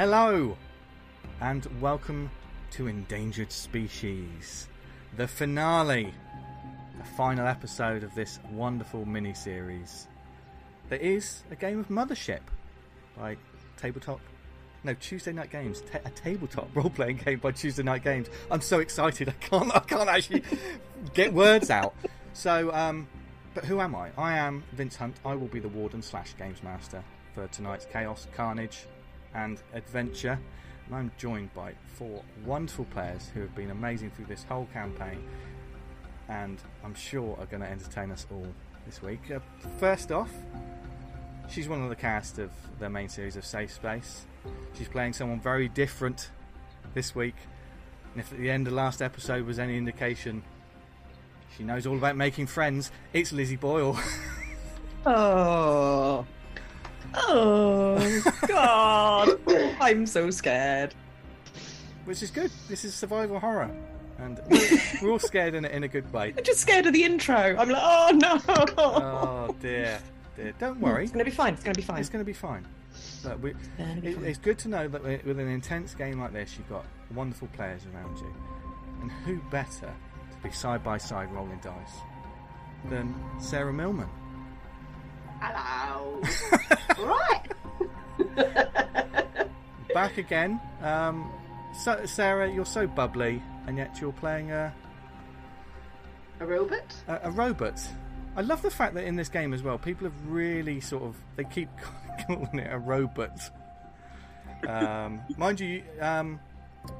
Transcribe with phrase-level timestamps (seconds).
[0.00, 0.56] Hello,
[1.42, 2.30] and welcome
[2.70, 4.66] to Endangered Species,
[5.18, 6.14] the finale,
[6.96, 10.08] the final episode of this wonderful mini series.
[10.88, 12.40] There is a game of Mothership
[13.14, 13.36] by
[13.76, 14.20] Tabletop.
[14.84, 18.28] No, Tuesday Knight Games, ta- a tabletop role-playing game by Tuesday Knight Games.
[18.50, 20.44] I'm so excited, I can't, I can't actually
[21.12, 21.94] get words out.
[22.32, 23.06] So, um,
[23.52, 24.12] but who am I?
[24.16, 25.16] I am Vince Hunt.
[25.26, 27.04] I will be the warden slash games master
[27.34, 28.86] for tonight's chaos, carnage,
[29.34, 30.38] and adventure.
[30.86, 35.22] And I'm joined by four wonderful players who have been amazing through this whole campaign,
[36.28, 38.46] and I'm sure are going to entertain us all
[38.86, 39.30] this week.
[39.30, 39.40] Uh,
[39.78, 40.30] first off,
[41.48, 44.26] she's one of the cast of the main series of Safe Space.
[44.76, 46.30] She's playing someone very different
[46.94, 47.36] this week.
[48.12, 50.42] And if at the end of last episode was any indication,
[51.56, 52.90] she knows all about making friends.
[53.12, 53.98] It's Lizzie Boyle.
[55.06, 56.26] Oh.
[57.14, 59.38] Oh, God.
[59.80, 60.94] I'm so scared.
[62.04, 62.50] which is good.
[62.68, 63.70] This is survival horror,
[64.18, 66.34] and we're, we're all scared in a, in a good way.
[66.36, 67.34] I'm just scared of the intro.
[67.58, 68.40] I'm like, oh, no.
[68.78, 70.00] Oh dear,
[70.36, 70.52] dear.
[70.58, 71.54] Don't worry, It's going to be fine.
[71.54, 72.00] It's going to be fine.
[72.00, 72.66] it's going to be fine.
[73.24, 74.24] Look, we, gonna be it, fine.
[74.24, 76.84] it's good to know that with with an intense game like this, you've got
[77.14, 78.34] wonderful players around you,
[79.02, 79.92] and who better
[80.32, 81.96] to be side by side rolling dice
[82.88, 84.08] than Sarah Millman?
[85.40, 86.20] Hello.
[86.98, 87.46] right.
[89.94, 90.60] Back again.
[90.82, 91.30] Um,
[91.74, 94.72] so, Sarah, you're so bubbly, and yet you're playing a,
[96.40, 96.94] A robot?
[97.08, 97.80] a, a robot.
[98.36, 101.16] I love the fact that in this game as well, people have really sort of
[101.36, 101.68] they keep
[102.26, 103.40] calling it a robot.
[104.68, 106.38] Um, mind you, um,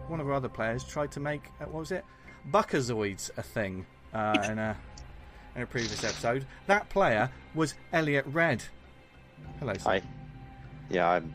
[0.09, 2.05] one of our other players tried to make uh, what was it,
[2.51, 4.77] Buckazoids a thing uh, in a
[5.57, 6.47] in a previous episode.
[6.67, 8.63] That player was Eliot Red.
[9.59, 9.81] Hello, sir.
[9.85, 10.03] Hi.
[10.89, 11.33] Yeah, I'm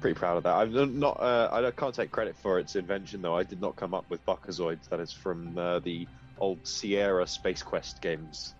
[0.00, 0.54] pretty proud of that.
[0.54, 1.20] I'm not.
[1.20, 3.36] Uh, I can't take credit for its invention, though.
[3.36, 4.88] I did not come up with Buckazoids.
[4.88, 6.06] That is from uh, the
[6.38, 8.54] old Sierra Space Quest games.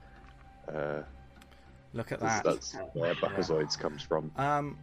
[0.72, 1.03] Uh,
[1.93, 2.44] Look at that.
[2.44, 4.31] that's where Buckazoids comes from.
[4.37, 4.78] Um,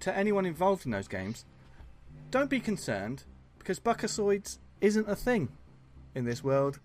[0.00, 1.44] to anyone involved in those games,
[2.30, 3.24] don't be concerned
[3.58, 5.48] because Buckazoids isn't a thing
[6.14, 6.78] in this world,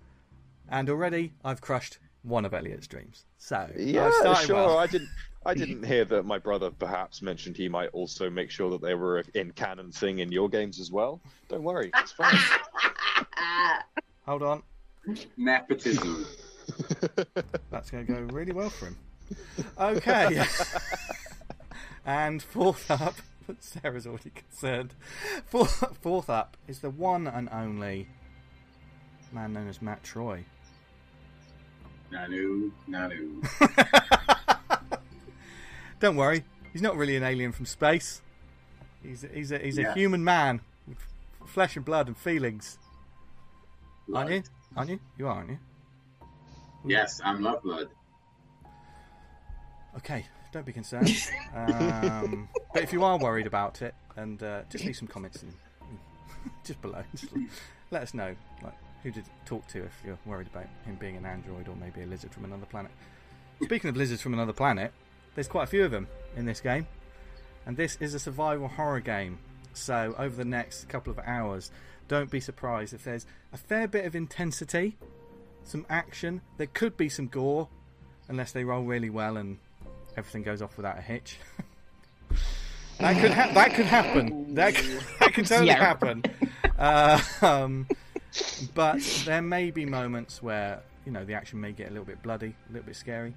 [0.69, 3.25] and already I've crushed one of Eliot's dreams.
[3.37, 4.55] So Yeah, started sure.
[4.55, 4.77] well.
[4.77, 5.09] I didn't.
[5.45, 8.95] I didn't hear that my brother perhaps mentioned he might also make sure that they
[8.95, 11.21] were in canon thing in your games as well.
[11.47, 12.35] Don't worry, it's fine.
[14.25, 14.63] Hold on,
[15.37, 16.25] Nepotism.
[17.71, 18.97] that's going to go really well for him.
[19.79, 20.43] Okay,
[22.05, 23.15] and fourth up,
[23.61, 24.93] Sarah's already concerned.
[25.45, 28.09] Fourth, fourth up is the one and only
[29.31, 30.43] man known as Mat Troy.
[32.11, 33.43] Nanu, nanu.
[35.99, 38.21] Don't worry, he's not really an alien from space.
[39.03, 39.93] He's a, he's a, he's a Yeah.
[39.93, 40.97] human man with
[41.45, 42.77] flesh and blood and feelings.
[44.13, 44.43] Aren't you?
[44.75, 44.99] Aren't you?
[45.17, 45.59] You are, aren't you?
[46.85, 47.87] Yes, I'm love blood.
[49.97, 51.09] Okay, don't be concerned.
[51.55, 55.51] um, but if you are worried about it, and uh, just leave some comments in,
[56.63, 57.03] just below.
[57.15, 57.33] Just
[57.91, 58.73] let us know, like
[59.07, 62.05] who did talk to if you're worried about him being an android or maybe a
[62.05, 62.91] lizard from another planet.
[63.63, 64.91] Speaking of lizards from another planet,
[65.33, 66.85] there's quite a few of them in this game,
[67.65, 69.37] and this is a survival horror game.
[69.71, 71.71] So over the next couple of hours,
[72.09, 74.97] don't be surprised if there's a fair bit of intensity,
[75.63, 76.41] some action.
[76.57, 77.69] There could be some gore,
[78.27, 79.57] unless they roll really well and
[80.17, 81.37] everything goes off without a hitch.
[82.99, 84.53] that could ha- that could happen.
[84.55, 85.77] That could, that could totally Yeah.
[85.79, 86.23] happen.
[86.77, 87.87] Uh, um,
[88.73, 92.21] but there may be moments where you know the action may get a little bit
[92.21, 93.33] bloody, a little bit scary,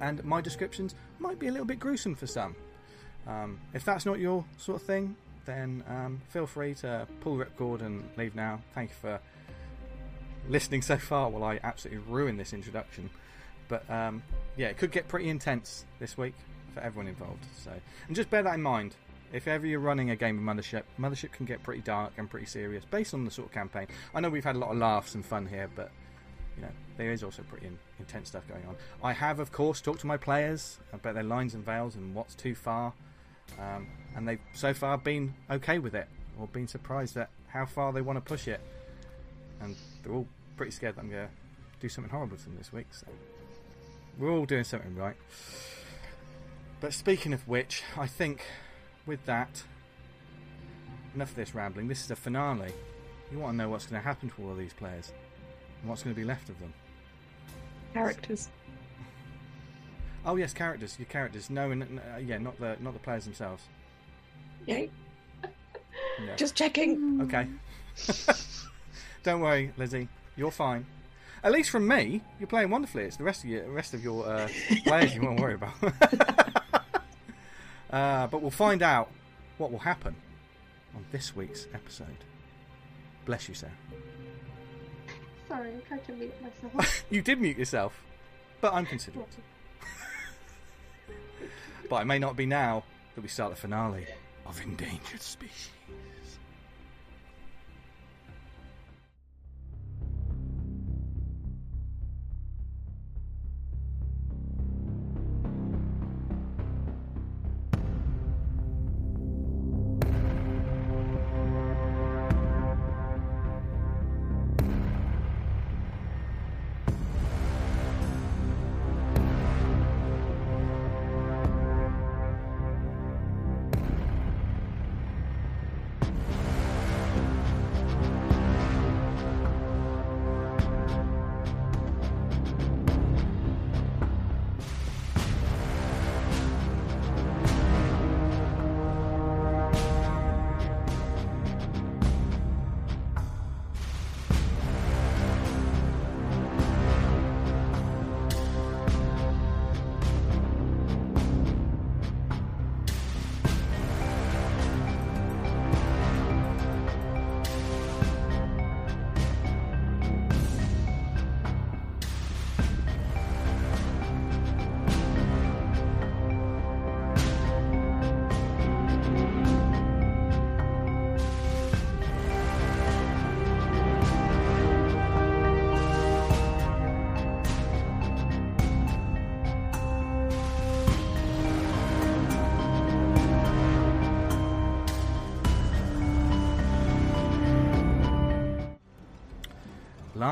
[0.00, 2.54] and my descriptions might be a little bit gruesome for some.
[3.26, 7.80] Um, if that's not your sort of thing, then um, feel free to pull ripcord
[7.80, 8.60] and leave now.
[8.74, 9.20] Thank you for
[10.48, 13.10] listening so far while I absolutely ruin this introduction.
[13.68, 14.22] But um,
[14.56, 16.34] yeah, it could get pretty intense this week
[16.74, 17.44] for everyone involved.
[17.62, 17.70] So,
[18.06, 18.96] and just bear that in mind.
[19.34, 22.46] If ever you're running a game of Mothership, Mothership can get pretty dark and pretty
[22.46, 23.88] serious based on the sort of campaign.
[24.14, 25.90] I know we've had a lot of laughs and fun here, but
[26.56, 28.76] you know there is also pretty in, intense stuff going on.
[29.02, 32.36] I have, of course, talked to my players about their lines and veils and what's
[32.36, 32.92] too far,
[33.58, 36.06] um, and they've so far been okay with it
[36.38, 38.60] or been surprised at how far they want to push it,
[39.60, 41.32] and they're all pretty scared that I'm going to
[41.80, 42.86] do something horrible to them this week.
[42.92, 43.08] So
[44.16, 45.16] we're all doing something right.
[46.80, 48.44] But speaking of which, I think
[49.06, 49.62] with that,
[51.14, 51.88] enough of this rambling.
[51.88, 52.72] This is the finale.
[53.30, 55.12] You want to know what's going to happen to all of these players
[55.80, 56.72] and what's going to be left of them.
[57.92, 58.48] Characters.
[60.26, 60.96] Oh yes, characters.
[60.98, 61.50] Your characters.
[61.50, 63.62] No, n- uh, yeah, not the not the players themselves.
[64.66, 64.90] Yay.
[66.36, 67.20] Just checking.
[67.22, 67.46] Okay.
[69.22, 70.08] Don't worry, Lizzie.
[70.36, 70.86] You're fine.
[71.42, 73.04] At least from me, you're playing wonderfully.
[73.04, 74.48] It's the rest of your rest of your uh,
[74.84, 75.74] players you won't worry about.
[77.94, 79.08] uh, but we'll find out
[79.58, 80.16] what will happen
[80.96, 82.24] on this week's episode.
[83.24, 83.72] Bless you, Sarah.
[85.48, 87.04] Sorry, I tried to mute myself.
[87.10, 88.02] You did mute yourself,
[88.60, 89.28] but I'm considerate.
[91.88, 92.82] but it may not be now
[93.14, 94.06] that we start the finale
[94.44, 95.70] of Endangered Species.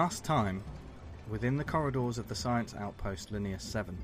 [0.03, 0.65] Last time,
[1.31, 3.97] within the corridors of the science outpost Linnaeus 7,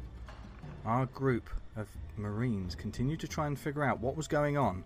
[0.87, 4.85] our group of Marines continued to try and figure out what was going on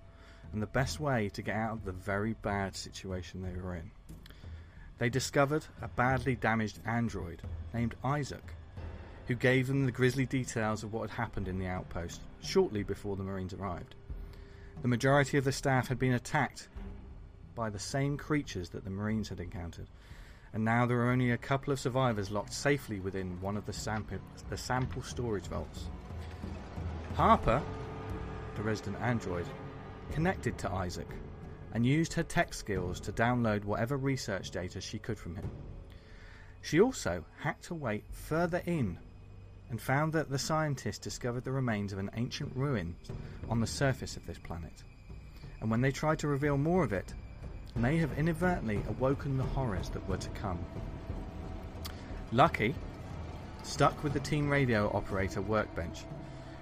[0.54, 3.90] and the best way to get out of the very bad situation they were in.
[4.96, 7.42] They discovered a badly damaged android
[7.74, 8.54] named Isaac,
[9.26, 13.16] who gave them the grisly details of what had happened in the outpost shortly before
[13.16, 13.96] the Marines arrived.
[14.80, 16.68] The majority of the staff had been attacked
[17.54, 19.88] by the same creatures that the Marines had encountered,
[20.54, 23.72] and now there are only a couple of survivors locked safely within one of the
[23.72, 24.18] sample,
[24.50, 25.88] the sample storage vaults.
[27.14, 27.62] Harper,
[28.56, 29.46] the resident android,
[30.12, 31.08] connected to Isaac
[31.72, 35.50] and used her tech skills to download whatever research data she could from him.
[36.60, 38.98] She also hacked her way further in
[39.70, 42.94] and found that the scientists discovered the remains of an ancient ruin
[43.48, 44.84] on the surface of this planet.
[45.60, 47.14] And when they tried to reveal more of it,
[47.74, 50.58] may have inadvertently awoken the horrors that were to come.
[52.30, 52.74] Lucky
[53.62, 56.04] stuck with the team radio operator workbench,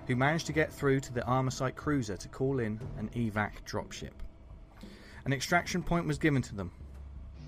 [0.06, 4.10] who managed to get through to the Armorsite cruiser to call in an evac dropship.
[5.24, 6.70] An extraction point was given to them,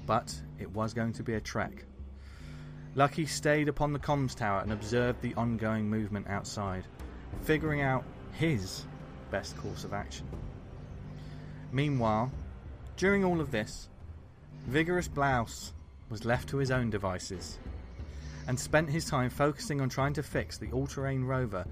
[0.06, 1.84] but it was going to be a trek.
[2.94, 6.84] Lucky stayed upon the comms tower and observed the ongoing movement outside,
[7.42, 8.84] figuring out his
[9.30, 10.26] best course of action.
[11.72, 12.30] Meanwhile,
[12.96, 13.88] during all of this,
[14.66, 15.72] Vigorous Blouse
[16.08, 17.58] was left to his own devices
[18.46, 21.64] and spent his time focusing on trying to fix the all terrain rover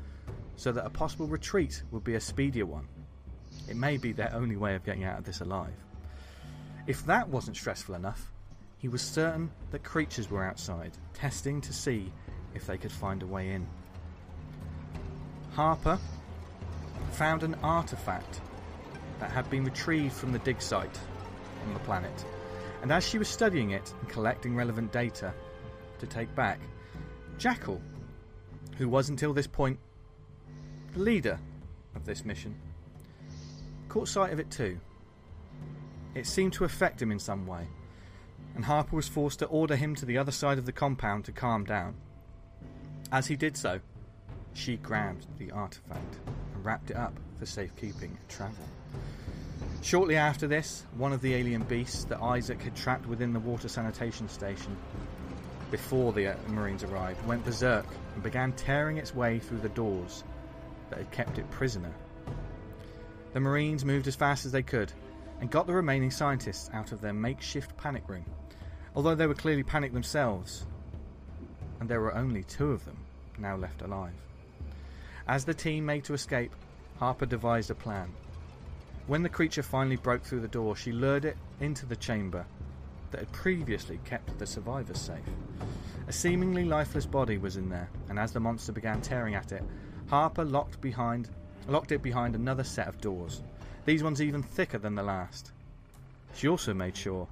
[0.56, 2.88] so that a possible retreat would be a speedier one.
[3.68, 5.74] It may be their only way of getting out of this alive.
[6.86, 8.32] If that wasn't stressful enough,
[8.78, 12.12] he was certain that creatures were outside, testing to see
[12.54, 13.66] if they could find a way in.
[15.52, 15.98] Harper
[17.12, 18.40] found an artifact
[19.18, 20.98] that had been retrieved from the dig site
[21.66, 22.24] on the planet,
[22.82, 25.32] and as she was studying it and collecting relevant data
[25.98, 26.60] to take back,
[27.38, 27.80] Jackal,
[28.76, 29.78] who was until this point
[30.92, 31.38] the leader
[31.94, 32.54] of this mission,
[33.88, 34.78] caught sight of it too.
[36.14, 37.68] It seemed to affect him in some way,
[38.54, 41.32] and Harper was forced to order him to the other side of the compound to
[41.32, 41.94] calm down.
[43.12, 43.80] As he did so,
[44.54, 46.18] she grabbed the artifact
[46.54, 48.64] and wrapped it up for safekeeping and travel.
[49.82, 53.68] Shortly after this, one of the alien beasts that Isaac had trapped within the water
[53.68, 54.76] sanitation station
[55.70, 60.25] before the uh, Marines arrived went berserk and began tearing its way through the doors
[60.90, 61.92] that had kept it prisoner.
[63.32, 64.92] The Marines moved as fast as they could
[65.40, 68.26] and got the remaining scientists out of their makeshift panic room,
[68.94, 70.66] although they were clearly panicked themselves,
[71.78, 72.99] and there were only two of them
[73.38, 74.12] now left alive.
[75.26, 76.52] As the team made to escape,
[76.99, 78.12] Harper devised a plan.
[79.10, 82.46] When the creature finally broke through the door, she lured it into the chamber
[83.10, 85.24] that had previously kept the survivors safe.
[86.06, 89.64] A seemingly lifeless body was in there, and as the monster began tearing at it,
[90.06, 91.28] Harper locked behind
[91.66, 93.42] locked it behind another set of doors.
[93.84, 95.50] These ones even thicker than the last.
[96.32, 97.26] She also made sure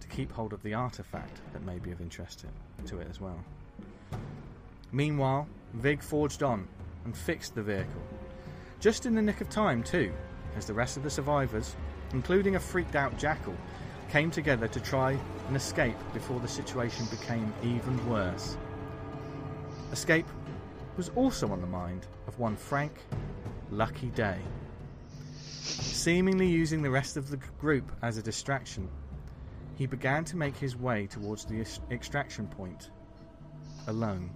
[0.00, 2.46] to keep hold of the artifact that may be of interest
[2.86, 3.44] to, it as well.
[4.92, 6.66] Meanwhile, Vig forged on
[7.04, 8.02] and fixed the vehicle.
[8.80, 10.10] Just in the nick of time, too,
[10.56, 11.76] as the rest of the survivors,
[12.12, 13.54] including a freaked out jackal,
[14.10, 18.56] came together to try and escape before the situation became even worse.
[19.92, 20.26] Escape
[20.96, 22.92] was also on the mind of one Frank
[23.70, 24.38] Lucky Day.
[25.62, 28.88] Seemingly using the rest of the group as a distraction,
[29.76, 32.90] he began to make his way towards the extraction point
[33.86, 34.30] alone.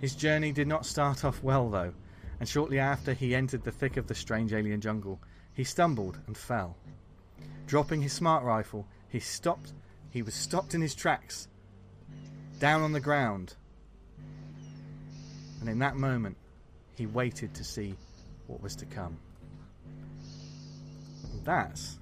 [0.00, 1.92] His journey did not start off well, though,
[2.40, 5.20] and shortly after he entered the thick of the strange alien jungle,
[5.54, 6.74] he stumbled and fell.
[7.66, 9.74] Dropping his smart rifle, he stopped.
[10.10, 11.48] He was stopped in his tracks,
[12.58, 13.54] down on the ground.
[15.60, 16.38] And in that moment,
[16.96, 17.94] he waited to see
[18.46, 19.18] what was to come.
[21.32, 21.98] And that's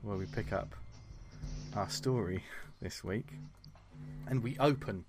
[0.00, 0.74] where we pick up
[1.76, 2.42] our story
[2.80, 3.28] this week.
[4.26, 5.04] And we open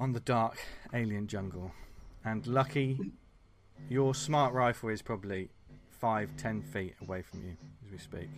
[0.00, 0.58] on the dark
[0.94, 1.72] alien jungle.
[2.24, 2.98] And lucky,
[3.88, 5.48] your smart rifle is probably
[5.88, 8.28] five, ten feet away from you as we speak.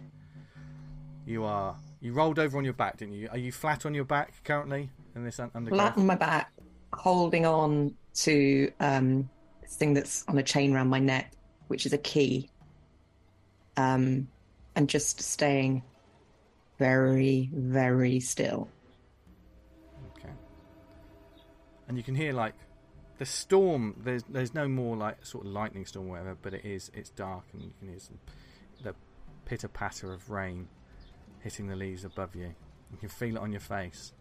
[1.26, 1.76] You are.
[2.00, 3.28] You rolled over on your back, didn't you?
[3.30, 5.80] Are you flat on your back currently in this un- undergrowth?
[5.80, 6.52] Flat on my back,
[6.94, 9.28] holding on to um,
[9.60, 11.32] this thing that's on a chain around my neck,
[11.68, 12.48] which is a key.
[13.76, 14.28] Um,
[14.76, 15.82] and just staying
[16.78, 18.68] very, very still.
[20.16, 20.32] Okay.
[21.88, 22.54] And you can hear like
[23.20, 23.94] the storm.
[24.02, 27.10] There's there's no more like sort of lightning storm or whatever, but it is it's
[27.10, 28.18] dark and you can hear some
[28.82, 28.94] the
[29.44, 30.68] pitter patter of rain
[31.40, 32.54] hitting the leaves above you.
[32.90, 34.14] You can feel it on your face,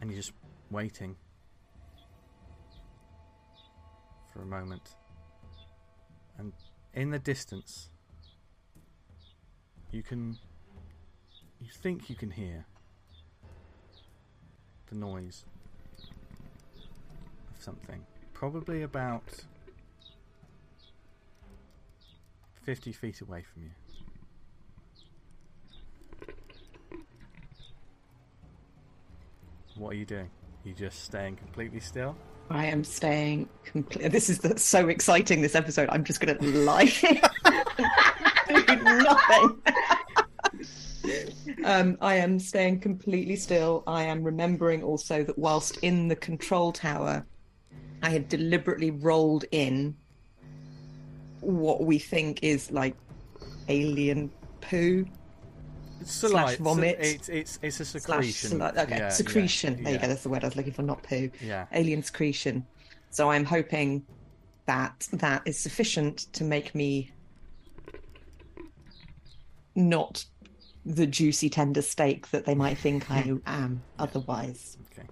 [0.00, 0.32] and you're just
[0.70, 1.16] waiting
[4.32, 4.94] for a moment.
[6.38, 6.52] And
[6.94, 7.90] in the distance,
[9.90, 10.38] you can
[11.60, 12.64] you think you can hear
[14.88, 15.44] the noise
[17.62, 18.04] something.
[18.32, 19.22] Probably about
[22.62, 23.70] 50 feet away from you.
[29.76, 30.30] What are you doing?
[30.64, 32.16] You just staying completely still?
[32.50, 34.08] I am staying completely.
[34.10, 35.40] This is the, so exciting.
[35.40, 35.88] This episode.
[35.90, 36.92] I'm just going to lie,
[38.50, 39.62] nothing.
[41.64, 43.82] um, I am staying completely still.
[43.86, 47.24] I am remembering also that whilst in the control tower,
[48.02, 49.96] I had deliberately rolled in
[51.40, 52.94] what we think is like
[53.68, 54.30] alien
[54.60, 55.06] poo
[56.00, 56.98] It's Slash vomit.
[57.00, 58.58] It's, it's, it's a secretion.
[58.58, 59.78] sali- okay Yeah, secretion.
[59.78, 60.08] yeah, there you go.
[60.08, 60.82] That's the word I was looking for.
[60.82, 61.30] Not poo.
[61.40, 61.66] Yeah.
[61.72, 62.66] alien secretion.
[63.10, 64.04] So I'm hoping
[64.66, 67.10] that that is sufficient to make me
[69.74, 70.24] not
[70.84, 74.76] the juicy tender steak that they might think I am otherwise.
[74.92, 75.06] Okay.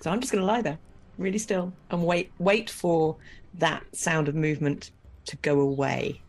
[0.00, 0.78] So I'm just going to lie there,
[1.18, 3.16] really still, and wait wait for
[3.54, 4.90] that sound of movement
[5.26, 6.22] to go away.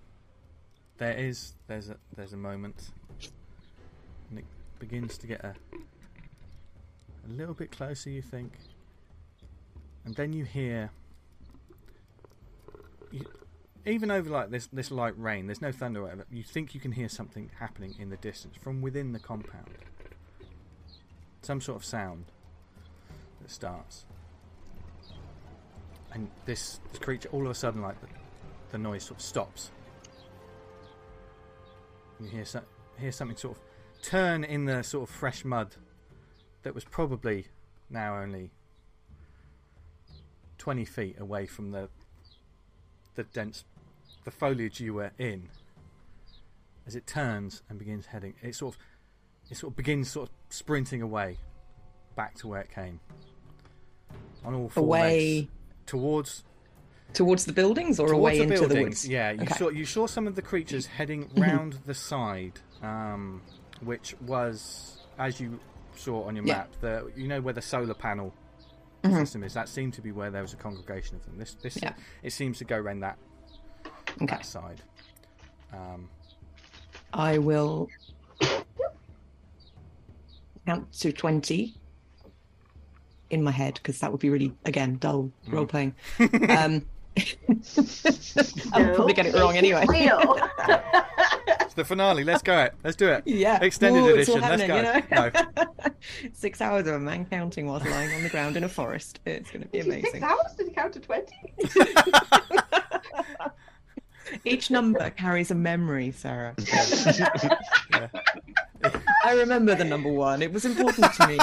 [0.97, 2.89] There is there's a there's a moment,
[4.29, 4.45] and it
[4.79, 5.53] begins to get a
[7.27, 8.09] a little bit closer.
[8.09, 8.53] You think,
[10.05, 10.91] and then you hear.
[13.11, 13.25] You,
[13.85, 16.25] even over like this this light rain, there's no thunder or whatever.
[16.31, 19.69] You think you can hear something happening in the distance from within the compound.
[21.41, 22.25] Some sort of sound
[23.41, 24.05] that starts,
[26.13, 28.07] and this, this creature all of a sudden like the,
[28.71, 29.71] the noise sort of stops.
[32.19, 32.61] You hear, so,
[32.97, 33.63] hear something sort of
[34.01, 35.75] turn in the sort of fresh mud
[36.63, 37.47] that was probably
[37.89, 38.51] now only
[40.57, 41.89] 20 feet away from the
[43.15, 43.63] the dense
[44.25, 45.49] the foliage you were in.
[46.85, 48.81] As it turns and begins heading it sort of
[49.49, 51.37] it sort of begins sort of sprinting away
[52.15, 52.99] back to where it came.
[54.43, 55.35] On all four Away.
[55.35, 55.47] legs
[55.89, 56.43] towards
[57.13, 59.07] towards the buildings or towards away the into the woods?
[59.07, 59.55] Yeah, you Okay.
[59.55, 63.41] saw you saw some of the creatures heading round the side, um,
[63.81, 65.59] which was as you
[65.95, 66.57] saw on your Yeah.
[66.57, 66.69] map.
[66.81, 68.33] The you know where the solar panel
[69.03, 69.17] Mhm.
[69.21, 69.53] system is.
[69.55, 71.37] That seemed to be where there was a congregation of them.
[71.39, 71.93] This this Yeah.
[72.21, 73.17] it seems to go around that
[74.21, 74.25] Okay.
[74.27, 74.81] that side.
[75.73, 76.09] Um,
[77.13, 77.89] I will
[80.67, 81.75] count to 20
[83.29, 85.95] in my head because that would be really, again, dull role playing.
[86.49, 86.85] um,
[88.73, 89.85] I'll probably get it wrong anyway.
[89.87, 90.37] Real.
[91.61, 92.23] It's the finale.
[92.23, 92.73] Let's go it.
[92.83, 93.21] Let's do it.
[93.27, 93.61] Yeah.
[93.61, 94.41] Extended Ooh, edition.
[94.41, 94.75] Let's go.
[94.75, 95.91] happening, you No.
[96.33, 99.19] Six hours of a man counting whilst lying on the ground in a forest.
[99.27, 100.55] It's going to be Did you six hours?
[100.57, 101.35] Did you count to twenty?
[104.45, 106.55] Each number carries a memory, Sarah.
[106.57, 108.07] Yeah.
[109.23, 110.41] I remember the number one.
[110.41, 111.37] It was important to me.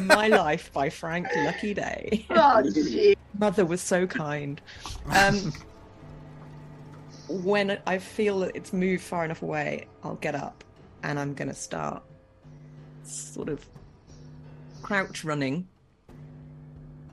[0.00, 2.26] My Life by Frank Lucky Day.
[2.30, 3.16] oh, gee.
[3.38, 4.60] Mother was so kind.
[5.10, 5.52] Um,
[7.28, 10.64] when I feel that it's moved far enough away, I'll get up
[11.02, 12.02] and I'm going to start
[13.04, 13.64] sort of
[14.82, 15.66] crouch running.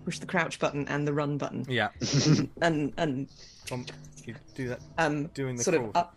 [0.05, 1.89] Push the crouch button and the run button, Yeah.
[2.61, 3.27] and and
[3.71, 3.85] Um,
[4.25, 4.79] you do that.
[4.97, 5.89] um, Doing the sort crawl.
[5.89, 6.15] of up,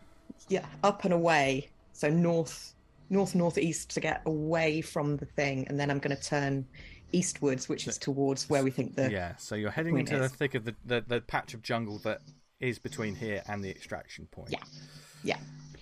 [0.49, 1.69] yeah, up and away.
[1.93, 2.75] So north,
[3.13, 6.67] north, northeast to get away from the thing, and then I'm going to turn
[7.13, 9.37] eastwards, which is towards where we think the Yeah.
[9.37, 12.21] So you're heading into the thick of the, the the patch of jungle that
[12.59, 14.49] is between here and the extraction point.
[14.51, 14.63] Yeah.
[15.25, 15.39] yeah,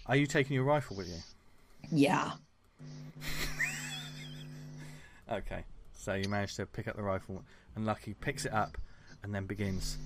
[0.06, 1.18] Are you taking your rifle with you?
[1.90, 2.32] yeah.
[5.30, 5.64] Okay.
[5.92, 7.44] So you manage to pick up the rifle,
[7.76, 8.76] and Lucky picks it up,
[9.22, 9.98] and then begins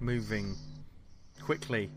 [0.00, 0.54] moving
[1.40, 1.88] quickly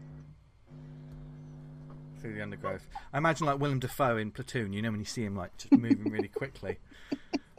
[2.20, 2.88] through the undergrowth.
[3.14, 4.74] I imagine like Willem Dafoe in Platoon.
[4.74, 6.80] You know when you see him like just moving really quickly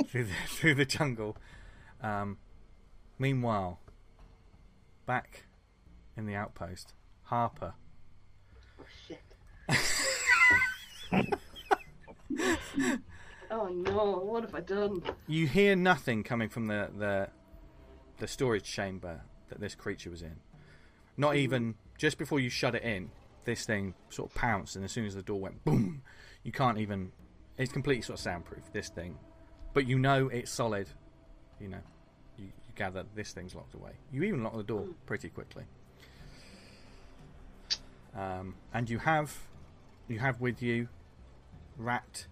[0.06, 1.36] through the through the jungle.
[2.02, 2.38] Um,
[3.18, 3.80] meanwhile,
[5.06, 5.44] back
[6.16, 7.74] in the outpost, Harper.
[8.80, 9.22] Oh, shit.
[13.50, 15.02] oh no, what have I done?
[15.26, 17.28] You hear nothing coming from the, the
[18.18, 20.36] the storage chamber that this creature was in.
[21.16, 23.10] Not even just before you shut it in,
[23.44, 26.02] this thing sort of pounced, and as soon as the door went boom,
[26.42, 27.12] you can't even.
[27.58, 28.72] It's completely sort of soundproof.
[28.72, 29.18] This thing,
[29.74, 30.88] but you know it's solid.
[31.60, 31.82] You know,
[32.38, 33.92] you, you gather this thing's locked away.
[34.12, 35.64] You even lock the door pretty quickly.
[38.16, 39.36] Um, and you have
[40.08, 40.88] you have with you
[41.76, 42.26] rat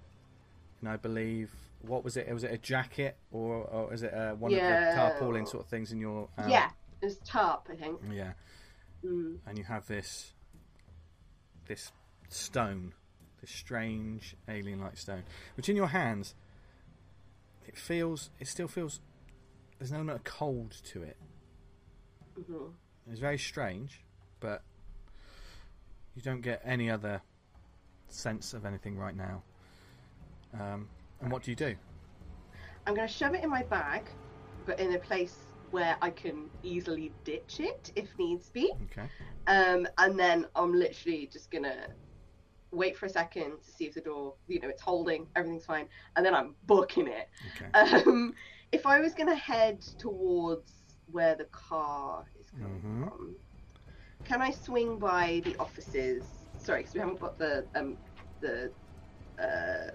[0.81, 1.51] and I believe
[1.83, 2.29] what was it?
[2.33, 4.89] Was it a jacket or, or is it uh, one Yeah.
[4.91, 6.29] of the tarpaulin sort of things in your?
[6.37, 8.01] Um, Yeah, it's tarp, I think.
[8.11, 8.33] yeah.
[9.05, 9.39] Mm.
[9.47, 10.33] And you have this
[11.69, 11.93] this
[12.29, 12.93] stone,
[13.41, 15.23] this strange alien-like stone,
[15.57, 16.35] which in your hands
[17.67, 18.31] it feels.
[18.41, 19.01] It still feels.
[19.79, 21.17] There's an element of cold to it.
[22.37, 22.73] Mhm.
[23.11, 24.03] It's very strange,
[24.41, 24.63] but
[26.15, 27.23] you don't get any other
[28.09, 29.43] sense of anything right now.
[30.55, 30.89] Um,
[31.21, 31.77] and what do you do?
[32.87, 34.05] I'm going to shove it in my bag,
[34.65, 35.37] but in a place
[35.71, 38.73] where I can easily ditch it if needs be.
[38.85, 39.09] Okay.
[39.47, 41.77] Um, and then I'm literally just going to
[42.73, 45.89] wait for a second to see if the door, you know, it's holding, everything's fine,
[46.17, 47.29] and then I'm booking it.
[47.47, 47.71] Okay.
[47.75, 48.35] Um,
[48.73, 50.73] if I was going to head towards
[51.07, 52.99] where the car is coming Mhm.
[52.99, 53.37] from,
[54.25, 56.47] can I swing by the offices?
[56.57, 57.99] Sorry, because we haven't got the um,
[58.41, 58.73] the
[59.41, 59.91] uh,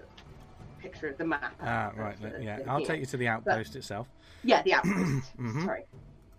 [0.84, 1.54] picture of the map.
[1.62, 2.20] Ah, of right.
[2.20, 2.86] the- Yeah, the I'll thing.
[2.86, 4.06] take you to the outpost itself.
[4.42, 5.36] Yeah, the outpost.
[5.38, 5.64] Mhm.
[5.64, 5.84] Sorry,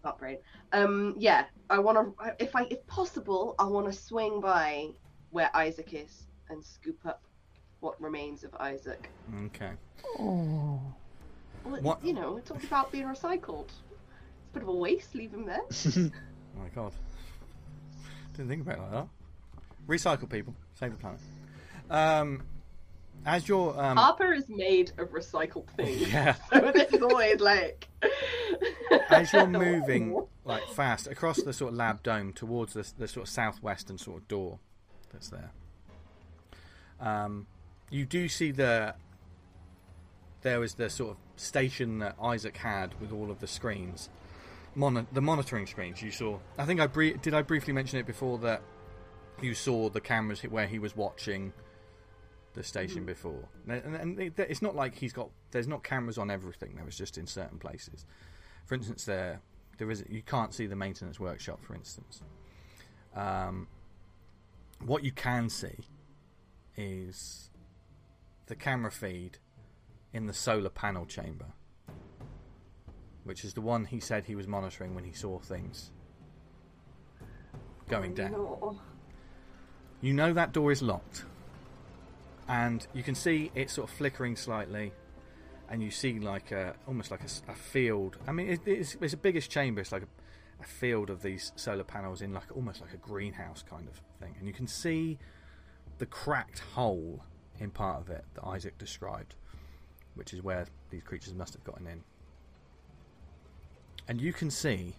[0.03, 0.39] upgrade.
[0.71, 2.35] Um, yeah, I want to.
[2.39, 4.89] If I, if possible, I want to swing by
[5.31, 7.21] where Isaac is and scoop up
[7.79, 9.09] what remains of Isaac.
[9.47, 9.71] Okay.
[10.19, 10.79] Oh.
[11.63, 13.65] Well, What- You know, it's all about being recycled.
[13.69, 15.15] It's a bit of a waste.
[15.15, 15.61] Leave him there.
[16.57, 16.93] Oh my god.
[18.33, 19.07] Didn't think about it like that.
[19.87, 20.53] Recycle people.
[20.79, 21.19] Save the planet.
[21.89, 22.43] Um,
[23.25, 26.01] as your um, Harper is made of recycled things.
[26.11, 27.87] yeah, So this is always like.
[29.09, 33.27] as you're moving like fast across the sort of lab dome towards the, the sort
[33.27, 34.59] of southwestern sort of door
[35.11, 35.51] that's there,
[36.99, 37.47] um,
[37.89, 38.93] you do see the
[40.41, 44.09] there was the sort of station that Isaac had with all of the screens,
[44.75, 46.01] Mon- the monitoring screens.
[46.01, 46.37] You saw.
[46.57, 47.33] I think I did.
[47.33, 48.61] I briefly mention it before that
[49.41, 51.51] you saw the cameras where he was watching
[52.55, 55.29] the station before, and, and it- it's not like he's got.
[55.51, 56.75] There's not cameras on everything.
[56.75, 58.05] There was just in certain places.
[58.65, 59.41] For instance, there
[59.77, 61.63] there is you can't see the maintenance workshop.
[61.63, 62.21] For instance,
[63.15, 63.67] um,
[64.83, 65.85] what you can see
[66.77, 67.49] is
[68.47, 69.37] the camera feed
[70.13, 71.47] in the solar panel chamber,
[73.23, 75.91] which is the one he said he was monitoring when he saw things
[77.89, 78.31] going down.
[78.31, 78.79] No.
[80.01, 81.25] You know that door is locked,
[82.47, 84.93] and you can see it sort of flickering slightly,
[85.69, 88.17] and you see like a almost like a field.
[88.27, 89.81] I mean, it, it's, it's a biggish chamber.
[89.81, 93.63] It's like a, a field of these solar panels in like almost like a greenhouse
[93.67, 95.17] kind of thing, and you can see
[95.97, 97.23] the cracked hole
[97.59, 99.35] in part of it that Isaac described,
[100.15, 102.03] which is where these creatures must have gotten in.
[104.07, 104.93] and you can see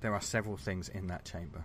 [0.00, 1.64] there are several things in that chamber.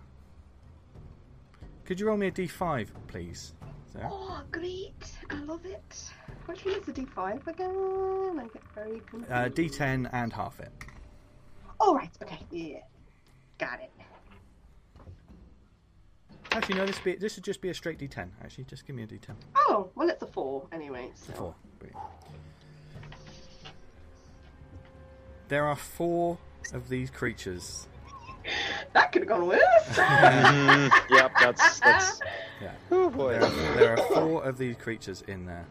[1.86, 3.54] Could you roll me a d5, please?
[3.92, 4.08] Sarah?
[4.10, 4.92] Oh, great!
[5.30, 6.10] I love it.
[6.46, 8.38] Which one is the D5 again?
[8.40, 9.32] I get very confused.
[9.32, 10.72] Uh, d10 and half it.
[11.80, 12.10] All right.
[12.22, 12.38] Okay.
[12.50, 12.78] Yeah.
[13.58, 13.90] Got it.
[16.52, 16.86] Actually, no.
[16.86, 18.28] This be this should just be a straight d10.
[18.42, 19.34] Actually, just give me a d10.
[19.56, 21.10] Oh, well, it's a four anyway.
[21.14, 21.32] So.
[21.32, 21.54] Four.
[21.78, 22.02] Brilliant.
[25.48, 26.38] There are four
[26.72, 27.88] of these creatures.
[28.92, 29.60] That could have gone worse.
[29.92, 30.90] Mhm.
[31.10, 32.20] yep, that's that's.
[32.60, 32.72] Yeah.
[32.90, 33.32] Oh boy.
[33.38, 35.66] There are, there are four of these creatures in there.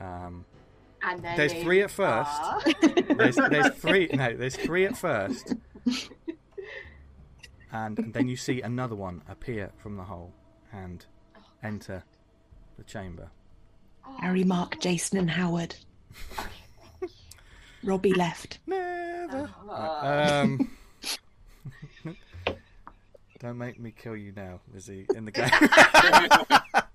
[0.00, 0.44] Um,
[1.02, 2.30] and then There's three at first.
[2.42, 2.62] are-
[3.14, 4.08] there's, there's three.
[4.12, 5.54] No, there's three at first,
[7.72, 10.32] and then you see another one appear from the hole
[10.72, 11.04] and
[11.62, 12.02] enter
[12.78, 13.30] the chamber.
[14.20, 15.74] Harry, Mark, Jason, and Howard.
[17.82, 18.58] Robbie left.
[18.66, 19.50] Never.
[19.68, 20.40] Ah.
[20.40, 20.70] Um,
[23.40, 25.50] don't make me kill you now, Lizzie, in the game.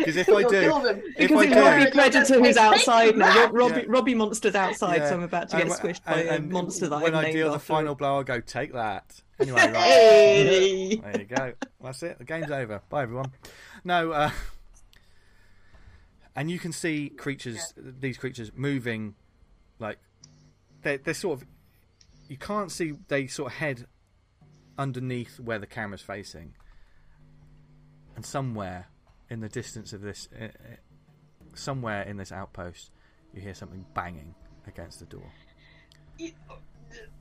[0.00, 3.34] Because if I do, kill if Because I it's do, Robbie Predator who's outside now.
[3.44, 3.86] Rob, Robbie, Yeah.
[3.88, 5.08] Robbie Monster's outside, Yeah.
[5.08, 7.20] so I'm about to get And- squished by and- a and monster that when I've
[7.20, 7.98] I named deal the final it.
[7.98, 9.18] blow, I'll go take that.
[9.40, 9.74] Anyway, right.
[9.74, 10.96] Hey!
[10.96, 11.52] There you go.
[11.82, 12.18] That's it.
[12.18, 12.82] The game's over.
[12.90, 13.32] Bye, everyone.
[13.82, 14.30] No, uh,
[16.36, 19.14] and you can see creatures, these creatures moving,
[19.78, 19.98] like
[20.82, 21.48] they're, they're sort of.
[22.28, 22.92] You can't see.
[23.08, 23.86] They sort of head
[24.78, 26.54] underneath where the camera's facing,
[28.16, 28.88] and somewhere
[29.30, 30.48] in the distance of this, uh,
[31.54, 32.90] somewhere in this outpost,
[33.32, 34.34] you hear something banging
[34.66, 35.30] against the door.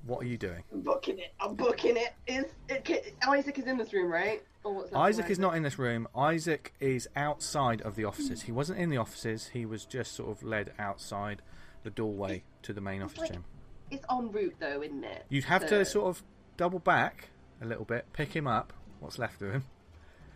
[0.06, 0.64] What are you doing?
[0.74, 1.34] I'm booking it.
[1.40, 2.14] I'm booking it.
[2.28, 4.44] Is it, Isaac is in this room, right?
[4.64, 6.08] Or what's left of Isaac is not in this room.
[6.16, 8.42] Isaac is outside of the offices.
[8.42, 9.48] He wasn't in the offices.
[9.54, 11.42] He was just sort of led outside
[11.84, 13.48] the doorway to the main office like- chamber.
[13.90, 15.26] It's en route though, isn't it?
[15.30, 16.24] You'd have So- to sort of
[16.58, 17.30] double back
[17.62, 19.64] a little bit, pick him up, what's left of him,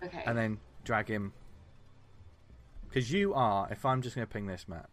[0.04, 0.24] Okay.
[0.26, 1.34] and then drag him.
[2.88, 4.90] Because you are, if I'm just going to ping this map,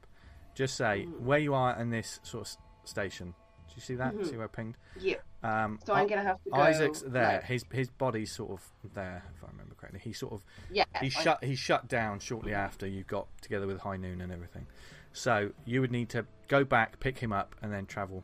[0.54, 1.20] just say Mm.
[1.20, 2.56] where you are in this sort of
[2.88, 3.34] station.
[3.68, 4.12] Do you see that?
[4.26, 4.76] See where I pinged?
[4.98, 5.16] yeah.
[5.42, 5.86] Um, Mm-hmm.
[5.86, 6.56] So I'm gonna have to go.
[6.56, 7.24] Isaac's there.
[7.38, 9.98] like- His his body's sort of there, if I remember correctly.
[10.00, 10.84] He sort of yeah.
[11.00, 14.30] he I- shut he shut down shortly after you got together with High Noon and
[14.30, 14.66] everything.
[15.12, 18.22] So you would need to go back, pick him up, and then travel,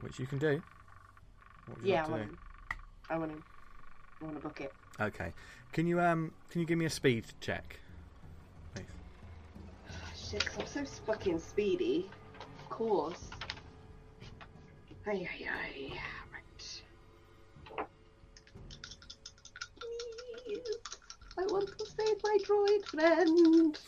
[0.00, 0.62] which you can do.
[1.70, 2.04] What would you Yeah.
[2.04, 2.22] I want.
[2.30, 2.76] to
[3.10, 3.42] I want to.
[4.20, 4.74] I want to book it.
[5.00, 5.32] Okay.
[5.72, 7.78] Can you um can you give me a speed check?
[8.74, 8.84] Please?
[10.16, 12.10] Shit, 'cause I'm so fucking speedy.
[12.58, 13.30] Of course.
[15.06, 15.92] Ay, ay, ay.
[16.32, 16.82] Right.
[19.78, 20.62] Please.
[21.38, 23.78] I want to save my droid friend.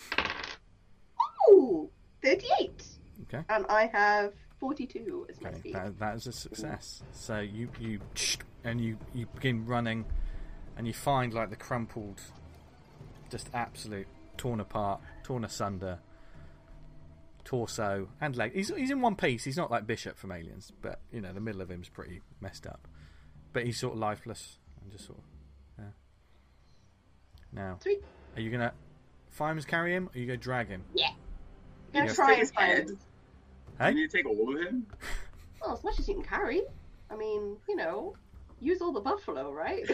[1.50, 1.90] Ooh!
[2.22, 2.84] 38!
[3.24, 3.44] Okay.
[3.48, 5.74] And I have 42 as my Okay, speed.
[5.74, 7.02] that, that is a success.
[7.10, 7.98] So you you
[8.62, 10.04] and you you begin running,
[10.76, 12.20] and you find like the crumpled,
[13.28, 15.98] just absolute torn apart, torn asunder
[17.44, 18.52] torso and leg.
[18.54, 19.42] He's he's in one piece.
[19.42, 22.64] He's not like Bishop from Aliens, but you know the middle of him's pretty messed
[22.64, 22.86] up.
[23.52, 25.24] But he's sort of lifeless and just sort of
[25.80, 25.84] yeah.
[27.52, 28.00] Now, Sweet.
[28.36, 28.72] are you gonna
[29.28, 30.84] Fireman's carry him, or are you gonna drag him?
[30.94, 31.10] Yeah.
[31.92, 32.14] Gonna Yes.
[32.14, 32.90] try Take and his head.
[33.82, 34.00] Find Hey?
[34.00, 34.86] You need to take all of him?
[35.60, 36.62] well, as much as you can carry.
[37.10, 38.16] I mean, you know,
[38.60, 39.84] use all the buffalo, right?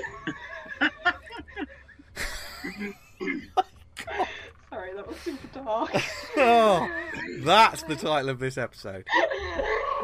[4.71, 5.91] Sorry, that was super dark.
[6.37, 6.89] oh,
[7.41, 9.07] that's the title of this episode.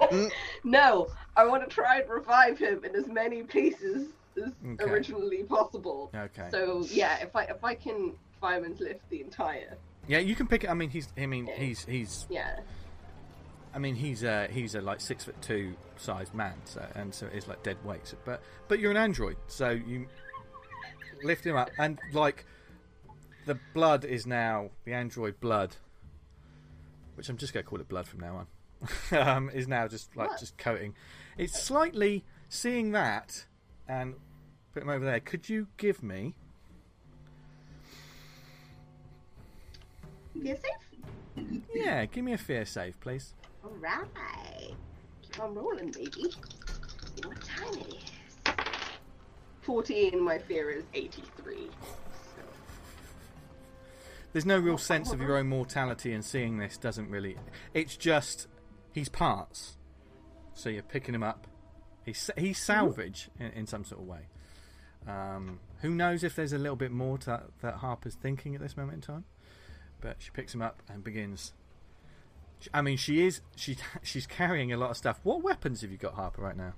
[0.01, 0.31] Mm.
[0.65, 4.85] no, I want to try and revive him in as many pieces as Okay.
[4.85, 6.11] originally possible.
[6.15, 6.49] Okay.
[6.51, 9.77] So yeah, if I if I can fireman's lift the entire,
[10.09, 10.71] Yeah, you can pick it.
[10.71, 11.09] I mean, he's.
[11.17, 11.85] I mean, he's.
[11.85, 12.27] He's.
[12.29, 12.59] yeah,
[13.75, 17.27] I mean, he's a he's a like six foot two sized man, so and so
[17.33, 18.07] it's like dead weight.
[18.07, 20.07] So, but but you're an android, so you
[21.25, 22.45] lift him up, and like
[23.47, 25.75] the blood is now the android blood,
[27.17, 28.47] which I'm just gonna call it blood from now on.
[29.19, 30.41] um, is now just like What?
[30.41, 30.95] just coating.
[31.37, 33.47] It's slightly seeing that
[33.89, 34.15] and
[34.73, 35.21] put him over there.
[35.21, 36.35] Could you give me?
[40.41, 41.47] be safe.
[41.75, 43.35] Yeah, give me a fear save, please.
[43.65, 44.75] All right,
[45.23, 46.11] keep on rolling, baby.
[46.11, 48.53] See what time it is.
[49.63, 50.21] Fourteen.
[50.21, 51.71] My fear is eighty-three.
[52.37, 52.43] So.
[54.35, 57.39] There's no real sense of your own mortality, and seeing this doesn't really.
[57.73, 58.49] It's just
[58.93, 59.79] he's parts,
[60.53, 61.47] so you're picking him up.
[62.05, 64.29] He's he's salvage in, in some sort of way.
[65.09, 68.77] Um, who knows if there's a little bit more to that Harper's thinking at this
[68.77, 69.25] moment in time?
[70.03, 71.55] But she picks him up and begins
[72.73, 75.21] I mean, she is she she's carrying a lot of stuff.
[75.23, 76.75] What weapons have you got, Harper, right now?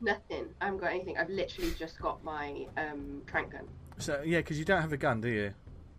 [0.00, 0.46] Nothing.
[0.60, 1.18] I haven't got anything.
[1.18, 3.66] I've literally just got my um, trank gun.
[3.98, 5.52] So yeah, because you don't have a gun, do you?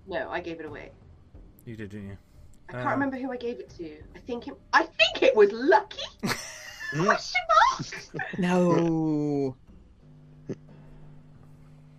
[0.07, 0.91] No, I gave it away.
[1.65, 2.17] You did, didn't you?
[2.69, 3.97] I can't Um, remember who I gave it to.
[4.15, 4.53] I think it.
[4.73, 6.01] I think it was Lucky.
[6.93, 7.41] Question
[7.77, 8.39] mark.
[8.39, 9.55] No.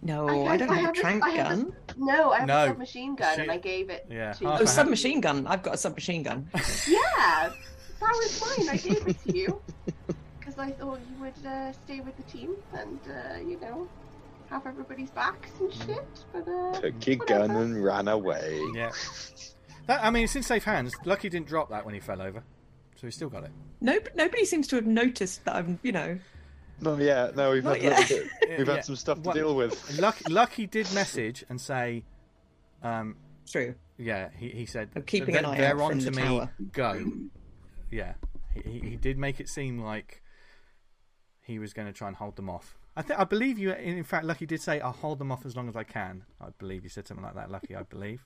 [0.02, 1.72] No, I I, don't I have, have a a- trank I have a- gun.
[1.98, 2.64] No, I have No.
[2.64, 4.46] a submachine gun, She- and I gave it Yeah, to.
[4.48, 5.46] half Oh, a- submachine gun.
[5.46, 6.48] I've got a submachine gun.
[6.88, 7.50] Yeah,
[8.00, 8.68] that was mine.
[8.70, 9.60] I gave it to you
[10.38, 13.86] because I thought you would uh, stay with the team and uh, you know
[14.48, 16.04] have everybody's backs and shit.
[16.32, 17.62] But uh, Took your gun whatever.
[17.62, 18.58] and ran away.
[18.74, 18.90] Yeah.
[19.86, 20.94] That, I mean, it's in safe hands.
[21.04, 22.42] Lucky didn't drop that when he fell over,
[22.96, 23.50] so he still got it.
[23.80, 26.18] No, nobody seems to have noticed that I'm, you know.
[26.80, 28.74] No, yeah, no, we've Not had, a little bit- we've Yeah.
[28.74, 29.98] had some stuff to What- deal with.
[29.98, 32.04] Lucky, Lucky did message and say,
[32.82, 33.16] um,
[33.46, 33.74] True.
[33.98, 36.22] yeah, he, he said I'm keeping an eye they're out on from to the me.
[36.22, 37.04] tower." Go.
[37.90, 38.14] Yeah,
[38.54, 40.22] he, he, he did make it seem like
[41.42, 42.76] he was going to try and hold them off.
[42.96, 43.72] I think I believe you.
[43.72, 46.46] In fact, Lucky did say, "I'll hold them off as long as I can." I
[46.58, 47.74] believe you said something like that, Lucky.
[47.76, 48.24] I believe.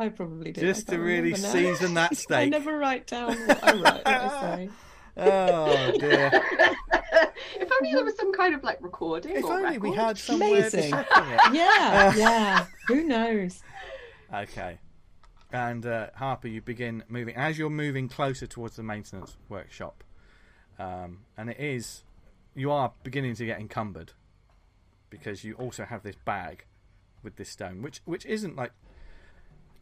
[0.00, 0.60] I probably did.
[0.60, 1.52] Just I to can't really remember now.
[1.52, 2.50] season that I steak.
[2.50, 3.82] never write down what I write.
[3.82, 4.70] What I say.
[5.20, 6.30] Oh dear!
[7.60, 9.36] if only there was some kind of like recording.
[9.36, 10.90] if or only we had somewhere to Amazing.
[10.90, 11.40] check on it.
[11.52, 12.66] Yeah, yeah.
[12.88, 13.62] Who knows?
[14.32, 14.78] Okay.
[15.52, 20.04] And uh, Harper, you begin moving as you're moving closer towards the maintenance workshop,
[20.78, 22.04] um, and it is
[22.54, 24.12] you are beginning to get encumbered
[25.10, 26.64] because you also have this bag
[27.22, 28.72] with this stone, which which isn't like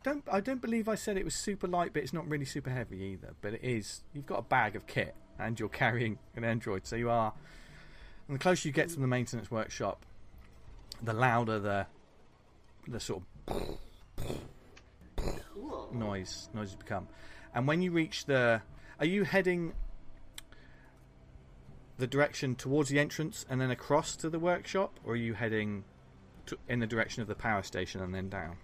[0.05, 2.70] don't I don't believe I said it was super light, but it's not really super
[2.70, 3.35] heavy either.
[3.40, 4.03] But it is.
[4.14, 7.33] You've got a bag of kit, and you're carrying an android, so you are.
[8.29, 10.05] And the closer you get to the maintenance workshop,
[11.03, 11.87] the louder the
[12.88, 13.79] the sort of
[15.55, 15.90] Cool.
[15.92, 17.09] noise noises become.
[17.55, 18.61] And when you reach the,
[19.01, 19.72] are you heading
[21.99, 25.85] the direction towards the entrance and then across to the workshop, or are you heading
[26.46, 28.57] to, in the direction of the power station and then down?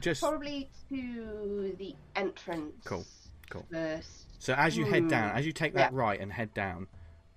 [0.00, 2.74] Just Probably to the entrance.
[2.84, 3.04] Cool,
[3.48, 3.64] cool.
[3.70, 4.26] First.
[4.44, 5.98] So as you head down, Hmm, as you take that yeah.
[5.98, 6.86] right and head down,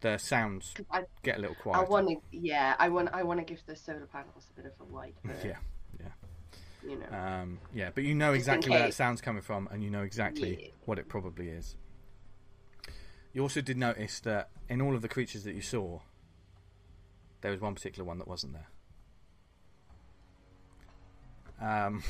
[0.01, 1.89] the sounds I, get a little I quieter.
[1.89, 2.17] want to.
[2.31, 3.07] Yeah, I want.
[3.13, 5.15] I want to give the solar panels a bit of a wipe.
[5.45, 5.55] Yeah,
[6.01, 6.07] yeah.
[6.83, 7.17] You know.
[7.17, 10.57] um, yeah, but you know exactly where that sound's coming from, and you know exactly
[10.61, 10.69] Yeah.
[10.83, 11.77] what it probably is.
[13.31, 16.01] You also did notice that in all of the creatures that you saw,
[17.39, 18.53] there was one particular one that wasn't
[21.61, 21.85] there.
[21.87, 22.03] Um,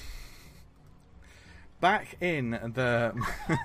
[1.81, 3.13] back in the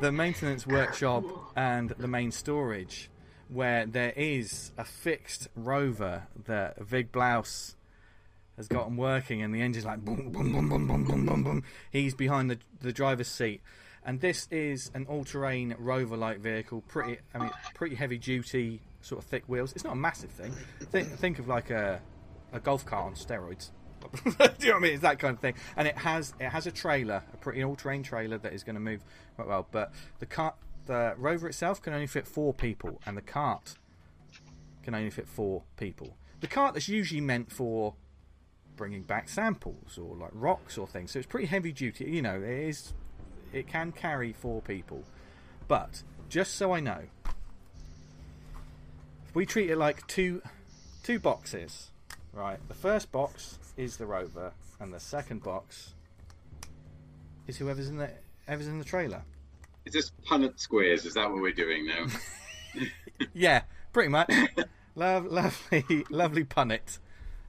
[0.00, 1.24] the maintenance workshop
[1.56, 3.10] and the main storage,
[3.48, 7.76] where there is a fixed rover that Vig Blouse
[8.56, 11.62] has gotten working, and the engine's like boom, boom, boom, boom, boom, boom, boom, boom.
[11.90, 13.60] He's behind the the driver's seat,
[14.04, 16.82] and this is an all-terrain rover-like vehicle.
[16.88, 19.72] Pretty, I mean, pretty heavy-duty, sort of thick wheels.
[19.72, 20.52] It's not a massive thing.
[20.90, 22.00] Think, think of like a
[22.52, 23.70] a golf cart on steroids.
[24.24, 24.92] Do you know what I mean?
[24.92, 25.54] It's that kind of thing.
[25.76, 28.80] And it has it has a trailer, a pretty all-terrain trailer that is going to
[28.80, 29.02] move
[29.36, 29.66] quite well.
[29.70, 30.54] But the cart,
[30.86, 33.74] the rover itself can only fit four people, and the cart
[34.82, 36.16] can only fit four people.
[36.40, 37.94] The cart that's usually meant for
[38.76, 41.12] bringing back samples or like rocks or things.
[41.12, 42.04] So it's pretty heavy duty.
[42.04, 42.92] You know, it is.
[43.52, 45.04] It can carry four people,
[45.68, 47.02] but just so I know,
[49.32, 50.42] we treat it like two
[51.04, 51.90] two boxes,
[52.34, 52.58] right?
[52.68, 55.94] The first box is the rover, and the second box
[57.46, 58.10] is whoever's in the
[58.46, 59.22] whoever's in the trailer.
[59.84, 61.04] Is this Punnett squares?
[61.04, 62.06] Is that what we're doing now?
[63.32, 64.32] Yeah, pretty much.
[64.96, 66.98] Love, lovely, lovely punnet.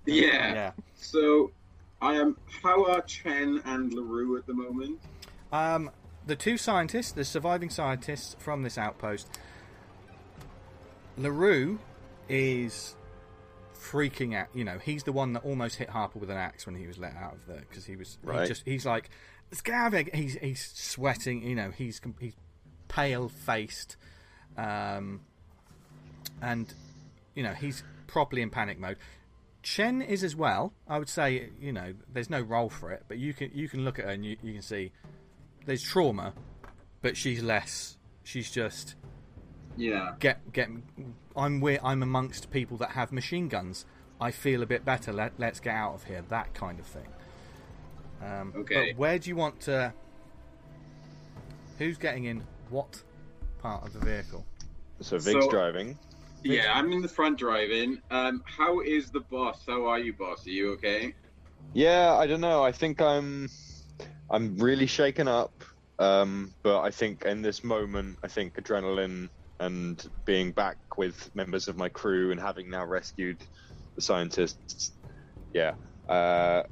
[0.05, 0.53] yeah.
[0.53, 0.71] Yeah.
[0.95, 1.51] So,
[2.01, 2.37] I am.
[2.61, 4.99] How are Chen and Larue at the moment?
[5.51, 5.89] Um,
[6.27, 9.27] the two scientists, the surviving scientists from this outpost,
[11.17, 11.79] LaRue
[12.29, 12.95] is
[13.91, 14.47] freaking out.
[14.53, 16.97] You know, he's the one that almost hit Harper with an axe when he was
[16.97, 19.09] let out of there because he was he just he's like,
[19.51, 20.09] let's get out of here.
[20.13, 21.43] He's he's sweating.
[21.43, 22.33] You know, he's he's
[22.87, 23.97] pale faced,
[24.57, 25.21] um,
[26.41, 26.73] and
[27.33, 28.97] you know he's properly in panic mode.
[29.61, 30.73] Chen is as well.
[30.87, 33.83] I would say, you know, there's no role for it, but you can you can
[33.83, 34.91] look at her and you, you can see
[35.65, 36.33] there's trauma,
[37.01, 37.97] but she's less.
[38.23, 38.95] She's just
[39.77, 40.13] Yeah.
[40.19, 40.69] get get.
[41.35, 43.85] I'm we I'm amongst people that have machine guns.
[44.19, 45.11] I feel a bit better.
[45.11, 46.23] Let let's get out of here.
[46.29, 47.07] That kind of thing.
[48.21, 48.91] Um, Okay.
[48.93, 49.93] But where do you want to?
[51.77, 53.01] Who's getting in what
[53.59, 54.45] part of the vehicle?
[55.01, 55.97] So Vig's So- driving.
[56.43, 57.99] Yeah, I'm in the front driving.
[58.11, 59.63] Um, how is the boss?
[59.67, 60.45] How are you, boss?
[60.45, 61.15] Are you okay?
[61.73, 62.63] Yeah, I don't know.
[62.63, 63.49] I think I'm.
[64.29, 65.63] I'm really shaken up.
[65.97, 71.67] Um, but I think in this moment, I think adrenaline and being back with members
[71.67, 73.37] of my crew and having now rescued
[73.95, 74.91] the scientists,
[75.53, 75.73] yeah.
[76.07, 76.63] Uh,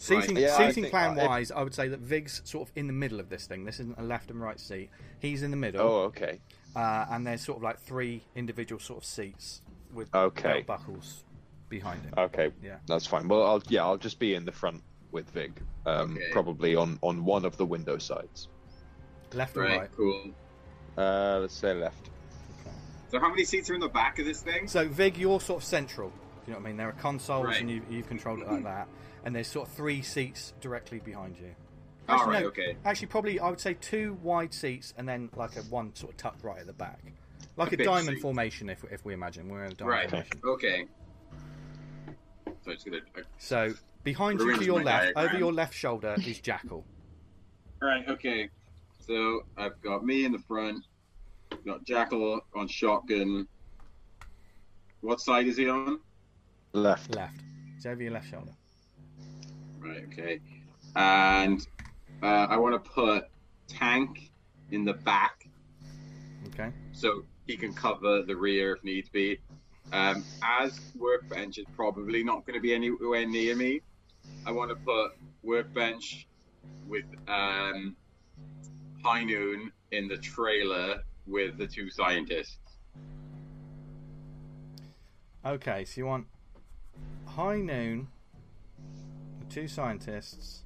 [0.00, 2.72] Seating, Yeah, seating think- plan uh, if- wise, I would say that Vig's sort of
[2.76, 3.64] in the middle of this thing.
[3.64, 4.90] This isn't a left and right seat.
[5.18, 6.38] He's in the middle, oh, okay.
[6.76, 9.60] uh, and there's sort of like three individual sort of seats
[9.92, 10.62] with Okay.
[10.62, 11.24] belt buckles
[11.68, 12.14] behind him.
[12.16, 12.76] Okay, Yeah.
[12.86, 13.26] that's fine.
[13.26, 16.30] Well, I'll yeah, I'll just be in the front with Vig, um, Okay.
[16.30, 18.46] probably on on one of the window sides.
[19.34, 19.90] Left or Right, right?
[19.96, 20.30] cool.
[20.98, 22.10] Uh, let's say left.
[23.10, 24.66] So how many seats are in the back of this thing?
[24.68, 26.12] So Vig, you're sort of central.
[26.46, 26.76] You know what I mean?
[26.76, 27.60] There are consoles, Right.
[27.60, 28.88] and you, you've controlled it like that.
[29.24, 31.54] And there's sort of three seats directly behind you.
[32.08, 32.76] All Actually, right, no, okay.
[32.84, 36.16] Actually, probably I would say two wide seats, and then like a one sort of
[36.16, 36.98] tucked right at the back,
[37.56, 38.22] like A a, diamond seat.
[38.22, 38.70] formation.
[38.70, 40.40] If if we imagine we're in a diamond Right, formation.
[40.44, 40.84] okay.
[42.64, 42.98] So it's gonna.
[43.16, 45.26] uh, So behind you to your left, diagram.
[45.26, 46.84] over your left shoulder is Jackal.
[47.82, 48.48] Right, okay.
[49.08, 50.84] So I've got me in the front.
[51.64, 53.48] Got Jackal on shotgun.
[55.00, 56.00] What side is he on?
[56.74, 57.14] Left.
[57.14, 57.40] left.
[57.76, 58.52] It's over your left shoulder.
[59.80, 60.40] Right, okay.
[60.94, 61.66] And
[62.22, 63.24] uh, I want to put
[63.66, 64.30] Tank
[64.70, 65.48] in the back
[66.48, 66.70] Okay.
[66.92, 69.38] so he can cover the rear if needs be.
[69.92, 73.80] Um, as Workbench is probably not going to be anywhere near me,
[74.44, 76.26] I want to put Workbench
[76.86, 77.96] with um,
[79.04, 82.58] High Noon in the trailer with the two scientists.
[85.44, 85.84] Okay.
[85.84, 86.26] So you want
[87.26, 88.08] High Noon,
[89.40, 90.62] the two scientists,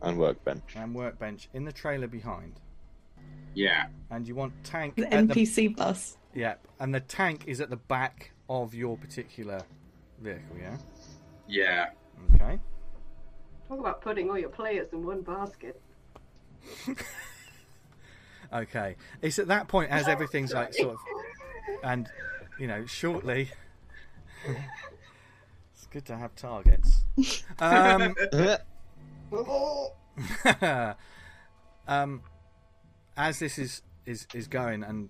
[0.00, 0.74] And workbench.
[0.76, 2.60] and Workbench in the trailer behind,
[3.54, 3.86] Yeah.
[4.10, 6.16] and you want Tank The at the NPC bus.
[6.34, 9.60] Yep, and the tank is at the back of your particular
[10.18, 10.78] vehicle, yeah?
[11.46, 11.90] Yeah.
[12.34, 12.58] Okay.
[13.72, 15.80] Talk about putting all your players in one basket.
[18.52, 18.96] Okay.
[19.22, 20.98] It's at that point as everything's like sort of
[21.82, 22.06] and
[22.58, 23.48] you know, shortly
[24.46, 27.04] It's good to have targets.
[27.58, 28.14] Um
[31.88, 32.20] um
[33.16, 35.08] as this is is is going and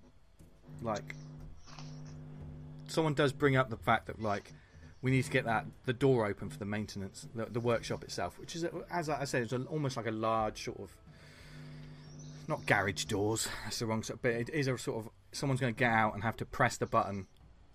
[0.82, 1.16] like
[2.86, 4.52] someone does bring up the fact that like
[5.02, 8.38] we need to get that the door open for the maintenance the, the workshop itself
[8.38, 10.90] which is as i said it's a, almost like a large sort of
[12.48, 15.74] not garage doors that's the wrong sort but it is a sort of someone's going
[15.74, 17.26] to get out and have to press the button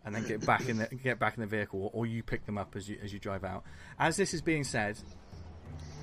[0.07, 2.57] and then get back in the get back in the vehicle or you pick them
[2.57, 3.63] up as you as you drive out.
[3.99, 4.97] As this is being said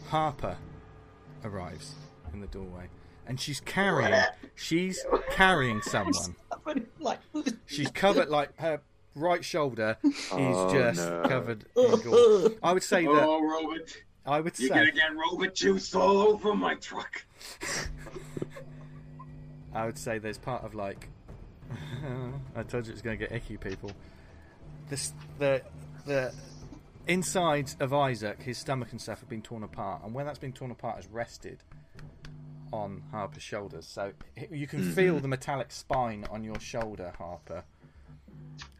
[0.09, 0.57] harper
[1.43, 1.95] arrives
[2.33, 2.89] in the doorway
[3.27, 4.15] and she's carrying
[4.55, 6.37] she's carrying someone
[7.01, 7.19] like,
[7.65, 8.81] she's covered like her
[9.14, 11.22] right shoulder is Oh, just no.
[11.27, 13.96] covered in gore i would say that Oh, Robert,
[14.27, 17.24] i would you're say gonna get Robert juice all over my truck.
[19.74, 21.09] I would say there's part of like
[22.57, 23.90] I told you it's going to get icky, people.
[24.88, 25.62] This the
[26.07, 26.33] the
[27.09, 30.53] insides of Isaac, his stomach and stuff have been torn apart, and where that's been
[30.53, 31.62] torn apart has rested
[32.72, 33.87] on Harper's shoulders.
[33.87, 34.12] So
[34.50, 34.92] you can mm-hmm.
[34.92, 37.64] feel the metallic spine on your shoulder, Harper,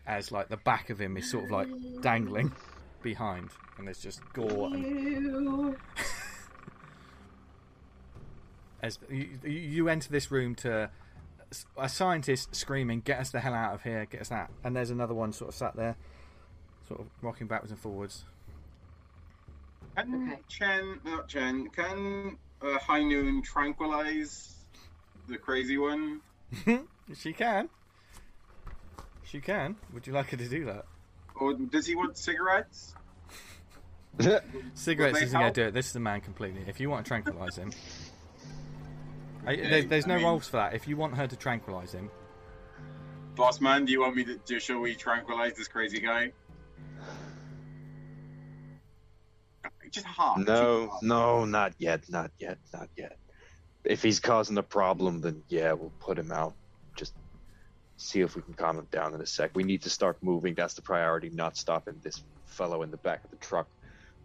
[0.06, 1.68] as like the back of him is sort of like
[2.02, 2.52] dangling
[3.02, 5.76] behind, and there's just gore and
[8.82, 10.90] as you, you enter this room to
[11.76, 14.06] a scientist screaming, "Get us the hell out of here!
[14.06, 15.96] Get us that!" And there's another one sort of sat there,
[16.88, 18.24] sort of rocking backwards and forwards.
[19.96, 20.40] Can Okay.
[20.48, 24.56] Chen, not Chen, can uh, High Noon tranquilize
[25.28, 26.20] the crazy one?
[27.14, 27.68] she can.
[29.24, 29.76] She can.
[29.92, 30.84] Would you like her to do that?
[31.37, 32.94] Or does he want cigarettes?
[34.74, 35.74] Cigarettes isn't going to do it.
[35.74, 36.62] This is the man completely.
[36.68, 37.72] If you want to tranquilize him,
[39.46, 40.74] I, there, there's I no mean- roles for that.
[40.74, 42.10] If you want her to tranquilize him,
[43.34, 46.30] Boss man, do you want me to, to shall we tranquilize this crazy guy?
[49.90, 50.46] Just hard.
[50.46, 53.16] no, no, not yet, not yet, not yet.
[53.85, 56.54] If he's causing a problem, then yeah, we'll put him out.
[57.96, 59.50] Just see if we can calm him down in a sec.
[59.54, 60.54] We need to start moving.
[60.54, 63.68] That's the priority, not stopping this fellow in the back of the truck.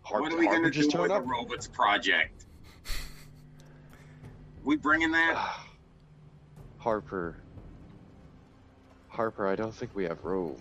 [0.01, 1.28] Har- What are we gonna do just with turned the up.
[1.28, 2.45] robots project?
[4.63, 5.34] We bringing that?
[5.38, 5.65] Ah.
[6.78, 7.38] Harper.
[9.09, 10.57] Harper, I don't think we have room.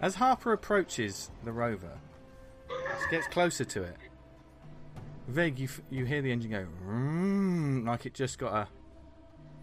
[0.00, 1.98] as Harper approaches the rover,
[3.10, 3.96] gets closer to it.
[5.28, 8.68] Vig, you f- you hear the engine go like it just got a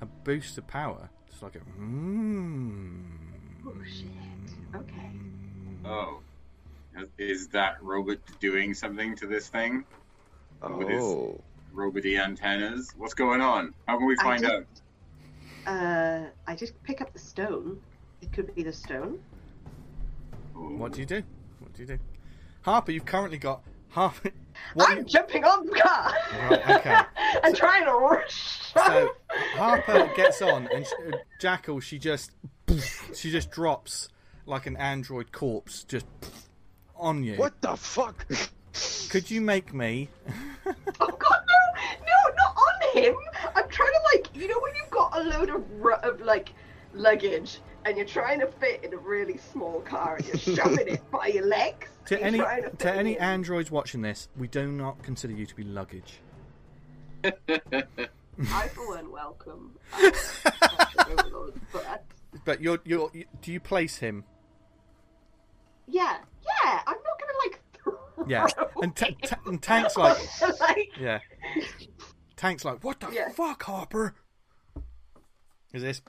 [0.02, 1.60] a boost of power, just like a.
[1.78, 3.12] "Vroom."
[3.68, 4.08] Oh, shit.
[4.74, 5.12] Okay.
[5.84, 6.20] Oh.
[7.18, 9.84] Is that robot doing something to this thing?
[10.62, 11.42] With his- Oh.
[11.74, 12.94] Roboty antennas?
[12.96, 13.74] What's going on?
[13.86, 14.66] How can we find just- out?
[15.68, 17.82] Uh, I just pick up the stone.
[18.22, 19.20] It could be the stone.
[20.54, 21.22] What do you do?
[21.60, 22.00] What do you do?
[22.62, 23.62] Harper, you've currently got
[23.96, 24.22] half.
[24.74, 26.14] What I'm you- jumping on the car.
[26.50, 26.96] Right, okay.
[27.44, 28.62] I'm trying to rush.
[28.74, 29.10] So
[29.56, 32.32] Harper gets on, and sh uh, Jackal, she just,
[33.14, 34.10] she just drops
[34.46, 36.06] like an android corpse, just
[36.96, 37.36] on you.
[37.36, 38.26] What the fuck?
[39.10, 40.10] Could you make me?
[40.66, 40.74] Oh
[41.08, 41.82] god, no!
[42.02, 43.16] No, not on him!
[43.56, 45.64] I'm trying to like, you know when you've got a load of,
[46.04, 46.54] of like
[46.94, 51.12] luggage and you're trying to fit in a really small car and you're shoving it
[51.12, 51.88] by your legs.
[52.06, 55.48] To You're any trying fit to any androids watching this, we do not consider you
[55.48, 56.20] to be luggage.
[57.24, 59.72] I for one welcome.
[61.10, 62.06] Overlord, but
[62.46, 64.24] But you're you're you, do you place him?
[65.88, 67.60] yeah, yeah, I'm not gonna like.
[67.74, 68.46] Throw Yeah,
[68.84, 70.18] and, ta- ta- and Tank's like,
[70.60, 71.20] like, yeah,
[72.36, 73.30] Tank's like, what the Yeah.
[73.30, 74.14] fuck, Harper?
[75.74, 76.02] Is this?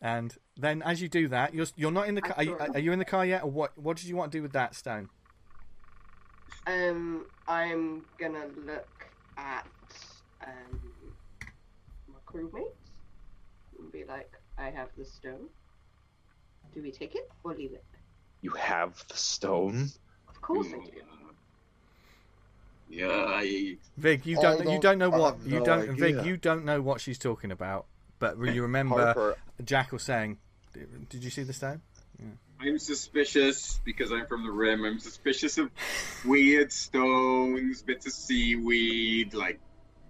[0.00, 2.34] And then as you do that, you're you're not in the car.
[2.36, 3.76] Are you, are you in the car yet, or what?
[3.78, 5.08] What did you want to do with that stone?
[6.66, 9.66] um, I'm gonna look at
[10.46, 10.80] um
[12.08, 12.72] my crewmates
[13.78, 15.48] and be like, I have the stone.
[16.74, 17.84] Do we take it or leave it?
[18.42, 19.88] You have the stone?
[20.28, 20.92] Of course I do.
[22.90, 26.24] Yeah, I, Vig, you don't, you don't- don't know what have you don't Vig, idea.
[26.24, 27.84] you don't know what she's talking about.
[28.18, 30.38] But you remember Harper, Jackal saying,
[31.08, 31.82] "Did you see the stone?"
[32.60, 34.84] I'm suspicious because I'm from the rim.
[34.84, 35.70] I'm suspicious of
[36.24, 39.60] weird stones, bits of seaweed, like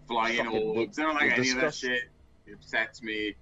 [0.06, 0.98] flying Fucking orbs.
[0.98, 2.04] I don't like we'll any of that shit.
[2.46, 3.36] It upsets me.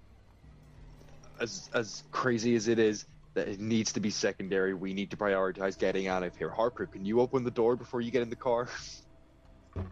[1.39, 4.75] as as crazy as it is, that it needs to be secondary.
[4.75, 6.51] We need to prioritize getting out of here.
[6.51, 8.69] Harper, can you open the door before you get in the car?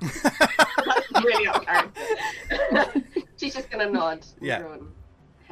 [0.01, 3.03] That's really okay.
[3.45, 4.25] She's just gonna nod.
[4.41, 4.57] Yeah.
[4.57, 4.93] Everyone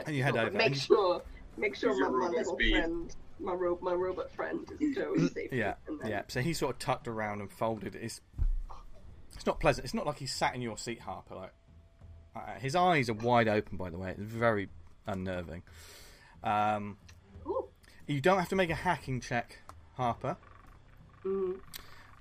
[0.06, 0.48] And you head forward.
[0.48, 1.22] over, Make sure,
[1.56, 2.72] make sure my, my robot little speed.
[2.76, 5.52] friend, my ro- my robot friend, is totally safe.
[5.52, 6.22] Yeah, then, yeah.
[6.28, 7.94] So he's sort of tucked around and folded.
[7.94, 8.20] It's
[9.34, 9.84] it's not pleasant.
[9.84, 11.34] It's not like he's sat in your seat, Harper.
[11.34, 11.52] Like
[12.34, 13.76] uh, his eyes are wide open.
[13.76, 14.68] By the way, it's very
[15.06, 15.62] unnerving.
[16.42, 16.96] Um,
[18.06, 19.58] you don't have to make a hacking check,
[19.96, 20.36] Harper.
[21.24, 21.60] Mm,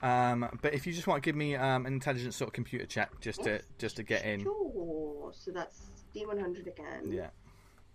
[0.01, 2.85] Um, but if you just want to give me um, an intelligence sort of computer
[2.85, 4.41] check, just to just to get in.
[4.41, 5.31] Sure.
[5.33, 7.11] So that's D100 again.
[7.11, 7.29] Yeah,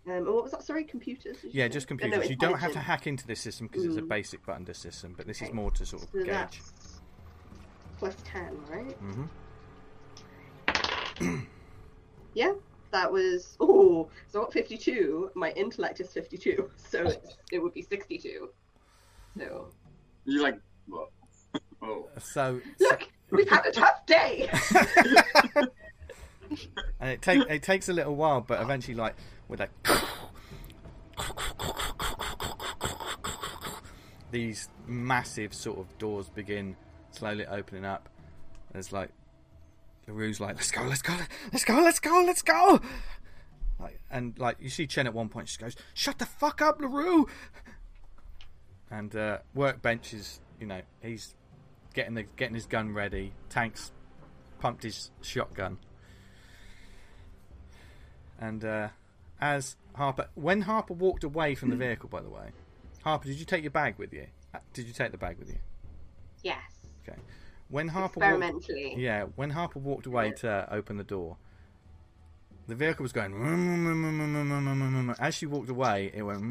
[0.06, 0.62] Um, and what was that?
[0.62, 1.38] Sorry, computers.
[1.52, 1.68] yeah, say?
[1.68, 2.30] just Uh, no, computers.
[2.30, 4.08] you don't have to hack into this system because it's a Mm.
[4.08, 5.14] basic button system.
[5.16, 6.28] But this is more to sort of So gauge.
[6.28, 7.02] that's
[7.98, 8.96] plus 10, right?
[8.98, 9.24] hmm
[12.34, 12.52] Yeah.
[12.92, 15.30] That was oh, so what 52?
[15.34, 18.48] My intellect is 52, so it's, it would be 62.
[19.36, 19.72] So
[20.24, 21.08] You're like, what?
[21.82, 24.48] Oh, So, so look, we've had a tough day.
[27.00, 29.14] and it takes it takes a little while, but eventually, like
[29.48, 29.68] with a
[34.30, 36.76] these massive sort of doors begin
[37.10, 38.08] slowly opening up.
[38.72, 39.10] There's like
[40.06, 41.16] Larue's like, "Let's go, let's go,
[41.52, 42.80] let's go, let's go, let's go!"
[43.78, 46.80] Like, and like you see Chen at one point, she goes, "Shut the fuck up,
[46.80, 47.26] Larue!"
[48.90, 51.34] And uh, workbench is, you know, he's
[51.96, 53.32] getting the getting his gun ready.
[53.48, 53.90] Tanks
[54.60, 55.78] pumped his shotgun.
[58.38, 58.88] And uh,
[59.40, 62.50] as Harper, when Harper walked away from the vehicle, by the way,
[63.02, 64.26] Harper, did you take your bag with you?
[64.54, 65.58] Uh, Did you take the bag with you?
[66.42, 66.60] yes.
[67.08, 67.18] Okay.
[67.68, 68.94] When Harper walked, Experimentally.
[68.98, 71.36] yeah, when Harper walked away to open the door,
[72.68, 73.32] the vehicle was going.
[75.18, 76.42] As she walked away, it went.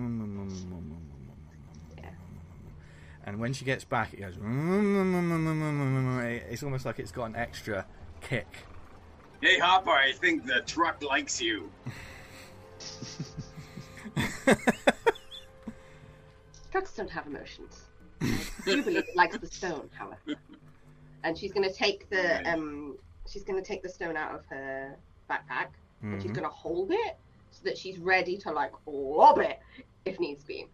[3.25, 4.35] And when she gets back, it goes.
[6.51, 7.85] It's almost like it's got an extra
[8.21, 8.47] kick.
[9.41, 11.69] hey Hopper, I think the truck likes you.
[16.71, 17.81] Trucks don't have emotions.
[18.21, 20.39] I do believe it likes the stone, however.
[21.23, 22.47] And she's going to take the Right.
[22.47, 22.97] um,
[23.27, 24.95] she's going to take the stone out of her
[25.29, 25.69] backpack,
[26.01, 26.35] and she's Mhm.
[26.35, 27.17] going to hold it
[27.51, 29.59] so that she's ready to like lob it
[30.05, 30.67] if needs be.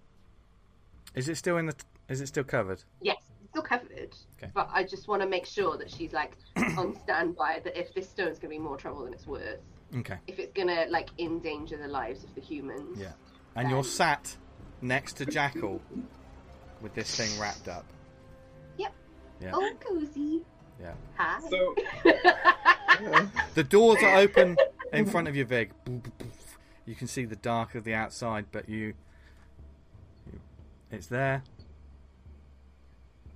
[1.16, 1.76] Is it still in the?
[2.12, 2.84] Is it still covered?
[3.02, 4.52] Yes, it's still covered, Okay.
[4.54, 6.38] but I just want to make sure that she's like
[6.78, 9.60] on standby that if this stone's going to be more trouble than it's worth,
[9.96, 10.18] Okay.
[10.28, 13.00] if it's going to like endanger the lives of the humans.
[13.00, 13.12] Yeah.
[13.56, 14.36] And you're sat
[14.82, 15.82] next to Jackal
[16.82, 17.86] with this thing wrapped up.
[18.78, 18.94] Yep.
[19.42, 19.52] Yeah.
[19.54, 20.42] Oh, cozy.
[20.82, 20.94] Yeah.
[21.18, 21.40] Hi.
[21.50, 21.76] So
[23.54, 24.58] The doors are open
[24.94, 25.72] in front of you, Vig.
[26.86, 28.94] You can see the dark of the outside, but you,
[30.32, 30.40] you
[30.92, 31.44] It's there.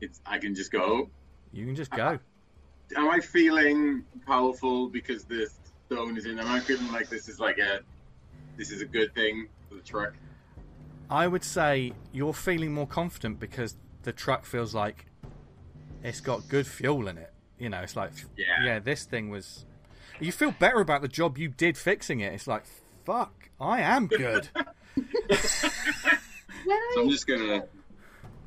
[0.06, 1.10] It's I can just go.
[1.52, 2.20] You can just go.
[2.96, 5.50] Am I feeling powerful because the
[5.88, 6.40] stone is in?
[6.40, 7.80] Am I feeling like this is like a
[8.58, 10.14] this is a good thing for the truck?
[11.10, 15.06] I would say you're feeling more confident because the truck feels like
[16.04, 17.32] it's got good fuel in it.
[17.58, 18.46] You know, it's like, Yeah.
[18.64, 19.66] yeah, this thing was.
[20.20, 22.34] You feel better about the job you did fixing it.
[22.34, 22.64] It's like,
[23.06, 24.50] fuck, I am good.
[25.36, 25.70] So
[26.72, 27.66] I I'm just gonna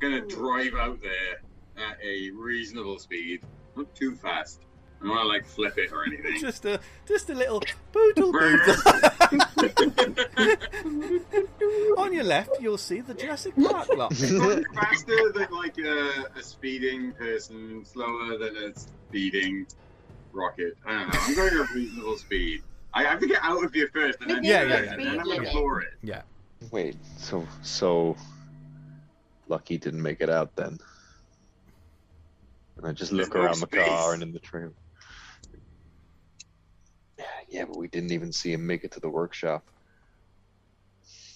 [0.00, 1.40] gonna drive out there
[1.78, 3.42] at a reasonable speed,
[3.76, 4.60] not too fast.
[5.00, 6.36] I don't want to like flip it or anything.
[6.40, 7.62] just a, just a little
[7.92, 8.74] boodle boodle.
[11.98, 14.12] On your left, you'll see the Jurassic Park lot.
[14.14, 19.66] faster than like a, a speeding person, slower than a speeding
[20.32, 20.76] rocket.
[20.84, 21.20] I don't know.
[21.22, 22.62] I'm going at a reasonable speed.
[22.94, 24.92] I have to get out of here first, and then Yeah, yeah, yeah.
[24.94, 25.94] and then I'm Speed explore it.
[26.02, 26.22] Yeah.
[26.72, 28.16] Wait, so so
[29.46, 30.78] Lucky didn't make it out then.
[32.78, 34.72] And I just look There's no around the car and in the trail.
[37.48, 39.64] Yeah, but we didn't even see him make it to the workshop.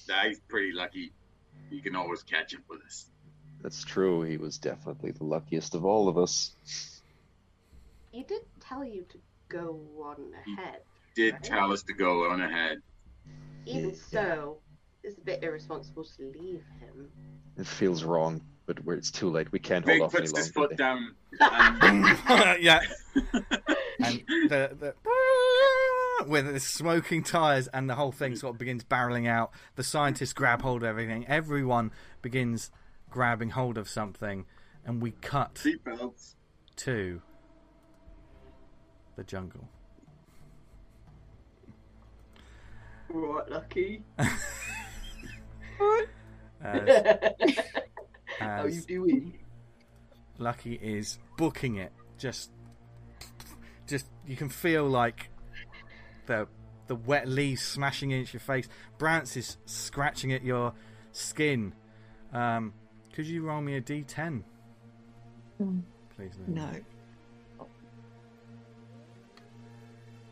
[0.09, 1.12] Nah, he's pretty lucky.
[1.70, 3.07] He can always catch up with us.
[3.62, 4.22] That's true.
[4.22, 6.55] He was definitely the luckiest of all of us.
[8.11, 9.18] He did tell you to
[9.49, 10.16] go on
[10.47, 10.80] ahead.
[11.16, 11.43] Did Right.
[11.43, 12.78] tell us to go on ahead.
[13.64, 13.97] Even Yeah.
[14.11, 14.62] so,
[15.03, 17.11] it's a bit irresponsible to leave him.
[17.57, 19.50] It feels wrong, but we're, it's too late.
[19.52, 21.14] We can't hold off any puts his foot down.
[21.40, 22.04] And
[22.62, 22.80] yeah.
[24.04, 24.94] And the, the
[26.26, 29.52] with the smoking tires and the whole thing sort of begins barreling out.
[29.76, 31.26] The scientists grab hold of everything.
[31.26, 32.70] Everyone begins
[33.10, 34.46] grabbing hold of something,
[34.84, 36.34] and we cut seatbelts.
[36.76, 37.22] to
[39.16, 39.68] the jungle.
[43.08, 44.02] Right, lucky.
[44.18, 44.28] As,
[46.64, 47.30] uh,
[48.49, 49.38] How you doing?
[50.38, 51.93] Lucky is booking it.
[52.18, 52.51] Just,
[53.86, 55.30] just you can feel like
[56.26, 56.47] the
[56.88, 58.68] the wet leaves smashing into your face.
[58.99, 60.74] Brance is scratching at your
[61.12, 61.74] skin.
[62.32, 62.72] Um,
[63.12, 64.43] could you roll me a d10,
[65.61, 65.82] Mm,
[66.16, 66.32] please?
[66.47, 66.55] Lou?
[66.55, 66.70] No.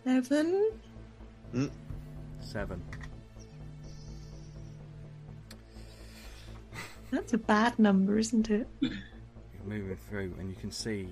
[0.04, 0.70] Seven.
[2.40, 2.82] Seven.
[7.10, 8.68] That's a bad number, isn't it?
[8.80, 8.92] You're
[9.66, 11.08] moving through, and you can see.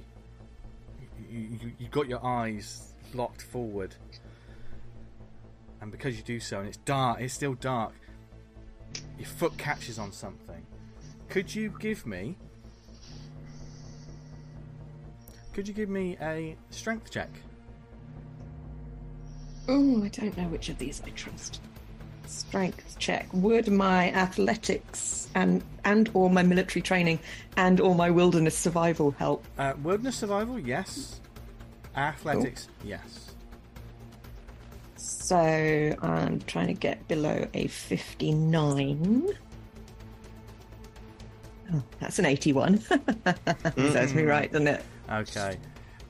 [1.30, 3.94] You, you, you've got your eyes locked forward,
[5.80, 7.92] and because you do so, and it's dark, it's still dark.
[9.18, 10.64] Your foot catches on something.
[11.28, 12.36] Could you give me?
[15.52, 17.30] Could you give me a strength check?
[19.66, 21.60] Oh, I don't know which of these I trust.
[22.26, 23.28] Strength check.
[23.32, 27.18] Would my athletics and and or my military training
[27.56, 29.44] and or my wilderness survival help?
[29.58, 31.20] Uh, wilderness survival, yes.
[31.96, 33.32] Athletics, yes.
[34.96, 39.28] So I'm trying to get below a 59.
[41.72, 42.78] Oh, that's an 81.
[43.76, 44.84] Serves me right, doesn't it?
[45.10, 45.58] Okay.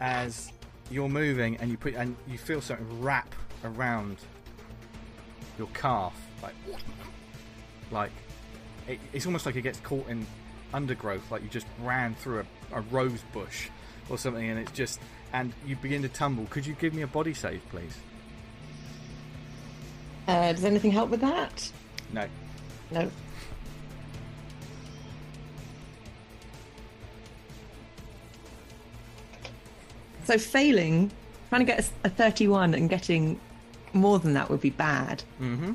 [0.01, 0.53] As
[0.91, 4.19] you're moving and you put and you feel something wrap around
[5.57, 6.55] your calf, like
[7.91, 8.13] like
[8.89, 10.27] it, it's almost like it gets caught in
[10.73, 12.41] undergrowth, like you just ran through
[12.73, 13.69] a, a rose bush
[14.09, 14.99] or something, and it's just
[15.33, 16.47] and you begin to tumble.
[16.51, 17.97] Could you give me a body save, please?
[20.27, 21.71] Uh, does anything help with that?
[22.13, 22.27] No.
[22.91, 23.11] No.
[30.25, 31.11] So failing,
[31.49, 33.41] trying to get a, a 31 and getting
[33.95, 35.23] more than that would be bad.
[35.41, 35.73] Mm-hmm.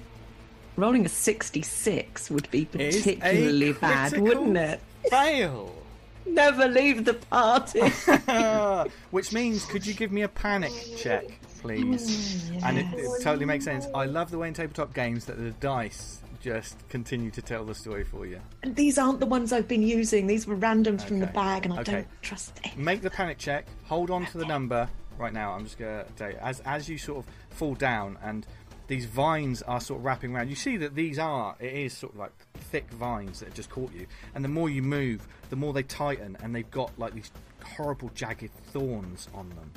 [0.76, 4.80] Rolling a 66 would be particularly bad, wouldn't it?
[5.10, 5.74] Fail.
[6.26, 7.82] Never leave the party.
[9.12, 11.26] Which means, could you give me a panic check,
[11.60, 12.50] please?
[12.52, 13.88] Mm, and it, it totally makes sense.
[13.94, 17.76] I love the way in tabletop games that the dice just continue to tell the
[17.76, 18.40] story for you.
[18.64, 20.28] And these aren't the ones I've been using.
[20.28, 21.92] These were randoms from the bag, and I Okay.
[21.92, 22.76] don't trust it.
[22.78, 23.66] Make the panic check.
[23.86, 25.52] Hold on to the number right now.
[25.54, 28.46] I'm just gonna tell you as as you sort of fall down and
[28.88, 30.50] these vines are sort of wrapping around.
[30.50, 33.70] You see that these are it is sort of like thick vines that have just
[33.70, 37.14] caught you, and the more you move, the more they tighten, and they've got like
[37.14, 37.32] these
[37.64, 39.72] horrible jagged thorns on them,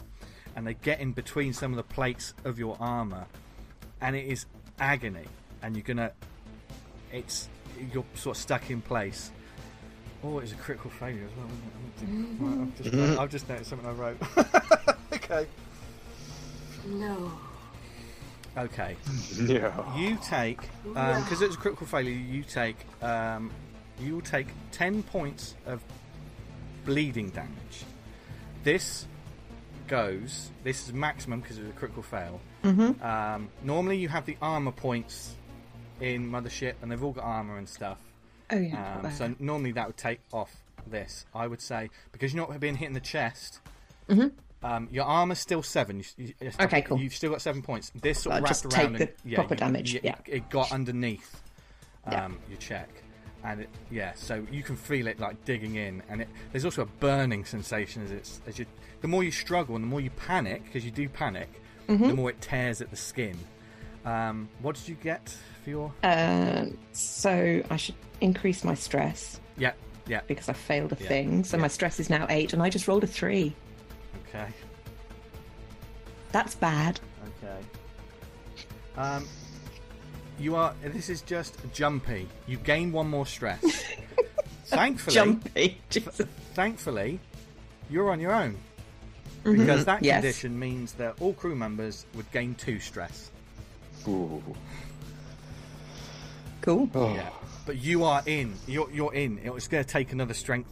[0.55, 3.27] and they get in between some of the plates of your armor,
[4.01, 4.47] and it is
[4.79, 5.27] agony,
[5.63, 6.13] and you're gonna
[7.13, 7.49] it's
[7.93, 9.31] you're sort of stuck in place.
[10.25, 12.41] Oh, it's a critical failure as well, isn't it?
[12.41, 12.63] Mm-hmm.
[12.63, 13.21] I've, just, mm-hmm.
[13.21, 14.17] I've just noticed something I wrote.
[15.13, 15.47] okay.
[16.87, 17.33] No.
[18.57, 18.97] Okay.
[19.39, 19.97] Yeah.
[19.97, 23.51] You take, because it's a critical failure, you take um,
[24.01, 25.83] you will take 10 points of
[26.85, 27.85] bleeding damage.
[28.65, 29.07] This
[29.89, 32.41] goes, this is maximum because it's a critical fail.
[32.65, 33.03] Mm-hmm.
[33.03, 35.35] Um, normally you have the armor points
[36.01, 37.99] in Mothership, and they've all got armor and stuff.
[38.51, 39.01] Oh yeah.
[39.03, 40.55] Um, so normally that would take off
[40.87, 41.27] this.
[41.35, 43.61] I would say because you're not being hit in the chest.
[44.67, 46.03] Um, your armor's still seven.
[46.17, 46.99] You, you, Okay, cool.
[46.99, 47.93] You've still got seven points.
[47.95, 50.17] This sort of wrapped around and- the proper you- damage, yeah.
[50.27, 51.41] it got underneath
[52.07, 52.29] um, Yeah.
[52.51, 52.89] your check,
[53.45, 56.83] and it, yeah, so you can feel it like digging in, and it, there's also
[56.83, 58.67] a burning sensation as it's as you.
[59.03, 61.49] The more you struggle and the more you panic, because you do panic,
[61.89, 62.09] Mm-hmm.
[62.09, 63.39] the more it tears at the skin.
[64.05, 65.93] Um, what did you get for your?
[66.03, 69.73] Um, so I should increase my stress Yeah,
[70.09, 71.45] yeah, because I failed a Yeah, thing.
[71.45, 71.61] So yeah.
[71.63, 73.55] my stress is now eight, and I just rolled a three.
[74.43, 74.53] Okay.
[76.33, 77.01] That's bad.
[77.43, 77.59] Okay.
[78.97, 79.27] Um,
[80.39, 80.75] you are.
[80.83, 82.29] This is just jumpy.
[82.47, 83.63] You gain one more stress.
[84.67, 85.79] thankfully, Jumpy.
[86.55, 87.21] Thankfully,
[87.91, 88.57] you're on your own
[89.45, 90.05] because that Mm-hmm.
[90.05, 90.15] Yes.
[90.23, 93.31] condition means that all crew members would gain two stress.
[94.09, 94.43] Ooh.
[96.61, 96.91] Cool.
[96.95, 97.15] Oh.
[97.15, 97.29] Yeah.
[97.65, 98.55] But you are in.
[98.67, 99.39] You're you're in.
[99.43, 100.71] It's going to take another strength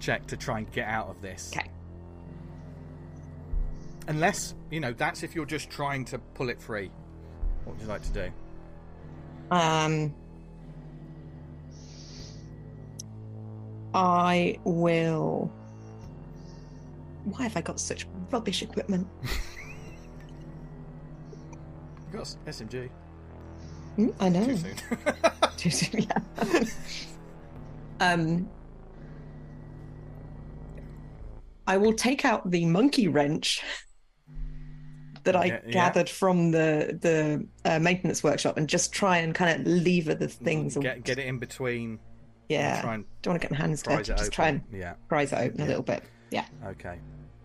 [0.00, 1.52] check to try and get out of this.
[1.56, 1.68] Okay.
[4.08, 6.90] Unless you know that's if you're just trying to pull it free.
[7.64, 8.30] What would you like to do?
[9.50, 10.14] Um,
[13.94, 15.52] I will.
[17.24, 19.06] Why have I got such rubbish equipment?
[22.12, 22.90] You got SMG.
[23.96, 24.44] Hmm, I know.
[24.44, 24.74] Too soon.
[25.56, 26.64] Too soon, yeah.
[28.00, 28.48] um,
[31.66, 33.62] I will take out the monkey wrench
[35.24, 35.72] that I Yeah, yeah.
[35.72, 40.28] gathered from the the uh, maintenance workshop and just try and kind of lever the
[40.28, 40.76] things.
[40.76, 41.98] get get it in between.
[42.48, 44.02] yeah, Try and don't want to get my hands dirty.
[44.04, 44.30] Just open.
[44.32, 44.94] try and Yeah.
[45.08, 46.02] prise it open a little bit.
[46.30, 46.44] Yeah.
[46.66, 46.98] Okay.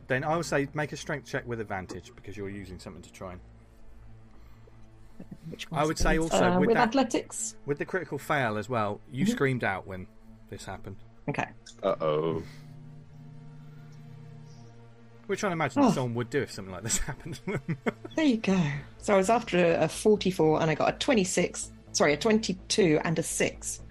[0.08, 3.12] Then I would say make a strength check with advantage because you're using something to
[3.12, 3.42] try and.
[5.50, 7.56] Which I would say also uh, with with that- athletics.
[7.66, 9.32] With the critical fail as well, you Mm-hmm.
[9.34, 10.08] screamed out when
[10.50, 10.98] this happened.
[11.30, 11.48] Okay.
[11.84, 12.44] Uh oh.
[15.28, 15.92] Which I imagine Oh.
[15.92, 17.40] someone would do if something like this happened.
[18.16, 18.60] There you go.
[19.00, 23.00] So I was after a, a 44 and I got a 26, sorry, a 22
[23.04, 23.82] and a 6.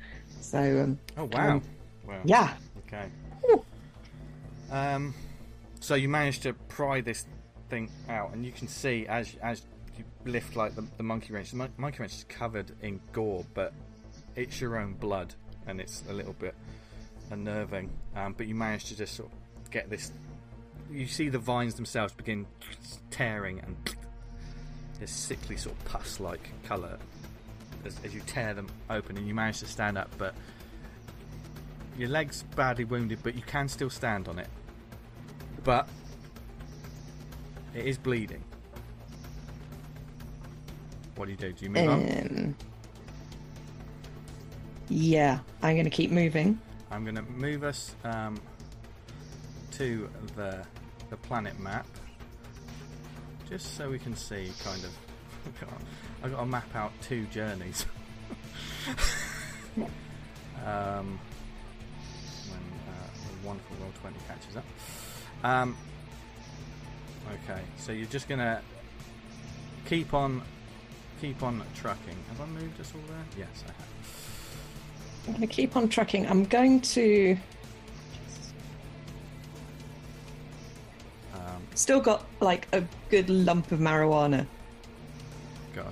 [0.41, 1.51] So, um, oh wow!
[1.57, 1.63] Um,
[2.07, 2.21] wow.
[2.25, 2.55] yeah.
[2.87, 3.07] Okay.
[4.71, 5.15] Um,
[5.81, 7.27] so you managed to pry this
[7.69, 9.63] thing out, and you can see as as
[9.97, 11.51] you lift like the, the monkey wrench.
[11.51, 13.73] The mon- monkey wrench is covered in gore, but
[14.35, 15.35] it's your own blood,
[15.67, 16.55] and it's a little bit
[17.31, 17.91] unnerving.
[18.15, 20.13] Um, but you managed to just sort of get this.
[20.91, 22.47] You see the vines themselves begin
[23.11, 23.77] tearing, and
[25.01, 26.99] this sickly sort of pus-like colour
[27.85, 30.35] as, as you tear them open, and you manage to stand up, but
[31.99, 34.49] your leg's badly wounded, but you can still stand on it.
[35.65, 35.89] But
[37.75, 38.43] it is bleeding.
[41.17, 41.53] What do you do?
[41.53, 42.01] Do you move on?
[42.01, 42.57] Um,
[44.89, 46.61] yeah, I'm going to keep moving.
[46.91, 48.41] I'm going to move us um,
[49.73, 50.65] to the
[51.21, 51.87] the planet map,
[53.49, 54.91] just so we can see kind of.
[56.23, 57.87] I've got to map out two journeys.
[60.67, 61.19] um,
[62.49, 64.65] when uh, the wonderful Roll20 catches up.
[65.45, 65.77] Um,
[67.45, 68.61] okay, so you're just gonna
[69.87, 70.43] keep on
[71.21, 72.17] keep on trucking.
[72.29, 73.25] Have I moved us all there?
[73.39, 73.97] Yes, I have.
[75.27, 76.27] I'm going to keep on trucking.
[76.29, 77.37] I'm going to.
[81.77, 84.47] Still got like a good lump of marijuana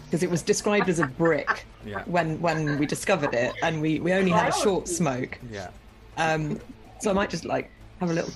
[0.04, 4.00] because it was described as a brick yeah, when when we discovered it, and we
[4.00, 5.38] we only had a short smoke.
[5.50, 5.68] yeah.
[6.16, 6.58] Um,
[7.00, 7.70] so I might just like
[8.00, 8.30] have a little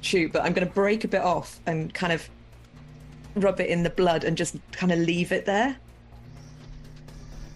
[0.00, 2.28] chew, but I'm going to break a bit off and kind of
[3.34, 5.76] rub it in the blood and just kind of leave it there.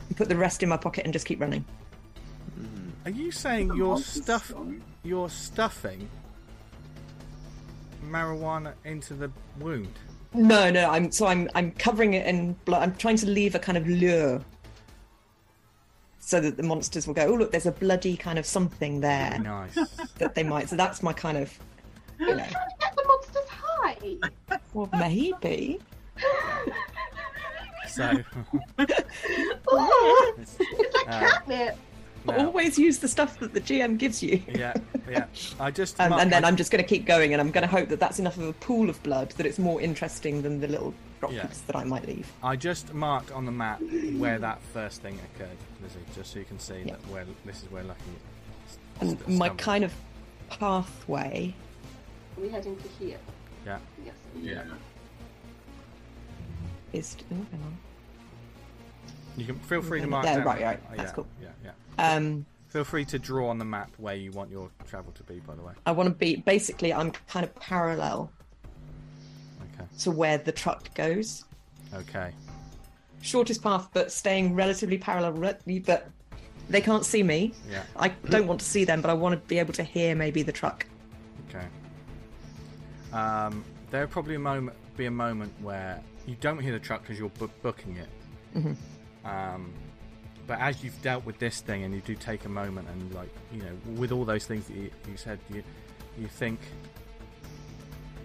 [0.09, 1.65] And put the rest in my pocket and just keep running.
[3.07, 4.53] Are you saying your stuff,
[5.05, 6.07] you're stuffing
[8.07, 9.31] marijuana into the
[9.61, 9.93] wound?
[10.35, 12.83] No, no, I'm so I'm I'm covering it in blood.
[12.83, 14.43] I'm trying to leave a kind of lure.
[16.19, 19.39] So that the monsters will go, oh look, there's a bloody kind of something there
[19.39, 19.75] Nice.
[20.19, 20.69] that they might.
[20.69, 21.57] So that's my kind of,
[22.19, 24.59] you know, Trying to get the monsters high.
[24.75, 25.79] well maybe.
[27.89, 28.11] so,
[29.69, 31.79] Oh, it's, it's like uh, catnip.
[32.27, 34.43] Now- Always use the stuff that the GM gives you.
[34.49, 34.75] yeah,
[35.11, 35.27] yeah.
[35.61, 37.51] I just Um, marked and then my- I'm just going to keep going, and I'm
[37.51, 40.43] going to hope that that's enough of a pool of blood that it's more interesting
[40.43, 41.67] than the little droplets Yeah.
[41.67, 42.31] that I might leave.
[42.43, 43.81] I just marked on the map
[44.17, 46.93] where that first thing occurred, Lizzie, just so you can see Yeah.
[46.93, 48.01] that where this is where Lucky
[49.01, 49.93] And St- my kind of
[50.51, 51.55] pathway.
[52.37, 53.19] Are we heading to here?
[53.65, 53.79] Yeah.
[54.05, 54.15] Yes.
[54.41, 54.63] Yeah.
[56.93, 57.77] is oh, hang on.
[59.37, 60.45] You can feel free to Yeah, mark right, down.
[60.47, 61.27] right, Oh, that's yeah, cool.
[61.43, 61.71] Yeah, yeah.
[61.99, 65.41] Um, Feel free to draw on the map where you want your travel to be.
[65.41, 65.73] By the way.
[65.87, 66.93] I want to be basically.
[66.93, 68.31] I'm kind of parallel
[69.75, 69.87] Okay.
[70.01, 71.45] to where the truck goes.
[71.95, 72.33] Okay.
[73.23, 75.33] Shortest path, but staying relatively parallel.
[75.85, 76.09] But
[76.69, 77.55] they can't see me.
[77.71, 77.83] Yeah.
[77.97, 80.43] I don't want to see them, but I want to be able to hear maybe
[80.43, 80.87] the truck.
[81.49, 81.67] Okay.
[83.13, 87.19] Um, there'll probably a moment be a moment where you don't hear the truck because
[87.19, 88.09] you're bu- booking it.
[88.57, 89.27] Mm-hmm.
[89.27, 89.73] Um,
[90.47, 93.31] but as you've dealt with this thing, and you do take a moment, and like
[93.53, 95.63] you know, with all those things that you, you said, you
[96.19, 96.61] you think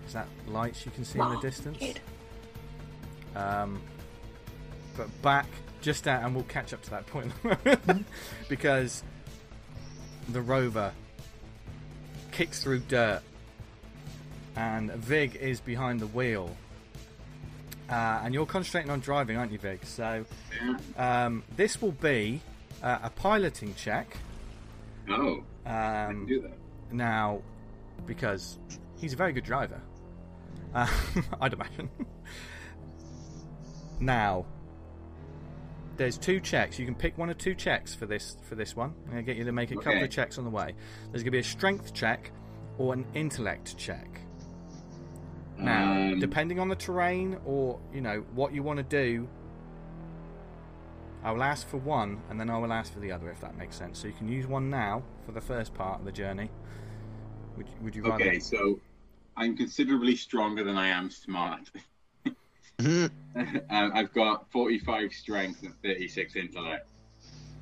[0.07, 1.83] is that lights you can see in the distance.
[3.35, 3.81] Um,
[4.97, 5.47] but back
[5.81, 7.31] just out, and we'll catch up to that point
[8.49, 9.03] because
[10.29, 10.91] the rover
[12.31, 13.21] kicks through dirt,
[14.55, 16.55] and Vig is behind the wheel.
[17.91, 19.85] Uh, and you're concentrating on driving, aren't you, Vig?
[19.85, 20.25] So
[20.97, 22.41] um, this will be
[22.81, 24.15] uh, a piloting check.
[25.09, 25.69] Oh, I
[26.07, 26.53] can Um, do that.
[26.91, 27.41] now,
[28.05, 28.57] because
[28.97, 29.81] he's a very good driver,
[30.73, 30.87] uh,
[31.41, 31.89] I'd imagine.
[33.99, 34.45] now,
[35.97, 36.79] there's two checks.
[36.79, 38.93] You can pick one or two checks for this for this one.
[39.05, 40.73] I'm gonna get you to make a couple of checks on the way.
[41.11, 42.31] There's gonna be a strength check
[42.77, 44.21] or an intellect check.
[45.61, 49.27] Now, Um, depending on the terrain or you know what you want to do,
[51.23, 53.55] I will ask for one and then I will ask for the other if that
[53.57, 53.99] makes sense.
[53.99, 56.49] So you can use one now for the first part of the journey.
[57.57, 58.23] Would you, would you rather?
[58.23, 58.79] Okay, so
[59.37, 61.69] I'm considerably stronger than I am smart.
[62.79, 63.11] Um,
[63.69, 66.89] I've got 45 strength and 36 intellect.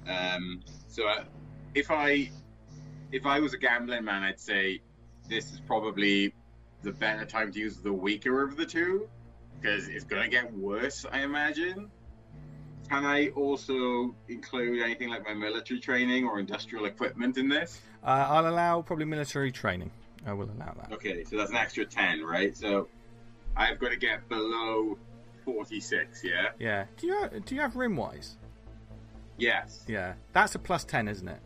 [0.08, 1.26] Um, so uh,
[1.76, 2.32] if I
[3.12, 4.80] if I was a gambling man, I'd say
[5.28, 6.34] this is probably
[6.82, 9.08] the better time to use the weaker of the two
[9.60, 11.90] because it's gonna get worse, I imagine.
[12.90, 17.82] Can I also include anything like my military training or industrial equipment in this?
[18.04, 19.92] Uh, I'll allow probably military training.
[20.26, 20.92] I will allow that.
[20.94, 22.56] Okay, so that's an extra 10, right?
[22.58, 22.88] So
[23.56, 24.98] I've got to get below
[25.46, 26.48] 46, yeah?
[26.60, 26.86] Yeah.
[26.98, 28.36] Do you do you have rimwise?
[29.38, 29.84] Yes.
[29.88, 30.14] Yeah.
[30.34, 31.40] That's a plus ten, isn't it?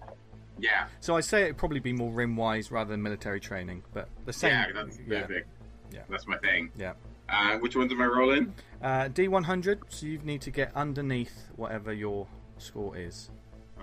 [0.59, 0.87] Yeah.
[0.99, 4.33] So I say it'd probably be more rim wise rather than military training, but the
[4.33, 4.51] same.
[4.51, 5.21] Yeah, that's yeah.
[5.21, 5.47] perfect.
[5.91, 6.01] Yeah.
[6.09, 6.71] That's my thing.
[6.77, 6.93] Yeah.
[7.29, 8.53] Uh, which ones am I rolling?
[8.81, 9.79] Uh, D100.
[9.89, 12.27] So you need to get underneath whatever your
[12.57, 13.29] score is.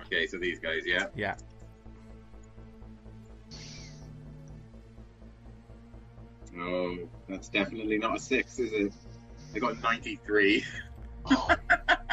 [0.07, 1.07] Okay, so these guys, yeah?
[1.15, 1.35] Yeah.
[6.59, 6.99] Oh,
[7.29, 8.93] that's definitely not a 6, is it?
[9.55, 10.65] I got 93.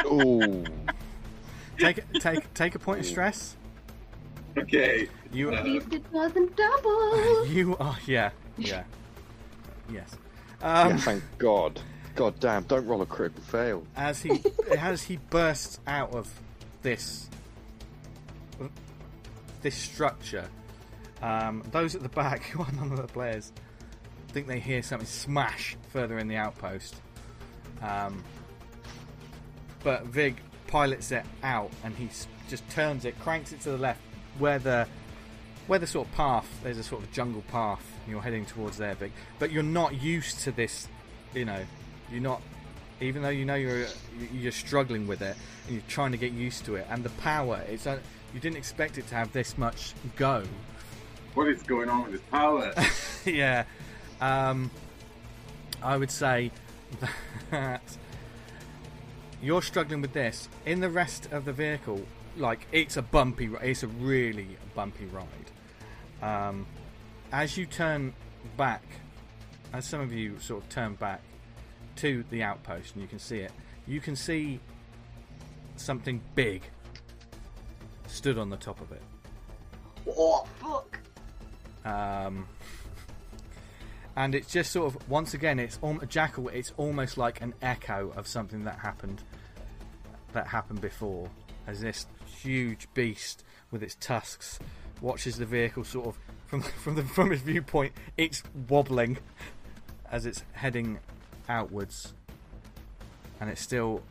[0.06, 0.64] Ooh.
[1.78, 3.56] Take take take a point of stress.
[4.58, 5.08] Okay.
[5.32, 7.46] You Uh, At least it wasn't double.
[7.48, 8.84] you are yeah yeah
[9.92, 10.16] yes.
[10.62, 11.80] Um, yeah, thank God.
[12.16, 13.84] God damn, don't roll a critical fail.
[13.96, 14.42] as he
[14.78, 16.32] as he bursts out of
[16.82, 17.30] this
[19.62, 20.48] this structure,
[21.22, 23.52] um, those at the back who are none of the players
[24.38, 26.96] think they hear something smash further in the outpost.
[27.82, 28.24] Um,
[29.84, 30.38] but Vig
[30.68, 32.08] pilots it out and he
[32.48, 34.00] just turns it, cranks it to the left,
[34.40, 34.88] where the
[35.68, 38.78] where the sort of path there's a sort of jungle path and you're heading towards
[38.78, 39.12] there, Vig.
[39.40, 40.88] But you're not used to this,
[41.34, 41.62] you know.
[42.10, 42.42] You're not,
[43.02, 43.86] even though you know you're
[44.34, 45.36] you're struggling with it
[45.66, 46.88] and you're trying to get used to it.
[46.90, 48.00] And the power, it's a,
[48.34, 50.44] you didn't expect it to have this much go.
[51.34, 52.74] What is going on with this power?
[53.26, 53.66] yeah.
[54.22, 54.72] Um,
[55.84, 56.52] I would say
[57.52, 57.84] that
[59.42, 60.50] you're struggling with this.
[60.66, 62.02] In the rest of the vehicle,
[62.38, 65.28] like it's a bumpy, it's a really bumpy ride.
[66.22, 66.66] Um,
[67.32, 68.14] as you turn
[68.56, 68.84] back,
[69.74, 71.22] as some of you sort of turn back
[71.98, 73.52] to the outpost, and you can see it,
[73.86, 74.60] you can see
[75.76, 76.64] something big
[78.08, 79.02] stood on the top of it.
[80.08, 81.00] Oh, fuck.
[81.86, 82.48] Um,
[84.16, 86.50] and it's just sort of once again, it's al- Jackal.
[86.50, 89.22] It's almost like an echo of something that happened
[90.34, 91.30] that happened before,
[91.68, 92.08] as this
[92.42, 94.60] huge beast with its tusks
[95.02, 97.94] watches the vehicle sort of from from the from its viewpoint.
[98.18, 99.18] It's wobbling
[100.10, 101.00] as it's heading
[101.50, 102.14] outwards,
[103.40, 104.02] and it's still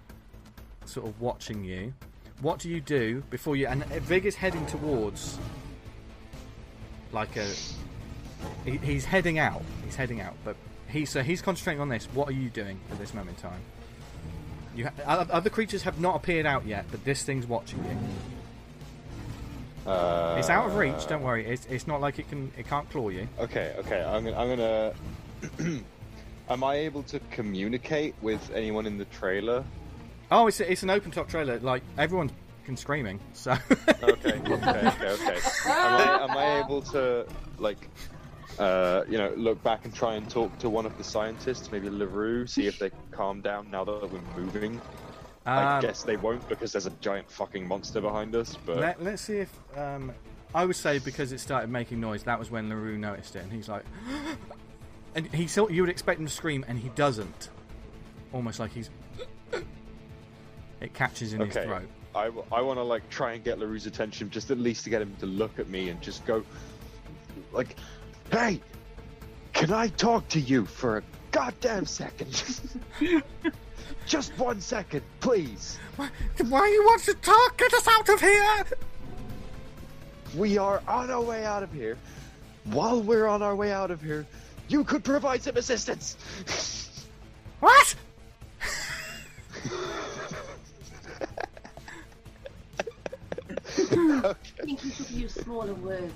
[0.84, 1.94] sort of watching you.
[2.42, 3.66] What do you do before you?
[3.66, 5.38] And Vig is heading towards
[7.12, 7.50] like a
[8.64, 9.62] he, he's heading out.
[9.84, 10.56] He's heading out, but
[10.88, 12.06] he's so he's concentrating on this.
[12.12, 13.60] What are you doing at this moment in time?
[14.76, 17.96] You ha- other creatures have not appeared out yet, but this thing's watching you.
[19.90, 21.06] Uh, It's out of reach.
[21.06, 21.46] Don't worry.
[21.46, 23.28] It's, it's not like it can it can't claw you.
[23.38, 24.02] Okay, okay.
[24.02, 24.36] I'm gonna.
[24.36, 25.80] I'm gonna
[26.48, 29.64] Am I able to communicate with anyone in the trailer?
[30.30, 31.58] Oh, it's it's an open top trailer.
[31.60, 33.20] Like everyone's fucking screaming.
[33.32, 33.52] So
[34.02, 35.38] Okay, okay, okay, okay.
[35.66, 37.26] Am I, am I able to
[37.58, 37.88] like,
[38.58, 41.90] uh, you know, look back and try and talk to one of the scientists, maybe
[41.90, 44.80] Larue, see if they calm down now that we're moving?
[45.44, 48.56] I Um, guess they won't because there's a giant fucking monster behind us.
[48.66, 50.12] But Let, let's see if um,
[50.54, 52.22] I would say because it started making noise.
[52.24, 53.84] That was when Larue noticed it, and he's like,
[55.14, 57.50] and he thought you would expect him to scream, and he doesn't.
[58.32, 58.90] Almost like he's.
[60.78, 61.88] It catches in his okay, throat.
[62.14, 65.00] I, I want to like try and get Larue's attention, just at least to get
[65.00, 66.44] him to look at me and just go,
[67.52, 67.76] like,
[68.30, 68.60] "Hey,
[69.52, 72.42] can I talk to you for a goddamn second?
[74.06, 76.10] just one second, please." Why,
[76.48, 77.56] why you want to talk?
[77.56, 78.64] Get us out of here!
[80.36, 81.96] We are on our way out of here.
[82.64, 84.26] While we're on our way out of here,
[84.68, 86.16] you could provide some assistance.
[87.60, 87.94] What?
[93.78, 96.12] I think you should use smaller words,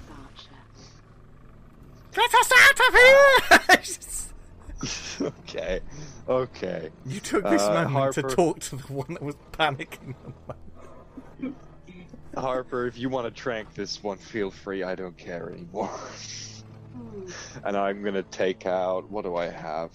[2.16, 2.20] Archer.
[2.20, 2.80] Get us out
[3.80, 4.00] of
[5.20, 5.32] here!
[5.48, 5.80] okay,
[6.28, 6.90] okay.
[7.06, 10.14] you took this Uh, moment to talk to the one that was panicking.
[12.36, 14.82] Harper, if you want to trank this one, feel free.
[14.82, 15.90] I don't care anymore.
[17.64, 19.08] And I'm gonna take out.
[19.10, 19.90] What do I have?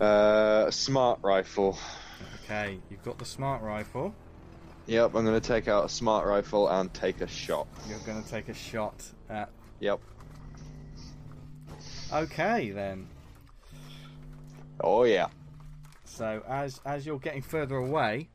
[0.00, 1.78] Uh, a smart rifle.
[2.44, 4.14] Okay, you've got the smart rifle.
[4.86, 7.66] Yep, I'm gonna take out a smart rifle and take a shot.
[7.88, 9.50] You're going to take a shot at.
[9.80, 10.00] Yep.
[12.12, 13.08] Okay, then.
[14.80, 15.26] Oh yeah.
[16.04, 18.28] So as as you're getting further away,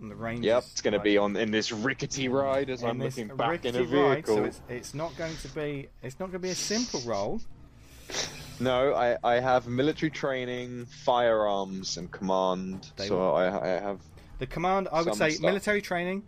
[0.00, 0.44] and the range.
[0.44, 0.64] Yep.
[0.70, 3.80] It's gonna like, be on in this rickety ride as I'm looking back in a
[3.80, 4.36] rickety ride, vehicle.
[4.36, 7.40] so it's it's not going to be it's not going to be a simple roll.
[8.60, 12.90] No, I, I have military training, firearms, and command.
[12.96, 14.00] They- so I, I have.
[14.38, 15.42] The command, I would Some say, stuff.
[15.44, 16.22] military training.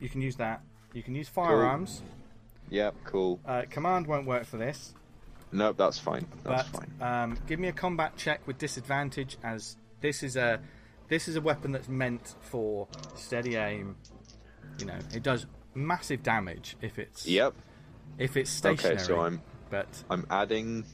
[0.00, 0.60] You can use that.
[0.92, 2.02] You can use firearms.
[2.70, 3.40] Yep, cool.
[3.44, 4.94] Uh, command won't work for this.
[5.52, 6.26] Nope, that's fine.
[6.44, 7.02] That's but fine.
[7.22, 10.60] Um, give me a combat check with disadvantage, as this is a
[11.08, 13.96] this is a weapon that's meant for steady aim.
[14.78, 17.54] You know, it does massive damage if it's Yep.
[18.18, 18.96] if it's stationary.
[18.96, 20.84] Okay, so I'm But I'm adding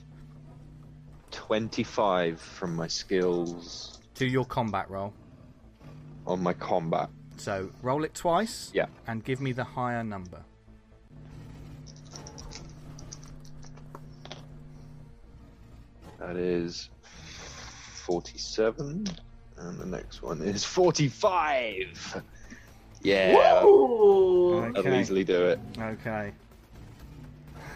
[1.31, 5.15] twenty five from my skills to your combat roll.
[6.27, 7.09] On my combat.
[7.37, 8.71] So roll it twice.
[8.73, 8.87] Yeah.
[9.07, 10.43] And give me the higher number.
[16.19, 16.89] That is
[17.95, 19.07] forty seven,
[19.57, 22.23] and the next one is forty five.
[23.03, 24.71] Yeah, Ooh.
[24.73, 25.59] that'll easily do it.
[25.77, 26.33] Okay.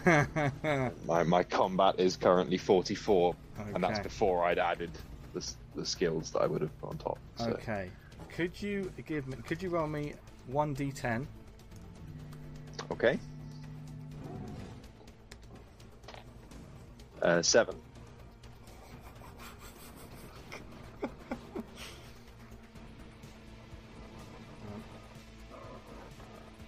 [1.04, 3.34] My my combat is currently forty four,
[3.74, 4.92] and that's before I'd added
[5.34, 5.44] the
[5.74, 7.18] the skills that I would have put on top.
[7.36, 7.46] So.
[7.46, 7.90] okay.
[8.36, 9.34] Could you give me?
[9.46, 10.12] Could you roll me
[10.46, 11.24] one d10?
[12.92, 13.18] Okay.
[17.22, 17.76] Uh, seven.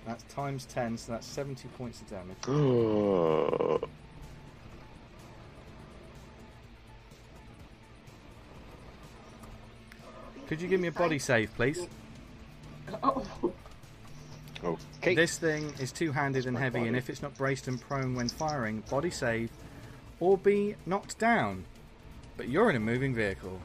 [0.06, 3.84] That's times ten, so that's seventy points of damage.
[10.48, 11.86] Could you give me a body save, please?
[13.02, 13.24] Oh.
[14.64, 15.14] okay.
[15.14, 18.28] This thing is two-handed and my heavy, and if it's not braced and prone when
[18.28, 19.50] firing, body save,
[20.20, 21.64] or be knocked down.
[22.38, 23.60] But you're in a moving vehicle.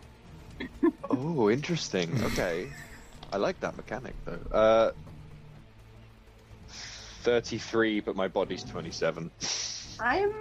[1.10, 2.10] Oh, interesting.
[2.26, 2.70] Okay.
[3.32, 4.40] I like that mechanic though.
[4.56, 4.92] Uh,
[7.24, 9.32] thirty-three, but my body's twenty-seven.
[10.00, 10.32] I'm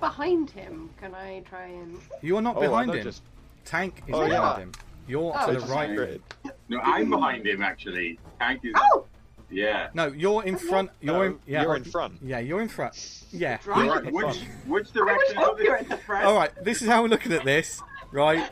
[0.00, 0.90] behind him.
[1.00, 1.98] Can I try and?
[2.20, 3.02] You are not Oh, behind him.
[3.04, 3.22] just
[3.64, 4.56] Tank is Oh, behind yeah.
[4.58, 4.72] him.
[5.06, 5.94] You're Oh, to the right.
[5.94, 6.22] Grid.
[6.68, 8.18] No, I'm behind him actually.
[8.38, 8.72] Thank you.
[8.76, 9.06] Oh,
[9.50, 9.88] Yeah.
[9.94, 10.90] No, you're in front.
[11.00, 11.38] You're No, in.
[11.46, 12.14] Yeah, you're in front.
[12.22, 13.22] Yeah, you're in front.
[13.32, 13.58] Yeah.
[13.66, 13.84] Right.
[13.84, 14.68] you're Right, in which front.
[14.68, 15.82] which direction hope is you're it?
[15.82, 16.24] at the front.
[16.24, 16.50] All right.
[16.64, 17.82] This is how we're looking at this,
[18.12, 18.50] right?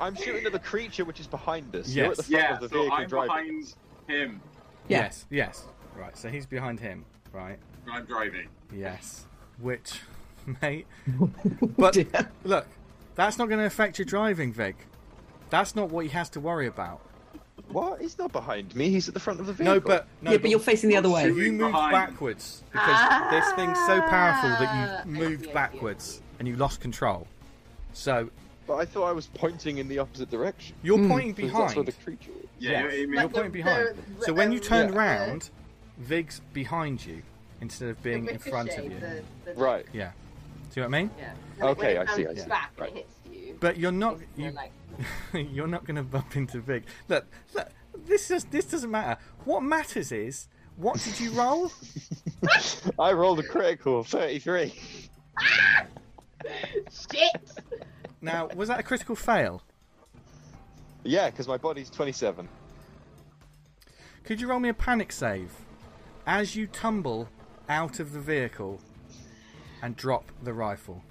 [0.00, 1.88] I'm shooting at the creature which is behind us.
[1.94, 2.28] You're at the Yes.
[2.28, 3.28] front Yeah, of the so vehicle I'm driving.
[3.28, 3.74] behind
[4.08, 4.40] him.
[4.88, 4.98] Yeah.
[5.02, 5.26] Yes.
[5.30, 5.64] Yes.
[5.96, 6.16] Right.
[6.16, 7.04] So he's behind him.
[7.32, 7.58] Right.
[7.90, 8.48] I'm driving.
[8.74, 9.26] Yes.
[9.58, 10.00] Which,
[10.62, 10.86] mate.
[11.78, 11.96] But
[12.44, 12.66] look,
[13.20, 14.76] that's not going to affect your driving, Vig.
[15.50, 17.00] That's not what he has to worry about.
[17.68, 18.00] What?
[18.00, 18.88] He's not behind me.
[18.90, 19.74] He's at the front of the vehicle.
[19.74, 21.26] No, but no, yeah, but you're facing the other way.
[21.26, 21.92] You moved behind.
[21.92, 25.52] backwards because this thing's so powerful that Ah, you I see, I moved see.
[25.52, 27.26] backwards and you lost control.
[27.92, 28.30] So
[28.66, 30.74] But I thought I was pointing in the opposite direction.
[30.82, 31.08] You're Hmm.
[31.10, 31.86] pointing Because That's where behind.
[31.86, 32.44] the creature was.
[32.58, 32.92] Yeah, Yes.
[32.92, 33.88] it You're makes- pointing the- behind.
[34.18, 35.50] the- So when you turned the- round,
[35.98, 37.22] Vig's behind you
[37.60, 38.98] instead of being in front of you.
[39.00, 39.86] the- the- Right.
[39.92, 40.12] Yeah.
[40.76, 41.10] know what I mean?
[41.18, 41.32] Yeah.
[41.60, 42.48] When Okay, when it I see, bounces I see.
[42.50, 42.90] Back Right.
[42.90, 43.14] it hits
[43.48, 43.56] you.
[43.60, 44.18] But you're not.
[44.36, 44.72] you're You, like,
[45.52, 46.84] you're not going to bump into Vig.
[47.08, 47.68] Look, look.
[48.06, 49.20] This just this doesn't matter.
[49.44, 51.70] What matters is what did you roll?
[52.98, 54.72] I rolled a critical 33.
[56.90, 57.50] shit.
[58.22, 59.62] Now, was that a critical fail?
[61.04, 62.48] Yeah, because my body's 27.
[64.24, 65.52] Could you roll me a panic save
[66.26, 67.28] as you tumble
[67.68, 68.80] out of the vehicle
[69.82, 71.02] and drop the rifle?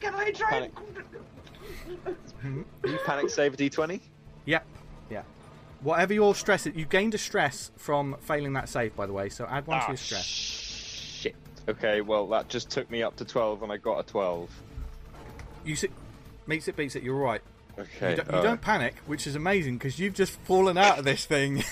[0.00, 0.50] Can I try?
[0.50, 0.72] Panic.
[2.44, 4.00] You panic save a d20?
[4.44, 4.64] Yep.
[5.10, 5.22] Yeah.
[5.80, 9.28] Whatever your stress is, you gained a stress from failing that save, by the way.
[9.28, 10.24] So add one to Ah, your stress.
[10.24, 11.34] shit.
[11.68, 14.48] Okay, well, that just took me up to 12 and I got a 12.
[15.64, 15.88] You see,
[16.46, 17.02] meets it, beats it.
[17.02, 17.40] You're right.
[17.78, 18.10] Okay.
[18.10, 18.44] You, don't, you alright.
[18.44, 21.64] don't panic, which is amazing because you've just fallen out of this thing.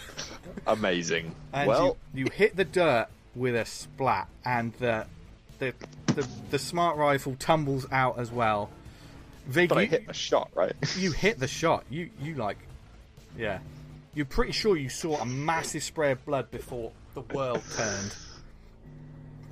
[0.66, 1.34] Amazing.
[1.52, 5.06] and well, you, you hit the dirt with a splat, and the
[5.58, 5.74] the
[6.14, 8.70] the, the smart rifle tumbles out as well.
[9.46, 10.72] Vig, but I you, hit a shot, right?
[10.96, 11.84] you hit the shot.
[11.90, 12.58] You you like,
[13.36, 13.58] yeah.
[14.14, 18.14] You're pretty sure you saw a massive spray of blood before the world turned.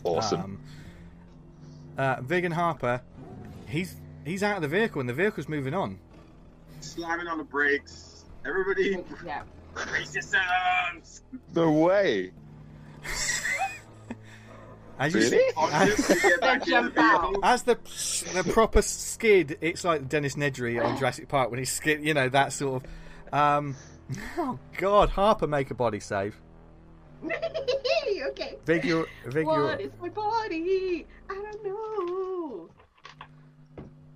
[0.05, 0.41] awesome.
[0.41, 0.61] Um,
[1.97, 3.01] uh, Vig and Harper,
[3.69, 3.95] he's
[4.25, 5.99] he's out of the vehicle, and the vehicle's moving on.
[6.81, 8.25] slamming on the brakes.
[8.45, 9.43] Everybody, Yeah.
[9.75, 11.23] brace yourselves.
[11.55, 12.33] no way.
[14.99, 17.23] the Jump out.
[17.23, 17.45] vehicle.
[17.45, 17.75] As the
[18.35, 22.29] the proper skid, it's like Dennis Nedry on Jurassic Park when he skid, you know
[22.29, 23.35] that sort of.
[23.35, 23.77] Um,
[24.39, 26.37] oh God, Harper make a body save.
[27.25, 28.57] okay.
[28.65, 31.07] Vig, you're, you're, What is my body?
[31.31, 32.71] I don't know.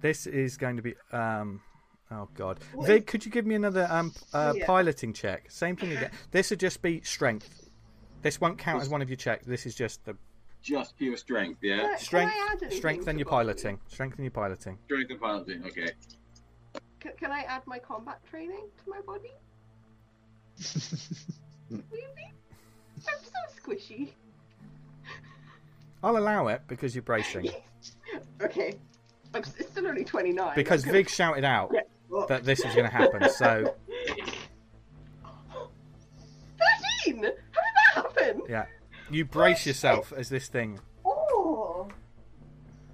[0.01, 0.95] this is going to be.
[1.13, 1.61] Um,
[2.11, 4.67] oh God, What Vig, is- could you give me another um, uh, Yeah.
[4.67, 5.51] piloting check?
[5.51, 6.11] Same thing again.
[6.31, 7.69] This would just be strength.
[8.23, 9.47] This won't count as one of your checks.
[9.47, 10.15] This is just the
[10.63, 11.79] Just pure strength, yeah.
[11.79, 12.33] Can strength.
[12.33, 13.81] can I add anything Strength and to your piloting.
[13.89, 14.79] Strength and your piloting.
[14.85, 15.91] Strength and piloting, okay.
[17.01, 19.33] Can, can I add my combat training to my body?
[21.71, 22.33] Maybe.
[23.09, 24.11] I'm so squishy.
[26.03, 27.51] I'll allow it because you're bracing.
[28.43, 28.75] Okay.
[29.35, 30.53] I'm, it's still only 29.
[30.57, 31.83] Because I'm Vig shouted out Yeah.
[32.27, 33.29] That this was going to happen.
[33.31, 33.75] So
[37.05, 37.23] 13!
[37.23, 38.43] How did that happen?
[38.49, 38.65] yeah,
[39.11, 41.89] you brace yourself as this thing Oh!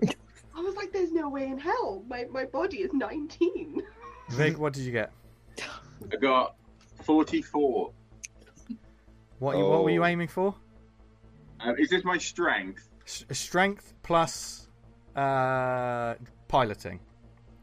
[0.02, 2.02] I was like, there's no way in hell.
[2.08, 3.82] My, my body is 19.
[4.30, 5.12] Vig, what did you get?
[6.12, 6.56] I got
[7.04, 7.92] 44.
[9.38, 10.06] What you, what were you Oh.
[10.06, 10.54] aiming for?
[11.60, 12.88] Um, is this my strength?
[13.06, 14.68] S- strength plus
[15.14, 16.14] uh,
[16.48, 17.00] piloting.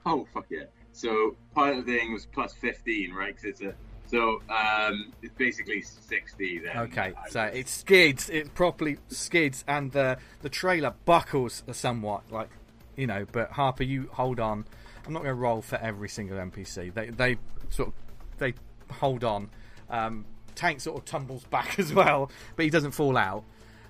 [0.06, 0.66] Oh, fuck yeah.
[0.91, 3.36] So piloting was plus 15, right?
[3.36, 3.74] 'Cause it's a,
[4.14, 6.78] so um, it's basically 60 then.
[6.78, 8.30] Okay, so it skids.
[8.30, 12.49] It properly skids, and the the trailer buckles somewhat, like
[12.95, 13.26] you know.
[13.32, 14.66] But Harper, you hold on.
[15.05, 16.93] I'm not going to roll for every single NPC.
[16.93, 17.38] They they
[17.72, 17.93] sort of
[18.38, 18.53] they
[18.91, 19.49] hold on.
[19.89, 23.43] Um, Tank sort of tumbles back as well, but he doesn't fall out.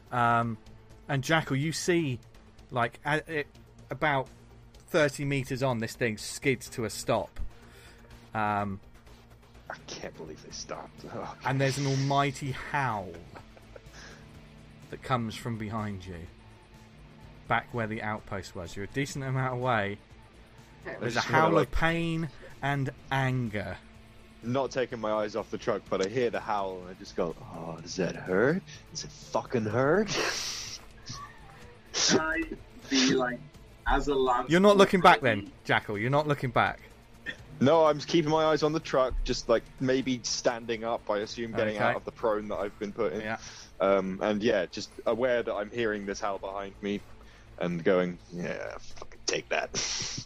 [0.09, 0.57] Um,
[1.09, 2.19] and Jackal, you see,
[2.71, 3.47] like at, it,
[3.89, 4.29] about
[4.87, 7.41] 30 meters on, this thing skids to a stop.
[8.33, 8.79] Um,
[9.69, 11.05] I can't believe they stopped.
[11.15, 13.09] Oh, and there's an almighty howl
[14.89, 16.15] that comes from behind you,
[17.47, 18.75] back where the outpost was.
[18.75, 19.97] You're a decent amount away.
[20.99, 22.29] There's a howl of pain
[22.61, 23.77] and anger.
[24.43, 27.15] not taking my eyes off the truck, but I hear the howl and I just
[27.15, 28.61] go, "Oh, does that hurt?
[28.91, 30.09] Does it fucking hurt?"
[31.93, 32.43] Can I
[32.89, 33.39] be like,
[33.87, 34.49] as a lance?
[34.49, 35.97] You're not looking back then, Jackal.
[35.97, 36.79] You're not looking back.
[37.59, 41.09] No, I'm just keeping my eyes on the truck, just like maybe standing up.
[41.09, 41.83] I assume getting Okay.
[41.83, 43.21] out of the prone that I've been put in.
[43.21, 43.37] Yeah.
[43.79, 46.99] Um, and yeah, just aware that I'm hearing this howl behind me,
[47.59, 49.69] and going, "Yeah, fucking take that."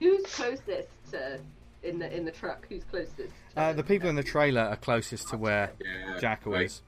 [0.00, 1.38] Who's closest to
[1.82, 2.66] in the in the truck?
[2.68, 3.16] Who's closest?
[3.16, 6.66] To Uh, the people in the trailer are closest to where Yeah, Jackal right.
[6.66, 6.82] is.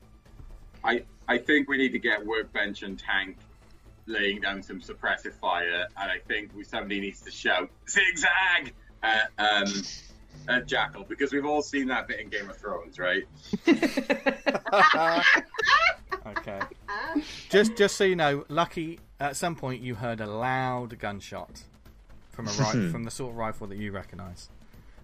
[0.85, 3.37] I, I think we need to get workbench and tank
[4.07, 8.72] laying down some suppressive fire, and I think we, somebody needs to shout zigzag
[9.03, 9.72] at, um,
[10.49, 13.24] at Jackal because we've all seen that bit in Game of Thrones, right?
[16.26, 16.61] Okay.
[17.49, 21.62] Just just so you know, Lucky, at some point you heard a loud gunshot
[22.30, 24.49] from a ri- from the sort of rifle that you recognise,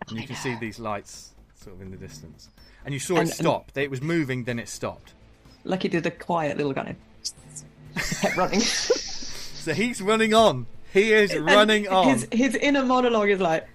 [0.09, 2.49] and you can see these lights sort of in the distance,
[2.85, 3.73] and you saw And- it and- stop.
[3.77, 5.15] It was moving, then it stopped.
[5.65, 6.97] Lucky did a quiet little kind of
[8.21, 8.61] kept running.
[9.65, 10.67] So he's running on.
[10.93, 12.09] he is running on.
[12.11, 13.71] His, his inner monologue is like, "Yes,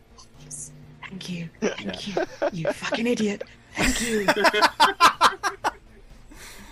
[1.10, 3.43] thank you, thank you, you fucking idiot,
[3.76, 4.26] thank you.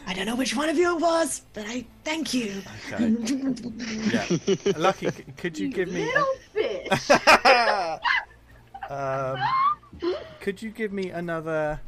[0.09, 2.61] I don't know which one of you it was, but I thank you.
[2.93, 3.13] Okay.
[4.45, 4.73] Yeah.
[4.77, 6.05] Lucky, could you give me?
[6.05, 7.09] Little fish.
[8.89, 9.37] Um,
[10.39, 11.81] could you give me another?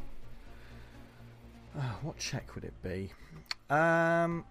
[1.74, 3.10] Uh, what check would it be?
[3.70, 4.44] Um,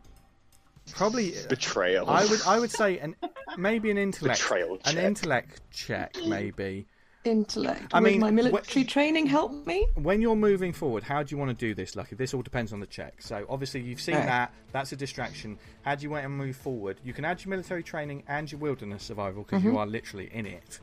[0.93, 1.35] probably.
[1.47, 2.09] Betrayal.
[2.09, 2.41] I would.
[2.47, 3.15] I would say an
[3.55, 4.39] maybe an intellect.
[4.39, 6.87] Betrayal An intellect check, maybe.
[7.25, 7.93] Intellect.
[7.93, 9.85] I Would mean, my military wh- training help me?
[9.95, 12.15] When you're moving forward, how do you want to do this, Lucky?
[12.15, 13.21] This all depends on the check.
[13.21, 14.25] So obviously you've seen Right.
[14.25, 14.53] that.
[14.71, 15.57] That's a distraction.
[15.81, 16.97] How do you want to move forward?
[17.03, 19.71] You can add your military training and your wilderness survival because Mm-hmm.
[19.71, 20.79] you are literally in it.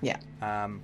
[0.00, 0.18] Yeah.
[0.42, 0.80] Um,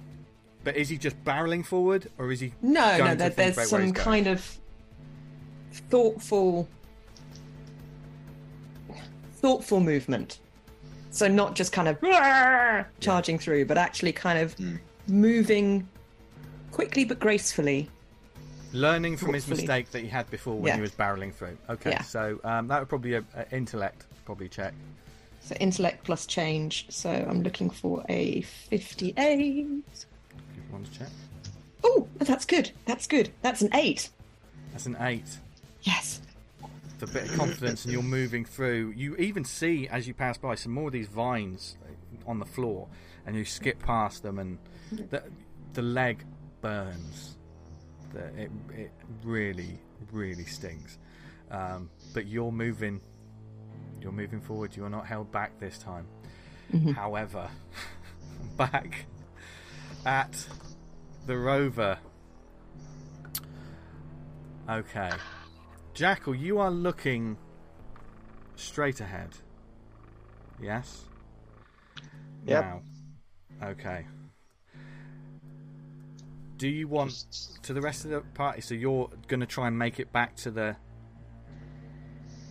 [0.62, 2.53] but is he just barreling forward, or is he?
[2.62, 3.11] No, going no.
[3.11, 3.95] to There, think there's about where some going?
[3.95, 4.59] kind of
[5.90, 6.68] thoughtful,
[9.36, 10.38] thoughtful movement.
[11.15, 11.97] So not just kind of
[12.99, 14.77] charging through, but actually kind of Hmm.
[15.07, 15.87] moving
[16.73, 17.89] quickly but gracefully.
[18.73, 20.75] Learning from his mistake that he had before when Yeah.
[20.75, 21.57] he was barreling through.
[21.71, 22.03] Okay, Yeah.
[22.03, 24.75] so um, that would probably a, a intellect probably check.
[25.41, 26.87] So intellect plus change.
[26.89, 29.15] So I'm looking for a 58.
[29.15, 29.77] Give
[30.71, 31.09] one check.
[31.85, 32.73] Oh, that's good.
[32.87, 33.31] That's good.
[33.43, 34.09] That's an eight.
[34.73, 35.39] That's an eight.
[35.83, 36.21] Yes.
[37.03, 38.95] A bit of confidence, and you're moving through.
[38.97, 41.76] You even see as you pass by some more of these vines
[42.26, 42.88] on the floor,
[43.26, 44.59] and you skip past them, and
[44.90, 45.22] the
[45.74, 46.24] the leg
[46.61, 47.36] burns.
[48.12, 48.92] The, it it
[49.22, 49.78] really
[50.12, 50.99] really stings.
[51.51, 53.01] Um, but you're moving.
[54.01, 54.76] You're moving forward.
[54.76, 56.07] You are not held back this time.
[56.95, 57.49] However,
[58.57, 59.07] back
[60.07, 60.47] at
[61.26, 61.99] the rover.
[64.68, 65.11] Okay.
[65.95, 67.36] Jackal, you are looking
[68.57, 69.30] straight ahead.
[70.61, 71.05] Yes?
[72.47, 72.64] Yep.
[72.64, 72.82] Now.
[73.68, 74.05] Okay.
[76.57, 77.26] Do you want
[77.62, 78.61] to the rest of the party?
[78.61, 80.76] So you're going to try and make it back to the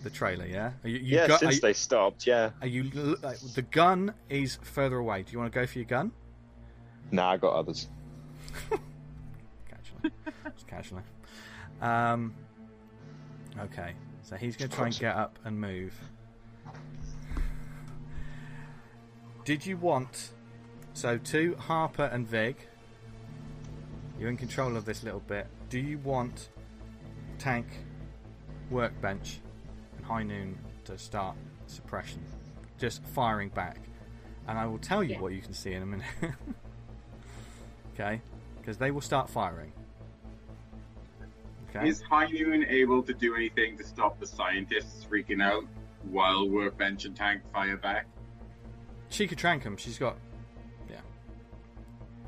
[0.03, 0.71] the trailer, yeah?
[0.83, 2.49] Are you, you yeah, got- since you- they stopped, yeah.
[2.61, 5.23] are you the gun is further away?
[5.23, 6.11] Do you want to go for your gun?
[7.11, 7.87] Nah, I got others.
[9.69, 10.11] Casually,
[10.55, 11.03] just casually.
[11.81, 12.33] Um,
[13.59, 13.93] okay,
[14.23, 15.93] so he's going to try and get up and move.
[19.45, 20.31] Did you want
[20.93, 22.55] so to Harper and Vig?
[24.19, 25.47] You're in control of this little bit.
[25.69, 26.49] Do you want
[27.39, 27.67] tank,
[28.69, 29.39] workbench,
[29.97, 31.35] and high noon to start
[31.67, 32.23] suppression,
[32.79, 33.79] just firing back?
[34.47, 35.19] And I will tell you Yeah.
[35.21, 36.05] what you can see in a minute.
[37.93, 38.21] okay,
[38.59, 39.73] because they will start firing.
[41.75, 41.87] Okay.
[41.89, 45.65] Is High Noon able to do anything to stop the scientists freaking out
[46.11, 48.05] while Workbench and Tank fire back?
[49.09, 49.77] She could trank them.
[49.77, 50.17] She's got,
[50.89, 50.97] yeah.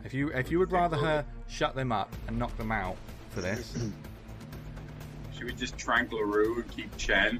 [0.04, 2.98] If you if you would rather her shut them up and knock them out
[3.30, 3.78] for this,
[5.38, 7.40] Should we just trank LaRue and keep Chen?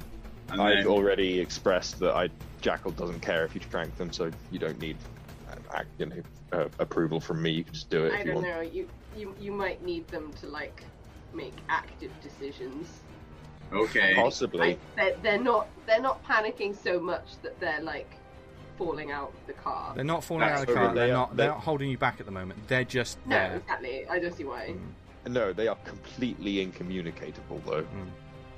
[0.50, 2.30] And I've then, already expressed that I
[2.62, 4.98] Jackal doesn't care if you trank them, so you don't need
[5.74, 7.52] uh, you know uh, approval from me.
[7.52, 8.48] You can just do it I if don't want.
[8.48, 8.62] know.
[8.62, 8.88] You,
[9.18, 10.84] you you might need them to like
[11.36, 13.02] make active decisions.
[13.74, 14.14] okay.
[14.16, 14.60] Possibly.
[14.60, 18.10] Like they're, they're not they're not panicking so much that they're like
[18.78, 19.94] falling out of the car.
[19.96, 20.94] they're not falling That's out of the car.
[20.94, 21.38] They're They are- not.
[21.38, 22.68] They're they- not holding you back at the moment.
[22.68, 23.56] They're just no, there.
[23.58, 24.08] exactly.
[24.08, 24.76] I don't see why.
[25.26, 25.32] Mm.
[25.34, 27.82] No, they are completely incommunicatable though.
[27.84, 28.10] Mm.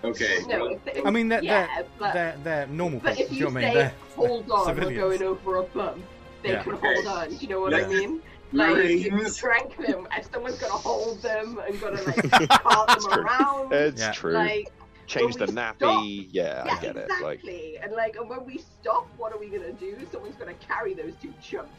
[0.04, 0.40] Okay.
[0.48, 3.26] No, well, if, if, I mean, they're yeah, they're, but, they're, they're normal but people.
[3.26, 3.64] if you you know mean?
[3.64, 5.02] say They're hold on, civilians.
[5.02, 6.04] we're going over a bump,
[6.44, 6.64] they Yeah.
[6.64, 6.94] can Okay.
[6.96, 7.30] hold on.
[7.30, 7.86] Do you know what Yeah.
[7.86, 8.22] I mean?
[8.54, 9.12] Like if you
[9.86, 13.22] them, and someone's gonna hold them and gonna like cart them true.
[13.24, 13.74] around.
[13.74, 14.12] It's Yeah.
[14.12, 14.34] true.
[14.34, 14.72] Like
[15.06, 15.76] Change the nappy.
[15.78, 17.10] stop- Yeah, yeah, I get it.
[17.22, 17.78] Like exactly.
[17.82, 19.98] And like, and when we stop, what are we gonna do?
[20.12, 21.72] Someone's gonna carry those two chumps.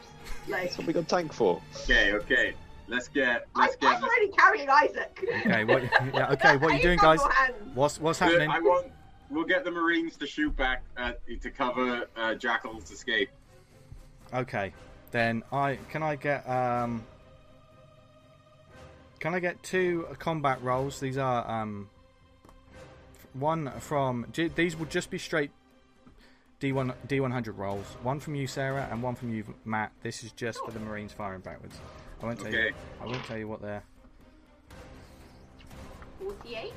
[0.49, 1.61] Like, that's what we got tank for.
[1.85, 2.55] Okay, okay.
[2.87, 5.23] Let's get I, let's get I'm already carrying Isaac.
[5.45, 5.83] Okay, what?
[6.15, 6.57] Yeah, okay.
[6.57, 7.21] What are you doing, guys?
[7.75, 8.49] What's what's happening?
[8.51, 8.87] I want
[9.31, 11.13] we'll get the Marines to shoot back uh,
[11.43, 13.29] to cover uh, Jackal's escape.
[14.33, 14.73] Okay,
[15.11, 17.05] then I can I get um.
[19.21, 21.01] Can I get two combat rolls?
[21.01, 21.91] These are um.
[23.35, 25.51] One from these will just be straight
[26.61, 27.87] D1 D100 rolls.
[28.03, 29.93] One from you, Sarah, and one from you, Mat.
[30.03, 31.79] This is just for the Marines firing backwards.
[32.21, 32.73] I won't tell you.
[33.01, 33.85] I won't tell you what they're.
[36.19, 36.73] Forty-eight.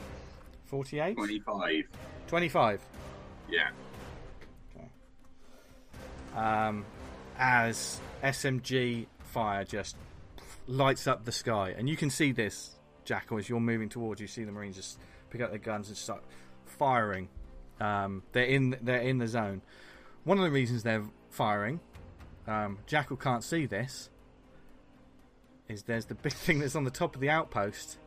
[0.67, 1.15] 48?
[1.15, 1.83] Twenty-five.
[2.27, 2.81] 25.
[3.49, 3.69] Yeah.
[6.35, 6.85] um,
[7.41, 9.97] as SMG fire just
[10.67, 14.21] lights up the sky, and you can see this, Jackal, as you're moving towards.
[14.21, 14.97] You see the Marines just
[15.29, 16.23] pick up their guns and start
[16.65, 17.27] firing.
[17.81, 19.61] Um, they're in they're in the zone.
[20.23, 21.81] One of the reasons they're firing
[22.47, 24.09] um, Jackal can't see this,
[25.67, 27.97] is there's the big thing that's on the top of the outpost,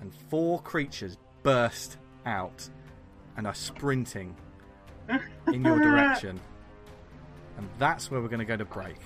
[0.00, 2.68] and four creatures burst out
[3.36, 4.34] and are sprinting
[5.48, 6.40] in your direction.
[7.56, 8.96] And that's where we're going to go to break.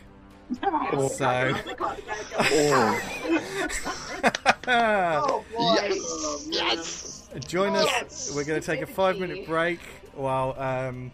[0.52, 4.38] So, I can't get it.
[4.68, 5.74] oh boy.
[6.50, 7.28] Yes!
[7.32, 7.46] Yes!
[7.46, 7.86] join us.
[7.86, 8.32] Yes!
[8.34, 9.80] We're going to take a five minute break
[10.14, 11.10] while um,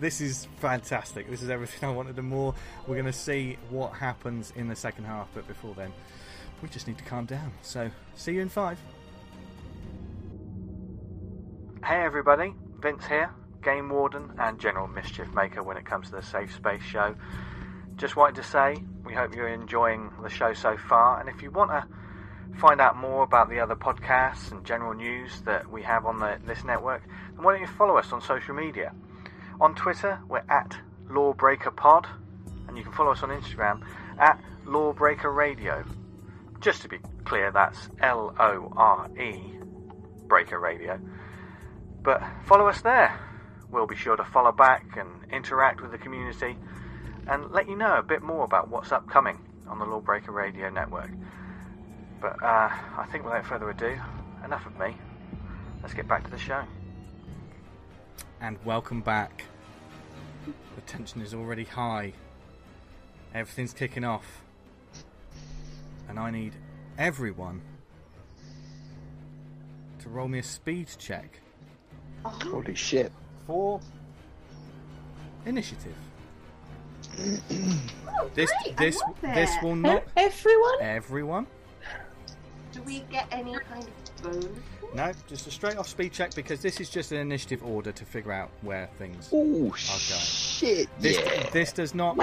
[0.00, 1.30] this is fantastic.
[1.30, 2.54] This is everything I wanted and more.
[2.86, 5.92] We're going to see what happens in the second half, but before then,
[6.62, 7.52] we just need to calm down.
[7.62, 8.78] So, see you in five.
[11.84, 13.30] Hey everybody, Vince here,
[13.62, 17.14] Game Warden and General Mischief Maker when it comes to the Safe Space Show.
[17.96, 21.50] Just wanted to say, we hope you're enjoying the show so far, and if you
[21.50, 21.86] want to
[22.58, 26.38] find out more about the other podcasts and general news that we have on the,
[26.46, 27.02] this network,
[27.34, 28.92] then why don't you follow us on social media?
[29.60, 30.76] On Twitter, we're at
[31.08, 32.06] LorebreakerPod,
[32.68, 33.82] and you can follow us on Instagram
[34.18, 35.84] at Lorebreaker Radio.
[36.60, 39.58] Just to be clear, that's L O R E
[40.26, 40.98] Breaker Radio.
[42.02, 43.18] But follow us there.
[43.70, 46.56] We'll be sure to follow back and interact with the community
[47.28, 49.38] and let you know a bit more about what's upcoming
[49.68, 51.10] on the Lorebreaker Radio Network.
[52.20, 52.68] But uh,
[52.98, 53.98] I think without further ado,
[54.44, 54.96] enough of me.
[55.82, 56.62] Let's get back to the show.
[58.40, 59.44] And welcome back.
[60.74, 62.12] The tension is already high.
[63.34, 64.42] Everything's kicking off.
[66.08, 66.54] And I need
[66.98, 67.62] everyone
[70.00, 71.40] to roll me a speed check
[72.24, 73.12] Holy shit.
[73.50, 73.80] For
[75.44, 75.96] initiative.
[78.22, 80.78] Oh, This great, I this love this will not Everyone?
[80.80, 81.46] everyone.
[82.72, 84.46] Do we get any kind of bonus?
[84.94, 88.04] No, just a straight off speed check because this is just an initiative order to
[88.04, 89.30] figure out where things.
[89.32, 90.88] Oh shit!
[90.98, 91.48] This yeah.
[91.50, 92.18] this does not.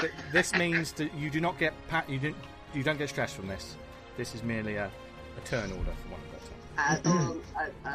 [0.00, 2.08] th- this means that you do not get pat.
[2.10, 2.36] You don't
[2.74, 3.76] you don't get stressed from this.
[4.16, 6.36] This is merely a, a turn order for one of
[6.78, 7.16] I don't.
[7.16, 7.88] Uh, oh, I,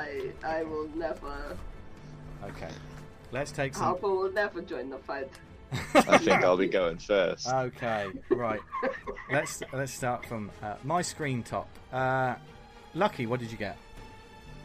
[0.46, 1.58] I, I will never.
[2.42, 2.52] Them.
[2.56, 2.72] Okay,
[3.32, 3.84] let's take some.
[3.84, 5.30] Harper will never join the fight.
[5.94, 7.48] I think I'll be going first.
[7.48, 8.60] Okay, right.
[9.32, 11.70] let's let's start from uh, my screen top.
[11.94, 12.36] Uh,
[12.94, 13.78] Lucky, what did you get?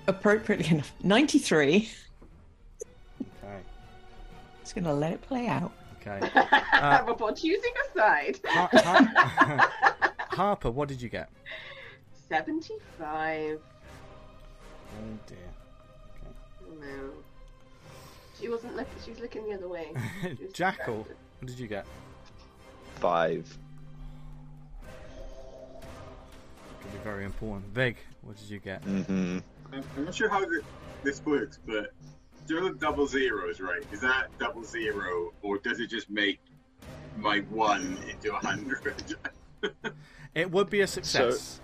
[0.09, 1.89] Appropriately enough, 93.
[3.23, 3.57] Okay,
[4.63, 5.73] Just going to let it play out.
[6.01, 6.21] okay.
[6.77, 8.39] Uh, Before choosing a side.
[8.45, 11.31] Har- Har- Harper, what did you get?
[12.29, 13.59] 75.
[13.59, 15.39] Oh dear.
[16.79, 17.11] No.
[18.41, 19.93] She wasn't looking, she was looking the other way.
[20.53, 21.17] Jackal, distracted.
[21.41, 21.87] what did you get?
[22.97, 23.59] Five.
[26.81, 27.67] Could be very important.
[27.73, 27.97] Vig.
[28.23, 28.85] what did you get?
[28.85, 29.39] Mm-hmm.
[29.73, 30.45] I'm, I'm not sure how
[31.03, 31.93] this works, but
[32.47, 33.83] do you know the double zeros, right?
[33.91, 36.39] Is that double zero, or does it just make
[37.17, 39.17] my one into a hundred?
[40.35, 41.63] It would be a success.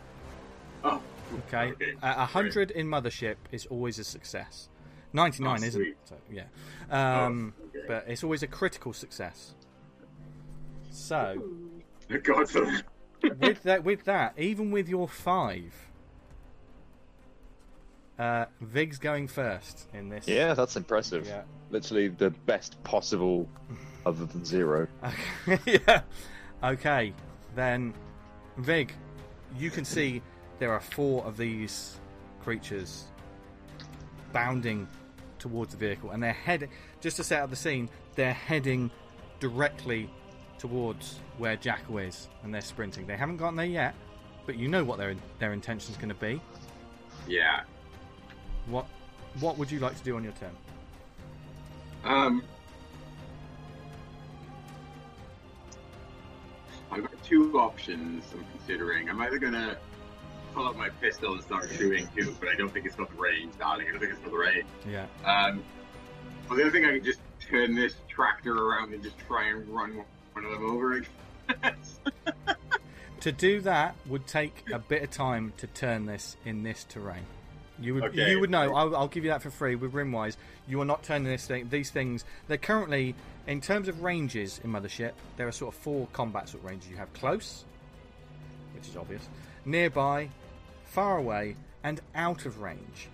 [0.83, 1.03] oh,
[1.47, 1.73] okay.
[1.73, 4.71] okay, A a hundred in Mothership is always a success.
[5.13, 5.83] Ninety-nine Oh, isn't.
[5.83, 5.97] it?
[6.05, 6.45] So yeah.
[6.91, 7.85] Um, Oh, okay.
[7.89, 9.55] But it's always a critical success.
[10.91, 11.43] So
[12.23, 12.67] God, so
[13.41, 15.73] with that, with that, even with your five,
[18.19, 20.29] uh, Vig's going first in this.
[20.29, 21.27] Yeah, that's impressive.
[21.27, 21.43] Yeah.
[21.71, 23.49] Literally the best possible,
[24.07, 24.87] other than zero.
[25.49, 25.59] Okay.
[25.87, 26.03] yeah.
[26.63, 27.13] Okay.
[27.55, 27.95] Then,
[28.59, 28.93] Vig,
[29.59, 30.23] you can see
[30.59, 31.97] there are four of these
[32.43, 33.05] creatures
[34.33, 34.87] bounding
[35.43, 36.71] towards the vehicle, and they're heading.
[37.01, 38.91] Just to set up the scene, they're heading
[39.41, 40.09] directly
[40.57, 43.07] towards where Jackal is, and they're sprinting.
[43.07, 43.95] They haven't gotten there yet,
[44.47, 46.41] but you know what their their intention's going to be.
[47.27, 47.63] yeah.
[48.67, 48.87] What
[49.41, 50.57] What would you like to do on your turn?
[52.05, 52.43] Um,
[56.93, 59.09] I've got two options I'm considering.
[59.11, 59.77] I'm either gonna
[60.55, 63.21] pull out my pistol and start shooting too, but I don't think it's got the
[63.21, 63.53] range.
[63.59, 64.65] Darling, I don't think it's got the range.
[64.89, 65.07] Yeah.
[65.25, 65.63] Um,
[66.49, 70.03] the other thing I can just turn this tractor around and just try and run
[70.35, 71.03] one of them over.
[73.21, 77.23] To do that would take a bit of time to turn this in this terrain.
[77.81, 78.33] You would Okay.
[78.33, 78.75] you would know.
[78.75, 80.37] I'll, I'll give you that for free with Rimwise.
[80.67, 81.69] You are not turning this thing.
[81.69, 83.15] These things they're currently
[83.47, 85.13] in terms of ranges in Mothership.
[85.37, 86.91] There are sort of four combat sort of ranges.
[86.91, 87.65] You have close,
[88.75, 89.23] which is obvious,
[89.65, 90.29] nearby,
[90.93, 93.09] far away, and out of range.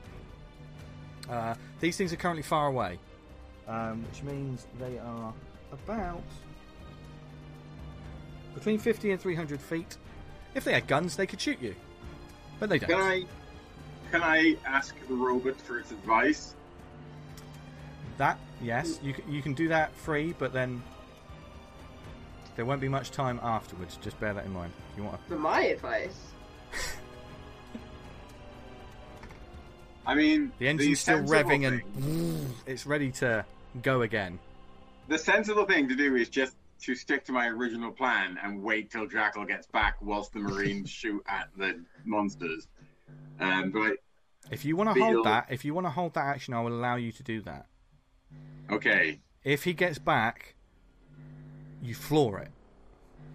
[1.30, 2.98] Uh, these things are currently far away,
[3.68, 5.32] um, which means they are
[5.72, 6.22] about
[8.54, 9.96] between 50 and 300 feet.
[10.54, 11.74] If they had guns, they could shoot you,
[12.58, 12.90] but they don't.
[12.90, 13.24] Can I?
[14.10, 16.54] Can I ask the robot for its advice?
[18.16, 20.82] That yes, you can, you can do that free, but then
[22.56, 23.98] There won't be much time afterwards.
[24.02, 24.72] Just bear that in mind.
[24.96, 26.18] You want For my advice.
[30.08, 33.44] I mean, the engine's still revving thing- and it's ready to
[33.82, 34.38] go again.
[35.08, 38.90] the sensible thing to do is just to stick to my original plan and wait
[38.90, 42.66] till Jackal gets back whilst the Marines shoot at the monsters.
[43.40, 43.98] Um, but
[44.50, 46.72] If you want to hold that, if you want to hold that action, I will
[46.72, 47.66] allow you to do that.
[48.70, 50.54] okay, If he gets back,
[51.82, 52.50] you floor it.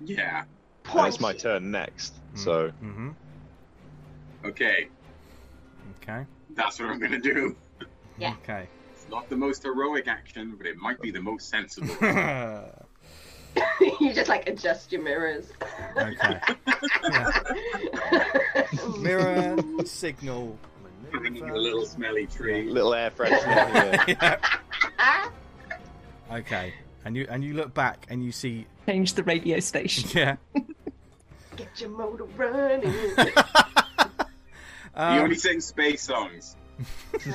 [0.05, 0.43] yeah,
[0.91, 2.13] And it's my turn next.
[2.35, 3.09] So Mm-hmm.
[4.45, 4.87] okay,
[6.01, 6.25] Okay.
[6.55, 7.55] That's what I'm gonna do.
[8.17, 8.35] Yeah.
[8.43, 8.67] Okay.
[8.93, 11.87] It's not the most heroic action, but it might be the most sensible.
[13.99, 15.51] you just like adjust your mirrors.
[15.97, 16.39] okay.
[18.99, 20.57] Mirror signal.
[21.11, 22.69] Bringing a little smelly tree.
[22.69, 24.39] little air freshener here.
[24.99, 25.29] Yeah.
[26.31, 26.73] Okay.
[27.05, 30.09] And you and you look back and you see Change the radio station.
[30.13, 30.35] yeah.
[31.55, 32.91] Get your motor running.
[34.95, 36.55] He Um, only sing space songs.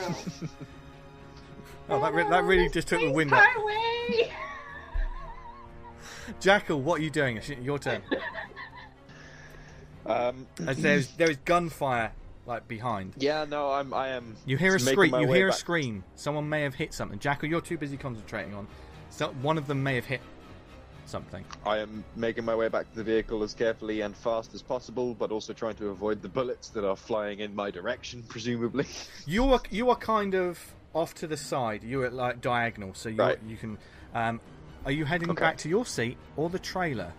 [1.88, 3.44] oh, that, re- that really just took the wind out.
[3.44, 4.30] Highway.
[6.40, 7.36] Jackal, what are you doing?
[7.38, 8.02] It's your turn.
[10.06, 12.12] Um, As there's there is gunfire
[12.46, 13.12] like behind.
[13.18, 13.92] yeah, no, I'm.
[13.92, 14.36] I am.
[14.46, 15.14] You hear a scream.
[15.14, 16.02] You way hear a scream.
[16.14, 17.18] Someone may have hit something.
[17.18, 18.66] Jackal, you're too busy concentrating on.
[19.10, 20.22] So one of them may have hit
[21.08, 21.44] something.
[21.66, 25.14] I am making my way back to the vehicle as carefully and fast as possible,
[25.14, 28.86] but also trying to avoid the bullets that are flying in my direction, presumably.
[29.26, 30.58] You are you are kind of
[30.94, 31.82] off to the side.
[31.84, 33.38] You're at like diagonal, so you Right.
[33.46, 33.78] you can.
[34.14, 34.40] Um,
[34.84, 35.40] are you heading Okay.
[35.40, 37.12] back to your seat or the trailer?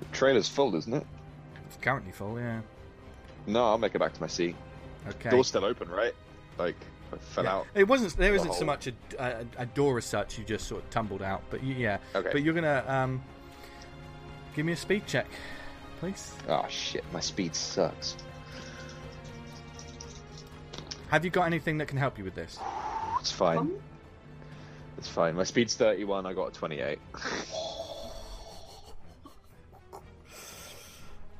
[0.00, 1.06] the trailer's full, isn't it?
[1.66, 2.38] It's currently full.
[2.38, 2.60] Yeah.
[3.46, 4.56] No, I'll make it back to my seat.
[5.08, 5.30] Okay.
[5.30, 6.12] Door's still open, right?
[6.58, 7.54] Like, I fell Yeah.
[7.56, 7.66] out.
[7.74, 8.16] It wasn't.
[8.16, 10.38] There isn't so much a, a, a door as such.
[10.38, 11.42] You just sort of tumbled out.
[11.50, 11.98] But you, yeah.
[12.14, 12.30] Okay.
[12.32, 13.22] But you're gonna um,
[14.54, 15.26] give me a speed check,
[16.00, 16.32] please.
[16.48, 18.16] Oh shit, my speed sucks.
[21.08, 22.58] Have you got anything that can help you with this?
[23.20, 23.58] It's fine.
[23.58, 23.76] Um,
[24.98, 25.34] It's fine.
[25.34, 26.98] My speed's 31, I got a 28.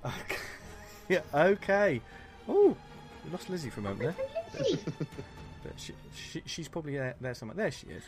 [0.05, 0.11] Okay.
[1.09, 1.21] yeah.
[1.33, 2.01] Okay.
[2.49, 2.77] Oh,
[3.25, 4.67] we lost Lizzie for a moment there.
[5.67, 7.57] but she, she, she's probably there, there somewhere.
[7.57, 8.05] There she is.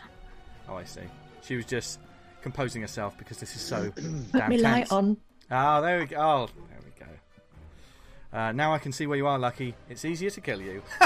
[0.68, 1.00] Oh, I see.
[1.42, 1.98] She was just
[2.42, 4.92] composing herself because this is so Put damn me light tense.
[4.92, 5.16] on.
[5.50, 6.16] Oh, there we go.
[6.18, 8.38] Oh, there we go.
[8.38, 9.74] Uh, now I can see where you are, Lucky.
[9.88, 10.82] It's easier to kill you.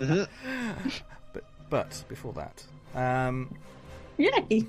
[0.00, 0.28] but
[1.70, 3.54] but before that, um,
[4.16, 4.66] Yay!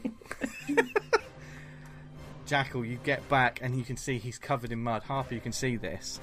[2.45, 5.03] Jackal, you get back and you can see he's covered in mud.
[5.03, 6.19] Harper, you can see this,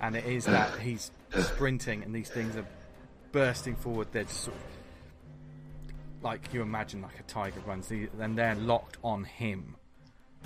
[0.00, 1.10] and it is that he's
[1.40, 2.66] sprinting and these things are
[3.32, 4.08] bursting forward.
[4.12, 4.62] They're just sort of
[6.22, 9.76] like you imagine, like a tiger runs, The- and they're locked on him.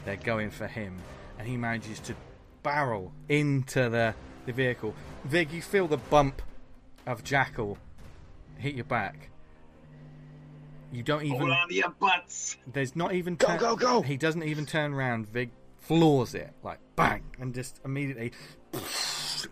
[0.05, 0.97] They're going for him,
[1.39, 2.15] and he manages to
[2.63, 4.15] barrel into the
[4.47, 4.95] the vehicle.
[5.25, 6.43] Vig, you feel the bump
[7.07, 7.79] of Jackal
[8.59, 9.31] hit your back.
[10.91, 11.39] You don't even.
[11.39, 12.57] Hold on to your butts.
[12.67, 14.03] There's not even Go, go, go!
[14.03, 15.27] He doesn't even turn around.
[15.29, 18.33] Vig floors it like bang, and just immediately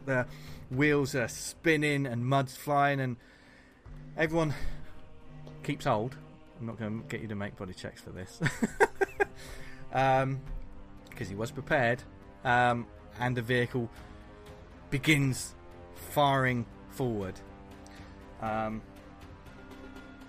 [0.05, 0.27] the
[0.71, 3.17] wheels are spinning and mud's flying, and
[4.17, 4.55] everyone
[5.63, 6.17] keeps hold.
[6.59, 8.41] I'm not going to get you to make body checks for this,
[9.93, 10.41] um,
[11.09, 12.03] because he was prepared,
[12.45, 12.87] um,
[13.19, 13.91] and the vehicle
[14.91, 15.55] begins
[15.95, 17.35] firing forward.
[18.43, 18.83] Um,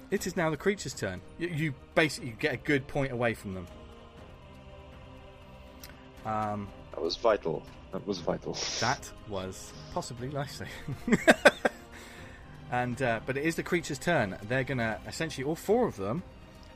[0.09, 1.21] it is now the creature's turn.
[1.39, 3.67] You, you basically get a good point away from them.
[6.25, 7.63] Um, That was vital.
[7.91, 8.57] That was vital.
[8.79, 11.19] that was possibly life saving.
[12.71, 14.37] and uh, but it is the creature's turn.
[14.47, 16.23] They're gonna essentially all four of them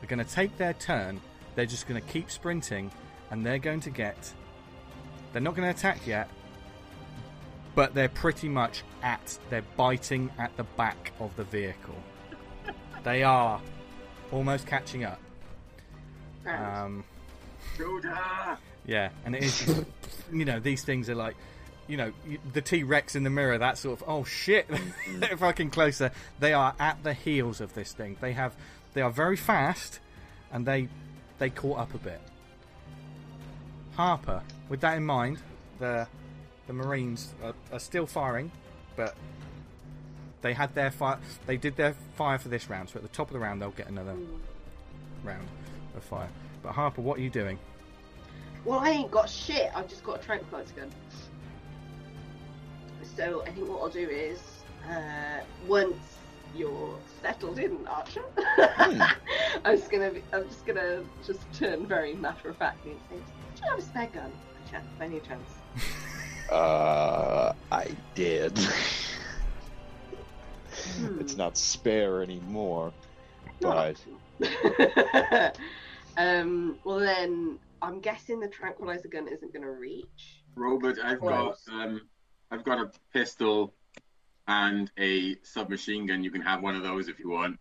[0.04, 1.22] are gonna take their turn.
[1.56, 2.92] They're just gonna keep sprinting,
[3.32, 4.34] and they're going to get.
[5.32, 6.30] They're not going to attack yet,
[7.76, 9.38] but they're pretty much at.
[9.50, 11.96] They're biting at the back of the vehicle.
[13.04, 13.60] they are
[14.32, 15.20] almost catching up.
[16.46, 17.04] Um,
[17.76, 18.18] Shooter!
[18.86, 19.84] yeah, and it is,
[20.32, 21.36] you know, these things are like,
[21.88, 22.12] you know,
[22.54, 24.68] the T Rex in the mirror, that sort of, oh shit,
[25.10, 26.12] they're fucking closer.
[26.40, 28.18] They are at the heels of this thing.
[28.22, 28.56] They have,
[28.94, 30.00] they are very fast,
[30.52, 30.88] and they,
[31.38, 32.22] they caught up a bit.
[33.96, 35.38] Harper, with that in mind,
[35.80, 36.08] the,
[36.68, 38.52] the Marines are, are still firing,
[38.96, 39.16] but
[40.42, 41.20] they had their fire.
[41.46, 43.72] They did their fire for this round, so at the top of the round they'll
[43.72, 44.16] get another
[45.24, 45.48] round
[45.96, 46.30] of fire.
[46.62, 47.58] But Harper, what are you doing?
[48.66, 49.72] Well, I ain't got shit.
[49.76, 50.92] I've just got a tranquilizer gun.
[53.16, 54.42] So I think what I'll do is,
[54.90, 55.96] uh, once
[56.56, 58.24] you're settled in, Archer.
[58.38, 59.02] Hmm.
[59.66, 63.16] I'm just gonna, be, I'm just gonna just turn very matter of factly and say,
[63.56, 65.50] "Do you have a spare gun, by chance, by any chance?"
[66.52, 68.56] Uh, I did.
[71.00, 71.20] Hmm.
[71.20, 72.94] it's not spare anymore.
[73.62, 73.96] Not
[74.40, 75.60] But
[76.18, 76.78] um.
[76.84, 80.44] Well, then I'm guessing the tranquilizer gun isn't gonna reach.
[80.56, 82.02] Robert, I've got um,
[82.50, 83.76] I've got a pistol
[84.48, 86.24] and a submachine gun.
[86.24, 87.60] You can have one of those if you want.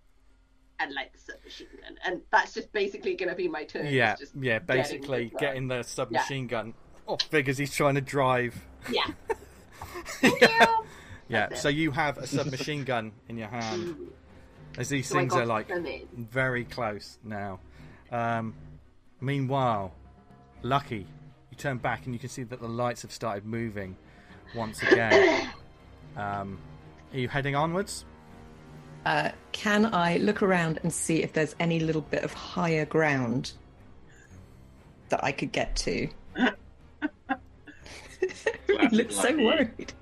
[0.81, 3.87] And like the submachine gun, and that's just basically gonna be my turn.
[3.87, 4.61] Yeah, just yeah.
[4.61, 6.75] getting Basically, the- getting the submachine gun
[7.07, 8.55] off figures he's trying to drive.
[8.91, 9.07] Yeah.
[10.07, 10.67] Thank you.
[11.29, 11.55] Yeah.
[11.55, 13.97] So you have a submachine gun in your hand
[14.79, 15.71] as these So things are like
[16.17, 17.61] very close now.
[18.11, 18.55] Um,
[19.21, 19.93] meanwhile,
[20.69, 21.07] Lucky,
[21.51, 23.95] you turn back and you can see that the lights have started moving
[24.57, 25.51] once again.
[26.17, 26.59] um,
[27.13, 28.07] are you heading onwards?
[29.05, 33.53] Uh, can I look around and see if there's any little bit of higher ground
[35.11, 36.09] that I could get to?
[38.67, 39.93] he looks so worried.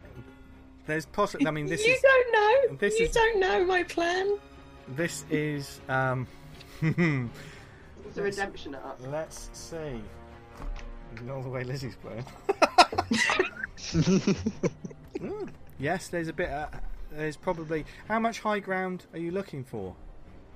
[0.86, 1.48] There's possibly.
[1.48, 2.76] I mean, this is you is don't know.
[2.76, 4.39] this you is- don't know my plan.
[4.90, 5.80] this is.
[5.89, 6.28] Um,
[8.05, 8.98] It's a redemption arc.
[9.09, 9.98] let's see.
[11.12, 12.24] Ignore the way Lizzie's playing.
[15.22, 15.48] Mm,
[15.78, 16.48] yes, there's a bit.
[16.51, 16.66] Uh,
[17.12, 17.84] there's probably.
[18.09, 19.94] How much high ground are you looking for?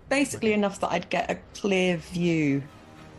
[0.08, 2.62] Basically enough that I'd get a clear view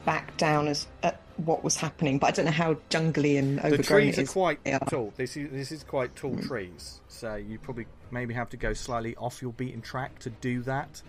[0.05, 3.77] back down as at what was happening, but I don't know how jungly and The
[3.83, 4.79] trees it are quite Yeah.
[4.79, 5.13] tall.
[5.15, 9.15] This is this is quite tall trees, so you probably maybe have to go slightly
[9.15, 11.01] off your beaten track to do that.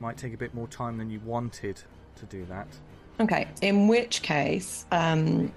[0.00, 1.82] Might take a bit more time than you wanted
[2.16, 2.68] to do that,
[3.20, 5.52] Okay, in which case, um,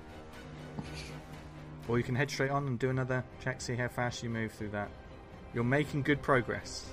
[1.87, 3.61] or you can head straight on and do another check.
[3.61, 4.89] See how fast you move through that.
[5.53, 6.85] You're making good progress.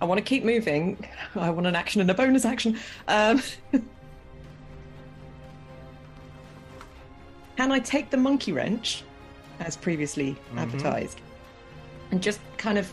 [0.00, 1.04] I want to keep moving.
[1.34, 2.78] I want an action and a bonus action.
[3.08, 3.42] Um,
[7.56, 9.02] can I take the monkey wrench,
[9.60, 10.58] as previously Mhm.
[10.60, 11.20] advertised,
[12.12, 12.92] and just kind of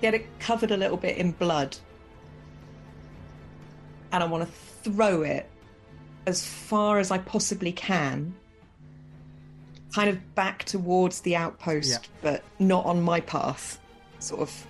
[0.00, 1.76] get it covered a little bit in blood?
[4.12, 5.50] And I want to throw it
[6.26, 8.34] as far as I possibly can,
[9.94, 11.98] kind of back towards the outpost, Yeah.
[12.22, 13.78] but not on my path.
[14.18, 14.66] Sort of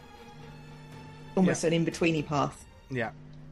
[1.37, 2.65] almost an in betweeny path.
[2.91, 3.11] Yeah,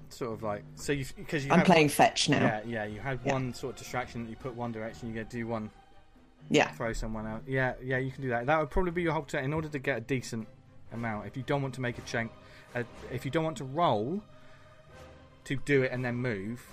[0.08, 0.92] sort of like so.
[0.92, 2.40] You because you I'm playing one- fetch now.
[2.40, 2.84] Yeah, yeah.
[2.84, 3.32] You had Yeah.
[3.32, 5.08] one sort of distraction that you put one direction.
[5.08, 5.70] You go do one
[6.50, 6.70] Yeah.
[6.72, 7.42] throw someone out.
[7.46, 8.46] Yeah, yeah, you can do that.
[8.46, 10.46] That would probably be your whole turn in order to get a decent
[10.92, 11.26] amount.
[11.26, 12.30] If you don't want to make a chunk,
[12.74, 14.22] uh, if you don't want to roll
[15.44, 16.64] to do it and then move,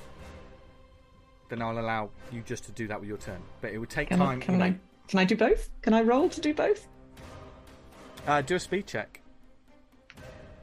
[1.51, 3.41] then I'll allow you just to do that with your turn.
[3.59, 4.39] But it would take Can, I, time.
[4.39, 4.65] can you know.
[4.65, 4.75] I
[5.09, 5.69] can I do both?
[5.81, 6.87] Can I roll to do both?
[8.25, 9.19] Uh, do a speed check.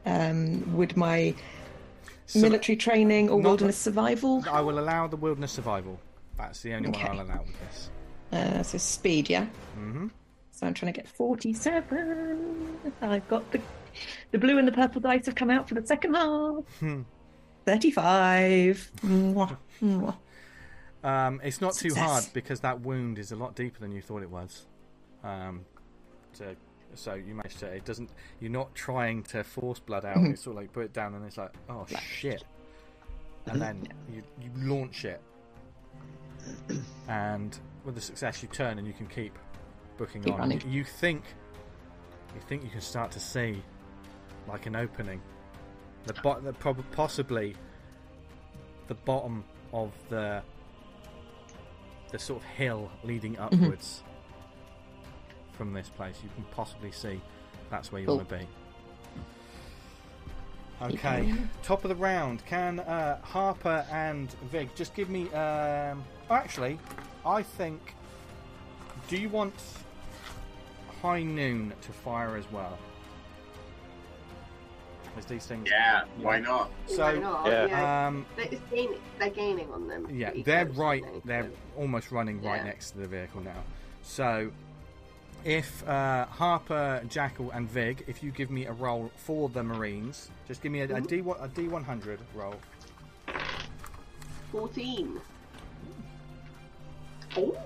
[0.07, 1.35] Um, would my
[2.27, 4.43] So- military training or wilderness survival?
[4.51, 6.01] I will allow the wilderness survival.
[6.39, 7.07] That's the only Okay.
[7.07, 7.91] one I'll allow with this.
[8.33, 9.45] Uh, so speed, yeah.
[9.75, 10.09] hmm
[10.53, 12.79] So I'm trying to get 47.
[13.03, 13.61] I've got the
[14.31, 16.65] the blue and the purple dice have come out for the second half.
[16.81, 17.03] Hmm.
[17.67, 18.91] 35.
[19.03, 20.15] Mwah, mwah.
[21.05, 24.23] Um, it's not too hard because that wound is a lot deeper than you thought
[24.23, 24.67] it was.
[25.23, 25.65] Um,
[26.35, 26.57] to,
[26.95, 27.67] so you managed to.
[27.67, 28.11] It doesn't.
[28.41, 30.17] You're not trying to force blood out.
[30.17, 30.33] Mhm.
[30.33, 32.43] It's sort of like put it down, and it's like, oh shit,
[33.47, 35.21] and then you you launch it,
[37.09, 39.39] and with the success, you turn and you can keep
[39.97, 40.41] booking Keep on.
[40.41, 40.63] running.
[40.69, 41.23] You think
[42.35, 43.63] you think you can start to see
[44.49, 45.21] like an opening.
[46.07, 47.55] The, bo- the prob- possibly
[48.87, 50.43] the bottom of the
[52.11, 53.65] the sort of hill leading Mm-hmm.
[53.65, 54.03] upwards
[55.53, 56.17] from this place.
[56.23, 57.21] You can possibly see
[57.71, 58.17] that's where you Cool.
[58.19, 58.47] want to be.
[60.81, 62.45] Okay, top of the round.
[62.47, 65.23] Can uh, Harper and Vig just give me?
[65.33, 66.79] Um, oh, actually,
[67.27, 67.95] I think.
[69.09, 69.55] Do you want
[71.03, 72.79] High Noon to fire as well?
[75.19, 75.69] As these things.
[75.69, 76.71] Yeah, why not?
[76.87, 77.47] So, Why not?
[77.47, 78.07] yeah.
[78.07, 80.07] Um, They're, it's gaining, they're gaining on them.
[80.11, 81.03] yeah, they're close, right.
[81.03, 81.33] aren't they?
[81.33, 82.65] They're So- almost running right Yeah.
[82.65, 83.65] next to the vehicle now.
[84.05, 84.53] So,
[85.45, 90.31] if uh, Harper, Jackal, and Vig, if you give me a roll for the Marines,
[90.47, 92.55] just give me a, a D one a D one hundred roll.
[94.53, 95.21] 14.
[97.37, 97.57] Oh,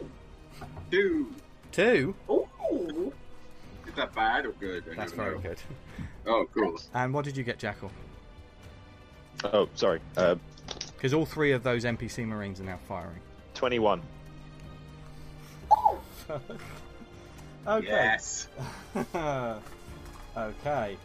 [0.91, 1.29] Two.
[1.31, 1.35] Two.
[1.71, 2.15] Two.
[2.31, 3.13] oh.
[3.87, 4.85] Is that bad or good?
[4.91, 5.41] I That's very know.
[5.43, 5.59] good.
[6.27, 6.79] Oh, cool.
[6.95, 7.91] And what did you get, Jackal?
[9.45, 10.01] oh, sorry.
[10.17, 10.37] Uh,
[10.97, 13.21] Because all three of those NPC Marines are now firing.
[13.55, 14.03] 21.
[17.65, 17.87] Okay.
[17.87, 18.49] Yes.
[20.37, 20.97] okay.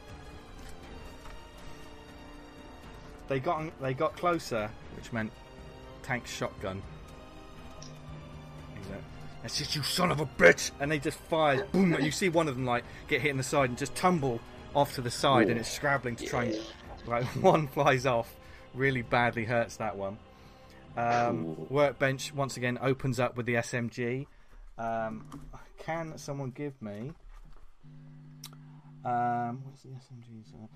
[3.27, 5.31] they got they got closer, which meant
[6.01, 6.81] tank shotgun.
[8.75, 9.03] He's like,
[9.43, 10.71] That's just you son of a bitch!
[10.79, 11.93] And they just fire, boom!
[11.93, 14.39] And you see one of them like get hit in the side and just tumble
[14.77, 16.59] off to the side, and it's scrabbling to try and
[17.07, 18.33] like one flies off,
[18.75, 20.19] really badly hurts that one.
[20.95, 24.27] Um, workbench once again opens up with the SMG.
[24.77, 25.25] Um,
[25.79, 27.11] can someone give me?
[29.03, 30.53] Um, where's the SMGs?
[30.53, 30.67] Uh,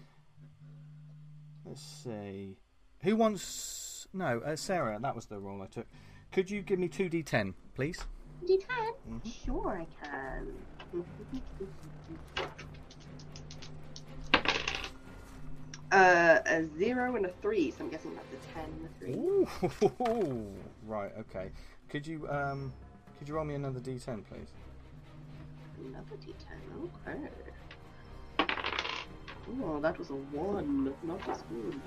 [1.66, 2.58] let's see.
[3.04, 4.08] Who wants?
[4.14, 4.98] No, uh, Sarah.
[5.00, 5.86] That was the role I took.
[6.32, 8.00] Could you give me two D10, please?
[8.48, 9.22] You can.
[9.46, 10.54] Sure, I can.
[15.92, 20.08] Uh, a zero and a three, so I'm guessing that's a ten and a three.
[20.08, 20.48] Ooh,
[20.88, 21.12] right.
[21.20, 21.52] Okay.
[21.90, 22.72] Could you um,
[23.20, 24.48] could you roll me another D10, please?
[25.86, 27.30] Another d10, okay.
[29.64, 31.82] Oh, that was a one, not as good.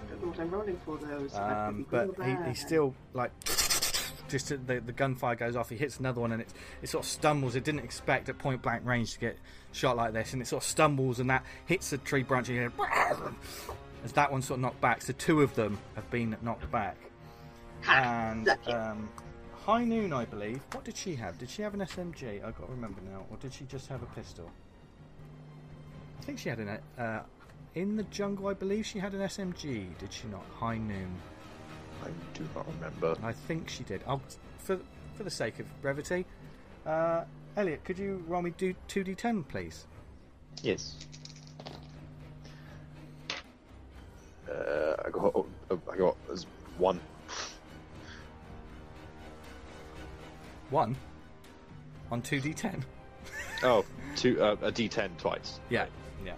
[0.00, 1.26] I don't know what I'm rolling for though.
[1.28, 3.32] So Um, but he, he's still like
[4.28, 5.68] just the the gunfire goes off.
[5.68, 6.48] He hits another one and it
[6.82, 7.54] it sort of stumbles.
[7.56, 9.38] It didn't expect at point blank range to get
[9.72, 12.48] shot like this, and it sort of stumbles and that hits the tree branch.
[12.48, 12.72] And you
[14.04, 15.02] as that one sort of knocked back.
[15.02, 16.96] So two of them have been knocked back.
[17.88, 19.08] And um,
[19.64, 20.60] High Noon, I believe.
[20.72, 21.38] What did she have?
[21.38, 22.44] Did she have an SMG?
[22.44, 23.24] I've got to remember now.
[23.30, 24.50] Or did she just have a pistol?
[26.20, 26.78] I think she had an.
[26.98, 27.20] Uh,
[27.74, 29.96] in the jungle, I believe she had an SMG.
[29.98, 30.44] Did she not?
[30.58, 31.14] High Noon.
[32.02, 33.16] I do not remember.
[33.22, 34.02] I think she did.
[34.06, 34.22] I'll,
[34.58, 34.78] for
[35.14, 36.24] for the sake of brevity,
[36.86, 37.24] uh,
[37.56, 39.86] Eliot, could you roll me do two d10, please?
[40.62, 40.94] Yes.
[44.48, 45.34] Uh, I got.
[45.34, 45.46] oh,
[45.92, 46.46] I got there's
[46.78, 47.00] one.
[50.70, 50.96] One
[52.10, 52.82] on two d10.
[53.64, 53.84] Oh,
[54.14, 54.40] two.
[54.40, 55.58] Uh, a D10 twice.
[55.68, 55.86] Yeah,
[56.24, 56.34] yeah,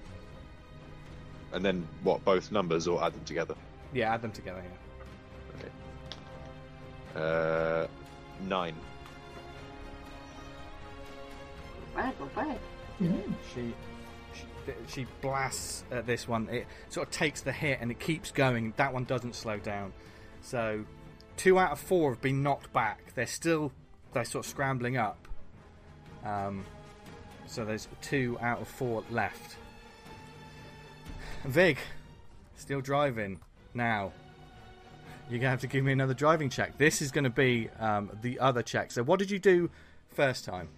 [1.53, 2.25] And then what?
[2.25, 3.55] Both numbers or add them together?
[3.93, 4.15] yeah.
[4.15, 4.63] Add them together.
[7.15, 7.21] Yeah.
[7.21, 7.87] Uh,
[8.49, 8.75] nine.
[11.95, 12.59] Bad, not bad.
[13.55, 13.75] She,
[14.35, 14.45] she
[14.87, 16.49] she blasts at this one.
[16.49, 18.75] It sort of takes the hit and it keeps going.
[18.77, 19.93] That one doesn't slow down.
[20.43, 20.85] So
[21.37, 23.15] two out of four have been knocked back.
[23.15, 23.73] They're still
[24.13, 25.29] they're sort of scrambling up.
[26.25, 26.65] Um,
[27.47, 29.57] so there's two out of four left.
[31.45, 31.79] Vig,
[32.57, 33.41] still driving
[33.75, 34.13] now.
[35.31, 36.77] You're gonna have to give me another driving check.
[36.77, 38.91] This is going to be um, the other check.
[38.91, 39.71] So what did you do
[40.09, 40.69] first time?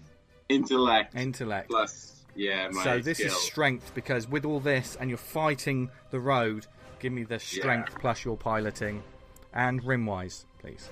[0.48, 1.69] Intellect Intellect.
[1.70, 3.28] plus, yeah, my So this skill.
[3.28, 6.66] is strength because with all this and you're fighting the road,
[6.98, 9.02] give me the strength plus your piloting
[9.52, 10.90] and rimwise, please.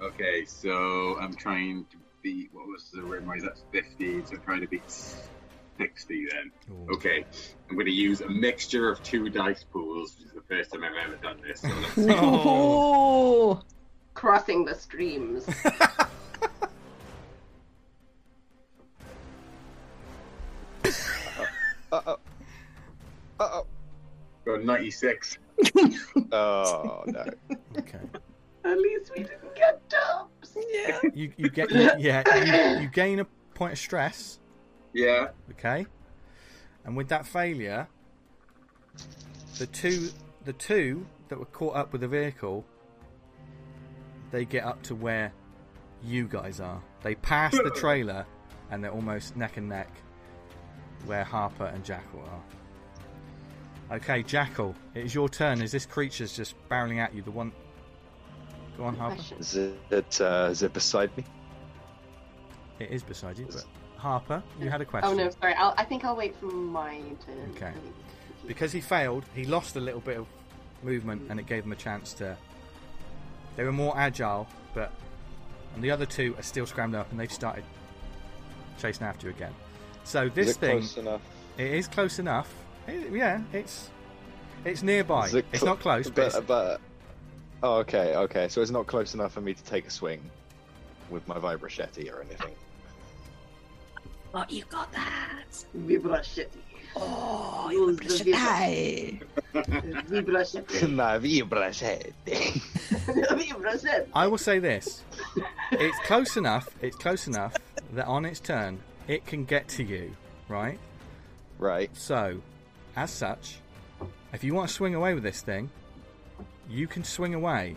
[0.00, 3.42] Okay, so I'm trying to beat, what was the rimwise?
[3.42, 6.50] That's 15, so I'm trying to beat 60 then.
[6.70, 6.94] Ooh.
[6.94, 7.24] Okay,
[7.68, 10.84] I'm going to use a mixture of two dice pools, which is the first time
[10.84, 11.60] I've ever done this.
[11.60, 11.70] So.
[12.20, 13.62] Oh,
[14.14, 15.44] Crossing the streams.
[21.94, 22.16] Uh oh.
[23.40, 23.66] Uh oh.
[24.44, 25.38] Got 96.
[26.32, 27.24] Oh no.
[27.78, 27.98] Okay.
[28.64, 30.56] At least we didn't get dubs.
[30.72, 30.98] yeah.
[31.14, 34.40] You you get you, yeah you, you gain a point of stress,
[34.92, 35.28] Yeah.
[35.52, 35.86] okay,
[36.84, 37.86] and with that failure,
[39.58, 40.08] the two
[40.44, 42.64] the two that were caught up with the vehicle,
[44.32, 45.32] they get up to where
[46.02, 46.82] you guys are.
[47.02, 48.26] They pass the trailer,
[48.70, 49.90] and they're almost neck and neck
[51.06, 53.96] where Harper and Jackal are.
[53.96, 55.60] Okay, Jackal, it is your turn.
[55.60, 57.22] Is this creature's just barreling at you?
[57.22, 57.52] The one.
[58.76, 59.22] Go on, Harper.
[59.38, 60.20] Is it?
[60.20, 61.24] Uh, is it beside me?
[62.78, 63.64] It is beside you, but
[63.96, 65.10] Harper, you had a question.
[65.10, 65.54] Oh no, sorry.
[65.54, 67.52] I'll, I think I'll wait for my turn.
[67.54, 67.72] Okay.
[68.46, 70.26] Because he failed, he lost a little bit of
[70.82, 72.36] movement, and it gave him a chance to.
[73.56, 74.90] They were more agile, but
[75.74, 77.64] and the other two are still scrambled up, and they've started
[78.78, 79.54] chasing after you again.
[80.04, 81.20] So this is it thing, close enough?
[81.58, 82.54] it is close enough.
[82.86, 83.90] It- yeah, it's
[84.64, 85.26] it's nearby.
[85.26, 86.80] Is it it's not close, but, but, but
[87.62, 88.48] oh, okay, okay.
[88.48, 90.20] So it's not close enough for me to take a swing
[91.10, 92.54] with my vibrachette or anything.
[94.34, 95.64] Oh, you got that.
[95.76, 96.48] Vibrasheti.
[96.96, 98.08] Oh, you you got
[99.52, 100.90] got the Vibrasheti.
[100.94, 102.12] my vibrachette.
[104.14, 105.02] I will say this:
[105.72, 106.68] it's close enough.
[106.80, 107.54] It's close enough
[107.92, 110.16] that on its turn, it can get to you,
[110.48, 110.78] right?
[111.58, 111.90] right.
[111.96, 112.40] So,
[112.96, 113.56] as such,
[114.32, 115.70] if you want to swing away with this thing,
[116.68, 117.76] you can swing away.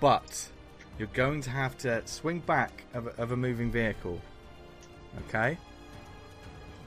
[0.00, 0.48] But
[0.98, 4.20] you're going to have to swing back of a, of a moving vehicle.
[5.28, 5.56] Okay?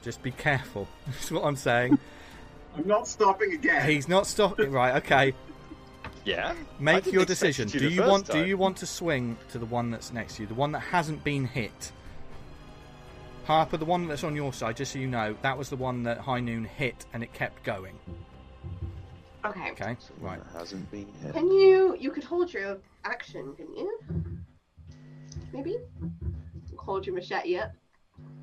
[0.02, 0.88] Just be careful.
[1.08, 1.98] That's what I'm saying.
[2.78, 3.90] I'm not stopping again.
[3.90, 4.72] He's not stopping.
[4.72, 5.34] Right, okay.
[6.26, 6.54] Yeah.
[6.80, 7.70] Make your decision.
[7.70, 10.36] you Do you first want do you want to swing to the one that's next
[10.36, 11.92] to you, the one that hasn't been hit?
[13.46, 16.04] Harper, the one that's on your side, just so you know, that was the one
[16.04, 17.98] that High Noon hit and it kept going.
[19.46, 19.72] Okay.
[19.72, 20.40] Okay, right.
[20.54, 21.34] Hasn't been hit.
[21.34, 21.96] Can you?
[22.00, 24.00] You could hold your action, can you?
[25.54, 25.78] Maybe.
[26.78, 27.72] Hold your machete up.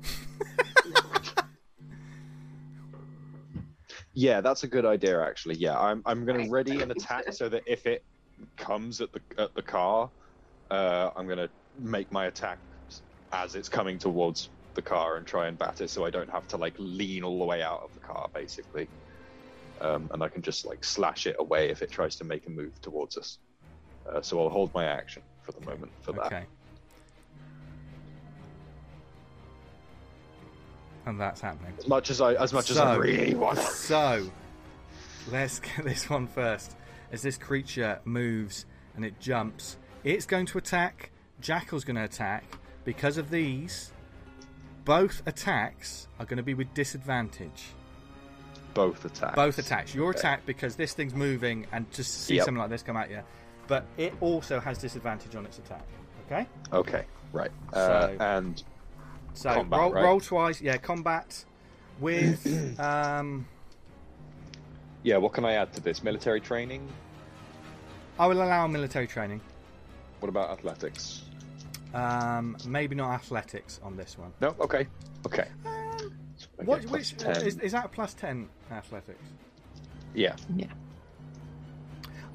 [4.13, 5.55] Yeah, that's a good idea actually.
[5.55, 8.03] Yeah, I'm I'm gonna ready an attack so that if it
[8.57, 10.09] comes at the at the car,
[10.69, 11.49] uh, I'm gonna
[11.79, 12.59] make my attack
[13.31, 16.57] as it's coming towards the car and try and batter, so I don't have to
[16.57, 18.87] like lean all the way out of the car basically.
[19.81, 22.49] Um, and I can just like slash it away if it tries to make a
[22.49, 23.39] move towards us.
[24.09, 26.25] Uh, so I'll hold my action for the moment for that.
[26.25, 26.45] Okay.
[31.05, 31.73] And that's happening.
[31.77, 33.59] As much as I as much as I really want.
[33.59, 34.29] So,
[35.31, 36.75] let's get this one first.
[37.11, 41.11] As this creature moves and it jumps, it's going to attack.
[41.41, 42.43] Jackal's going to attack.
[42.85, 43.92] Because of these,
[44.85, 47.63] both attacks are going to be with disadvantage.
[48.73, 49.35] Both attacks.
[49.35, 49.93] Both attacks.
[49.93, 50.19] Your Okay.
[50.19, 52.45] attack because this thing's moving and just to see Yep.
[52.45, 53.21] something like this come at you.
[53.67, 55.85] But it also has disadvantage on its attack.
[56.25, 56.47] Okay?
[56.71, 57.51] Okay, right.
[57.71, 57.75] Uh,
[58.07, 58.63] So- and
[59.35, 60.03] So Combat, roll, right?
[60.03, 60.61] roll twice.
[60.61, 61.43] Yeah, combat
[61.99, 62.45] with.
[62.79, 63.47] um,
[65.01, 66.03] yeah, what can I add to this?
[66.03, 66.87] Military training.
[68.19, 69.41] I will allow military training.
[70.19, 71.22] What about athletics?
[71.93, 74.33] Um, maybe not athletics on this one.
[74.41, 74.55] No.
[74.59, 74.87] Okay.
[75.25, 75.47] Okay.
[75.63, 76.83] So I What?
[76.85, 77.45] Which 10.
[77.45, 79.23] is, is that a plus ten athletics?
[80.15, 80.35] Yeah.
[80.55, 80.67] Yeah.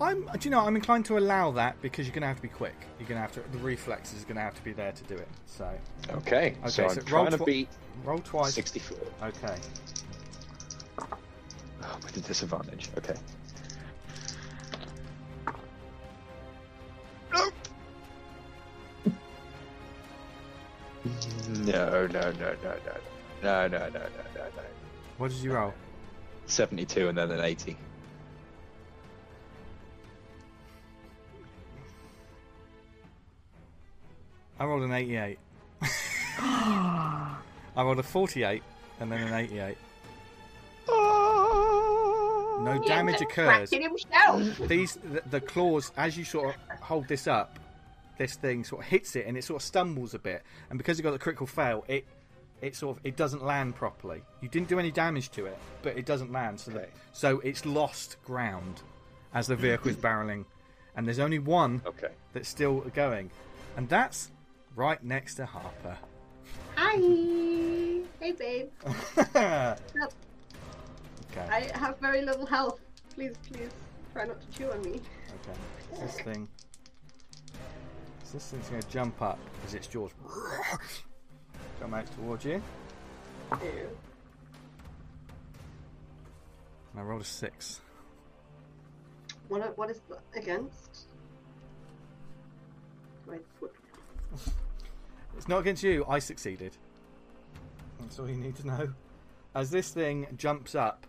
[0.01, 0.22] I'm.
[0.26, 0.60] Do you know?
[0.60, 2.76] I'm inclined to allow that because you're going to have to be quick.
[3.01, 3.40] You're going to have to.
[3.51, 5.28] The reflexes are going to have to be there to do it.
[5.47, 5.68] So
[6.10, 6.55] Okay.
[6.62, 6.68] Okay.
[6.68, 7.68] so Okay, I'm so trying roll to twi- beat
[8.05, 8.55] roll twice.
[8.55, 9.56] 64 Okay.
[11.01, 12.90] oh, with a disadvantage.
[12.97, 13.14] Okay.
[21.05, 22.75] No, no, no, no, no,
[23.43, 24.62] no, no, no, no, no, no.
[25.19, 25.75] What did you roll?
[26.47, 27.77] 72 and then an 80.
[34.61, 35.39] I rolled an 88.
[36.41, 37.39] I
[37.77, 38.62] rolled a 48
[39.01, 39.77] and then an 88.
[42.61, 43.70] No damage occurs.
[43.70, 47.59] These the, the claws as you sort of hold this up
[48.19, 50.99] this thing sort of hits it and it sort of stumbles a bit and because
[50.99, 52.05] it got the critical fail it
[52.61, 55.97] it sort of it doesn't land properly you didn't do any damage to it but
[55.97, 56.89] it doesn't land so the, Okay.
[57.12, 58.82] so it's lost ground
[59.32, 59.62] as the hmm.
[59.62, 60.45] vehicle is barreling
[60.97, 62.11] and there's only one Okay.
[62.32, 63.31] that's still going
[63.77, 64.31] and that's
[64.74, 65.97] right next to harper
[66.77, 66.95] Hi.
[68.20, 68.69] Hey, babe.
[69.19, 69.77] okay
[71.36, 72.81] I have very little health.
[73.15, 73.70] Please, please,
[74.12, 75.01] try not to chew on me.
[75.01, 76.01] Okay.
[76.01, 76.49] This thing.
[78.29, 80.11] Is this thing's going to jump up as its jaws
[81.81, 82.63] come out towards you?
[83.51, 83.63] And
[86.95, 87.81] I rolled a six.
[89.49, 90.03] What, what is
[90.37, 91.07] against?
[93.27, 93.75] My foot.
[95.39, 96.05] It's not against you.
[96.07, 96.77] I succeeded.
[98.01, 98.93] That's all you need to know.
[99.55, 101.07] As this thing jumps up,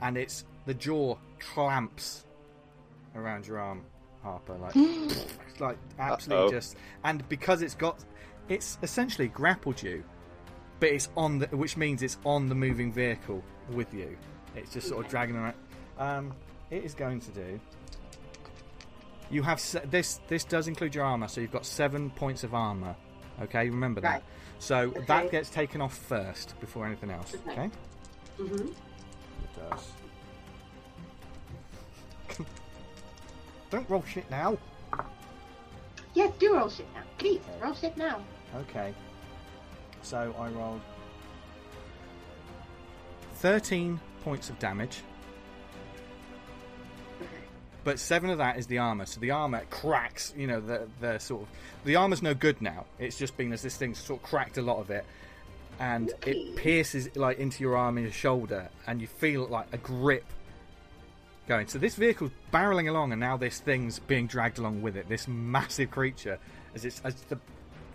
[0.00, 2.24] and it's the jaw clamps
[3.16, 3.82] around your arm,
[4.26, 4.54] Harper.
[4.58, 4.74] Like,
[5.60, 6.50] like absolutely Uh-oh.
[6.50, 6.76] just.
[7.04, 8.04] And because it's got,
[8.48, 10.02] it's essentially grappled you,
[10.80, 14.16] but it's on the, which means it's on the moving vehicle with you.
[14.56, 15.54] It's just sort of dragging around.
[15.98, 16.32] Um,
[16.70, 17.60] it is going to do.
[19.30, 20.20] You have se- this.
[20.28, 22.94] This does include your armor, so you've got seven points of armor.
[23.42, 24.08] Okay, remember that.
[24.14, 24.22] Right.
[24.58, 25.00] So Okay.
[25.06, 27.34] that gets taken off first before anything else.
[27.48, 27.52] Okay.
[27.52, 27.70] Okay.
[28.40, 28.68] Mm-hmm.
[28.68, 29.88] It does.
[33.70, 34.56] Don't roll shit now.
[36.14, 37.02] Yes, do roll shit now.
[37.18, 38.20] Please, roll shit now.
[38.56, 38.94] Okay.
[40.02, 40.80] So I rolled
[43.34, 45.02] 13 points of damage,
[47.84, 49.04] but 7 of that is the armor.
[49.06, 51.48] So the armor cracks, you know, the, the sort of.
[51.84, 52.86] The armor's no good now.
[52.98, 55.04] It's just been as this thing sort of cracked a lot of it.
[55.78, 56.30] And Okay.
[56.32, 60.24] it pierces like into your arm and your shoulder, and you feel like a grip
[61.46, 61.66] going.
[61.68, 65.08] So this vehicle's barreling along, and now this thing's being dragged along with it.
[65.08, 66.38] This massive creature,
[66.74, 67.38] as it's as the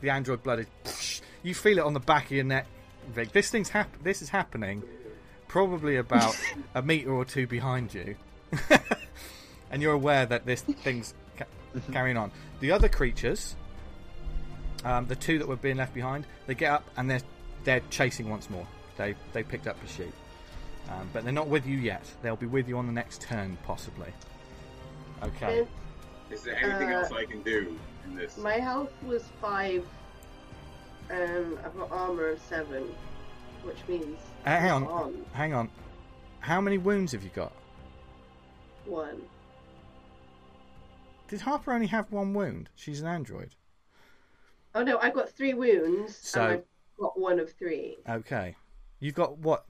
[0.01, 1.21] the android blood is.
[1.43, 2.65] You feel it on the back of your neck,
[3.13, 3.31] Vig.
[3.31, 4.83] This thing's hap- This is happening,
[5.47, 6.35] probably about
[6.75, 8.15] a meter or two behind you,
[9.71, 11.45] and you're aware that this thing's ca-
[11.91, 12.31] carrying on.
[12.59, 13.55] The other creatures,
[14.85, 17.21] um, the two that were being left behind, they get up and they're
[17.63, 18.65] they're chasing once more.
[18.97, 20.13] They they picked up the sheep,
[20.91, 22.03] um, but they're not with you yet.
[22.21, 24.11] They'll be with you on the next turn, possibly.
[25.23, 25.59] Okay.
[25.59, 25.67] And
[26.31, 28.37] Is there anything Uh, else I can do in this?
[28.37, 29.85] my health was five.
[31.09, 32.83] Um, I've got armor of seven,
[33.63, 35.69] which means Uh, hang on, on hang on.
[36.39, 37.53] How many wounds have you got?
[38.85, 39.21] one.
[41.27, 42.69] Did Harper only have one wound?
[42.75, 43.55] She's an android.
[44.73, 46.63] Oh no, I've got three wounds, So- and I've
[46.99, 47.97] got one of three.
[48.09, 48.55] Okay.
[48.99, 49.65] You've got what?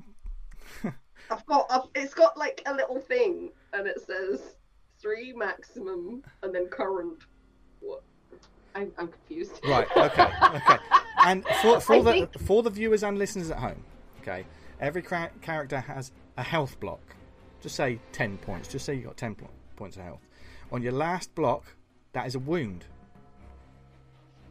[1.31, 4.55] I've got, I've, it's got like a little thing, and it says
[4.99, 7.23] three maximum, and then current.
[7.79, 8.03] What?
[8.75, 9.59] I'm, I'm confused.
[9.67, 9.87] Right.
[9.97, 10.27] Okay.
[10.55, 10.77] Okay.
[11.25, 13.83] And for, for the think- for the viewers and listeners at home,
[14.21, 14.45] okay,
[14.79, 17.01] every cra- character has a health block.
[17.61, 18.67] Just say ten points.
[18.67, 20.21] Just say you got ten pl- points of health.
[20.71, 21.65] On your last block,
[22.13, 22.85] that is a wound.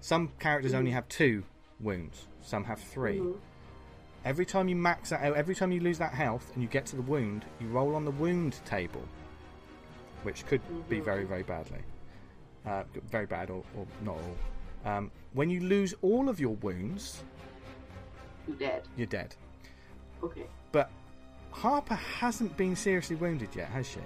[0.00, 1.44] Some characters only have two
[1.80, 2.26] wounds.
[2.42, 3.38] Some have 3 Mhm.
[4.24, 6.84] Every time you max that out, every time you lose that health and you get
[6.86, 9.02] to the wound, you roll on the wound table,
[10.24, 11.04] which could be Mhm.
[11.04, 11.80] very, very badly.
[12.66, 14.90] Uh, very bad or, or not all.
[14.92, 17.22] Um, when you lose all of your wounds,
[18.46, 18.82] you're dead.
[18.96, 19.34] you're dead.
[20.22, 20.46] Okay.
[20.72, 20.90] But
[21.52, 24.00] Harper hasn't been seriously wounded yet, has she?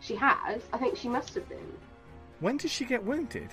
[0.00, 0.62] She has.
[0.72, 1.72] I think she must have been.
[2.40, 3.50] When did she get wounded?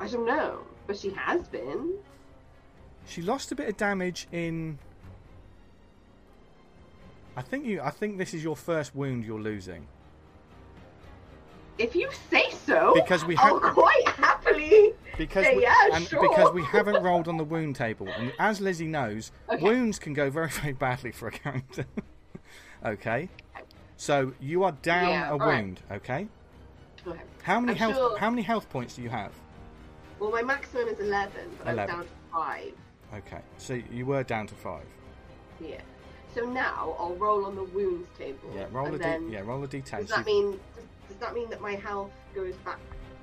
[0.00, 1.94] I don't know, but she has been.
[3.06, 4.78] She lost a bit of damage in.
[7.38, 7.80] I think you.
[7.80, 9.86] I think this is your first wound you're losing.
[11.78, 14.92] If you say so, Because we I'll have- quite happily.
[15.16, 16.20] because say we, yeah, and sure.
[16.28, 19.62] because we haven't rolled on the wound table, and as Lizzie knows, Okay.
[19.62, 21.84] wounds can go very very badly for a character.
[22.84, 23.28] okay,
[23.96, 25.46] so you are down Yeah, a all right.
[25.62, 25.80] wound.
[25.92, 26.26] Okay,
[27.06, 27.20] Okay.
[27.44, 29.30] how many I'm health sure- how many health points do you have?
[30.18, 31.78] Well, my maximum is eleven, but 11.
[31.78, 32.72] I'm down to five.
[33.14, 34.86] Okay, so you were down to five.
[35.60, 35.80] Yeah.
[36.38, 38.38] So now I'll roll on the wounds table.
[38.54, 39.02] Yeah, roll and a d.
[39.04, 39.98] then Yeah, roll a d10.
[40.00, 42.78] Does that if- mean does, does that mean that my health goes back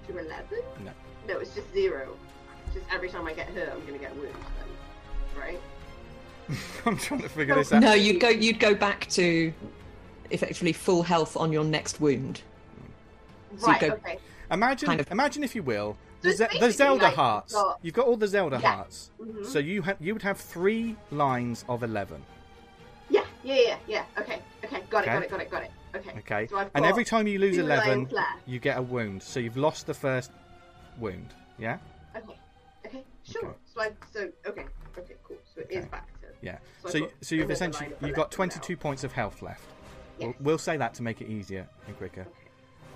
[0.08, 0.60] to eleven?
[0.84, 0.92] No.
[1.28, 2.10] No, it's just zero.
[2.74, 4.36] Just every time I get hurt, I'm gonna get wounds.
[4.36, 5.60] Then, right?
[6.86, 7.82] I'm trying to figure this out.
[7.82, 9.54] No, you'd go you'd go back to
[10.30, 12.42] effectively full health on your next wound.
[13.58, 13.80] So Right.
[13.80, 14.20] go- Okay.
[14.52, 17.54] Imagine, kind of- imagine if you will, the, Ze- the Zelda like hearts.
[17.54, 18.76] you've got- You've got all the Zelda Yeah.
[18.76, 19.10] hearts.
[19.22, 19.46] Mhm.
[19.46, 22.24] So you ha- you would have three lines of eleven.
[23.46, 23.56] Yeah.
[23.56, 23.78] Yeah.
[23.88, 24.06] Yeah.
[24.20, 24.40] Okay.
[24.64, 24.82] Okay.
[24.90, 25.10] Got it.
[25.10, 25.10] Okay.
[25.10, 25.30] Got it.
[25.30, 25.52] Got it.
[25.52, 25.72] Got it.
[25.96, 26.12] Okay.
[26.20, 28.10] Okay, So and every time you lose eleven,
[28.46, 29.24] you get a wound.
[29.24, 30.32] So you've lost the first
[31.00, 31.34] wound.
[31.58, 31.78] Yeah.
[32.16, 32.38] Okay.
[32.86, 33.04] Okay.
[33.24, 33.46] Sure.
[33.46, 33.58] Okay.
[33.74, 33.92] So I.
[34.12, 34.66] So okay.
[34.98, 35.14] Okay.
[35.24, 35.38] Cool.
[35.54, 35.88] So it is Okay.
[35.92, 36.28] back to.
[36.42, 36.58] Yeah.
[36.84, 39.64] So So you, so you've essentially you've got 22 points of health left.
[40.20, 40.36] We'll, Yes.
[40.40, 42.22] we'll say that to make it easier and quicker.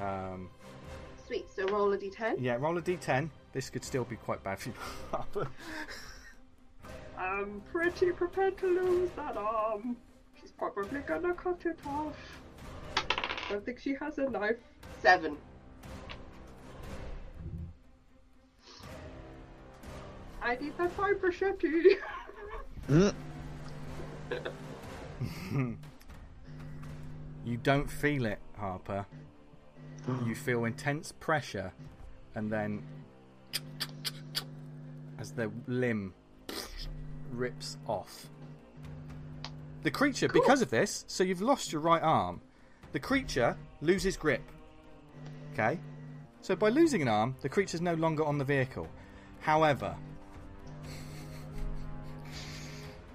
[0.01, 0.05] Okay.
[0.05, 0.49] Um,
[1.27, 1.45] Sweet.
[1.55, 2.35] So roll a d10.
[2.39, 3.29] yeah, roll a d10.
[3.53, 5.47] This could still be quite bad for you.
[7.17, 9.97] I'm pretty prepared to lose that arm.
[10.59, 12.15] Probably gonna cut it off.
[13.49, 14.57] Don't think she has a knife.
[15.01, 15.37] Seven.
[20.41, 21.95] I need that fine machete.
[27.45, 29.07] You don't feel it, Harper.
[30.25, 31.73] You feel intense pressure,
[32.35, 32.83] and then
[35.17, 36.13] as the limb
[37.31, 38.29] rips off.
[39.83, 42.41] The creature, because of this, so you've lost your right arm,
[42.91, 44.41] the creature loses grip.
[45.53, 45.79] Okay?
[46.41, 48.87] So by losing an arm, the creature's no longer on the vehicle.
[49.39, 49.95] However,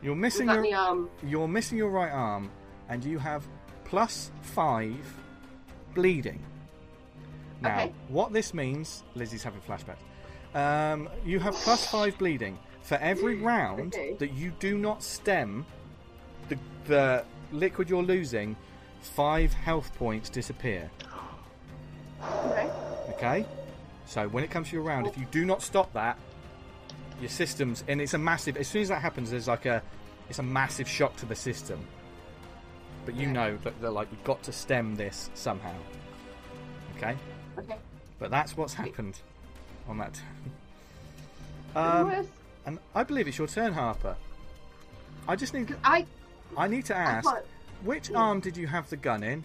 [0.02, 1.10] you're missing your the arm?
[1.22, 2.50] you're missing your right arm,
[2.88, 3.46] and you have
[3.84, 4.96] plus five
[5.94, 6.42] bleeding.
[7.60, 7.92] Now, Okay.
[8.08, 9.98] what this means, Lizzie's having flashbacks.
[10.54, 14.14] Um, you have plus five bleeding for every round Okay.
[14.18, 15.64] that you do not stem
[16.48, 18.56] the, the liquid you're losing.
[19.02, 20.90] Five health points disappear.
[22.22, 22.70] Okay.
[23.10, 23.46] Okay,
[24.06, 26.18] so when it comes to your round, if you do not stop that,
[27.20, 28.56] your systems and it's a massive.
[28.56, 29.82] As soon as that happens, there's like a,
[30.28, 31.86] it's a massive shock to the system.
[33.04, 35.74] But you know that, that like you've got to stem this somehow.
[36.96, 37.14] Okay,
[37.58, 37.76] Okay.
[38.18, 39.20] but that's what's happened
[39.86, 40.14] on that.
[41.74, 41.84] turn.
[41.84, 42.28] Um,
[42.66, 44.16] and I believe it's your turn, Harper.
[45.28, 46.06] I just need, I.
[46.56, 47.44] I need to ask, can't.
[47.82, 48.18] which Yeah.
[48.18, 49.44] arm did you have the gun in?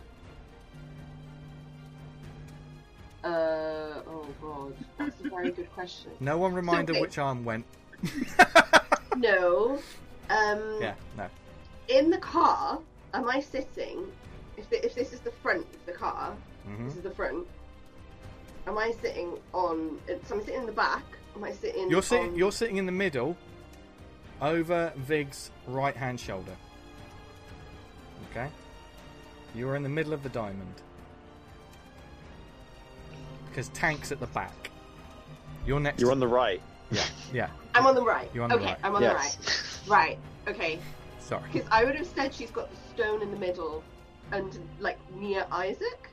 [3.23, 4.01] Uh.
[4.07, 4.73] Oh God.
[4.97, 6.11] That's a very good question.
[6.19, 7.65] No one reminded which arm went.
[9.17, 9.77] No.
[10.29, 10.77] Um.
[10.79, 11.27] Yeah, no.
[11.89, 12.79] In the car,
[13.13, 14.05] am I sitting?
[14.55, 16.33] If, the, if this is the front of the car,
[16.65, 17.45] hmm this is the front.
[18.67, 19.99] Am I sitting on?
[20.25, 21.03] So I'm sitting in the back.
[21.35, 21.89] Am I sitting?
[21.89, 22.29] You're sitting.
[22.29, 23.35] on- You're sitting in the middle,
[24.41, 26.55] over Vig's right hand shoulder.
[28.31, 28.47] Okay.
[29.55, 30.73] You are in the middle of the diamond.
[33.49, 34.69] Because tank's at the back.
[35.65, 35.99] You're next.
[35.99, 36.61] You're on the right.
[36.91, 37.03] Yeah,
[37.33, 37.49] yeah.
[37.75, 38.29] I'm on the right.
[38.33, 38.63] You're on the right.
[38.63, 38.79] okay, right.
[38.83, 39.35] I'm on yes.
[39.83, 39.99] the right.
[40.07, 40.19] Right.
[40.47, 40.79] Okay.
[41.19, 41.43] Sorry.
[41.51, 43.83] Because I would have said she's got the stone in the middle
[44.31, 46.09] and like near Isaac,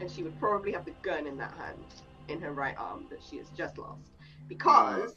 [0.00, 1.78] and she would probably have the gun in that hand,
[2.28, 4.10] in her right arm that she has just lost.
[4.48, 5.14] Because,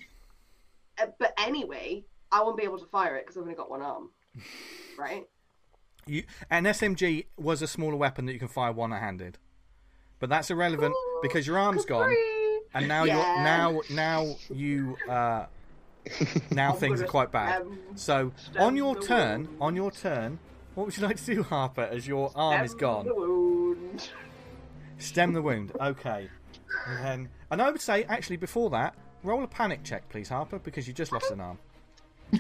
[1.01, 3.81] uh, but anyway, I won't be able to fire it because I've only got one
[3.81, 4.09] arm,
[4.97, 5.27] right?
[6.05, 9.38] You, an SMG was a smaller weapon that you can fire one-handed,
[10.19, 12.13] but that's irrelevant because your arm's gone,
[12.73, 13.15] and now Yeah.
[13.15, 15.45] you're now now you uh,
[16.51, 17.65] now things are quite bad.
[17.95, 20.39] So on your turn, on your turn,
[20.75, 21.84] what would you like to do, Harper?
[21.84, 24.09] As your arm is Stem gone, the wound.
[24.97, 25.71] stem the wound.
[25.80, 26.30] Okay,
[26.88, 30.59] and then and I would say actually before that, roll a panic check, please, Harper,
[30.59, 31.59] because you just lost an arm.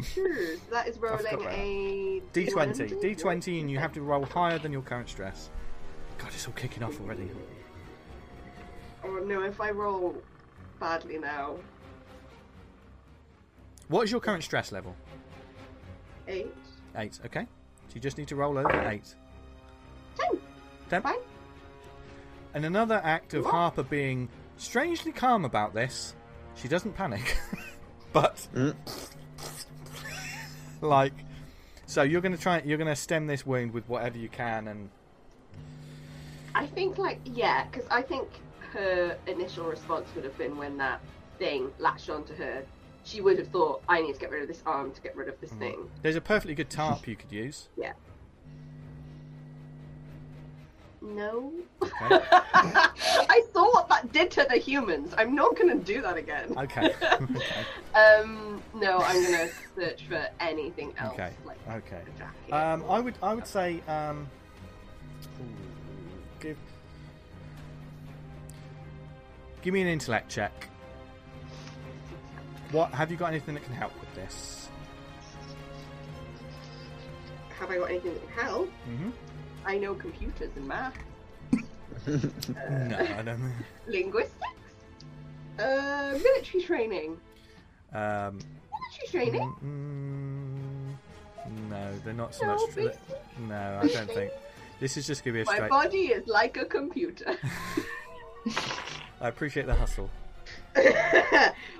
[0.01, 4.25] Sure, so that is rolling forgot about a D20, D20, and you have to roll
[4.25, 5.49] higher than your current stress.
[6.17, 7.29] God, it's all kicking off already.
[9.03, 10.15] Oh no, if I roll
[10.79, 11.55] badly now,
[13.89, 14.95] What is your current stress level?
[16.27, 16.53] eight,
[16.95, 17.19] Eight.
[17.25, 17.41] Okay.
[17.89, 19.13] So you just need to roll over eight.
[20.17, 20.39] ten,
[20.89, 21.01] Ten.
[21.01, 21.15] fine.
[22.53, 23.51] And another act of What?
[23.53, 26.15] Harper being strangely calm about this.
[26.55, 27.37] She doesn't panic,
[28.13, 28.75] but Mm.
[30.89, 31.13] like,
[31.85, 32.61] so you're gonna try.
[32.65, 34.89] You're gonna stem this wound with whatever you can, and
[36.55, 38.29] I think like yeah, because I think
[38.73, 41.01] her initial response would have been when that
[41.39, 42.63] thing latched onto her.
[43.05, 45.27] She would have thought, "I need to get rid of this arm to get rid
[45.27, 45.59] of this Mm-hmm.
[45.59, 47.67] thing." there's a perfectly good tarp you could use.
[47.75, 47.93] Yeah.
[51.03, 51.51] No.
[51.81, 51.91] Okay.
[52.31, 55.13] I saw what that did to the humans.
[55.17, 56.57] I'm not gonna do that again.
[56.57, 56.93] Okay.
[57.03, 57.65] okay.
[57.93, 61.13] Um, no, I'm gonna search for anything else.
[61.13, 61.31] Okay.
[61.45, 62.01] Like Okay.
[62.51, 63.15] Um, I would.
[63.21, 63.81] I would say.
[63.87, 64.27] Um,
[66.39, 66.57] give.
[69.61, 70.69] Give me an intellect check.
[72.71, 73.31] What have you got?
[73.31, 74.69] Anything that can help with this?
[77.59, 78.69] Have I got anything that can help?
[78.69, 79.09] hmm
[79.65, 80.95] I know computers and math.
[82.07, 83.37] No, I don't.
[83.37, 83.53] think-
[83.87, 84.33] Linguistics?
[85.57, 87.17] Uh, military training.
[87.93, 88.39] Um,
[89.07, 89.55] Military training?
[89.63, 92.75] mm, no, they're not so No, much.
[92.75, 92.99] basic.
[93.47, 94.31] No, I don't think.
[94.81, 95.69] This is just gonna be a My straight.
[95.71, 97.37] My body is like a computer.
[99.21, 100.09] I appreciate the hustle.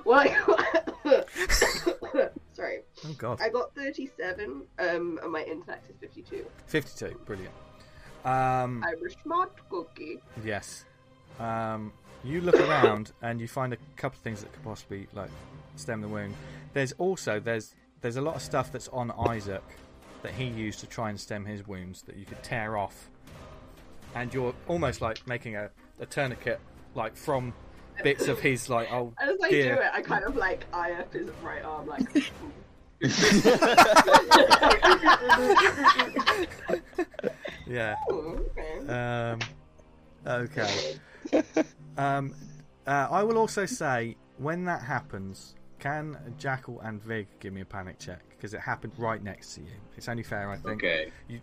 [0.06, 0.24] well,
[2.54, 2.80] Sorry.
[3.06, 6.46] Oh God, I got 37, um, and my intellect is 52.
[6.68, 7.54] fifty-two, brilliant.
[8.26, 10.20] Um, I'm a smart cookie.
[10.46, 10.86] Yes.
[11.40, 11.92] Um,
[12.24, 15.30] you look around and you find a couple of things that could possibly like
[15.76, 16.34] stem the wound.
[16.74, 19.64] There's also there's there's a lot of stuff that's on Isaac
[20.22, 23.10] that he used to try and stem his wounds that you could tear off,
[24.16, 25.70] and you're almost like making a,
[26.00, 26.60] a tourniquet
[26.96, 27.54] like from
[28.04, 29.76] bits of his like old As I gear.
[29.76, 32.32] do it, I kind of like eye up his right arm, like.
[37.74, 37.96] Yeah.
[38.08, 38.88] "Hmm, okay.
[38.88, 39.40] Um,
[40.26, 40.96] okay.
[41.96, 42.34] Um,
[42.88, 47.66] uh, I will also say when that happens, can Jackal and Vig give me a
[47.66, 49.68] panic check because it happened right next to you.
[49.96, 50.84] It's only fair, I think.
[50.84, 51.12] Okay.
[51.28, 51.40] You,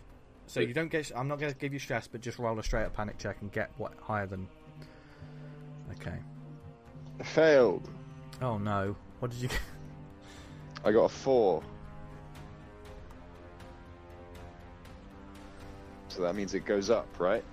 [0.47, 1.09] So you don't get.
[1.15, 3.37] I'm not going to give you stress, but just roll a straight up panic check
[3.41, 4.45] and get what higher than.
[5.93, 6.17] Okay.
[7.23, 7.89] Failed.
[8.41, 8.95] Oh no!
[9.19, 9.47] What did you?
[9.47, 9.59] get?
[10.83, 11.63] I got a four.
[16.11, 17.43] So that means it goes up, right?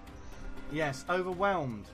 [0.73, 1.87] yes, overwhelmed.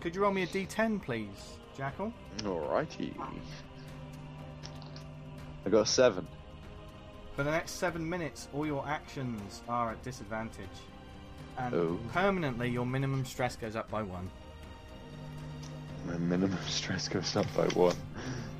[0.00, 2.12] Could you roll me a d10, please, Jackal?
[2.38, 3.14] Alrighty.
[5.64, 6.26] I got a seven.
[7.36, 10.68] For the next seven minutes, all your actions are at disadvantage.
[11.56, 11.98] And Oh.
[12.12, 14.28] permanently, your minimum stress goes up by one.
[16.06, 17.96] My minimum stress goes up by one.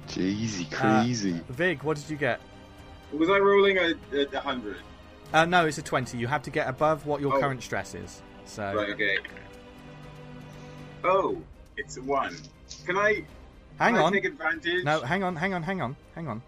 [0.09, 1.40] Jeezy, Uh, crazy.
[1.51, 2.40] Vig, what did you get?
[3.12, 4.78] Was I rolling a, a, a hundred?
[5.32, 6.16] Uh, no, it's a 20.
[6.18, 7.40] You have to get above what your Oh.
[7.40, 8.22] current stress is.
[8.44, 8.90] So, Right.
[8.90, 9.18] Okay.
[11.02, 11.40] Oh,
[11.76, 12.36] it's a one.
[12.86, 13.24] Can I?
[13.78, 14.12] hang can I on.
[14.12, 14.84] take advantage?
[14.84, 16.42] No, hang on, hang on, hang on, hang on.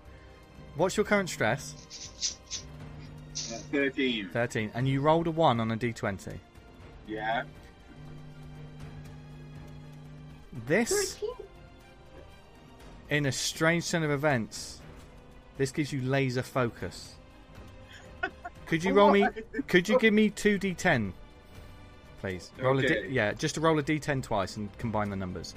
[0.76, 2.36] What's your current stress?
[3.34, 4.28] Uh, Thirteen.
[4.32, 4.70] 13.
[4.74, 6.38] And you rolled a 1 on a d20.
[7.06, 7.44] Yeah.
[10.66, 11.30] This, 13?
[13.10, 14.80] in a strange turn of events,
[15.58, 17.14] this gives you laser focus.
[18.66, 19.26] Could you roll me?
[19.68, 21.12] Could you give me two d10,
[22.20, 22.50] please?
[22.60, 23.02] Roll a Okay.
[23.02, 25.54] d- yeah, just to roll a d10 twice and combine the numbers.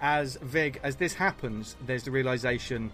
[0.00, 2.90] As Vig, as this happens, there's the realization: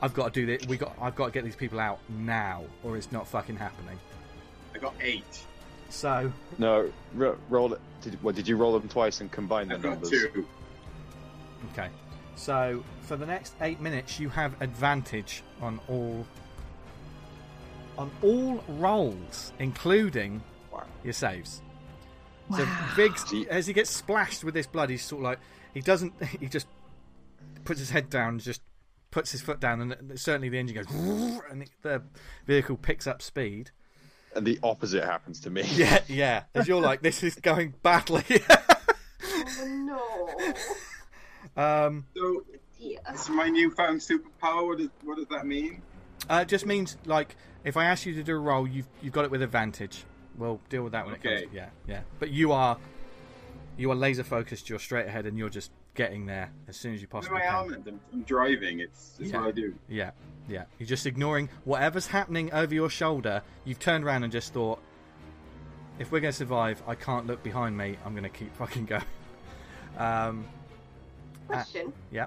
[0.00, 0.66] I've got to do this.
[0.66, 0.96] We got.
[1.00, 3.98] I've got to get these people out now, or it's not fucking happening.
[4.74, 5.44] I got eight.
[5.90, 7.80] So No, ro- roll it.
[8.00, 10.10] Did, what, did you roll them twice and combine the I've got numbers?
[10.10, 10.46] two.
[11.72, 11.88] Okay.
[12.34, 16.26] So for the next eight minutes, you have advantage on all
[17.98, 20.42] on all rolls, including
[21.04, 21.62] your saves.
[22.48, 22.58] Wow.
[22.58, 22.64] So
[22.96, 25.38] Viggs, as he gets splashed with this blood, he's sort of like
[25.74, 26.12] he doesn't.
[26.40, 26.66] He just
[27.64, 28.62] puts his head down, and just
[29.10, 30.86] puts his foot down, and certainly the engine goes,
[31.50, 32.02] and the
[32.46, 33.70] vehicle picks up speed.
[34.34, 35.62] And the opposite happens to me.
[35.74, 36.44] Yeah, yeah.
[36.54, 38.24] As you're like, this is going badly.
[39.58, 40.54] Oh
[41.56, 41.62] no.
[41.62, 42.44] um, So,
[42.80, 42.98] Dear.
[43.10, 44.66] it's my newfound superpower.
[44.66, 45.82] What does, what does that mean?
[46.30, 49.12] Uh, it just means like if I ask you to do a roll, you've you've
[49.12, 50.04] got it with advantage.
[50.36, 51.42] We'll deal with that when it Okay.
[51.42, 51.54] comes.
[51.54, 52.00] Yeah, yeah.
[52.18, 52.78] But you are
[53.76, 54.68] you are laser focused.
[54.68, 57.64] You're straight ahead, and you're just getting there as soon as you What's possibly my
[57.74, 57.84] can.
[57.86, 58.80] I'm, I'm driving.
[58.80, 59.40] It's, it's Yeah.
[59.40, 59.74] what I do.
[59.88, 60.10] Yeah,
[60.48, 60.64] yeah.
[60.78, 63.42] You're just ignoring whatever's happening over your shoulder.
[63.66, 64.78] You've turned around and just thought,
[65.98, 67.96] if we're going to survive, I can't look behind me.
[68.06, 69.04] I'm going to keep fucking going.
[69.98, 70.46] Um,
[71.46, 71.92] Question.
[72.10, 72.26] yeah.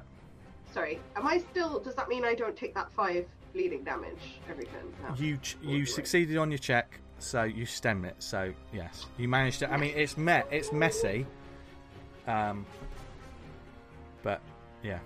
[0.74, 1.00] Sorry.
[1.16, 1.80] Am I still?
[1.80, 3.26] Does that mean I don't take that five
[3.56, 4.94] bleeding damage every turn?
[5.02, 5.16] No.
[5.16, 8.16] You ch- you succeeded on your check, so you stem it.
[8.20, 9.72] So yes, you managed to.
[9.72, 10.48] I mean, it's met.
[10.52, 11.26] It's messy.
[12.28, 12.66] Um,
[14.22, 14.42] but
[14.84, 15.00] yeah.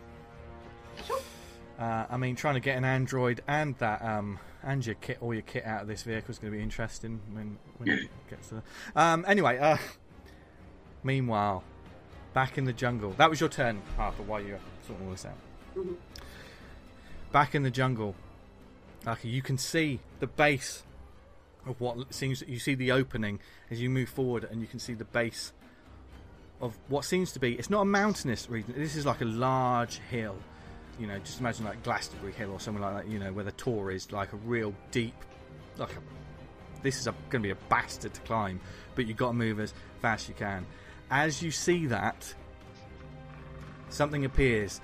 [1.05, 1.19] Sure.
[1.79, 5.33] Uh, I mean, trying to get an android and that um and your kit, all
[5.33, 8.49] your kit out of this vehicle is going to be interesting when when it gets
[8.49, 8.55] to.
[8.55, 8.63] The...
[9.01, 9.23] Um.
[9.27, 9.57] Anyway.
[9.57, 9.77] Uh.
[11.01, 11.63] Meanwhile,
[12.33, 13.11] back in the jungle.
[13.11, 14.23] That was your turn, Harper.
[14.23, 15.37] While you were sorting all this out.
[15.77, 15.95] Mhm.
[17.31, 18.15] Back in the jungle.
[19.07, 20.83] Okay, you can see the base
[21.65, 22.43] of what seems.
[22.47, 23.39] You see the opening
[23.71, 25.53] as you move forward, and you can see the base
[26.61, 27.53] of what seems to be.
[27.53, 28.73] It's not a mountainous region.
[28.75, 30.35] This is like a large hill.
[30.99, 33.11] You know, just imagine like Glastonbury Hill or something like that.
[33.11, 35.15] You know, where the Tor is like a real deep,
[35.77, 35.99] like a.
[36.81, 38.59] This is going to be a bastard to climb,
[38.95, 40.65] but you've got to move as fast as you can.
[41.11, 42.33] As you see that,
[43.89, 44.79] something appears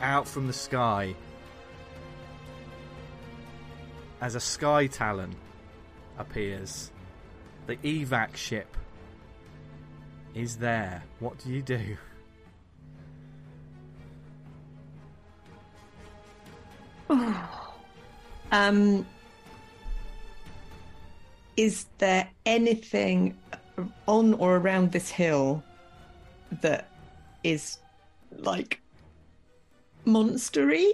[0.00, 1.14] out from the sky
[4.20, 5.34] as a sky talon
[6.18, 6.90] appears.
[7.66, 8.76] The evac ship
[10.34, 11.02] is there.
[11.20, 11.96] What do you do?
[18.52, 19.04] Um,
[21.56, 23.36] is there anything
[24.06, 25.64] on or around this hill
[26.60, 26.88] that
[27.42, 27.78] is
[28.30, 28.80] like
[30.06, 30.92] monstery?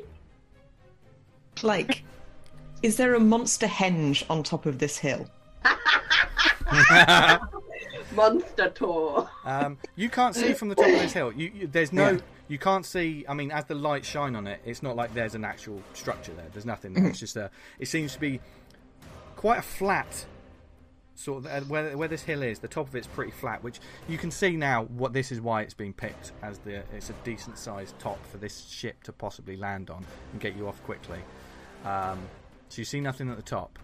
[1.62, 2.02] Like,
[2.82, 5.28] is there a monster henge on top of this hill?
[8.14, 9.28] Monster tour.
[9.44, 11.32] Um, you can't see from the top of this hill.
[11.32, 12.10] You, you, there's no.
[12.10, 12.18] Yeah.
[12.48, 13.24] You can't see.
[13.28, 16.32] I mean, as the lights shine on it, it's not like there's an actual structure
[16.32, 16.46] there.
[16.52, 16.94] There's nothing.
[16.94, 17.06] There.
[17.06, 17.50] It's just a.
[17.78, 18.40] It seems to be
[19.36, 20.26] quite a flat
[21.20, 22.58] sort of uh, where where this hill is.
[22.58, 23.78] The top of it's pretty flat, which
[24.08, 24.84] you can see now.
[24.84, 26.82] What this is why it's being picked as the.
[26.94, 30.66] It's a decent sized top for this ship to possibly land on and get you
[30.68, 31.18] off quickly.
[31.84, 32.18] Um,
[32.68, 33.78] so you see nothing at the top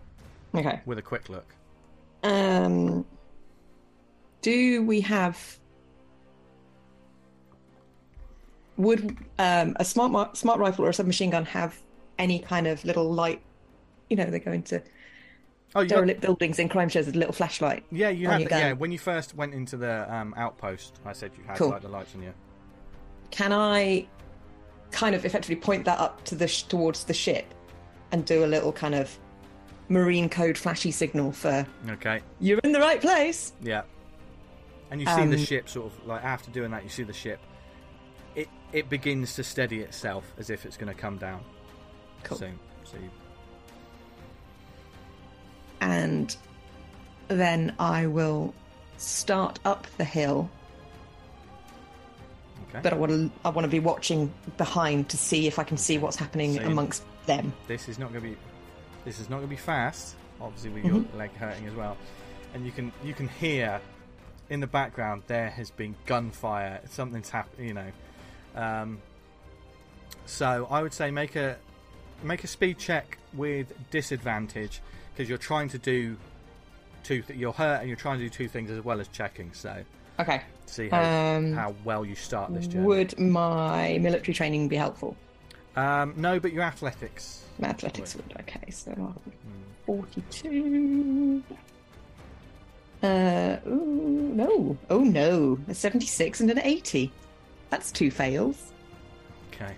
[0.54, 0.80] Okay.
[0.86, 1.54] with a quick look.
[2.22, 3.04] Um,
[4.42, 5.58] do we have?
[8.76, 11.78] Would um, a smart smart rifle or a submachine gun have
[12.18, 13.40] any kind of little light?
[14.10, 14.82] You know, they go into
[15.76, 17.84] Oh, you got, derelict buildings in crime shows with a little flashlight.
[17.92, 18.40] yeah, you had.
[18.42, 21.68] The, yeah, when you first went into the um, outpost, I said you had Cool.
[21.70, 22.32] like the lights on you.
[23.30, 24.06] Can I
[24.90, 27.52] kind of effectively point that up to the sh- towards the ship
[28.12, 29.16] and do a little kind of
[29.88, 32.20] marine code flashy signal for Okay.
[32.40, 33.52] you're in the right place?
[33.60, 33.82] Yeah.
[34.90, 37.12] And you see the Um, ship sort of like after doing that, you see the
[37.12, 37.40] ship.
[38.36, 41.40] It it begins to steady itself as if it's going to come down
[42.22, 42.38] Cool.
[42.38, 42.58] soon.
[42.84, 43.10] So you,
[45.80, 46.36] and
[47.28, 48.54] then I will
[48.98, 50.48] start up the hill.
[52.68, 52.80] okay.
[52.82, 55.76] But I want to I want to be watching behind to see if I can
[55.76, 57.52] see what's happening So amongst them.
[57.66, 58.36] this is not going to be
[59.04, 60.16] this is not going to be fast.
[60.40, 61.96] Obviously, with your leg hurting as well,
[62.54, 63.80] and you can you can hear
[64.50, 66.80] in the background there has been gunfire.
[66.90, 67.66] Something's happened.
[67.66, 67.92] You know.
[68.54, 68.98] Um,
[70.26, 71.56] so I would say make a
[72.22, 74.80] make a speed check with disadvantage
[75.16, 76.16] because you're trying to do
[77.02, 77.22] two.
[77.22, 79.52] Th- you're hurt and you're trying to do two things as well as checking.
[79.54, 79.74] So
[80.20, 80.42] Okay.
[80.66, 81.02] see how
[81.36, 82.84] Um, how well you start this journey.
[82.84, 85.16] Would my military training be helpful?
[85.76, 87.44] Um, no, but your athletics.
[87.58, 88.34] My athletics would.
[88.40, 89.14] Okay, so Hmm.
[89.86, 91.42] forty-two.
[93.02, 94.76] Uh, ooh, no.
[94.90, 97.12] Oh no, a seventy-six and an eighty.
[97.70, 98.72] That's two fails.
[99.52, 99.74] Okay.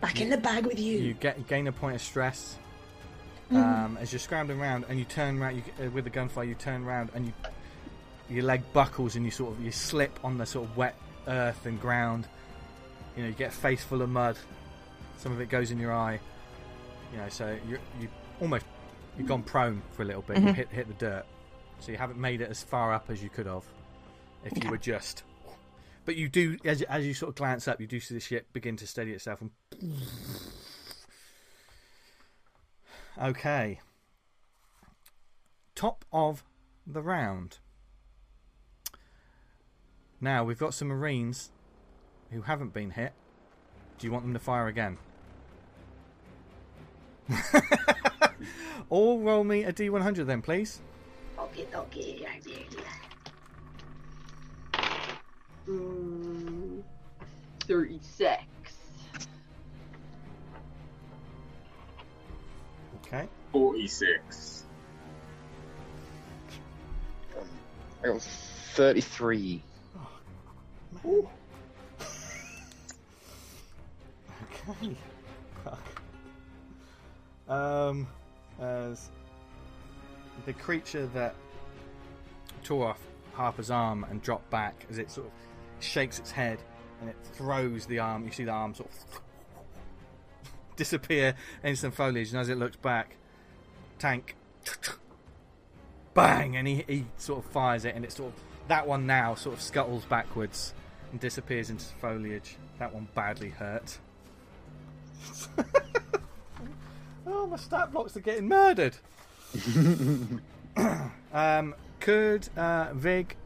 [0.00, 0.98] Back in the bag with you.
[0.98, 2.56] You get gain a point of stress
[3.50, 6.44] um, as you're scrambling around and you turn around you, uh, with the gunfire.
[6.44, 7.32] You turn around and you
[8.30, 10.96] your leg buckles and you sort of you slip on the sort of wet
[11.28, 12.26] earth and ground.
[13.16, 14.36] You know, you get a face full of mud.
[15.18, 16.18] Some of it goes in your eye.
[17.12, 18.08] You know, so you you
[18.40, 18.64] almost
[19.18, 20.38] you've gone prone for a little bit.
[20.38, 20.54] You Mhm.
[20.54, 21.26] hit hit the dirt,
[21.80, 23.64] so you haven't made it as far up as you could have
[24.44, 25.22] if you were just.
[26.06, 28.52] But you do, as as you sort of glance up, you do see the ship
[28.52, 29.50] begin to steady itself and.
[33.20, 33.80] Okay.
[35.74, 36.44] Top of
[36.86, 37.58] the round.
[40.20, 41.50] Now we've got some Marines
[42.30, 43.12] who haven't been hit.
[43.98, 44.98] Do you want them to fire again?
[48.90, 50.80] All roll me a D100 then, please.
[51.38, 52.26] Okay, okay.
[55.68, 56.82] Mm,
[57.60, 58.42] 36.
[63.54, 63.60] Okay.
[63.60, 64.64] 46.
[68.02, 69.62] I got 33.
[74.70, 74.96] Okay.
[75.64, 75.78] Fuck.
[77.48, 78.06] Um,
[78.60, 79.10] as
[80.46, 81.34] the creature that
[82.62, 83.00] tore off
[83.34, 85.32] Harper's arm and dropped back, as it sort of
[85.80, 86.58] shakes its head
[87.00, 89.20] and it throws the arm, you see the arm sort of
[90.76, 93.16] disappear into some foliage, and as it looks back,
[93.98, 94.36] Tank
[96.14, 99.34] bang, and he, he sort of fires it, and it sort of that one now
[99.34, 100.74] sort of scuttles backwards
[101.10, 102.56] and disappears into foliage.
[102.78, 103.98] That one badly hurt.
[107.26, 108.96] oh, my stat blocks are getting murdered.
[111.32, 113.36] um, could uh, Vig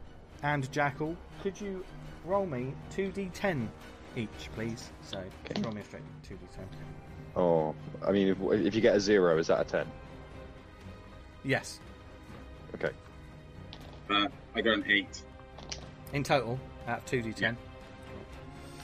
[0.43, 1.83] and Jackal, could you
[2.25, 3.67] roll me 2d10
[4.15, 4.91] each, please?
[5.01, 5.61] So, Okay.
[5.61, 6.65] roll me a straight 2d10.
[7.35, 9.85] Oh, I mean, if, if you get a zero, is that a 10?
[11.43, 11.79] Yes.
[12.75, 12.91] Okay.
[14.09, 15.23] Uh, I got an 8.
[16.13, 17.41] In total, out of 2d10.
[17.41, 17.53] Yeah.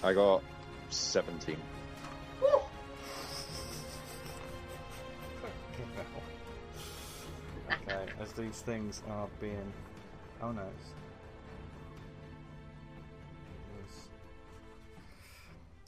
[0.04, 0.44] I got
[0.90, 1.58] 17.
[2.42, 2.48] Woo!
[7.72, 9.74] okay, as these things are being.
[10.42, 10.62] Oh no.
[10.62, 10.92] it's-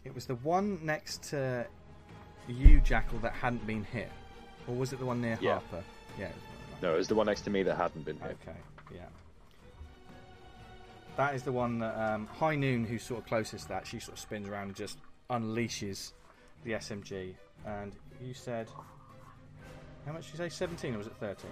[0.05, 1.67] It was, the one next to
[2.47, 4.09] you, Jackal, that hadn't been hit.
[4.65, 5.59] Or was it the one near Yeah.
[5.59, 5.83] Harper?
[6.17, 6.27] Yeah.
[6.27, 6.46] it was the one
[6.81, 8.37] No, it was the one next to me that hadn't been hit.
[8.43, 8.57] Okay,
[8.93, 9.01] yeah.
[11.15, 13.99] That is the one that um, High Noon, who's sort of closest to that, she
[13.99, 14.99] sort of spins around and just
[15.29, 16.13] unleashes
[16.63, 17.33] the SMG.
[17.65, 17.91] And
[18.21, 18.67] you said,
[20.05, 20.49] how much did you say?
[20.49, 21.49] 17 or was it 13?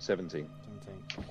[0.00, 0.48] 17.
[1.14, 1.24] 17.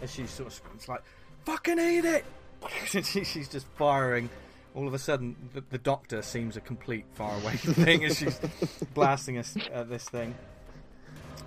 [0.00, 1.02] As she sort of, it's like,
[1.44, 2.24] fucking eat it!
[3.04, 4.30] She's just firing.
[4.74, 8.40] All of a sudden, the, the doctor seems a complete faraway thing as she's
[8.92, 10.34] blasting us at this thing.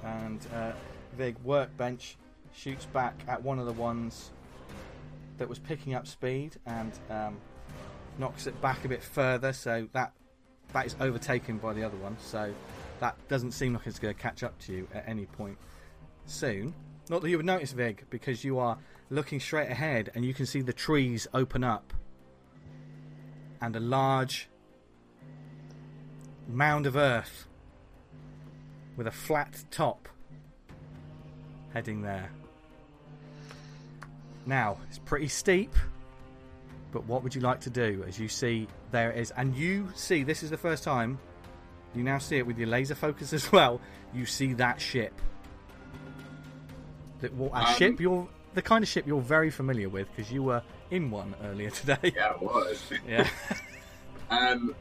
[0.03, 0.71] And uh,
[1.17, 2.17] Vig workbench
[2.53, 4.31] shoots back at one of the ones
[5.37, 7.37] that was picking up speed and um,
[8.17, 9.53] knocks it back a bit further.
[9.53, 10.11] So that
[10.73, 12.17] that is overtaken by the other one.
[12.19, 12.53] So
[12.99, 15.57] that doesn't seem like it's going to catch up to you at any point
[16.25, 16.73] soon.
[17.09, 18.77] Not that you would notice, Vig, because you are
[19.09, 21.93] looking straight ahead and you can see the trees open up
[23.61, 24.49] and a large
[26.47, 27.47] mound of earth
[28.97, 30.09] with a flat top
[31.73, 32.29] heading there.
[34.45, 35.73] Now, it's pretty steep,
[36.91, 39.31] but what would you like to do as you see there it is?
[39.31, 41.19] And you see, this is the first time
[41.95, 43.79] you now see it with your laser focus as well.
[44.13, 45.13] You see that ship.
[47.19, 50.31] That, well, a Um, ship you're the kind of ship you're very familiar with because
[50.31, 52.13] you were in one earlier today.
[52.15, 52.81] Yeah, it was.
[53.07, 53.27] Yeah.
[54.29, 54.75] Um,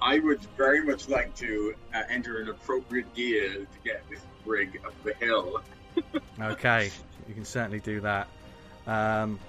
[0.00, 4.80] I would very much like to uh, enter an appropriate gear to get this rig
[4.84, 5.62] up the hill.
[6.40, 6.92] Okay,
[7.26, 8.28] you can certainly do that.
[8.86, 9.40] Um,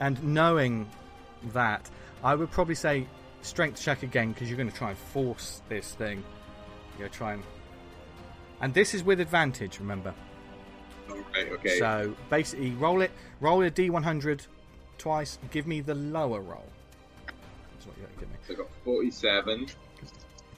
[0.00, 0.88] and knowing
[1.52, 1.90] that,
[2.24, 3.06] I would probably say
[3.42, 6.24] strength check again because you're going to try and force this thing.
[6.92, 7.42] You're going to try and.
[8.62, 10.14] And this is with advantage, remember.
[11.10, 11.78] Okay, okay.
[11.78, 13.10] So basically, roll it,
[13.40, 14.46] roll a d100
[14.96, 15.38] twice.
[15.50, 16.66] Give me the lower roll.
[17.26, 18.36] That's what you got to give me.
[18.46, 19.66] So I got 47.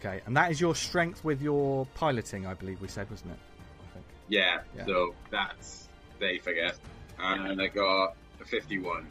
[0.05, 3.39] Okay, and that is your strength with your piloting, I believe we said, wasn't it?
[3.39, 4.05] I think.
[4.29, 4.85] Yeah, Yeah.
[4.87, 5.89] so that's
[6.19, 6.81] safe, I guess.
[7.21, 9.07] And I got a 51.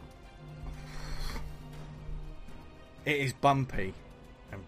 [3.05, 3.93] it is bumpy
[4.51, 4.61] and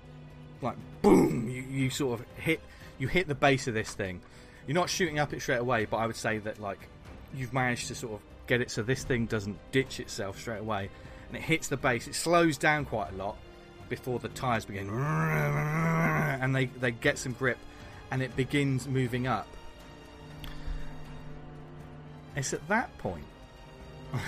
[0.64, 2.60] like boom you, you sort of hit
[2.98, 4.20] you hit the base of this thing
[4.66, 6.80] you're not shooting up it straight away but i would say that like
[7.36, 10.90] you've managed to sort of get it so this thing doesn't ditch itself straight away
[11.28, 13.38] and it hits the base it slows down quite a lot
[13.96, 17.60] before the tires begin and they they get some grip
[18.12, 19.48] and it begins moving up.
[22.36, 23.26] It's at that point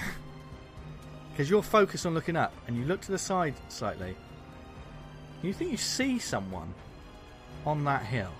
[1.32, 4.16] because you're focused on looking up, and you look to the side slightly.
[5.42, 6.74] You think you see someone
[7.66, 8.32] on that hill.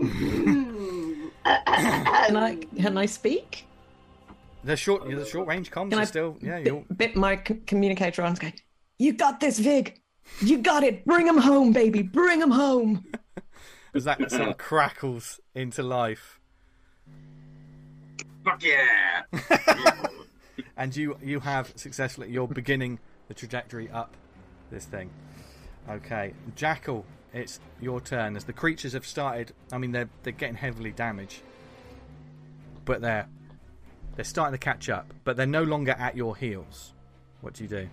[1.44, 3.66] Can I can I speak?
[4.64, 6.58] The short, oh, the short range comms Can are I still, yeah.
[6.58, 8.48] bit, You're, bit my c- communicator on and go,
[8.98, 10.00] You got this, Vig.
[10.40, 11.04] You got it.
[11.04, 12.02] Bring him home, baby.
[12.02, 13.04] Bring him home.
[13.94, 16.38] as that sort of crackles into life,
[18.44, 19.22] Fuck yeah!
[20.76, 22.30] and you you have successfully.
[22.30, 22.98] You're beginning
[23.28, 24.16] the trajectory up
[24.70, 25.10] this thing.
[25.88, 29.52] Okay, Jackal, it's your turn as the creatures have started.
[29.70, 31.40] I mean, they're they're getting heavily damaged,
[32.84, 33.28] but they're
[34.16, 35.12] they're starting to catch up.
[35.24, 36.92] But they're no longer at your heels.
[37.40, 37.88] What do you do?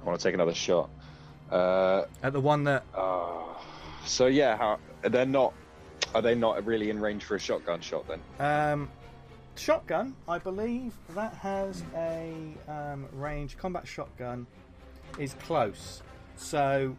[0.00, 0.88] I want to take another shot.
[1.50, 3.40] Uh, At the one that uh,
[4.04, 5.54] so yeah, how they're not.
[6.14, 8.20] Are they not really in range for a shotgun shot then?
[8.40, 8.90] Um,
[9.54, 12.34] shotgun, I believe that has a
[12.66, 13.56] um, range.
[13.56, 14.46] Combat shotgun
[15.18, 16.02] is close.
[16.36, 16.96] So,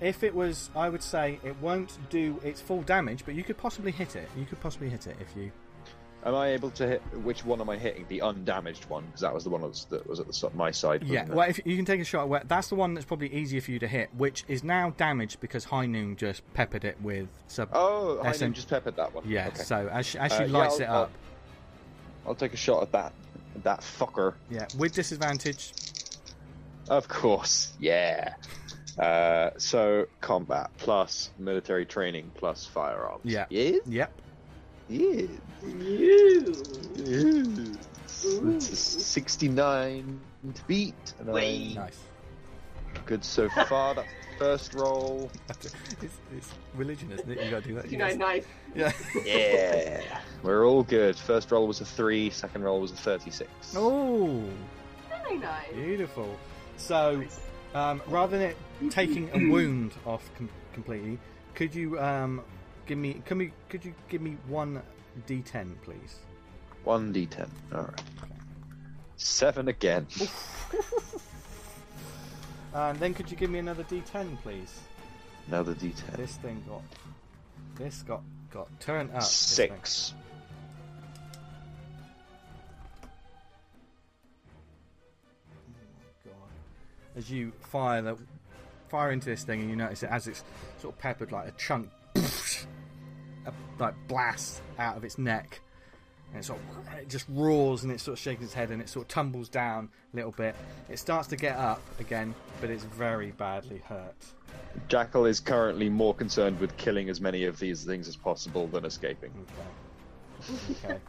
[0.00, 3.56] if it was, I would say it won't do its full damage, but you could
[3.58, 4.28] possibly hit it.
[4.36, 5.50] You could possibly hit it if you.
[6.26, 7.02] Am I able to hit?
[7.22, 8.06] Which one am I hitting?
[8.08, 10.70] The undamaged one, because that was the one that was, that was at the my
[10.70, 11.02] side.
[11.04, 13.28] Yeah, well, if you can take a shot at where that's the one that's probably
[13.28, 16.96] easier for you to hit, which is now damaged because High Noon just peppered it
[17.02, 17.68] with sub.
[17.74, 19.24] Oh, I SM just peppered that one.
[19.28, 19.64] yeah, Okay.
[19.64, 21.10] so as she, as she Uh, lights I'll- it I'll- up,
[22.26, 23.12] I'll take a shot at that.
[23.62, 24.32] That fucker.
[24.50, 25.72] yeah, with disadvantage.
[26.88, 27.74] Of course.
[27.78, 28.34] Yeah.
[28.98, 33.20] Uh, so combat plus military training plus firearms.
[33.24, 33.46] Yeah.
[33.50, 33.78] Yeah.
[33.86, 34.12] Yep.
[34.88, 35.22] Yeah.
[35.66, 36.54] You.
[38.26, 40.20] It's a 69
[40.54, 40.94] to beat.
[41.18, 41.70] And Wait.
[41.70, 41.98] I'm Nice.
[43.06, 43.94] good so far.
[43.94, 45.30] That's the first roll.
[45.48, 45.74] it's,
[46.36, 47.44] it's religion, isn't it?
[47.44, 47.90] You got to do that.
[47.90, 48.44] You know, nice.
[48.74, 48.92] Yeah.
[49.24, 50.20] Yeah.
[50.42, 51.16] We're all good.
[51.16, 53.50] First roll was a 3, second roll was a 36.
[53.76, 54.42] Oh,
[55.24, 55.66] Very nice.
[55.74, 56.36] beautiful.
[56.76, 57.22] So,
[57.74, 58.56] um, rather than it
[58.90, 61.18] taking a wound off com- completely,
[61.54, 62.42] could you um,
[62.86, 63.22] give me?
[63.24, 63.52] Can we?
[63.68, 64.82] Could you give me one
[65.28, 66.18] d10, please?
[66.86, 67.48] 1d10.
[67.72, 68.02] Alright.
[69.16, 70.06] 7 again.
[72.74, 74.80] And then could you give me another d10, please?
[75.46, 76.16] Another d10.
[76.16, 76.82] This thing got.
[77.76, 79.22] This got got turned up.
[79.22, 80.14] 6.
[86.24, 86.32] God.
[87.16, 88.16] As you fire the
[88.94, 90.44] fire into this thing, and you notice it as it's
[90.78, 95.60] sort of peppered like a chunk, a, like blast out of its neck,
[96.30, 98.80] and it sort of it just roars and it sort of shakes its head and
[98.80, 100.54] it sort of tumbles down a little bit.
[100.88, 104.14] It starts to get up again, but it's very badly hurt.
[104.86, 108.84] Jackal is currently more concerned with killing as many of these things as possible than
[108.84, 109.32] escaping.
[110.84, 111.00] Okay.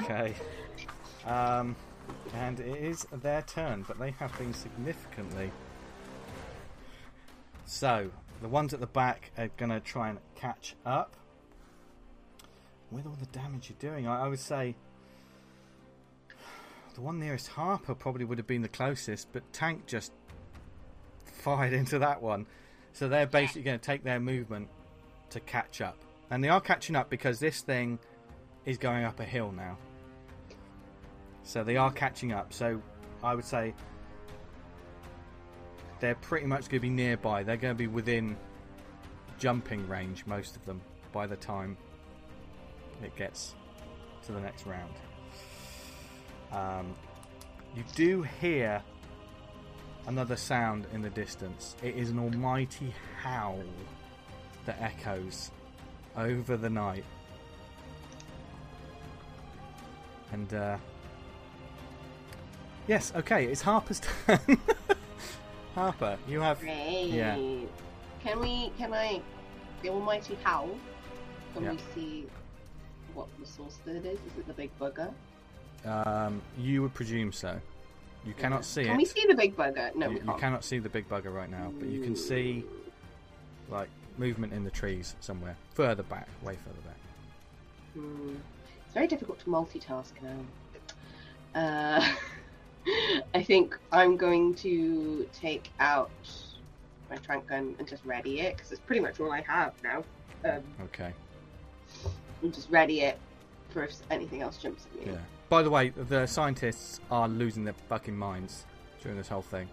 [0.00, 0.02] Okay.
[0.02, 0.34] okay.
[1.24, 1.76] Um,
[2.34, 5.52] and it is their turn, but they have been significantly.
[7.66, 8.10] So,
[8.42, 11.16] the ones at the back are going to try and catch up.
[12.90, 14.76] With all the damage you're doing, I, I would say.
[16.94, 20.12] The one nearest Harper probably would have been the closest, but Tank just
[21.24, 22.46] fired into that one.
[22.92, 24.68] So they're basically going to take their movement
[25.30, 25.96] to catch up.
[26.30, 27.98] And they are catching up because this thing
[28.64, 29.76] is going up a hill now.
[31.42, 32.52] So they are catching up.
[32.52, 32.80] So
[33.22, 33.74] I would say
[36.04, 37.42] they're pretty much going to be nearby.
[37.42, 38.36] They're going to be within
[39.38, 40.82] jumping range, most of them,
[41.12, 41.78] by the time
[43.02, 43.54] it gets
[44.26, 44.92] to the next round.
[46.52, 46.94] Um,
[47.74, 48.82] you do hear
[50.06, 51.74] another sound in the distance.
[51.82, 53.64] It is an almighty howl
[54.66, 55.52] that echoes
[56.18, 57.04] over the night.
[60.32, 60.76] And, uh,
[62.86, 64.58] yes, okay, it's Harper's turn.
[65.74, 66.60] Harper, you have.
[66.60, 67.08] Great.
[67.08, 67.36] Yeah.
[68.22, 68.70] Can we?
[68.78, 69.20] Can I?
[69.82, 70.70] The Almighty Howl.
[71.54, 71.72] Can Yeah.
[71.72, 72.26] we see
[73.12, 74.18] what the source of it is?
[74.20, 75.12] Is it the big bugger?
[75.84, 77.60] Um, you would presume so.
[78.24, 78.98] You cannot see Can it.
[78.98, 79.94] we see the big bugger?
[79.94, 82.64] No, you, we you cannot see the big bugger right now, but you can see
[83.68, 86.96] like movement in the trees somewhere further back, way further back.
[87.94, 88.36] Hmm.
[88.86, 90.38] It's very difficult to multitask now.
[91.54, 92.14] Uh,
[93.34, 96.10] I think I'm going to take out
[97.10, 100.04] my trank gun and just ready it because it's pretty much all I have now.
[100.44, 101.12] Um, Okay.
[102.42, 103.18] and just ready it
[103.70, 105.12] for if anything else jumps at me.
[105.12, 105.18] Yeah.
[105.48, 108.64] By the way, the scientists are losing their fucking minds
[109.02, 109.68] during this whole thing.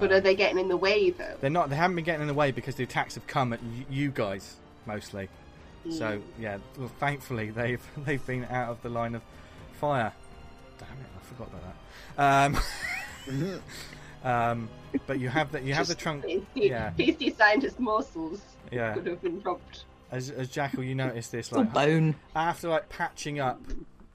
[0.00, 1.36] But are they getting in the way though?
[1.42, 1.68] they're not.
[1.68, 4.10] They haven't been getting in the way because the attacks have come at y- you
[4.10, 5.28] guys mostly.
[5.90, 6.22] So Mm.
[6.40, 9.20] yeah, well, thankfully they've they've been out of the line of
[9.78, 10.12] fire.
[10.78, 11.76] Damn it, I forgot about that.
[12.16, 12.56] Um,
[14.22, 14.68] um,
[15.06, 16.24] but you have the you have the trank.
[16.24, 16.90] Tasty, Yeah.
[16.96, 19.84] tasty scientist morsels Yeah, could have been dropped.
[20.10, 22.14] as, as Jackal, you notice this Or like bone.
[22.36, 23.60] after like patching up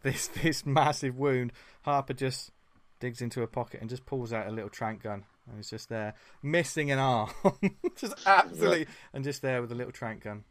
[0.03, 1.51] this this massive wound,
[1.84, 2.51] Harper just
[2.99, 5.89] digs into a pocket and just pulls out a little trank gun and it's just
[5.89, 6.13] there,
[6.43, 7.31] missing an arm,
[7.97, 10.43] just absolutely, and just there with a little trank gun,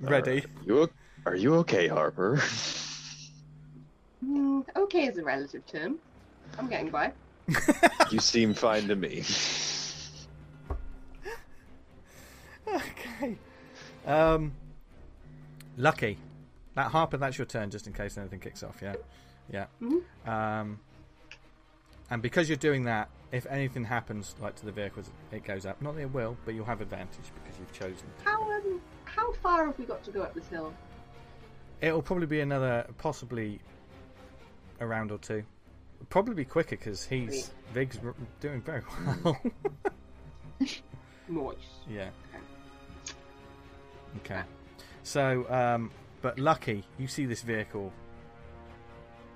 [0.00, 0.44] ready.
[0.44, 0.90] Are you,
[1.26, 2.36] are you okay, Harper?
[4.24, 5.98] Mm, okay is a relative term.
[6.58, 7.12] I'm getting by.
[8.10, 9.24] you seem fine to me.
[12.68, 13.36] okay.
[14.06, 14.52] Um,
[15.76, 16.18] lucky.
[16.74, 18.78] That Harper, that's your turn, just in case anything kicks off.
[18.80, 18.94] Yeah,
[19.50, 19.66] yeah.
[19.82, 20.02] Mhm.
[20.26, 20.80] Um,
[22.10, 25.80] and because you're doing that, if anything happens, like to the vehicles, it goes up.
[25.82, 28.06] Not that it will, but you'll have advantage because you've chosen.
[28.24, 30.72] How um, how far have we got to go up this hill?
[31.80, 33.60] It'll probably be another, possibly
[34.80, 35.42] a round or two.
[36.10, 38.82] Probably be quicker because he's Vig's r- doing very
[39.24, 39.40] well.
[41.28, 41.56] Nice.
[41.88, 42.10] yeah.
[44.18, 44.42] Okay.
[45.02, 47.92] So, um, but lucky, you see this vehicle.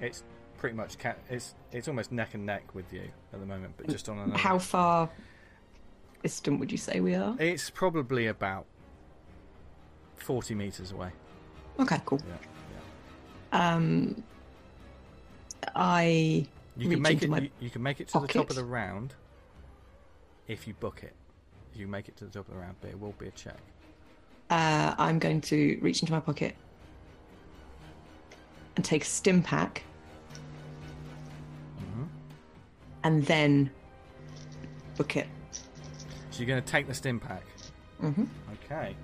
[0.01, 0.23] It's
[0.59, 3.89] pretty much ca- it's it's almost neck and neck with you at the moment, but
[3.89, 4.39] just on another.
[4.39, 5.09] How far
[6.23, 7.35] distant would you say we are?
[7.39, 8.67] It's probably about
[10.17, 11.11] forty meters away.
[11.79, 12.21] Okay, cool.
[13.53, 13.75] Yeah.
[13.75, 14.23] Um,
[15.77, 16.47] I
[16.77, 17.31] You Reach can make into it.
[17.31, 19.15] my You, you can make it to the top of the round
[20.49, 21.13] if you book it.
[21.75, 23.31] If you make it to the top of the round, but it will be a
[23.33, 23.59] check.
[24.51, 26.55] uh, I'm going to reach into my pocket
[28.77, 29.83] and take a stim pack,
[31.79, 32.09] Mhm.
[33.05, 33.71] and then
[34.97, 35.27] book it.
[36.31, 37.43] So you're going to take the stim pack.
[38.01, 38.25] hmm
[38.65, 38.95] Okay.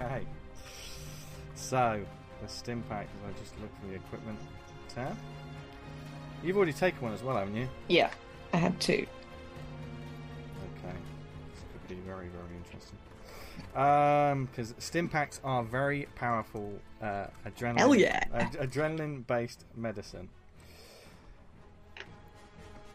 [0.00, 0.26] Okay.
[1.54, 2.04] So,
[2.42, 4.38] the stim pack, as I just look for the equipment
[4.88, 5.16] tab.
[6.42, 7.68] You've already taken one as well, haven't you?
[7.88, 8.10] Yeah,
[8.52, 9.06] I had two.
[10.78, 10.96] Okay.
[11.54, 12.98] This could be very, very interesting.
[13.76, 17.78] Um, because stim packs are very powerful uh, adrenaline.
[17.78, 18.24] Hell yeah.
[18.34, 20.28] ad- adrenaline-based medicine.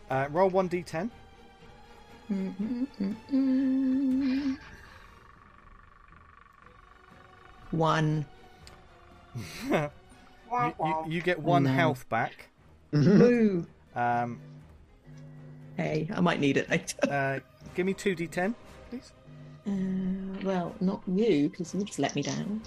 [0.09, 1.09] Uh, roll one d10.
[7.71, 8.25] One.
[10.49, 11.71] You, you, you get one no.
[11.71, 12.47] health back.
[12.93, 14.39] Um,
[15.75, 16.97] Hey, I might need it later.
[17.11, 17.39] uh,
[17.75, 18.55] give me two d10,
[18.89, 19.11] please.
[19.67, 22.61] Uh, well, not you, because you just let me down.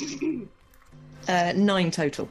[1.28, 2.26] Uh, nine total.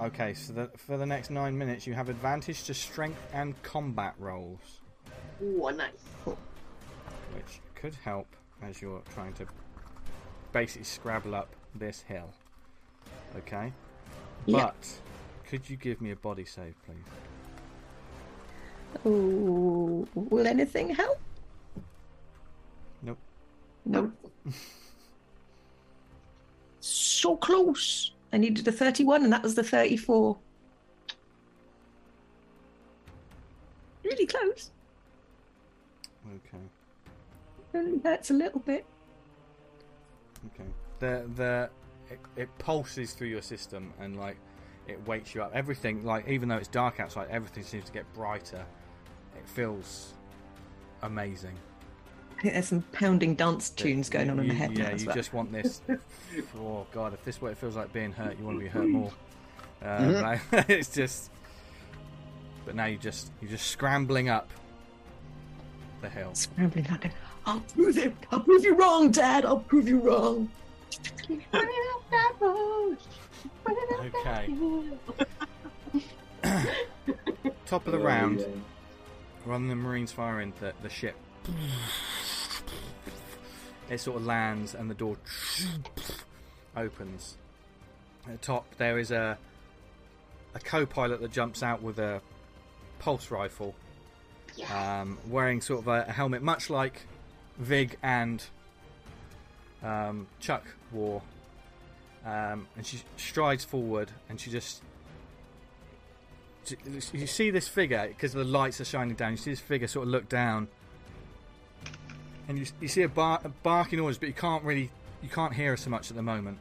[0.00, 4.14] Okay, so the, for the next nine minutes, you have advantage to strength and combat
[4.18, 4.80] rolls,
[5.40, 5.90] Ooh, nice.
[6.24, 8.26] which could help
[8.60, 9.46] as you're trying to
[10.52, 12.30] basically scrabble up this hill.
[13.36, 13.72] Okay?
[14.46, 14.64] Yeah.
[14.64, 14.88] But
[15.48, 16.96] could you give me a body save, please?
[19.04, 21.18] Oh, will anything help?
[23.02, 23.18] Nope.
[23.84, 24.12] Nope.
[26.80, 28.12] so close.
[28.32, 30.36] I needed a 31 and that was the 34.
[34.04, 34.70] Really close.
[36.26, 36.64] Okay.
[37.74, 38.84] Only hurts a little bit.
[40.46, 40.68] Okay.
[41.02, 41.70] The the
[42.10, 44.36] it, it pulses through your system and like
[44.86, 45.50] it wakes you up.
[45.52, 48.64] Everything like even though it's dark outside, everything seems to get brighter.
[49.36, 50.14] It feels
[51.02, 51.56] amazing.
[52.38, 55.14] I think there's some pounding dance tunes going on in the head Yeah, you well.
[55.16, 55.80] just want this.
[56.60, 58.68] oh god, if this is what it feels like being hurt, you want to be
[58.70, 59.10] hurt more.
[59.82, 60.22] Uh, Mm-hmm.
[60.54, 61.30] like, it's just.
[62.64, 64.48] But now you just you're just scrambling up
[66.00, 66.30] the hill.
[66.34, 67.04] Scrambling up.
[67.44, 68.14] I'll prove it.
[68.30, 69.44] I'll prove you wrong, Dad.
[69.44, 70.48] I'll prove you wrong.
[74.04, 74.54] Okay.
[77.66, 78.44] Top of the round,
[79.46, 81.14] rather than the Marines firing the, the ship,
[83.88, 85.16] it sort of lands and the door
[86.76, 87.36] opens.
[88.26, 89.38] At the top, there is a
[90.54, 92.20] a co-pilot that jumps out with a
[92.98, 93.74] pulse rifle,
[94.72, 97.06] um, wearing sort of a, a helmet, much like
[97.58, 98.44] Vig and
[99.82, 101.22] um, Chuck wore.
[102.24, 104.82] Um, and she strides forward, and she just
[107.12, 109.32] you see this figure because the lights are shining down.
[109.32, 110.68] You see this figure sort of look down,
[112.48, 114.90] and you, you see a, bar, a barking orders, but you can't really
[115.22, 116.58] you can't hear her so much at the moment.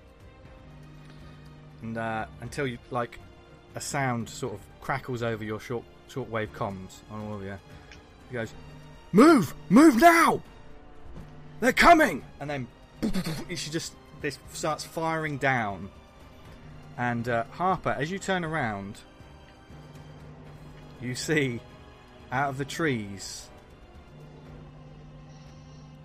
[1.82, 3.20] And uh, until you like
[3.76, 7.58] a sound sort of crackles over your short shortwave comms on all of you.
[8.30, 8.54] He goes,
[9.12, 10.42] "Move, move now!
[11.60, 12.68] They're coming!" And then
[13.56, 15.90] she just this starts firing down.
[16.98, 19.00] And uh, Harper, as you turn around,
[21.02, 21.60] you see
[22.32, 23.48] out of the trees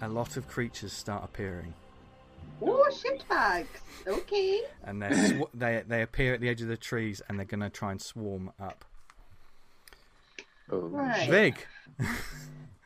[0.01, 1.73] a lot of creatures start appearing.
[2.63, 3.67] Oh, shitbags.
[4.07, 4.61] Okay.
[4.85, 7.61] and they're sw- they they appear at the edge of the trees and they're going
[7.61, 8.85] to try and swarm up.
[10.71, 11.29] Oh, Right.
[11.29, 11.67] Vig,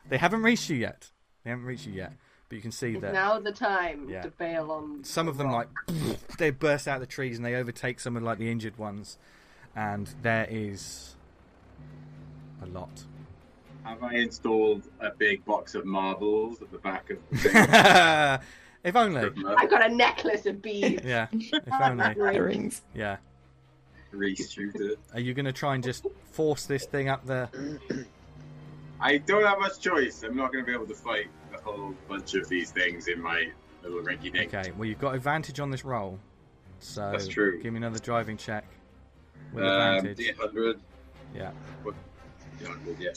[0.09, 1.09] they haven't reached you yet.
[1.43, 2.13] They haven't reached you yet,
[2.51, 4.23] but you can see Is that now the time Yeah.
[4.23, 5.69] to bail on some of them like
[6.37, 9.17] they burst out of the trees and they overtake some of like the injured ones,
[9.73, 11.15] and there is
[12.61, 13.05] a lot.
[13.85, 18.47] Have I installed a big box of marbles at the back of the thing?
[18.83, 19.29] if only.
[19.57, 21.05] I've got a necklace of beads.
[21.05, 22.03] Yeah, if only.
[22.15, 22.81] Gatherings.
[22.93, 23.15] Yeah.
[24.13, 24.99] Reshoot it.
[25.13, 27.49] Are you going to try and just force this thing up there?
[28.99, 30.21] I don't have much choice.
[30.23, 33.21] I'm not going to be able to fight a whole bunch of these things in
[33.21, 33.47] my
[33.83, 34.53] little rinky dink.
[34.53, 34.71] Okay.
[34.77, 36.19] Well, you've got advantage on this roll,
[36.79, 37.61] so That's true.
[37.61, 38.65] Give me another driving check
[39.53, 40.17] with Um, advantage.
[40.37, 40.79] D100.
[41.35, 41.51] Yeah,
[42.59, 43.09] D100, yeah.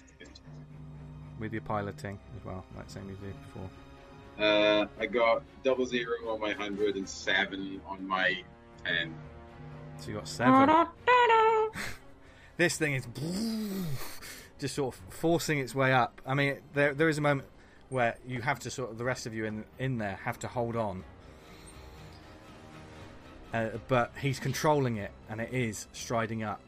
[1.39, 3.69] with your piloting as well, like same you did before.
[4.39, 8.43] Uh, I got double zero on my 100 and seven on my
[8.85, 9.15] 10.
[9.99, 10.87] So you got seven.
[12.57, 13.07] this thing is
[14.59, 16.21] just sort of forcing its way up.
[16.27, 17.49] I mean, there there is a moment
[17.89, 20.49] where you have to sort of the rest of you in in there have to
[20.49, 21.05] hold on.
[23.53, 26.61] Uh, but he's controlling it, and it is striding up,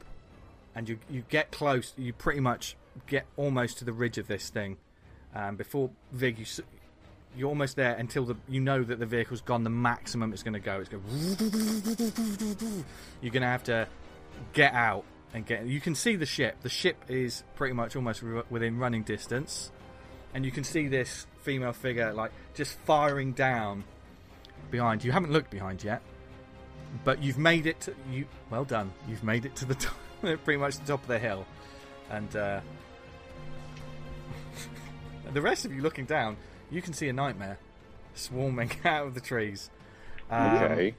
[0.74, 1.92] and you you get close.
[1.96, 2.76] You pretty much
[3.06, 4.76] get almost to the ridge of this thing.
[5.34, 6.46] Um, before Vig, you
[7.36, 10.54] you're almost there until the you know that the vehicle's gone the maximum it's going
[10.54, 10.80] to go.
[10.80, 11.04] It's going.
[13.20, 13.86] You're going to have to
[14.52, 15.66] get out and get.
[15.66, 16.56] You can see the ship.
[16.62, 19.70] The ship is pretty much almost within running distance,
[20.36, 23.84] and you can see this female figure like just firing down
[24.70, 25.02] behind.
[25.02, 26.02] You haven't looked behind yet,
[27.04, 27.80] but you've made it.
[27.80, 28.92] To, you well done.
[29.08, 31.46] You've made it to the top, pretty much the top of the hill,
[32.10, 32.60] and uh,
[35.32, 36.36] the rest of you looking down,
[36.70, 37.58] you can see a nightmare
[38.12, 39.70] swarming out of the trees.
[40.30, 40.94] Um, okay.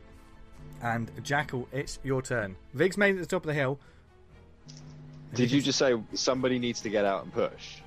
[0.82, 2.56] And Jackal, it's your turn.
[2.74, 3.78] Vig's made it to the top of the hill.
[5.36, 7.82] Did you just say somebody needs to get out and push?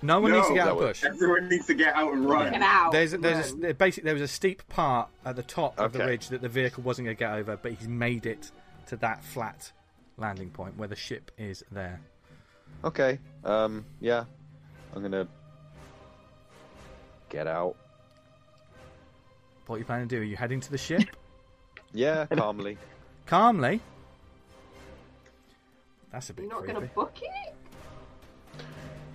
[0.00, 1.04] No one No, needs to get out that of was- push.
[1.04, 2.52] Everyone needs to get out and run.
[2.52, 2.92] Get out.
[2.92, 3.72] There's there's a, Run.
[3.72, 6.82] basically there was a steep part at the top of the ridge that the vehicle
[6.84, 8.50] wasn't going to get over, but he's made it
[8.86, 9.72] to that flat
[10.16, 12.00] landing point where the ship is there.
[12.84, 13.18] Okay.
[13.44, 13.84] Um.
[14.00, 14.24] Yeah.
[14.94, 15.26] I'm gonna
[17.28, 17.74] get out.
[19.66, 20.22] What are you planning to do?
[20.22, 21.02] Are you heading to the ship
[21.92, 22.78] Yeah, calmly.
[23.26, 23.80] calmly?
[26.12, 26.72] That's a bit You're not creepy.
[26.74, 27.54] going to book it?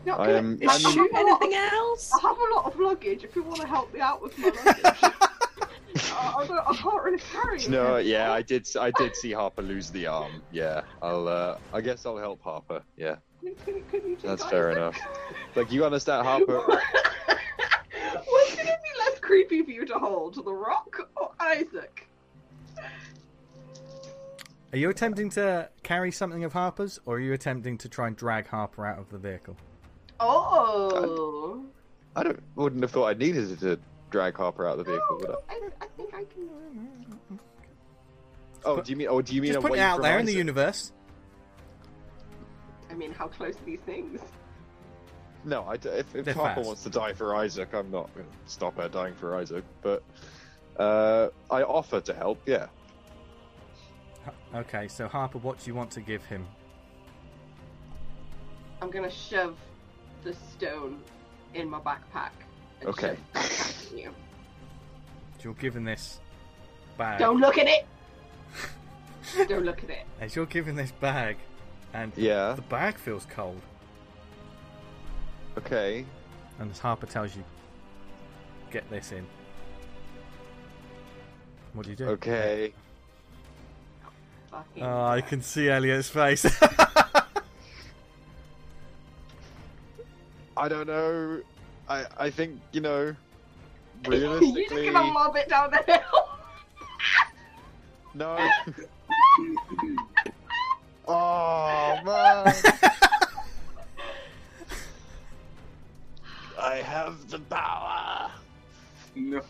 [0.06, 2.12] Not I gonna- am- I I have mean- a lot of- Anything else?
[2.14, 3.24] I have a lot of luggage.
[3.24, 4.84] If you want to help me out with my luggage,
[6.12, 7.70] I, I, don't, I can't really carry it.
[7.70, 8.68] No, yeah, I did.
[8.80, 10.42] I did see Harper lose the arm.
[10.52, 11.28] Yeah, I'll.
[11.28, 12.82] Uh, I guess I'll help Harper.
[12.98, 14.78] Yeah, Can, can, can you take that's fair Isaac?
[14.78, 15.00] enough.
[15.56, 16.58] Like you understand, Harper.
[16.58, 22.08] What's going to be less creepy for you to hold, the Rock or Isaac?
[24.72, 28.16] Are you attempting to carry something of Harper's, or are you attempting to try and
[28.16, 29.56] drag Harper out of the vehicle?
[30.24, 31.66] Oh.
[32.16, 32.42] I don't.
[32.56, 33.80] Wouldn't have thought I needed to
[34.10, 35.34] drag Harper out of the vehicle, would I?
[35.50, 37.40] I, I think I can.
[38.66, 39.08] Oh, do you mean?
[39.10, 40.94] Oh, do you mean Just put away it out there in the universe.
[42.90, 44.22] I mean, how close are these things?
[45.44, 46.68] No, I d if, if Harper fast.
[46.68, 49.66] wants to die for Isaac, I'm not going to stop her dying for Isaac.
[49.82, 50.04] But
[50.78, 52.42] uh, I offer to help.
[52.46, 52.68] Yeah.
[54.56, 56.48] Okay, so Harper, what do you want to give him?
[58.82, 59.58] I'm gonna shove
[60.24, 61.02] the stone
[61.54, 62.32] in my backpack.
[62.80, 63.08] and Okay.
[63.10, 63.44] shove that
[63.92, 64.12] back you.
[65.42, 66.20] You're given this
[66.98, 67.20] bag.
[67.20, 67.86] Don't look at it.
[69.48, 70.06] Don't look at it.
[70.20, 71.38] As you're given this bag,
[71.94, 72.54] and Yeah.
[72.54, 73.62] the bag feels cold,
[75.58, 76.06] Okay.
[76.60, 77.44] and as Harper tells you,
[78.72, 79.26] get this in.
[81.74, 82.08] What do you do?
[82.10, 82.74] Okay.
[84.52, 84.84] Fucking.
[84.84, 86.46] Oh, I can see Eliot's face.
[90.56, 91.42] I don't know.
[91.90, 93.16] I I think you know.
[94.08, 96.30] Realistically, you just gonna mob it down the hill.
[98.14, 98.38] no.
[101.08, 102.54] oh man.
[106.60, 108.32] I have the power.
[109.16, 109.42] No.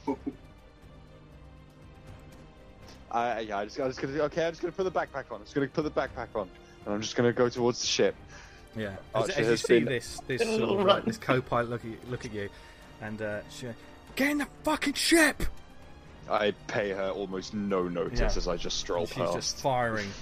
[3.11, 4.45] I yeah, I just, I just gonna okay.
[4.45, 5.37] I'm just gonna put the backpack on.
[5.37, 6.49] I'm just gonna put the backpack on,
[6.85, 8.15] and I'm just gonna go towards the ship.
[8.75, 11.81] Yeah, as, as you see been- this this Been sort of like, this co-pilot look
[11.85, 12.49] at you, look at you,
[13.01, 13.67] and uh, she
[14.15, 15.43] get in the fucking ship.
[16.29, 18.25] I pay her almost no notice Yeah.
[18.27, 19.33] as I just stroll She's past.
[19.33, 20.07] just firing.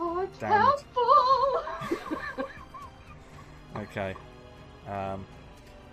[0.00, 2.44] Oh, it's Damn helpful!
[3.76, 4.14] Okay,
[4.88, 5.24] um,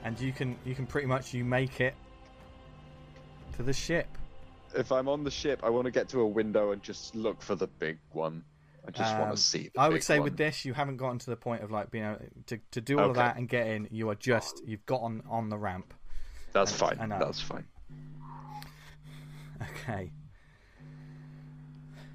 [0.03, 1.93] and you can you can pretty much you make it
[3.57, 4.07] to the ship.
[4.75, 7.41] If I'm on the ship, I want to get to a window and just look
[7.41, 8.43] for the big one.
[8.87, 9.71] I just want Um, to see.
[9.77, 10.25] I would say one.
[10.25, 12.99] with this, you haven't gotten to the point of like being able to to do
[12.99, 13.87] all of that and get in.
[13.91, 15.93] You are just you've got on on the ramp.
[16.53, 16.97] That's I- fine.
[17.01, 17.19] I know.
[17.19, 17.65] That's fine.
[19.61, 20.11] Okay.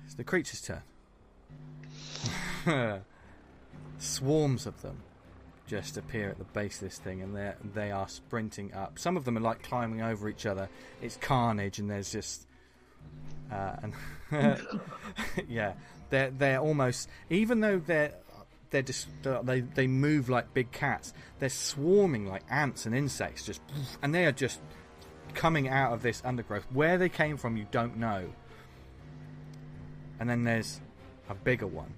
[0.04, 0.82] It's the creature's turn.
[3.98, 5.02] Swarms of them
[5.66, 8.98] just appear at the base of this thing, and they they are sprinting up.
[8.98, 10.68] Some of them are like climbing over each other.
[11.02, 12.46] It's carnage, and there's just
[13.52, 13.94] uh, and
[15.48, 15.74] yeah,
[16.10, 18.12] they're they're almost even though they're
[18.70, 21.12] they're just they they move like big cats.
[21.38, 23.60] They're swarming like ants and insects, just
[24.02, 24.60] and they are just
[25.34, 26.66] coming out of this undergrowth.
[26.72, 28.28] Where they came from, you don't know.
[30.18, 30.80] And then there's
[31.28, 31.94] a bigger one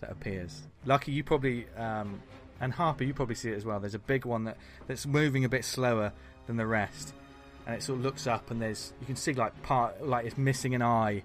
[0.00, 0.62] that appears.
[0.84, 2.22] Lucky, you probably, um,
[2.60, 3.80] and Harper, you probably see it as well.
[3.80, 4.56] There's a big one that,
[4.86, 6.12] that's moving a bit slower
[6.46, 7.12] than the rest,
[7.66, 10.38] and it sort of looks up, and there's you can see like part, like it's
[10.38, 11.22] missing an eye,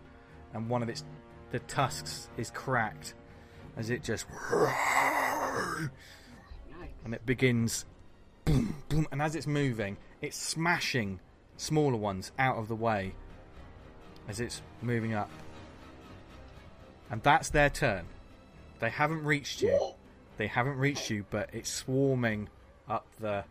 [0.53, 1.03] and one of its
[1.51, 3.13] the tusks is cracked
[3.77, 4.25] as it just
[7.05, 7.85] and it begins
[8.45, 11.19] boom boom and as it's moving it's smashing
[11.57, 13.13] smaller ones out of the way
[14.27, 15.29] as it's moving up.
[17.09, 18.05] And that's their turn.
[18.79, 19.93] They haven't reached you.
[20.37, 22.49] They haven't reached you but it's swarming
[22.89, 23.43] up the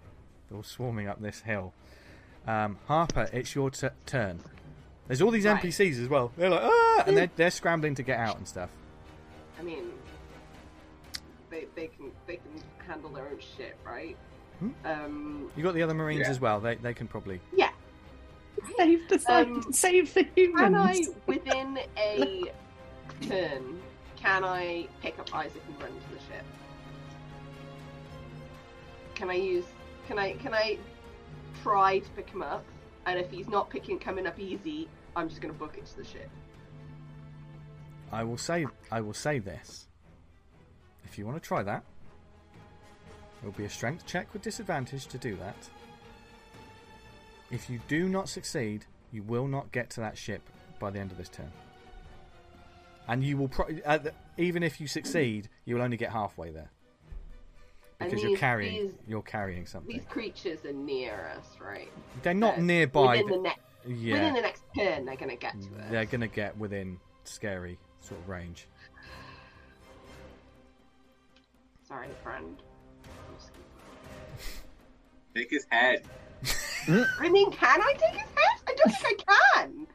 [0.53, 1.73] or swarming up this hill.
[2.47, 4.41] Um, harper it's your t- turn
[5.11, 5.61] there's all these Right.
[5.61, 8.71] npcs as well they're like ah and they're, they're scrambling to get out and stuff
[9.59, 9.91] I mean,
[11.51, 14.17] they, they can they can handle their own shit, right?
[14.61, 14.71] Hmm?
[14.85, 16.31] Um, you got the other marines Yeah.
[16.31, 17.71] as well they, they can probably yeah.
[18.77, 20.61] Save the Um, save the humans.
[20.61, 22.45] Can I, within a
[23.23, 23.81] turn,
[24.17, 26.45] can I pick up Isaac and run to the ship?
[29.15, 29.65] Can I use?
[30.09, 30.33] Can I?
[30.35, 30.79] Can I
[31.63, 32.65] try to pick him up?
[33.07, 36.05] And if he's not picking coming up easy, I'm just gonna book it to the
[36.05, 36.29] ship.
[38.13, 39.87] I will say I will say this.
[41.05, 41.83] If you want to try that,
[43.43, 45.57] it will be a strength check with disadvantage to do that.
[47.51, 50.43] If you do not succeed, you will not get to that ship
[50.79, 51.51] by the end of this turn.
[53.09, 56.51] And you will pro- uh, the- even if you succeed, you will only get halfway
[56.51, 56.71] there
[57.99, 59.97] because you're carrying these- you're carrying something.
[59.97, 61.91] These creatures are near us, right?
[62.23, 63.17] They're not nearby.
[63.23, 65.85] Within the next, yeah, within the next turn, they're gonna get to us.
[65.91, 68.67] they're gonna get within scary sort of range.
[71.87, 72.57] Sorry, friend.
[75.35, 76.03] Take his head.
[77.21, 78.61] I mean, can I take his head?
[78.69, 79.87] I don't think I can.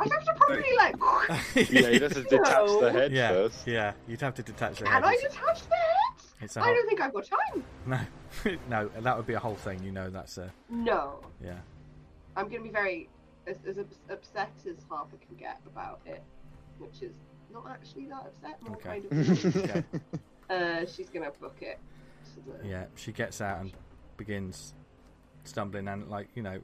[0.00, 0.96] I'd have to probably like.
[1.54, 2.80] Yeah, he has to detach No.
[2.80, 3.66] the head yeah, first.
[3.66, 3.92] yeah.
[4.08, 5.04] You'd have to detach the Can head.
[5.04, 6.24] I detach the head?
[6.40, 7.64] it's a I whole- don't think I've got time.
[7.86, 8.00] No,
[8.68, 9.82] no, that would be a whole thing.
[9.84, 11.58] You know, that's a No, yeah.
[12.36, 13.08] I'm gonna be very
[13.46, 13.78] as, as
[14.10, 16.22] upset as Harper can get about it,
[16.78, 17.12] which is
[17.52, 18.60] not actually that upset.
[18.62, 19.00] More Okay.
[19.00, 19.56] kind of.
[19.56, 19.84] Okay.
[20.50, 21.78] uh, she's gonna book it.
[22.46, 23.72] the- Yeah, she gets out and
[24.16, 24.74] begins
[25.44, 26.60] stumbling, and like you know,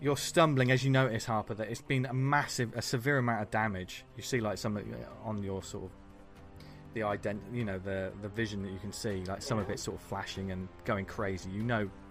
[0.00, 3.50] you're stumbling as you notice, Harper, that it's been a massive, a severe amount of
[3.50, 4.04] damage.
[4.16, 4.78] You see, like some
[5.24, 5.90] on your sort of
[6.94, 9.78] the ident, you know, the the vision that you can see, like some of it
[9.80, 11.50] sort of flashing and going crazy.
[11.50, 12.05] You know, it's- se-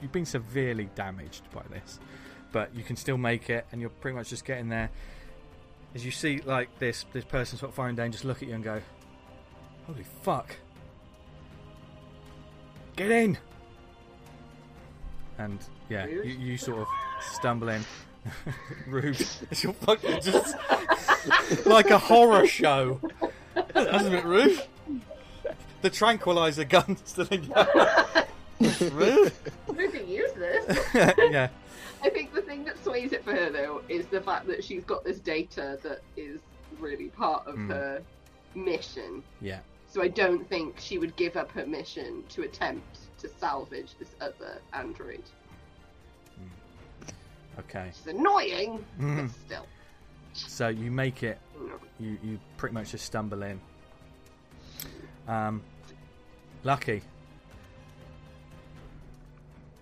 [0.00, 1.98] you've been severely damaged by this,
[2.52, 4.90] but you can still make it, and you're pretty much just getting there.
[5.94, 8.54] As you see, like this this person sort of firing down, just look at you
[8.54, 8.80] and go,
[9.86, 10.56] "Holy fuck!"
[12.96, 13.38] Get in!
[15.38, 15.58] And
[15.88, 16.88] yeah, you, you sort of
[17.20, 17.84] stumble in.
[18.86, 19.20] Rude.
[19.50, 20.56] It's your fucking just
[21.66, 23.00] like a horror show.
[23.74, 24.62] That's a bit rude.
[25.82, 28.26] The tranquilizer gun still in your rude.
[28.62, 30.88] Who can use this?
[31.30, 31.48] yeah.
[32.02, 34.84] I think the thing that sways it for her though is the fact that she's
[34.84, 36.40] got this data that is
[36.80, 37.68] really part of Mm.
[37.68, 38.02] her
[38.54, 39.22] mission.
[39.40, 39.60] Yeah.
[39.88, 44.14] So I don't think she would give up her mission to attempt to salvage this
[44.20, 45.22] other android.
[47.58, 47.88] Okay.
[47.88, 49.28] It's annoying, Mhm.
[49.28, 49.66] but still.
[50.32, 51.38] So you make it
[52.00, 53.60] you you pretty much just stumble in.
[55.28, 55.62] Um,
[56.64, 57.02] lucky.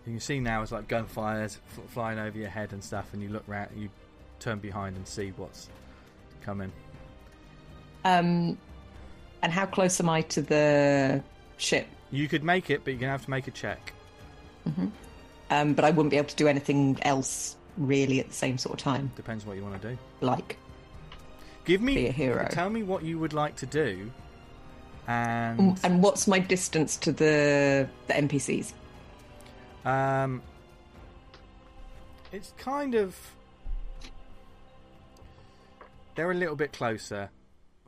[0.07, 3.23] You can see now it's like gunfires f- flying over your head and stuff, and
[3.23, 3.91] you look round, you
[4.39, 5.69] turn behind and see what's
[6.43, 6.73] coming.
[8.05, 8.57] Um,
[9.43, 11.23] and how close am I to the
[11.59, 11.87] ship.
[12.11, 13.93] You could make it, but you're gonna have to make a check.
[15.51, 18.75] Um, but I wouldn't be able to do anything else really at the same sort
[18.79, 19.11] of time.
[19.17, 19.99] Depends what you want to do.
[20.21, 20.57] Like,
[21.65, 22.49] Give me Be a hero.
[22.51, 24.11] Tell me what you would like to do,
[25.07, 28.73] and Um, and what's my distance to the the NPCs?
[29.85, 30.43] Um,
[32.33, 33.17] it's kind of
[36.15, 37.31] they're a little bit closer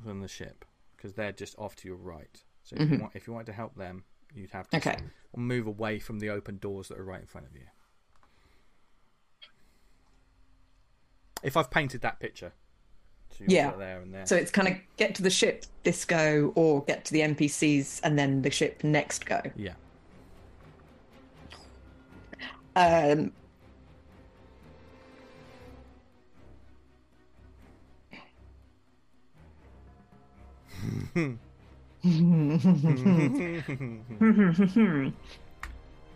[0.05, 0.64] than the ship
[0.97, 2.43] because they're just off to your right.
[2.62, 4.05] So if, you want, if you wanted to help them,
[4.35, 4.89] you'd have to Mm-hmm.
[4.89, 4.98] Okay.
[5.36, 7.66] move away from the open doors that are right in front of you.
[11.43, 12.52] If I've painted that picture,
[13.36, 13.73] so Yeah.
[13.77, 14.27] there and there.
[14.27, 18.01] So it's kind of get to the ship, this go, or get to the NPCs
[18.05, 19.40] and then the ship next go.
[19.56, 19.74] yeah,
[22.74, 23.32] Um,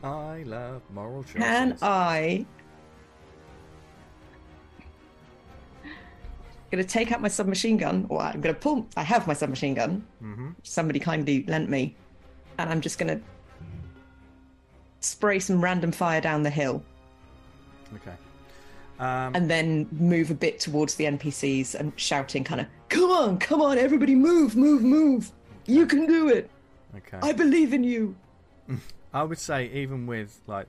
[0.02, 1.34] I love moral choices.
[1.42, 2.44] can I?
[5.84, 8.86] I'm Gonna take out my submachine gun, or I'm gonna pull.
[8.96, 10.04] I have my submachine gun.
[10.22, 10.54] Mhm.
[10.62, 11.96] Somebody kindly lent me,
[12.58, 13.20] and I'm just gonna
[15.06, 16.82] spray some random fire down the hill,
[17.94, 18.14] Okay.
[18.98, 23.38] Um, and then move a bit towards the NPCs and shouting, kind of, "Come on,
[23.38, 25.32] come on, everybody, move, move, move!
[25.66, 26.50] You can do it!
[26.96, 27.18] okay.
[27.22, 28.16] I believe in you!"
[29.14, 30.66] I would say even with like,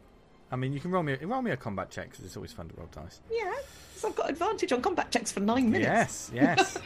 [0.52, 2.52] I mean, you can roll me a, roll me a combat check because it's always
[2.52, 3.22] fun to roll dice.
[3.32, 3.54] Yeah,
[3.94, 6.30] because I've got advantage on combat checks for nine minutes.
[6.34, 6.78] Yes, yes,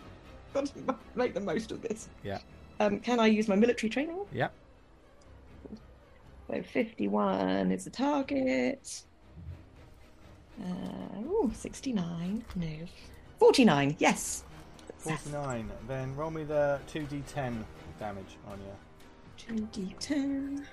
[0.54, 2.08] Got to make the most of this.
[2.22, 2.38] yeah,
[2.78, 4.18] Um, can I use my military training?
[4.32, 4.48] yeah.
[6.50, 9.02] So 51 is the target.
[10.60, 12.44] Uh, ooh, 69.
[12.56, 12.66] No.
[13.38, 14.44] 49, yes.
[14.98, 15.70] Forty nine.
[15.88, 17.64] Then roll me the two d ten
[17.98, 19.66] damage on you.
[19.68, 20.64] 2d10.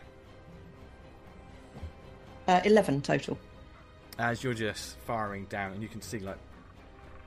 [2.48, 3.38] Uh, 11 total.
[4.20, 6.40] As you're just firing down, and you can see like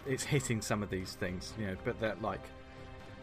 [0.07, 2.43] it's hitting some of these things, you know, but that like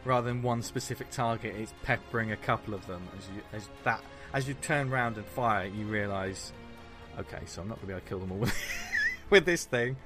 [0.06, 3.04] rather than one specific target, it's peppering a couple of them.
[3.18, 4.02] As you as that
[4.34, 6.52] as you turn round and fire, you realise,
[7.20, 8.56] okay, so I'm not going to be able to kill them all with,
[9.30, 9.98] with this thing.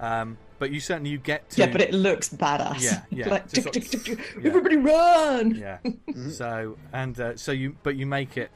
[0.00, 2.82] Um, but you certainly you get to Yeah, but it looks badass.
[2.82, 4.48] Yeah, yeah, like, tick, tick, tick, tick, yeah.
[4.48, 5.54] everybody run!
[5.54, 5.78] Yeah.
[6.30, 8.50] So and uh, so you, but you make it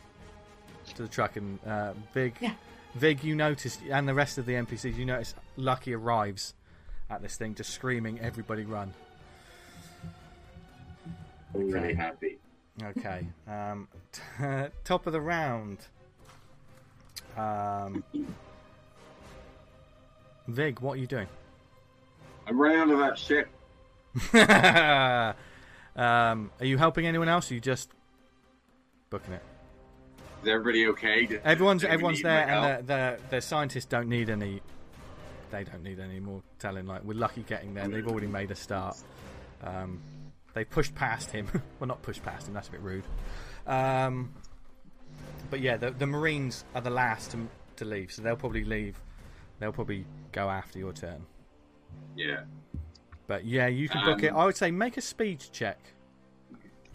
[0.94, 2.52] to the truck, and uh, Vig, Yeah.
[2.94, 6.54] Vig, you notice, and the rest of the NPCs, you notice Lucky arrives
[7.10, 8.94] at this thing, just screaming, "Everybody run!"
[11.54, 12.38] Already happy.
[12.82, 13.26] Okay.
[13.46, 14.22] Um, t-
[14.84, 15.78] top of the round.
[17.36, 18.04] Um,
[20.46, 21.28] Vig, what are you doing?
[22.46, 23.48] I'm running under that ship.
[25.96, 27.50] um, are you helping anyone else?
[27.50, 27.90] Or are you just
[29.10, 29.42] booking it?
[30.42, 31.26] Is everybody okay?
[31.26, 34.62] Does Everyone's everyone's there, and the, the the scientists don't need any.
[35.50, 36.86] They don't need any more telling.
[36.86, 37.88] Like we're lucky getting there.
[37.88, 38.96] They've already made a start.
[39.62, 40.00] Um,
[40.58, 41.46] they pushed past him.
[41.78, 42.54] well, not pushed past him.
[42.54, 43.04] That's a bit rude.
[43.66, 44.34] Um,
[45.50, 49.00] but yeah, the the Marines are the last to, to leave, so they'll probably leave.
[49.60, 51.24] They'll probably go after your turn.
[52.16, 52.40] Yeah.
[53.28, 54.28] But yeah, you can book it.
[54.28, 55.78] Um, I would say make a speed check.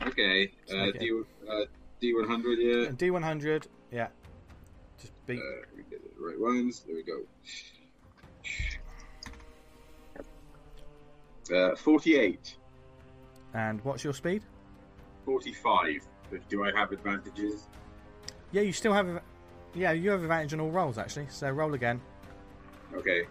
[0.02, 0.52] Okay.
[0.70, 0.92] Uh.
[1.00, 1.66] D, uh,
[2.02, 2.92] D100, yeah.
[2.98, 3.68] D one hundred.
[3.92, 4.08] Yeah.
[5.00, 5.40] Just beat.
[5.40, 6.84] Uh, we get the right ones.
[6.86, 7.22] There we go.
[11.54, 12.56] Uh, 48.
[13.54, 14.42] And what's your speed?
[15.26, 16.02] 45.
[16.32, 17.68] But do I have advantages?
[18.52, 19.22] Yeah, you still have.
[19.76, 21.28] Yeah, you have advantage on all rolls actually.
[21.30, 22.02] So roll again.
[22.96, 23.24] Okay.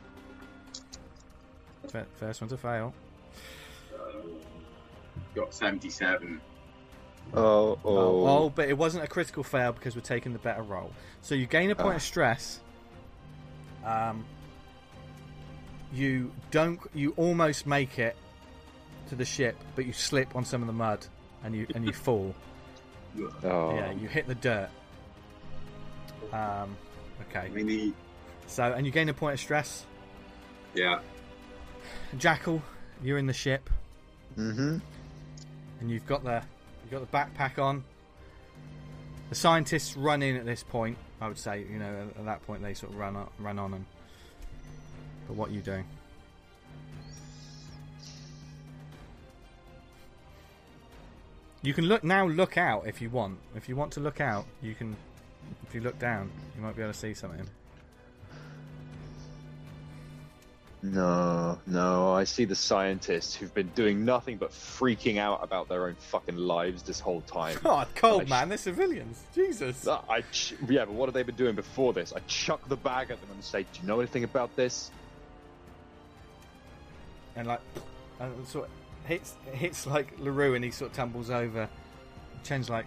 [2.18, 2.94] First one to fail.
[5.34, 6.40] Got 77.
[7.34, 7.78] Oh, oh.
[7.84, 10.90] Oh, oh, but it wasn't a critical fail because we're taking the better roll.
[11.20, 11.96] So you gain a point Ah.
[11.96, 12.60] of stress.
[13.84, 14.24] Um,
[15.92, 16.80] you don't.
[16.94, 18.16] You almost make it
[19.08, 21.06] to the ship, but you slip on some of the mud
[21.44, 22.34] and you and you fall.
[23.44, 23.74] oh.
[23.74, 24.68] Yeah, you hit the dirt.
[26.32, 26.76] Um,
[27.28, 27.50] okay.
[27.54, 27.94] We need.
[28.46, 29.84] So and you gain a point of stress.
[30.74, 31.00] Yeah.
[32.18, 32.62] Jackal,
[33.02, 33.68] you're in the ship.
[34.38, 34.78] Mm-hmm.
[35.80, 36.42] and you've got the
[36.82, 37.84] you've got the backpack on.
[39.28, 40.96] The scientists run in at this point.
[41.20, 43.58] I would say, you know, at, at that point they sort of run on, run
[43.58, 43.84] on and.
[45.26, 45.84] But what are you doing?
[51.62, 52.26] You can look now.
[52.26, 53.38] Look out if you want.
[53.54, 54.96] If you want to look out, you can.
[55.66, 57.48] If you look down, you might be able to see something.
[60.84, 65.86] No, no, I see the scientists who've been doing nothing but freaking out about their
[65.86, 67.56] own fucking lives this whole time.
[67.62, 69.22] God, cold I sh- man, they're civilians.
[69.32, 69.86] Jesus.
[69.86, 72.12] I ch- yeah, but what have they been doing before this?
[72.12, 74.90] I chuck the bag at them and say, "Do you know anything about this?"
[77.36, 77.60] and like
[78.18, 78.68] and of
[79.04, 81.68] hits hits like Larue and he sort of tumbles over.
[82.44, 82.86] Chen's like,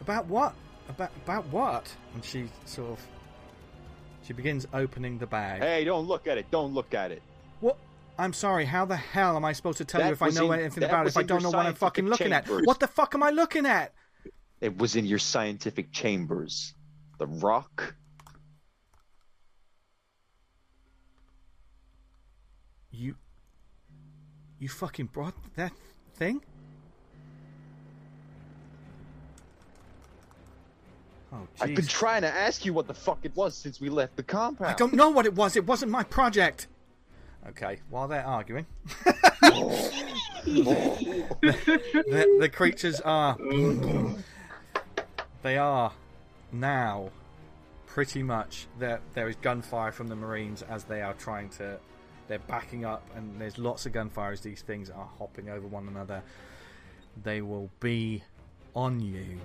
[0.00, 0.54] about what?
[0.88, 1.92] About about what?
[2.14, 3.06] And she sort of
[4.26, 5.62] she begins opening the bag.
[5.62, 6.50] Hey, don't look at it.
[6.50, 7.22] Don't look at it.
[7.60, 7.76] What?
[8.18, 8.64] I'm sorry.
[8.64, 10.84] How the hell am I supposed to tell That you if I know in- anything
[10.84, 12.46] about it if I don't know what I'm fucking looking at?
[12.48, 13.92] What the fuck am I looking at?
[14.60, 16.74] It was in your scientific chambers.
[17.18, 17.94] The rock.
[22.90, 23.16] You
[24.58, 25.72] you fucking brought that
[26.14, 26.42] thing?
[31.32, 34.16] Oh, I've been trying to ask you what the fuck it was since we left
[34.16, 34.70] the compound.
[34.70, 35.56] I don't know what it was.
[35.56, 36.68] It wasn't my project.
[37.48, 38.66] Okay, while they're arguing,
[39.04, 39.76] the,
[42.40, 43.36] the creatures are.
[45.42, 45.92] they are
[46.50, 47.10] now
[47.86, 48.66] pretty much.
[48.78, 51.78] There, there is gunfire from the Marines as they are trying to.
[52.28, 55.86] They're backing up, and there's lots of gunfire as these things are hopping over one
[55.88, 56.22] another.
[57.22, 58.22] They will be
[58.74, 59.40] on you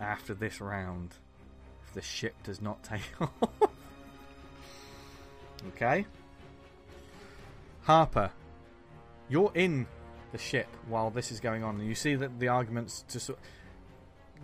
[0.00, 1.14] after this round
[1.86, 3.30] if the ship does not take off.
[5.68, 6.06] okay?
[7.82, 8.30] Harper,
[9.28, 9.86] you're in
[10.32, 13.38] the ship while this is going on, and you see that the arguments to sort.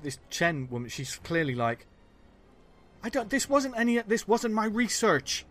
[0.02, 1.86] This Chen woman, she's clearly like,
[3.02, 3.28] I don't.
[3.28, 3.98] This wasn't any.
[3.98, 5.44] This wasn't my research.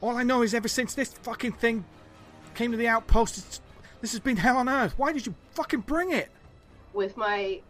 [0.00, 1.84] All I know is ever since this fucking thing
[2.54, 3.60] came to the outpost, it's,
[4.00, 4.94] this has been hell on earth.
[4.96, 6.30] Why did you fucking bring it?
[6.92, 7.60] With my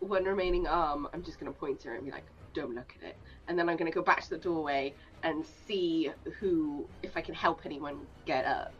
[0.00, 2.24] one remaining arm, I'm just gonna point to her and be like,
[2.54, 3.16] "Don't look at it."
[3.46, 7.34] And then I'm gonna go back to the doorway and see who, if I can
[7.34, 8.72] help anyone get up.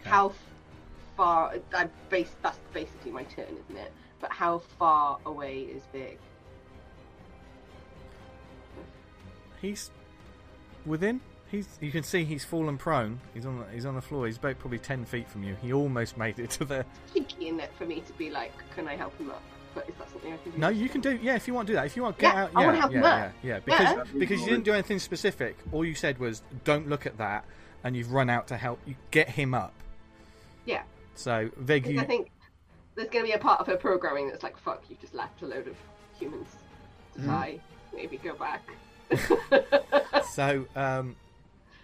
[0.00, 0.10] Okay.
[0.10, 0.32] How
[1.16, 1.54] far?
[1.74, 2.34] I base.
[2.42, 3.92] That's basically my turn, isn't it?
[4.20, 6.18] But how far away is Vig?
[9.60, 9.90] He's
[10.86, 11.20] within.
[11.50, 11.66] He's.
[11.80, 13.20] You can see he's fallen prone.
[13.34, 13.58] He's on.
[13.58, 14.26] The, he's on the floor.
[14.26, 15.56] He's about probably ten feet from you.
[15.62, 16.84] He almost made it to there.
[17.12, 19.42] Cheeky in it for me to be like, "Can I help him up?"
[19.74, 20.58] But is that something I can do?
[20.58, 21.18] No, you can do.
[21.22, 21.86] Yeah, if you want to do that.
[21.86, 22.50] If you want to get Yeah, out.
[22.54, 23.32] I Yeah, wanna help yeah, him yeah, up.
[23.42, 23.58] yeah.
[23.60, 23.80] Because
[24.12, 24.18] Yeah.
[24.18, 25.56] because you didn't do anything specific.
[25.72, 27.44] All you said was, "Don't look at that,"
[27.84, 28.78] and you've run out to help.
[28.86, 29.72] You get him up.
[30.66, 30.82] Yeah.
[31.14, 32.00] So Vig, you.
[32.00, 32.30] I think
[32.94, 35.42] there's going to be a part of her programming that's like, fuck, you've just left
[35.42, 35.76] a load of
[36.18, 36.48] humans
[37.14, 37.60] to die.
[37.94, 38.62] Maybe go back.
[40.32, 41.16] So, um,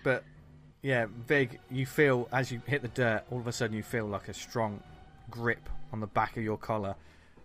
[0.07, 0.23] but
[0.83, 4.07] yeah, Vig, you feel as you hit the dirt, all of a sudden you feel
[4.07, 4.81] like a strong
[5.29, 6.95] grip on the back of your collar.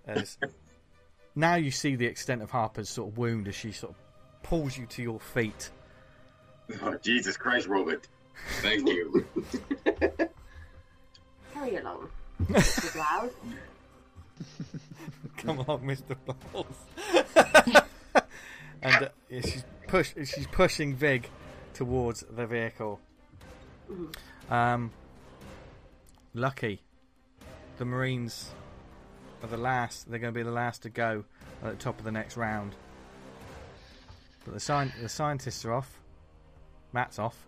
[0.05, 0.37] As
[1.35, 4.77] now you see the extent of Harper's sort of wound as she sort of pulls
[4.77, 5.71] you to your feet.
[6.83, 8.07] Oh, Jesus Christ, Robert.
[8.61, 9.25] Thank you.
[11.55, 12.09] Hurry along.
[12.43, 12.95] Mr.
[12.95, 13.31] Loud.
[15.37, 16.13] Come along, Mister
[16.53, 16.67] Balls.
[18.83, 20.13] and uh, yeah, she's push.
[20.15, 21.27] She's pushing Vig
[21.85, 22.99] towards the vehicle.
[24.51, 24.91] Um,
[26.35, 26.79] lucky,
[27.77, 28.51] the Marines
[29.41, 30.07] are the last.
[30.07, 31.23] They're going to be the last to go
[31.63, 32.75] at the top of the next round.
[34.45, 35.99] But the sci- the scientists are off.
[36.93, 37.47] Matt's off.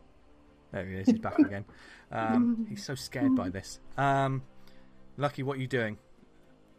[0.71, 1.05] There he is.
[1.07, 1.65] He's back again.
[2.11, 3.79] Um, he's so scared by this.
[3.99, 4.41] Um,
[5.15, 5.99] Lucky, what are you doing?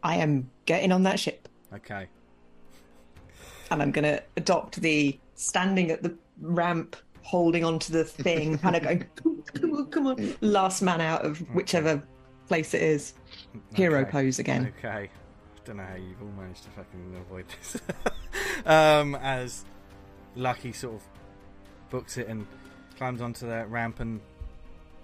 [0.03, 2.07] I am getting on that ship Okay.
[3.71, 8.75] and I'm going to adopt the standing at the ramp, holding onto the thing, kind
[8.75, 12.01] of going, come on, come on, last man out of whichever
[12.47, 13.13] place it is.
[13.73, 14.11] Hero Okay.
[14.11, 14.71] pose again.
[14.77, 15.09] Okay.
[15.09, 15.09] I
[15.65, 17.77] don't know how you've all managed to fucking avoid this.
[18.67, 19.65] um, as
[20.35, 21.01] Lucky sort of
[21.89, 22.45] books it and
[22.97, 24.19] climbs onto the ramp, and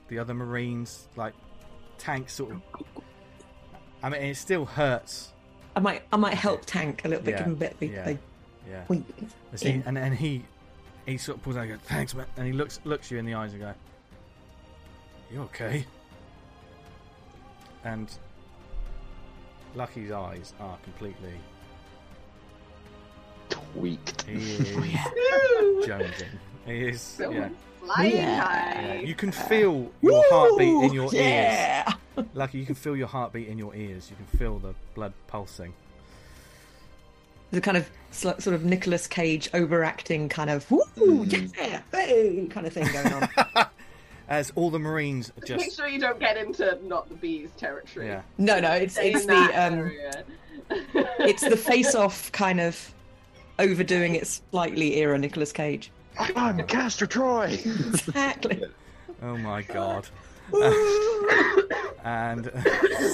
[0.09, 1.33] the other Marines, like
[1.97, 2.61] tank sort of.
[4.03, 5.29] I mean, it still hurts.
[5.75, 7.79] I might, I might help Tank a little bit, Yeah, give him a bit of
[7.79, 8.03] the, yeah.
[8.03, 8.17] the
[8.69, 8.83] Yeah.
[9.57, 10.43] he, and and he
[11.05, 13.25] he sort of pulls out and goes, "Thanks, man," and he looks looks you in
[13.25, 13.73] the eyes and go,
[15.31, 15.85] "You okay?"
[17.83, 18.11] And
[19.75, 21.33] Lucky's eyes are completely.
[23.49, 24.21] Tweaked.
[24.23, 26.29] He is oh, jonesing.
[26.65, 27.01] He is.
[27.01, 27.49] So Yeah.
[27.83, 28.41] flying Yeah.
[28.43, 28.95] high.
[29.03, 31.93] You can feel your heartbeat in your ears.
[32.33, 34.09] Lucky, you can feel your heartbeat in your ears.
[34.09, 35.73] You can feel the blood pulsing.
[37.51, 41.51] The kind of sl- sort of Nicolas Cage overacting kind of woo Mm.
[41.57, 43.29] yeah hey kind of thing going on.
[44.29, 45.75] As all the Marines Make just.
[45.75, 48.07] sure you don't get into not the bees territory.
[48.07, 48.21] Yeah.
[48.37, 49.91] no, no, it's Stay it's the um,
[51.19, 52.93] it's the face-off kind of
[53.59, 55.91] overdoing it slightly era Nicolas Cage.
[56.35, 57.59] I'm Castor Troy.
[57.65, 58.63] Exactly.
[59.21, 60.07] Oh my god.
[62.03, 62.49] and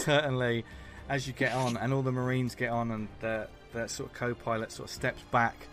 [0.04, 0.66] certainly,
[1.10, 4.16] as you get on, and all the Marines get on, and the, the sort of
[4.16, 5.68] co pilot sort of steps back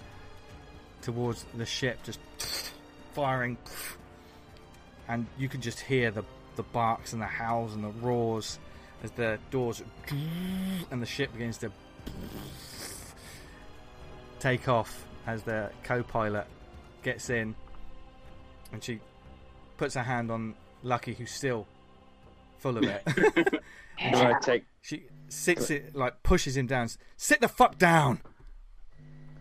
[1.02, 2.20] towards the ship, just
[3.12, 3.56] firing.
[5.08, 6.24] And you can just hear the,
[6.56, 8.58] the barks and the howls and the roars
[9.02, 9.82] as the doors
[10.90, 11.70] and the ship begins to
[14.40, 16.46] take off as the co pilot
[17.02, 17.54] gets in
[18.72, 19.00] and she
[19.76, 21.66] puts her hand on Lucky, who's still
[22.58, 23.02] full of it.
[23.98, 24.64] Can I take?
[24.82, 26.88] she sits it like pushes him down.
[27.16, 28.20] Sit the fuck down.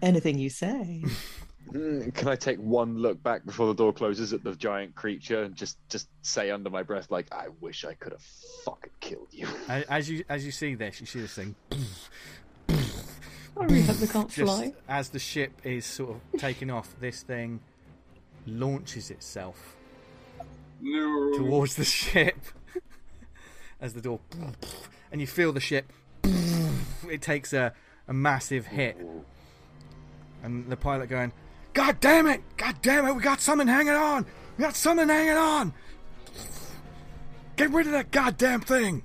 [0.01, 1.03] Anything you say.
[1.71, 5.43] mm, Can I take one look back before the door closes at the giant creature
[5.43, 8.21] and just just say under my breath like, "I wish I could have
[8.65, 11.55] fucking killed you." As you as you see this, you see this thing
[13.55, 14.73] I really hope they can't just fly.
[14.89, 16.95] as the ship is sort of taking off.
[16.99, 17.59] This thing
[18.47, 19.75] launches itself
[20.81, 21.33] No.
[21.37, 22.35] towards the ship
[23.83, 24.19] as the door
[25.11, 25.91] and you feel the ship
[26.23, 27.73] it takes a,
[28.07, 28.97] a massive hit.
[30.41, 31.31] And the pilot going
[31.73, 32.41] god damn it!
[32.57, 33.13] God damn it!
[33.13, 34.25] We got something hanging on!
[34.57, 35.73] We got something hanging on!
[37.55, 39.03] Get rid of that goddamn thing!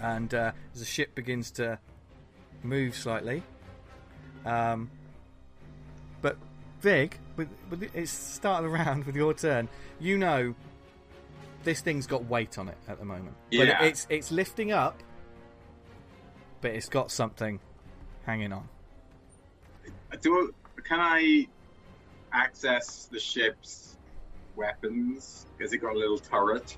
[0.00, 1.78] And uh, as the ship begins to
[2.62, 3.42] move slightly
[4.44, 4.90] um,
[6.22, 6.36] but
[6.80, 9.68] Vig, with, with the, it's start of the round with your turn.
[10.00, 10.54] You know,
[11.64, 13.36] this thing's got weight on it at the moment.
[13.50, 13.82] But Yeah.
[13.82, 15.02] it's it's lifting up,
[16.60, 17.58] but it's got something
[18.24, 18.68] hanging on.
[20.20, 21.48] Do can I
[22.32, 23.96] access the ship's
[24.56, 25.46] weapons?
[25.60, 26.76] Has it got a little turret?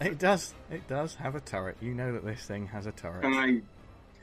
[0.00, 0.54] It does.
[0.70, 1.76] It does have a turret.
[1.80, 3.22] You know that this thing has a turret.
[3.22, 3.62] Can I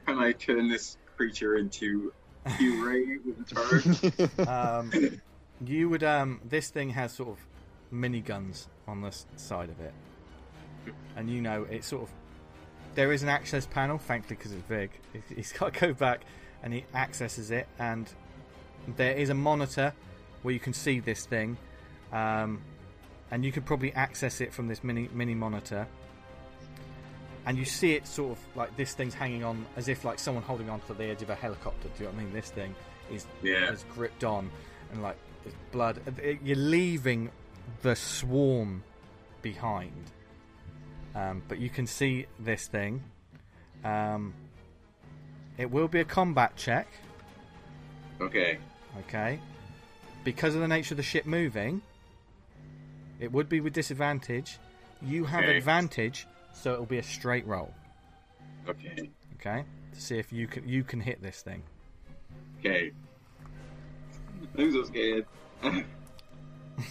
[0.06, 2.14] can I turn this creature into
[2.58, 4.40] Q-ray with a turret?
[4.48, 4.92] um,
[5.66, 7.38] you would um this thing has sort of
[7.92, 9.94] mini guns on the side of it.
[11.16, 12.10] And you know it's sort of
[12.94, 14.92] there is an access panel thankfully because it's big.
[15.14, 16.22] He- he's got to go back
[16.62, 18.12] and he accesses it and
[18.98, 19.94] there is a monitor
[20.42, 21.56] where you can see this thing
[22.12, 22.62] um,
[23.32, 25.88] and you could probably access it from this mini mini monitor.
[27.46, 30.44] And you see it sort of like this thing's hanging on as if like someone
[30.44, 31.88] holding on to the edge of a helicopter.
[31.88, 32.34] Do you know what I mean?
[32.34, 32.76] This thing
[33.12, 33.72] is Yeah.
[33.72, 34.52] is gripped on
[34.92, 35.18] and like
[35.72, 36.02] blood.
[36.44, 37.32] You're leaving
[37.82, 38.84] the swarm
[39.42, 40.12] behind
[41.16, 43.04] um, but you can see this thing
[43.84, 44.34] um,
[45.58, 46.88] it will be a combat check
[48.22, 48.58] Okay.
[49.00, 49.40] okay
[50.24, 51.82] because of the nature of the ship moving
[53.20, 54.60] it would be with disadvantage
[55.02, 55.58] you have Okay.
[55.58, 57.74] advantage so it'll be a straight roll
[58.70, 59.10] Okay.
[59.36, 61.64] okay to see if you can you can hit this thing
[62.60, 62.92] Okay.
[64.58, 65.26] I'm so scared.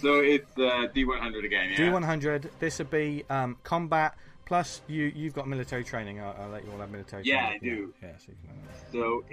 [0.01, 1.77] so it's uh, D100 again, yeah?
[1.77, 2.49] D100.
[2.59, 5.11] This would be um, combat plus you.
[5.15, 6.19] You've got military training.
[6.19, 7.23] I'll, I'll let you all have military.
[7.25, 7.59] Yeah, training.
[7.61, 7.93] I do.
[8.01, 8.55] Yeah, so you can.
[8.91, 9.23] So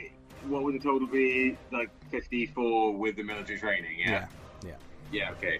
[0.46, 1.56] what would the total be?
[1.72, 4.28] Like 54 with the military training, yeah, yeah?
[4.64, 4.74] yeah.
[5.10, 5.58] Yeah, okay.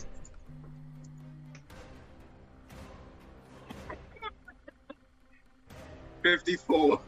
[6.22, 7.00] Fifty-four.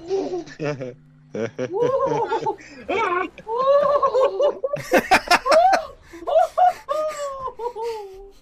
[6.12, 6.34] Whoa.
[7.58, 8.32] Whoa.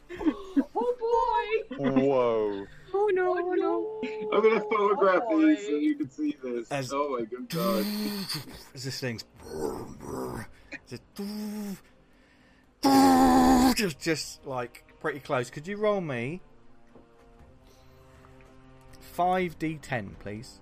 [0.74, 1.90] oh boy!
[1.90, 2.66] Whoa.
[2.94, 4.00] Oh no, Oh no!
[4.32, 6.70] I'm gonna photograph Oh, these so you can see this.
[6.70, 7.84] As- oh my good god.
[8.74, 9.24] As this thing's
[10.88, 11.02] just,
[13.76, 15.50] just just like pretty close.
[15.50, 16.40] Could you roll me
[19.00, 20.60] five d10, please?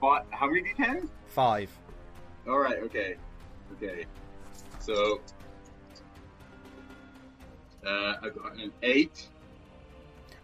[0.00, 1.08] But how many D10?
[1.26, 1.70] Five.
[2.46, 2.78] All right.
[2.84, 3.16] Okay.
[3.74, 4.06] Okay.
[4.78, 5.20] So
[7.88, 9.28] uh, I got an eight.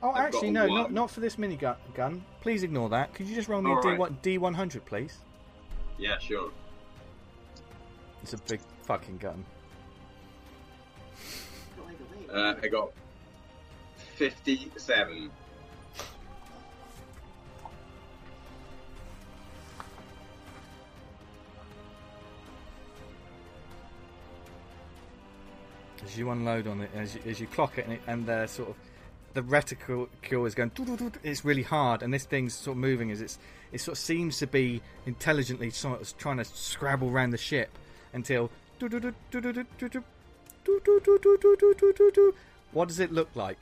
[0.02, 0.74] Oh, I've actually, no, one.
[0.74, 1.76] not not for this mini gun.
[1.94, 2.24] gun.
[2.40, 3.14] Please ignore that.
[3.14, 3.98] Could you just roll me a All D right.
[3.98, 5.18] one D one hundred, please?
[5.98, 6.50] Yeah, sure.
[8.22, 9.44] It's a big fucking gun.
[12.32, 12.90] Uh, I got
[14.16, 15.30] fifty-seven.
[26.04, 28.46] as you unload on it, as you, as you clock it, and, it, and the
[28.46, 28.76] sort of
[29.34, 30.08] the reticle
[30.46, 30.70] is going.
[31.22, 33.38] It's really hard, and this thing's sort of moving as it's
[33.72, 37.70] it sort of seems to be intelligently sort of trying to scrabble around the ship
[38.12, 38.50] until.
[42.72, 43.58] What does it look like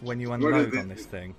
[0.00, 1.34] when you unload on this thing?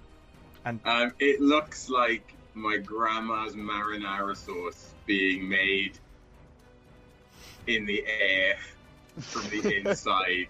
[0.66, 5.98] And um, it looks like my grandma's marinara sauce being made
[7.68, 8.56] in the air
[9.20, 10.48] from the inside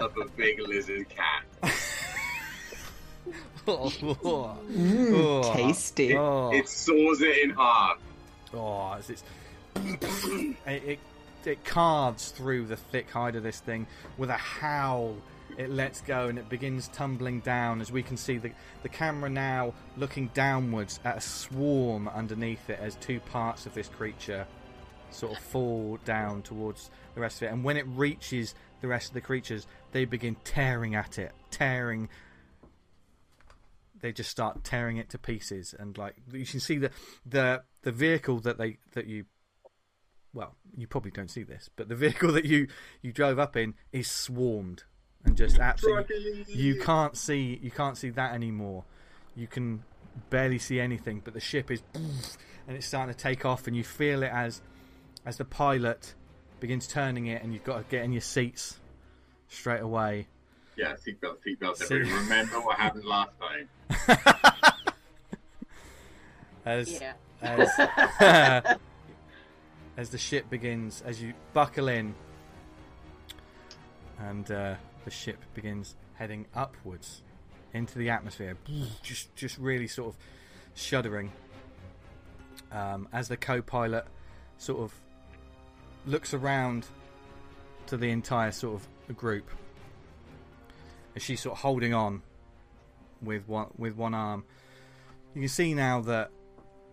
[0.00, 1.44] of a big lizard cat.
[3.66, 5.52] oh, Mm, Oh.
[5.54, 6.16] tasty.
[6.16, 7.98] oh, It saws it in half.
[8.54, 9.22] oh, it's, it's
[9.76, 10.98] it, it
[11.44, 13.86] it carves through the thick hide of this thing
[14.18, 15.16] with a howl.
[15.58, 19.28] It lets go and it begins tumbling down as we can see the the camera
[19.30, 24.46] now looking downwards at a swarm underneath it as two parts of this creature
[25.10, 27.52] sort of fall down towards the rest of it.
[27.52, 32.08] And when it reaches the rest of the creatures, they begin tearing at it, tearing.
[34.00, 36.90] They just start tearing it to pieces, and like you can see the
[37.26, 39.24] the the vehicle that they that you.
[40.32, 42.68] Well, you probably don't see this, but the vehicle that you
[43.02, 44.84] you drove up in is swarmed
[45.24, 48.84] and just absolutely you can't see you can't see that anymore.
[49.34, 49.82] You can
[50.28, 53.84] barely see anything, but the ship is and it's starting to take off, and you
[53.84, 54.62] feel it as
[55.26, 56.14] as the pilot
[56.60, 58.78] begins turning it, and you've got to get in your seats
[59.48, 60.26] straight away.
[60.76, 61.76] Yeah, seatbelt, seatbelt.
[61.76, 63.68] See- Everybody remember what happened last time.
[66.64, 67.12] As Yeah.
[67.42, 67.70] as
[69.96, 72.14] as the ship begins, as you buckle in,
[74.18, 74.74] and uh,
[75.04, 77.22] the ship begins heading upwards
[77.72, 78.56] into the atmosphere,
[79.02, 80.20] just just really sort of
[80.74, 81.32] shuddering.
[82.72, 84.04] Um, as the co-pilot
[84.58, 84.92] sort of
[86.06, 86.86] looks around
[87.86, 89.48] to the entire sort of group,
[91.16, 92.22] as she's sort of holding on
[93.22, 94.44] with one with one arm,
[95.34, 96.30] you can see now that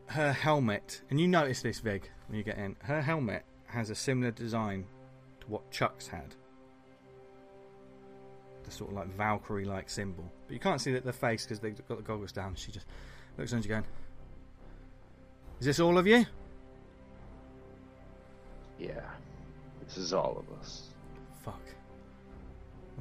[0.08, 3.96] her helmet, and you notice this, Vig, when you get in, her helmet has a
[3.96, 4.86] similar design
[5.42, 6.36] to what Chuck's had.
[8.64, 10.30] The sort of like Valkyrie like symbol.
[10.48, 12.56] But you can't see that the face because they've got the goggles down.
[12.56, 12.86] She just
[13.38, 13.86] looks at you going,
[15.60, 16.26] Is this all of you?
[18.80, 19.02] Yeah,
[19.86, 20.84] this is all of us.
[21.44, 21.62] Fuck.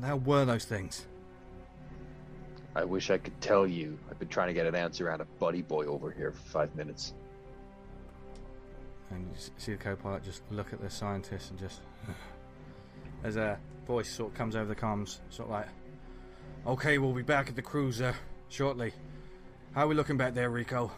[0.03, 1.07] Hell were those things?
[2.75, 3.99] I wish I could tell you.
[4.11, 6.75] I've been trying to get an answer out of Buddy Boy over here for five
[6.77, 7.15] minutes.
[9.11, 11.81] And you see the co-pilot just look at the scientist and just.
[13.25, 15.69] As a voice sort of comes over the comms, sort of like,
[16.67, 18.15] "Okay, we'll be back at the cruiser
[18.51, 18.93] shortly.
[19.75, 20.93] How are we looking back there, Rico?"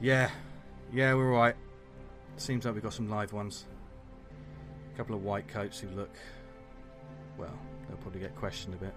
[0.00, 0.30] Yeah,
[0.92, 1.54] yeah, we're right.
[2.40, 3.66] Seems like we've got some live ones.
[4.94, 6.16] A couple of white coats who look.
[7.36, 7.52] Well,
[7.86, 8.94] they'll probably get questioned a bit.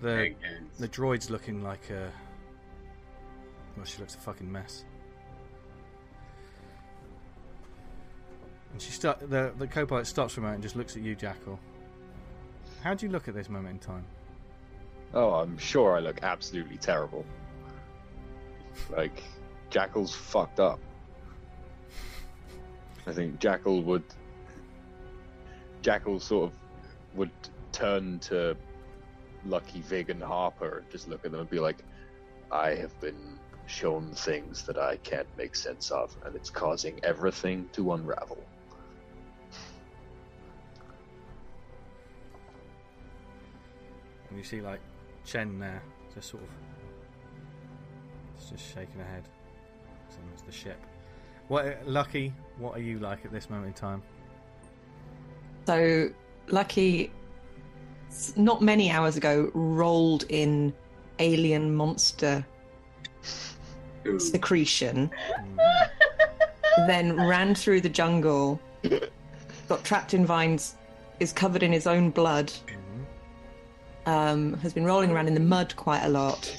[0.00, 0.34] The
[0.78, 2.10] the droid's looking like a.
[3.76, 4.86] Well, she looks a fucking mess.
[8.72, 11.14] And she start the the co-pilot stops for a moment and just looks at you,
[11.14, 11.60] Jackal.
[12.82, 14.06] How do you look at this moment in time?
[15.12, 17.26] Oh, I'm sure I look absolutely terrible.
[18.88, 19.22] Like,
[19.68, 20.80] Jackal's fucked up.
[23.06, 24.04] I think Jackal would.
[25.82, 26.58] Jackal sort of
[27.14, 27.30] would
[27.72, 28.56] turn to
[29.46, 31.82] Lucky Vig and Harper and just look at them and be like,
[32.52, 37.68] I have been shown things that I can't make sense of, and it's causing everything
[37.72, 38.42] to unravel.
[44.28, 44.80] And you see like
[45.24, 45.82] Chen there,
[46.14, 46.48] just sort of,
[48.50, 49.24] just shaking her head.
[50.08, 50.78] So there's the ship.
[51.50, 52.32] What, Lucky?
[52.58, 54.02] What are you like at this moment in time?
[55.66, 56.08] So,
[56.46, 57.10] Lucky,
[58.36, 60.72] not many hours ago, rolled in
[61.18, 62.46] alien monster
[64.06, 64.20] Ooh.
[64.20, 66.86] secretion, Hmm.
[66.86, 68.60] then ran through the jungle,
[69.68, 70.76] got trapped in vines,
[71.18, 72.52] is covered in his own blood,
[74.06, 74.08] Mhm.
[74.08, 76.56] um, has been rolling around in the mud quite a lot,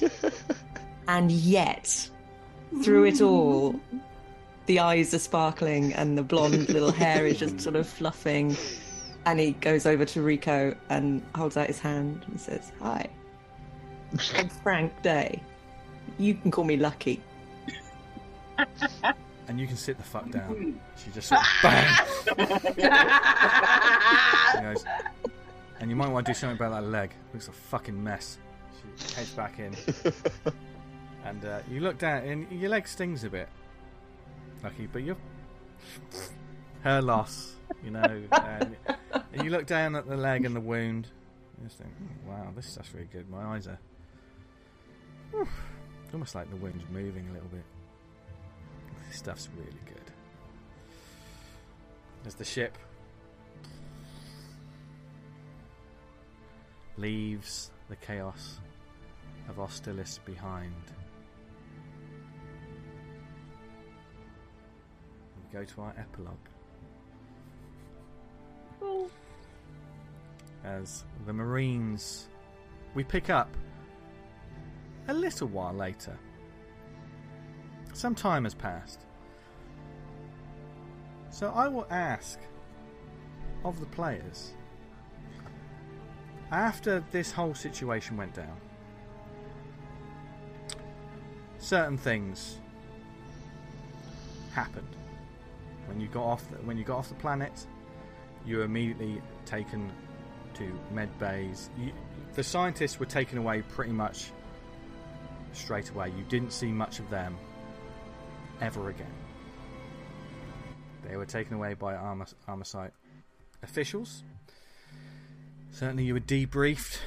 [1.08, 2.10] and yet,
[2.82, 3.80] through it all,
[4.72, 8.56] the eyes are sparkling and the blonde little hair is just sort of fluffing.
[9.26, 13.06] And he goes over to Rico and holds out his hand and says, Hi.
[14.34, 15.42] I'm Frank Day.
[16.18, 17.20] You can call me Lucky.
[19.48, 20.80] And you can sit the fuck down.
[20.96, 22.06] She just sort of bang.
[24.62, 24.84] Goes,
[25.80, 27.10] and you might want to do something about that leg.
[27.34, 28.38] Looks a fucking mess.
[28.96, 29.74] She heads back in,
[31.24, 33.48] and uh, you look down, and your leg stings a bit,
[34.62, 35.16] Lucky, but you're
[36.82, 38.22] her loss, you know.
[38.32, 38.76] And,
[39.32, 41.08] and you look down at the leg and the wound.
[41.60, 43.28] You just think, "Hmm, wow, this stuff's really good.
[43.28, 43.78] My eyes are.
[45.30, 45.48] Whew.
[46.12, 47.64] Almost like the wind's moving a little bit.
[49.08, 50.12] This stuff's really good.
[52.26, 52.76] As the ship
[56.96, 58.60] leaves the chaos
[59.48, 60.72] of Hostilis behind.
[65.52, 66.36] Go to our epilogue.
[70.64, 72.28] As the Marines.
[72.94, 73.48] We pick up
[75.08, 76.18] a little while later.
[77.94, 79.00] Some time has passed.
[81.30, 82.38] So I will ask
[83.64, 84.52] of the players
[86.52, 88.56] after this whole situation went down,
[91.58, 92.58] certain things
[94.52, 94.94] happened.
[95.86, 97.66] When you got off the, when you got off the planet,
[98.46, 99.90] you were immediately taken
[100.54, 101.70] to med bays.
[101.78, 101.92] You,
[102.34, 104.30] the scientists were taken away pretty much
[105.52, 106.12] straight away.
[106.16, 107.36] You didn't see much of them
[108.60, 109.12] ever again.
[111.08, 111.94] They were taken away by
[112.48, 112.92] Armosite
[113.62, 114.22] officials.
[115.72, 116.98] Certainly, you were debriefed,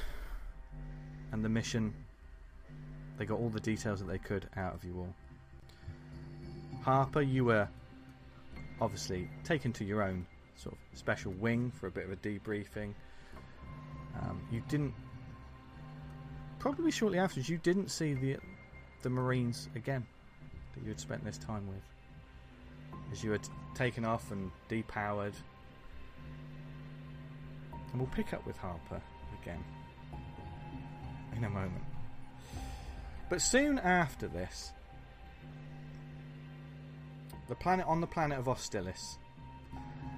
[1.32, 1.94] and the mission.
[3.18, 5.14] They got all the details that they could out of you all.
[6.82, 7.68] Harper, you were
[8.80, 12.92] obviously taken to your own sort of special wing for a bit of a debriefing.
[14.20, 14.94] Um, you didn't.
[16.58, 18.36] Probably shortly afterwards, you didn't see the
[19.02, 20.04] the Marines again
[20.74, 21.82] that you had spent this time with.
[23.12, 25.34] As you t- taken off and depowered.
[27.92, 29.00] And we'll pick up with Harper
[29.42, 29.62] again
[31.36, 31.84] in a moment.
[33.28, 34.72] But soon after this,
[37.48, 39.18] the planet on the planet of Hostilis,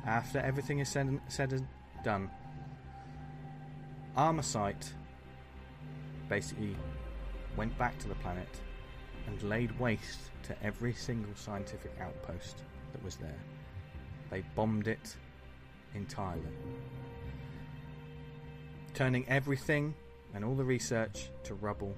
[0.06, 1.66] after everything is said and, said and
[2.04, 2.30] done,
[4.16, 4.92] Armosite
[6.28, 6.76] basically
[7.56, 8.48] went back to the planet
[9.26, 13.38] and laid waste to every single scientific outpost that was there.
[14.30, 15.16] They bombed it
[15.94, 16.42] entirely,
[18.94, 19.94] turning everything
[20.34, 21.94] and all the research to rubble,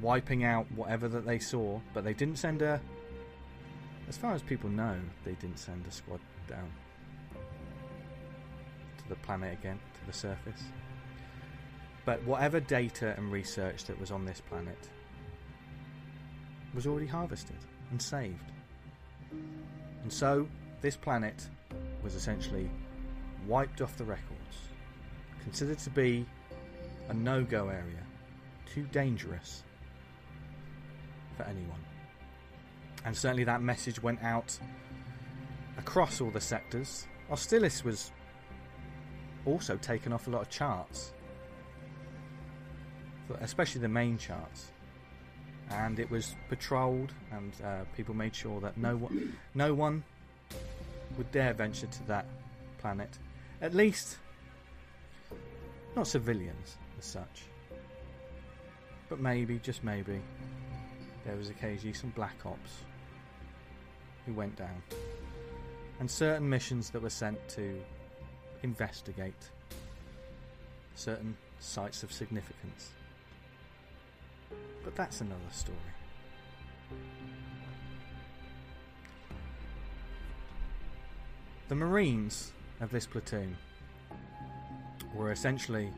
[0.00, 2.80] wiping out whatever that they saw, but they didn't send a.
[4.08, 6.70] As far as people know, they didn't send a squad down
[8.98, 10.62] to the planet again, to the surface.
[12.04, 14.90] But whatever data and research that was on this planet
[16.74, 17.56] was already harvested
[17.90, 18.52] and saved.
[20.02, 20.46] And so,
[20.82, 21.48] this planet
[22.02, 22.70] was essentially
[23.46, 24.68] wiped off the records,
[25.42, 26.26] considered to be
[27.08, 28.02] a no go area,
[28.66, 29.62] too dangerous
[31.36, 31.80] for anyone.
[33.04, 34.58] And certainly that message went out
[35.78, 37.06] across all the sectors.
[37.30, 38.12] Hostilis was
[39.44, 41.12] also taken off a lot of charts,
[43.40, 44.72] especially the main charts
[45.70, 50.04] and it was patrolled, and uh, people made sure that no one, no one
[51.16, 52.26] would dare venture to that
[52.78, 53.18] planet.
[53.62, 54.18] At least,
[55.96, 57.44] not civilians as such,
[59.08, 60.20] but maybe, just maybe,
[61.24, 62.84] there was occasionally some black ops
[64.26, 64.82] who went down,
[66.00, 67.80] and certain missions that were sent to
[68.62, 69.50] investigate
[70.94, 72.90] certain sites of significance.
[74.82, 75.78] But that's another story.
[81.68, 83.56] The Marines of this platoon
[85.14, 85.90] were essentially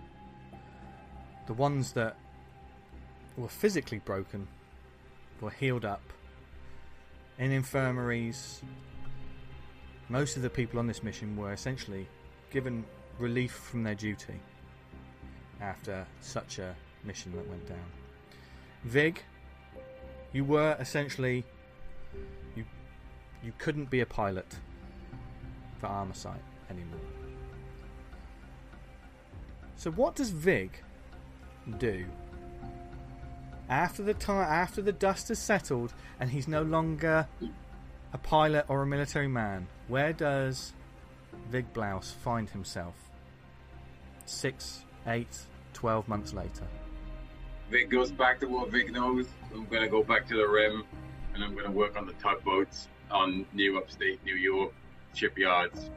[1.47, 2.17] the ones that
[3.37, 4.47] were physically broken,
[5.41, 6.01] were healed up
[7.39, 8.63] in infirmaries.
[10.09, 12.09] Most of the people on this mission were essentially
[12.51, 12.85] given
[13.19, 14.41] relief from their duty
[15.61, 16.75] after such a
[17.05, 17.85] mission that went down.
[18.85, 19.23] Vig,
[20.33, 21.45] you were essentially
[22.55, 22.65] you
[23.43, 24.47] you couldn't be a pilot
[25.79, 26.37] for Armosite
[26.71, 27.01] anymore.
[29.77, 30.83] So what does Vig
[31.79, 32.07] do
[33.69, 37.27] after the time after the dust has settled and he's no longer
[38.13, 39.67] a pilot or a military man?
[39.89, 40.73] Where does
[41.51, 42.95] Vig Blouse find himself?
[44.25, 45.39] Six, eight,
[45.73, 46.67] twelve months later.
[47.71, 49.27] Vig goes back to what Vig knows.
[49.53, 50.85] I'm gonna go back to the rim,
[51.35, 54.73] and I'm gonna work on the tugboats on New Upstate New York
[55.15, 55.91] shipyards.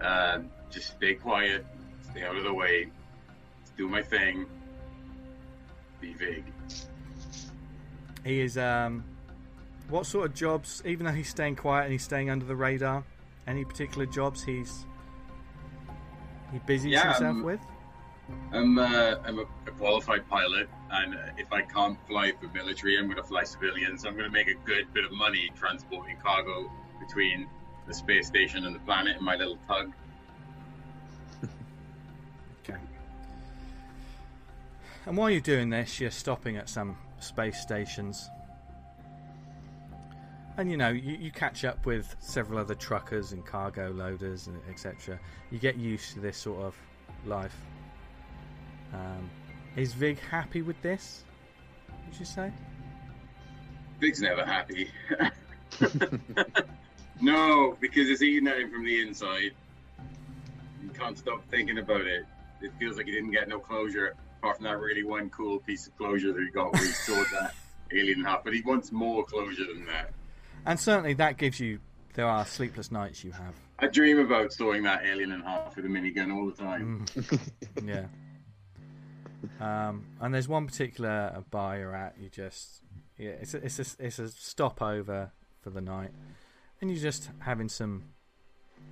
[0.00, 1.64] And just stay quiet,
[2.10, 2.88] stay out of the way,
[3.76, 4.46] do my thing.
[6.00, 6.44] Be Vig.
[8.24, 9.04] He is um
[9.88, 13.04] what sort of jobs even though he's staying quiet and he's staying under the radar,
[13.46, 14.86] any particular jobs he's
[16.52, 17.60] he busies Yeah, himself um, with?
[18.52, 22.98] I'm uh, I'm a, a qualified pilot, and uh, if I can't fly for military,
[22.98, 24.04] I'm gonna fly civilians.
[24.04, 26.70] I'm gonna make a good bit of money transporting cargo
[27.00, 27.48] between
[27.86, 29.92] the space station and the planet in my little tug.
[32.64, 32.78] Okay.
[35.04, 38.30] And while you're doing this, you're stopping at some space stations.
[40.56, 44.60] And you know, you, you catch up with several other truckers and cargo loaders and
[44.68, 45.18] etc.
[45.50, 46.76] You get used to this sort of
[47.24, 47.56] life.
[48.92, 49.30] Um,
[49.76, 51.24] is Vig happy with this?
[52.06, 52.52] Would you say?
[54.00, 54.90] Vig's never happy.
[57.20, 59.52] no, because it's eating at him from the inside.
[60.82, 62.26] You can't stop thinking about it.
[62.60, 65.86] It feels like he didn't get no closure, apart from that really one cool piece
[65.86, 67.54] of closure that he got where he saw that
[67.92, 68.42] alien in half.
[68.42, 70.12] But he wants more closure than that.
[70.66, 71.78] And certainly that gives you.
[72.14, 73.54] There are sleepless nights you have.
[73.78, 77.06] I dream about sawing that alien in half with a minigun all the time.
[77.14, 77.40] Mm.
[77.86, 78.06] yeah.
[79.60, 82.16] Um, and there's one particular bar you're at.
[82.20, 82.82] You just
[83.16, 85.30] yeah, it's a, it's a, it's a stopover
[85.62, 86.10] for the night,
[86.80, 88.04] and you're just having some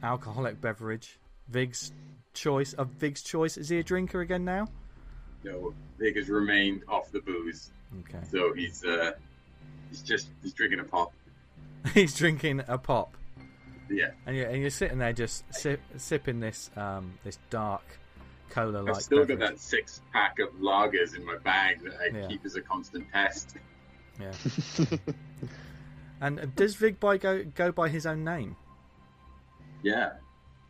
[0.02, 1.18] alcoholic beverage.
[1.48, 1.92] Vig's
[2.32, 3.58] choice of Vig's choice.
[3.58, 4.68] Is he a drinker again now?
[5.44, 7.70] No, Vig has remained off the booze,
[8.00, 8.18] Okay.
[8.30, 9.12] so he's uh,
[9.90, 11.12] he's just he's drinking a pop.
[11.94, 13.16] He's drinking a pop,
[13.88, 17.80] Yeah, and you're, and you're sitting there just sip, sipping this um, this dark
[18.50, 22.14] cola I've like still got that six pack of lagers in my bag that I
[22.18, 22.26] Yeah.
[22.28, 23.56] keep as a constant test.
[24.20, 24.32] Yeah.
[26.20, 28.56] and does Vig by go go by his own name?
[29.82, 30.10] Yeah,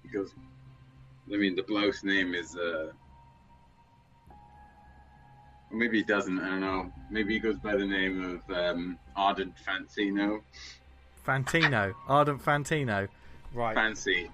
[0.05, 0.33] because
[1.33, 2.93] I mean the bloke's name is uh, or
[5.73, 6.39] maybe he doesn't.
[6.39, 6.93] I don't know.
[7.11, 10.41] Maybe he goes by the name of um, Ardent Fantino.
[11.27, 13.09] Fantino, Ardent Fantino.
[13.53, 13.75] Right.
[13.75, 14.31] Fancy.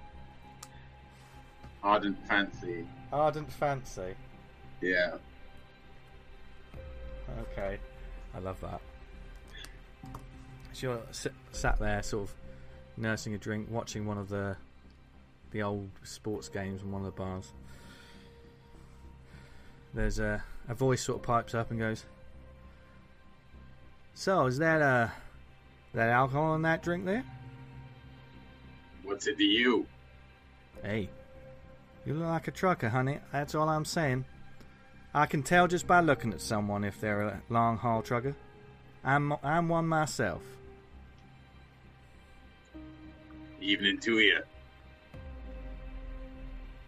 [1.83, 2.87] Ardent Fancy.
[3.11, 4.15] Ardent Fancy.
[4.81, 5.15] Yeah.
[7.39, 7.77] Okay.
[8.35, 8.81] I love that.
[10.73, 12.35] So you're sit, sat there, sort of
[12.97, 14.57] nursing a drink, watching one of the
[15.51, 17.51] the old sports games in one of the bars.
[19.97, 22.05] There's a a voice sort of pipes up and goes,
[24.13, 25.07] "So is that uh
[25.95, 27.23] that alcohol in that drink there?
[29.01, 29.87] What's it to you?
[30.83, 31.09] Hey,
[32.05, 33.17] you look like a trucker, honey.
[33.31, 34.25] That's all I'm saying.
[35.15, 38.35] I can tell just by looking at someone if they're a long haul trucker.
[39.03, 40.43] I'm I'm one myself.
[43.59, 44.41] Evening to you.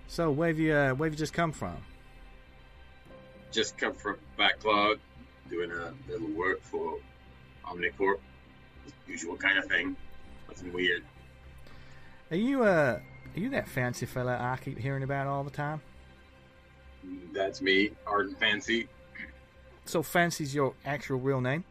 [0.07, 1.77] So where have you uh, where have you just come from?
[3.51, 4.99] Just come from Backlog,
[5.49, 6.97] doing a little work for
[7.65, 8.19] Omnicorp.
[9.07, 9.95] Usual kind of thing.
[10.47, 11.03] Nothing weird.
[12.31, 12.99] Are you uh
[13.35, 15.81] are you that fancy fella I keep hearing about all the time?
[17.33, 18.87] That's me, Ardent Fancy.
[19.85, 21.63] So fancy's your actual real name?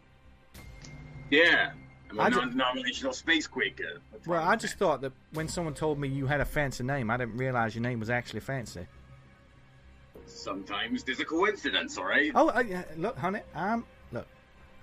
[1.31, 1.73] Yeah,
[2.11, 4.01] I'm a non-denominational space quaker.
[4.11, 7.11] That's Well, I just thought that when someone told me you had a fancy name,
[7.11, 8.87] I didn't realize your name was actually fancy.
[10.29, 12.31] Sometimes there's a coincidence, all right?
[12.35, 14.27] Oh, uh, yeah, look, honey, I'm look,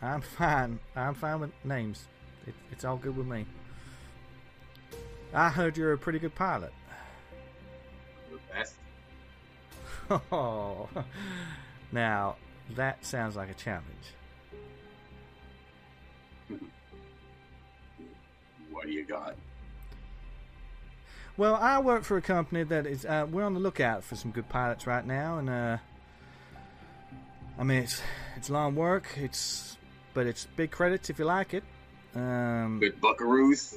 [0.02, 0.80] I'm fine.
[0.96, 2.08] I'm fine with names.
[2.48, 3.46] It, it's all good with me.
[5.34, 6.74] I heard you're a pretty good pilot.
[8.32, 8.76] The best.
[10.32, 10.88] Oh,
[11.92, 12.36] now
[12.76, 13.86] that sounds like a challenge.
[18.72, 19.36] What do you got?
[21.38, 23.06] Well, I work for a company that is.
[23.06, 25.78] Uh, we're on the lookout for some good pilots right now, and uh,
[27.60, 28.02] I mean it's
[28.38, 29.08] it's long work.
[29.18, 29.78] It's
[30.14, 31.64] but it's big credits if you like it.
[32.16, 33.76] Um, Good buckaroos?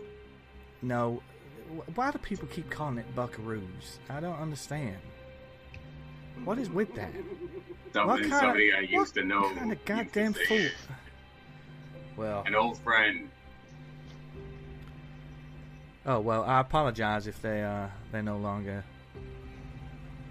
[0.82, 1.20] no,
[1.96, 3.98] why do people keep calling it Buckaroos?
[4.08, 4.96] I don't understand.
[6.44, 7.10] What is with that?
[7.92, 9.52] Something kinda- somebody I used what to know.
[9.56, 10.68] kind of goddamn fool?
[12.16, 13.28] Well, An old friend.
[16.06, 16.44] Oh well.
[16.44, 18.84] I apologize if they uh they're no longer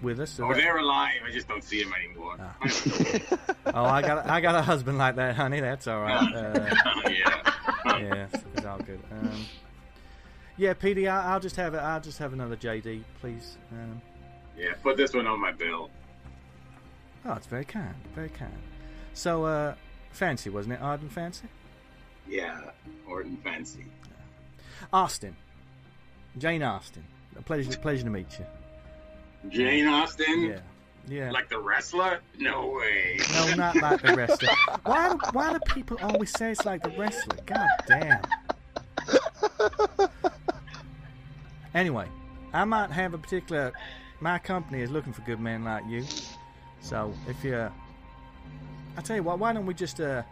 [0.02, 0.38] with us.
[0.40, 1.20] Oh, they're alive.
[1.26, 2.36] I just don't see him anymore.
[2.38, 2.56] Ah.
[3.74, 5.60] oh, I got I got a husband like that, honey.
[5.60, 6.34] That's all right.
[6.34, 7.52] Uh, yeah.
[7.98, 9.00] yeah, it's, it's all good.
[9.10, 9.44] Um,
[10.56, 11.78] yeah, PD, I, I'll just have it.
[11.78, 13.56] I'll just have another JD, please.
[13.72, 14.00] Um,
[14.56, 15.90] Yeah, put this one on my bill.
[17.24, 18.52] oh, it's very kind, very kind.
[19.14, 19.74] So, uh,
[20.10, 20.80] fancy, wasn't it?
[20.82, 21.48] Arden Fancy,
[22.28, 22.70] Yeah,
[23.08, 23.86] Orton Fancy.
[24.92, 25.36] Austin,
[26.36, 27.04] Jane Austen.
[27.38, 28.46] A pleasure, pleasure to meet you.
[29.50, 30.42] Jane Austen?
[30.42, 30.60] Yeah,
[31.08, 31.30] yeah.
[31.30, 32.20] Like the wrestler?
[32.38, 33.18] No way.
[33.32, 34.48] no, not like the wrestler.
[34.84, 35.10] Why?
[35.10, 37.36] do- Why do people always say it's like the wrestler?
[37.46, 38.20] God damn.
[41.74, 42.06] Anyway,
[42.52, 43.72] I might have a particular.
[44.20, 46.04] My company is looking for good men like you.
[46.80, 47.70] So if you,
[48.96, 50.22] I tell you what, why don't we just uh,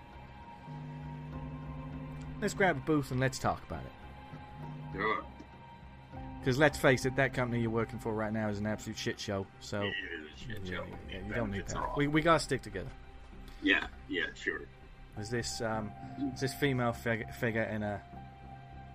[2.41, 4.97] let's grab a booth and let's talk about it.
[4.99, 5.25] Sure.
[6.47, 9.19] Because let's face it, that company you're working for right now is an absolute shit
[9.19, 9.49] show.
[9.59, 9.93] So It is
[10.33, 10.85] a shit yeah, show.
[11.11, 11.97] yeah, The you don't need that.
[11.97, 12.87] We we gotta stick together.
[13.65, 14.61] Yeah, yeah, sure.
[15.17, 18.01] There's this um, there's this female fig- figure in a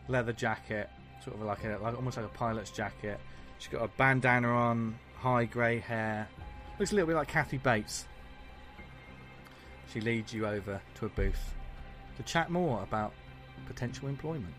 [0.08, 0.90] leather jacket,
[1.26, 3.20] sort of like a like almost like a pilot's jacket.
[3.60, 6.30] She's got a bandana on, high grey hair.
[6.80, 8.06] Looks a little bit like Kathy Bates.
[9.92, 11.54] She leads you over to a booth
[12.16, 13.12] to chat more about
[13.68, 14.56] potential employment.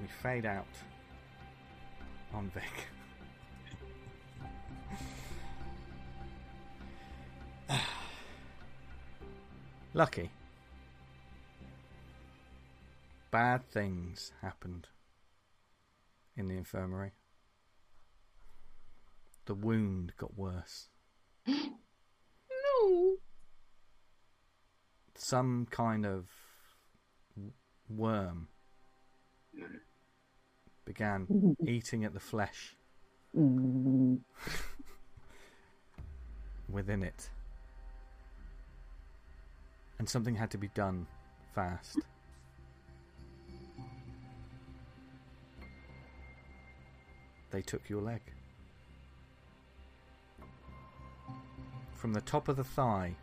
[0.00, 0.66] We fade out
[2.34, 2.62] on Vig.
[9.94, 10.30] Lucky.
[13.30, 14.88] Bad things happened
[16.36, 17.12] in the infirmary.
[19.46, 20.88] The wound got worse.
[22.76, 23.16] No.
[25.14, 26.28] Some kind of
[27.88, 28.48] worm
[29.56, 29.78] mm.
[30.84, 31.68] Began mm.
[31.68, 32.76] eating at the flesh
[33.36, 34.18] mm.
[36.68, 37.30] within it.
[39.98, 41.06] And something had to be done
[41.54, 41.98] fast.
[47.50, 48.20] They took your leg.
[51.94, 53.14] From the top of the thigh.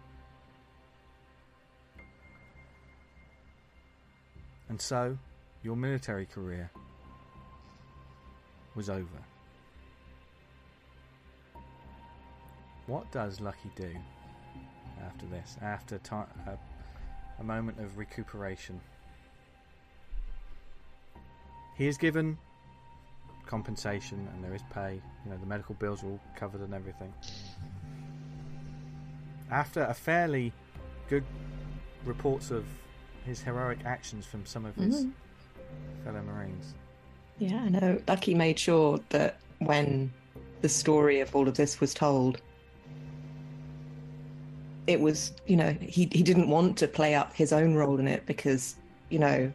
[4.70, 5.18] And so,
[5.64, 6.72] your military career
[8.76, 9.08] was over.
[12.88, 13.90] What does Lucky do
[15.06, 15.58] after this?
[15.62, 16.00] After
[16.48, 16.58] a,
[17.40, 18.80] a moment of recuperation,
[21.78, 22.38] he is given
[23.46, 25.02] compensation and there is pay.
[25.26, 27.14] You know, the medical bills are all covered and everything.
[29.50, 30.54] After a fairly
[31.10, 31.26] good
[32.06, 32.66] reports of
[33.26, 35.12] his heroic actions from some of his Mhm.
[36.04, 36.74] fellow Marines.
[37.42, 38.00] Yeah, I know.
[38.08, 40.14] Lucky made sure that when
[40.62, 42.40] the story of all of this was told,
[44.86, 48.08] it was, you know, he, he didn't want to play up his own role in
[48.08, 48.76] it because,
[49.10, 49.52] you know,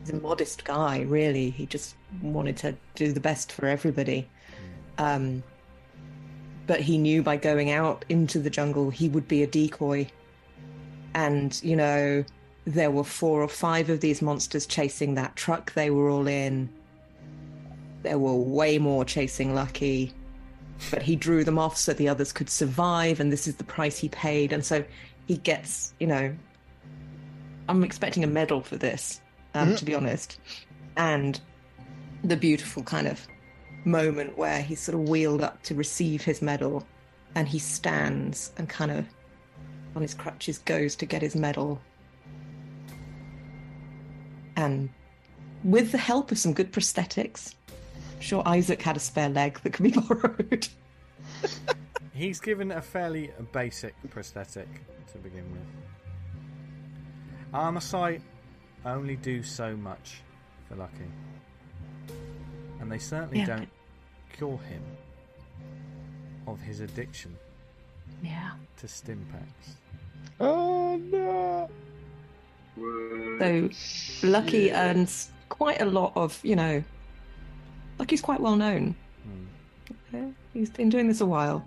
[0.00, 1.50] he's a modest guy, really.
[1.50, 4.28] He just wanted to do the best for everybody.
[4.98, 5.44] Um,
[6.66, 10.08] but he knew by going out into the jungle, he would be a decoy.
[11.14, 12.24] And, you know,
[12.64, 16.68] there were four or five of these monsters chasing that truck they were all in.
[18.04, 20.12] There were way more chasing Lucky,
[20.90, 23.98] but he drew them off so the others could survive, and this is the price
[23.98, 24.52] he paid.
[24.52, 24.84] And so
[25.26, 26.32] he gets, you know,
[27.68, 29.20] I'm expecting a medal for this,
[29.54, 30.38] um, to be honest.
[30.96, 31.40] And
[32.22, 33.26] the beautiful kind of
[33.84, 36.86] moment where he's sort of wheeled up to receive his medal,
[37.34, 39.06] and he stands and kind of
[39.96, 41.80] on his crutches goes to get his medal
[44.56, 44.88] and
[45.62, 47.54] with the help of some good prosthetics,
[48.14, 50.68] I'm sure Isaac had a spare leg that could be borrowed.
[52.12, 54.68] He's given a fairly basic prosthetic
[55.12, 55.66] to begin with.
[57.52, 58.20] Armour sight
[58.84, 60.22] only do so much
[60.68, 61.10] for Lucky.
[62.80, 63.68] And they certainly Yeah, don't
[64.32, 64.82] cure him
[66.46, 67.36] of his addiction
[68.22, 68.52] Yeah.
[68.78, 69.76] to Stimpaks.
[70.40, 71.70] Oh no!
[73.38, 73.70] So
[74.26, 76.82] Lucky earns quite a lot of, you know,
[77.98, 78.94] Lucky's quite well known.
[80.08, 80.32] Okay?
[80.52, 81.64] He's been doing this a while,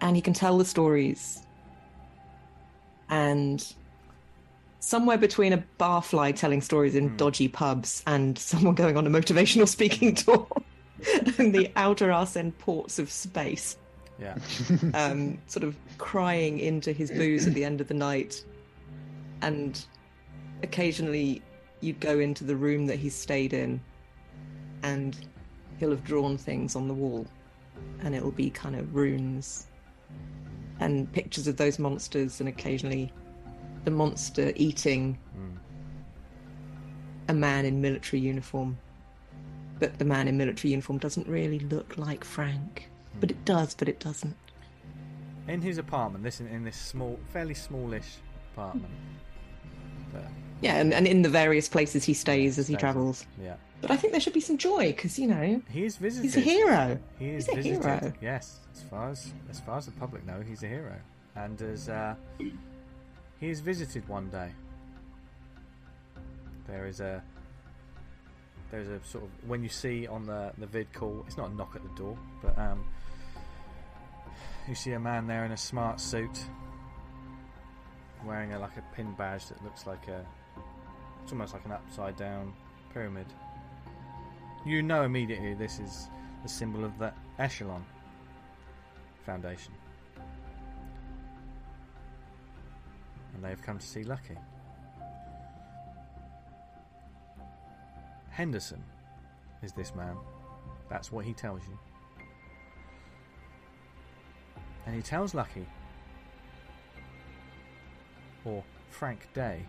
[0.00, 1.40] and he can tell the stories.
[3.08, 3.64] And
[4.80, 9.68] somewhere between a barfly telling stories in dodgy pubs and someone going on a motivational
[9.68, 10.46] speaking tour
[11.38, 13.76] in the outer arse end ports of space,
[14.20, 14.36] Yeah.
[14.94, 18.44] um, sort of crying into his booze at the end of the night.
[19.42, 19.84] And
[20.62, 21.42] occasionally
[21.80, 23.80] you'd go into the room that he stayed in
[24.84, 25.16] and
[25.78, 27.26] he'll have drawn things on the wall
[28.02, 29.66] and it'll be kind of runes
[30.80, 33.12] and pictures of those monsters and occasionally
[33.84, 35.56] the monster eating Hmm.
[37.28, 38.76] a man in military uniform
[39.78, 42.88] but the man in military uniform doesn't really look like frank
[43.20, 44.36] but it does but it doesn't
[45.48, 48.18] In his apartment, this in, in this small, fairly smallish
[48.52, 48.92] apartment.
[50.12, 50.28] There.
[50.60, 52.80] yeah and, and in the various places he stays as he Stays.
[52.80, 53.56] travels Yeah.
[53.82, 56.24] But i think there should be some joy because you know He is visited.
[56.24, 57.82] he's a hero He is He's a visited.
[58.00, 58.12] hero.
[58.22, 60.94] Yes, as far as as far as the public know, he's a hero,
[61.36, 64.50] and as uh, he is visited one day.
[66.66, 67.22] There is a
[68.70, 71.54] there's a sort of when you see on the the vid call, it's not a
[71.54, 72.84] knock at the door, but um,
[74.68, 76.38] you see a man there in a smart suit,
[78.24, 80.24] wearing a like a pin badge that looks like a
[81.22, 82.52] it's almost like an upside down
[82.94, 83.26] pyramid.
[84.64, 86.08] You know immediately this is
[86.44, 87.84] the symbol of the Echelon
[89.26, 89.74] Foundation.
[93.34, 94.36] And they have come to see Lucky.
[98.30, 98.82] Henderson
[99.62, 100.16] is this man.
[100.88, 101.78] That's what he tells you.
[104.86, 105.66] And he tells Lucky,
[108.44, 109.64] or Frank Day,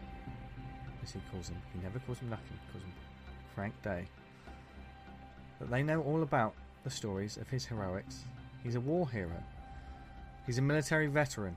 [1.04, 1.62] as he calls him.
[1.74, 2.94] He never calls him Lucky, he calls him
[3.54, 4.08] Frank Day.
[5.64, 8.26] That they know all about the stories of his heroics.
[8.64, 9.42] He's a war hero.
[10.46, 11.56] He's a military veteran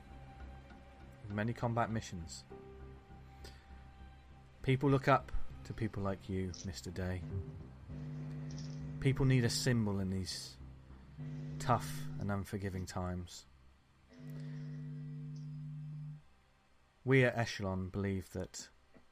[1.25, 2.45] with many combat missions.
[4.63, 5.33] People look up
[5.65, 6.95] to people like you, Mr.
[6.95, 7.21] Day.
[9.01, 10.57] People need a symbol in these
[11.59, 13.47] tough and unforgiving times.
[17.05, 18.69] We at Echelon believe that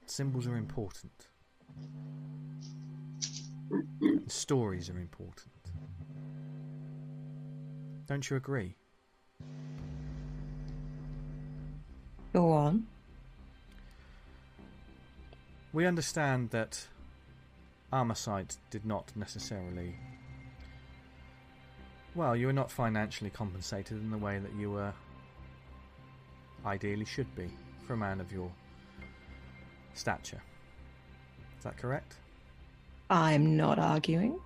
[0.07, 1.27] symbols are important.
[4.01, 5.49] And stories are important.
[8.07, 8.77] Don't you agree?
[12.33, 12.87] Go on.
[15.73, 16.87] We understand that
[17.93, 19.97] Armasight did not necessarily.
[22.15, 24.93] Well, you were not financially compensated in the way that you were
[26.65, 27.51] ideally should be
[27.87, 28.51] for a man of your
[29.95, 30.43] stature.
[31.59, 32.17] Is that correct?
[33.11, 34.41] I'm not arguing.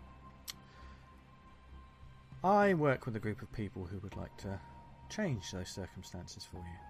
[2.42, 4.60] I work with a group of people who would like to
[5.08, 6.88] change those circumstances for you.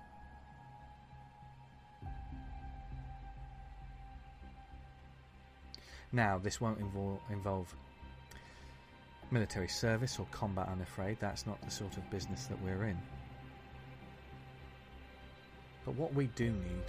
[6.13, 7.75] Now, this won't invol- involve
[9.31, 11.19] military service or combat, I'm afraid.
[11.21, 12.99] That's not the sort of business that we're in.
[15.85, 16.85] But what we do need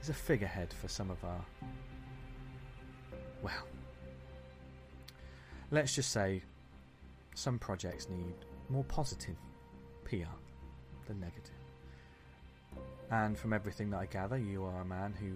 [0.00, 1.44] is a figurehead for some of our.
[3.42, 3.66] Well,
[5.70, 6.42] let's just say
[7.34, 8.34] some projects need
[8.68, 9.36] more positive
[10.04, 10.34] PR
[11.06, 11.54] than negative.
[13.10, 15.32] And from everything that I gather, you are a man who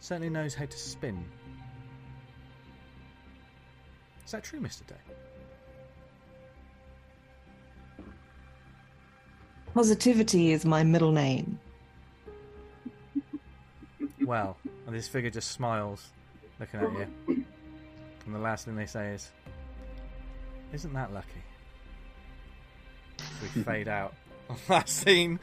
[0.00, 1.24] certainly knows how to spin.
[4.24, 4.86] Is that true, Mr.
[4.86, 4.94] Day?
[9.74, 11.58] Positivity is my middle name.
[14.24, 14.56] Well,
[14.92, 16.10] and this figure just smiles,
[16.60, 17.46] looking at you.
[18.26, 19.30] And the last thing they say is,
[20.74, 21.42] Isn't that lucky?
[23.40, 24.12] We fade out
[24.50, 25.40] on that scene.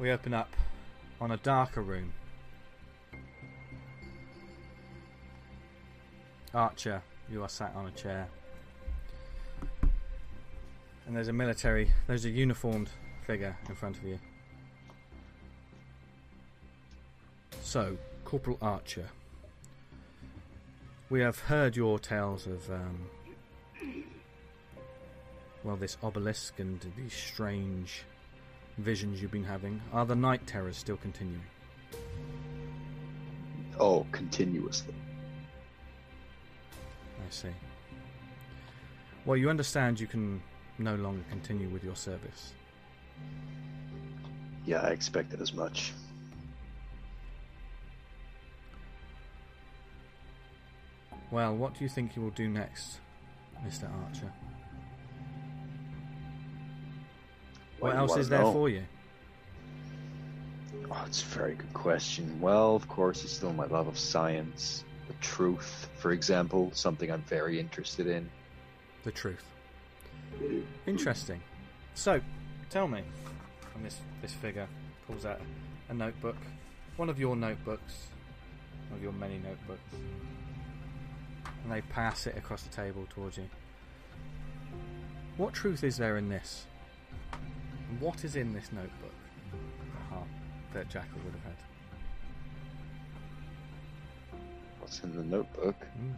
[0.00, 0.50] we open up
[1.20, 2.12] on a darker room.
[6.52, 8.26] Archer, you are sat on a chair.
[11.06, 12.90] And there's a military, there's a uniformed
[13.28, 14.18] figure in front of you.
[17.62, 19.10] So, Corporal Archer,
[21.10, 23.10] we have heard your tales of, um,
[25.62, 28.04] well, this obelisk and these strange
[28.78, 29.82] visions you've been having.
[29.92, 31.44] Are the night terrors still continuing?
[33.78, 34.94] Oh, continuously.
[37.18, 37.48] I see.
[39.26, 40.40] Well, you understand you can
[40.78, 42.54] no longer continue with your service.
[44.66, 45.92] Yeah, I expected as much.
[51.30, 52.98] Well, what do you think you will do next,
[53.66, 53.84] Mr.
[54.04, 54.32] Archer?
[57.78, 58.52] Why What else is there know?
[58.52, 58.82] for you?
[60.90, 62.40] Oh, it's a very good question.
[62.40, 67.22] Well, of course, it's still my love of science, the truth, for example, something I'm
[67.22, 68.28] very interested in.
[69.04, 69.44] The truth.
[70.86, 71.40] Interesting.
[71.94, 72.20] So,
[72.70, 73.02] tell me.
[73.74, 74.66] And this this figure
[75.06, 75.40] pulls out
[75.88, 76.36] a notebook,
[76.96, 78.08] one of your notebooks,
[78.88, 79.94] one of your many notebooks,
[81.62, 83.48] and they pass it across the table towards you.
[85.36, 86.66] What truth is there in this?
[87.32, 89.14] And what is in this notebook?
[90.10, 90.22] Aha,
[90.74, 91.54] that Jackal would have had.
[94.80, 95.76] What's in the notebook?
[95.80, 96.14] Mm.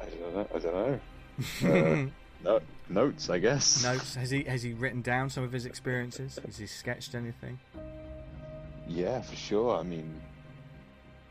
[0.00, 0.48] I don't know.
[0.54, 1.00] I don't know.
[1.64, 2.06] Uh,
[2.44, 3.82] no, notes, I guess.
[3.84, 4.14] Notes.
[4.14, 6.38] Has he has he written down some of his experiences?
[6.44, 7.58] Has he sketched anything?
[8.86, 9.76] Yeah, for sure.
[9.78, 10.20] I mean,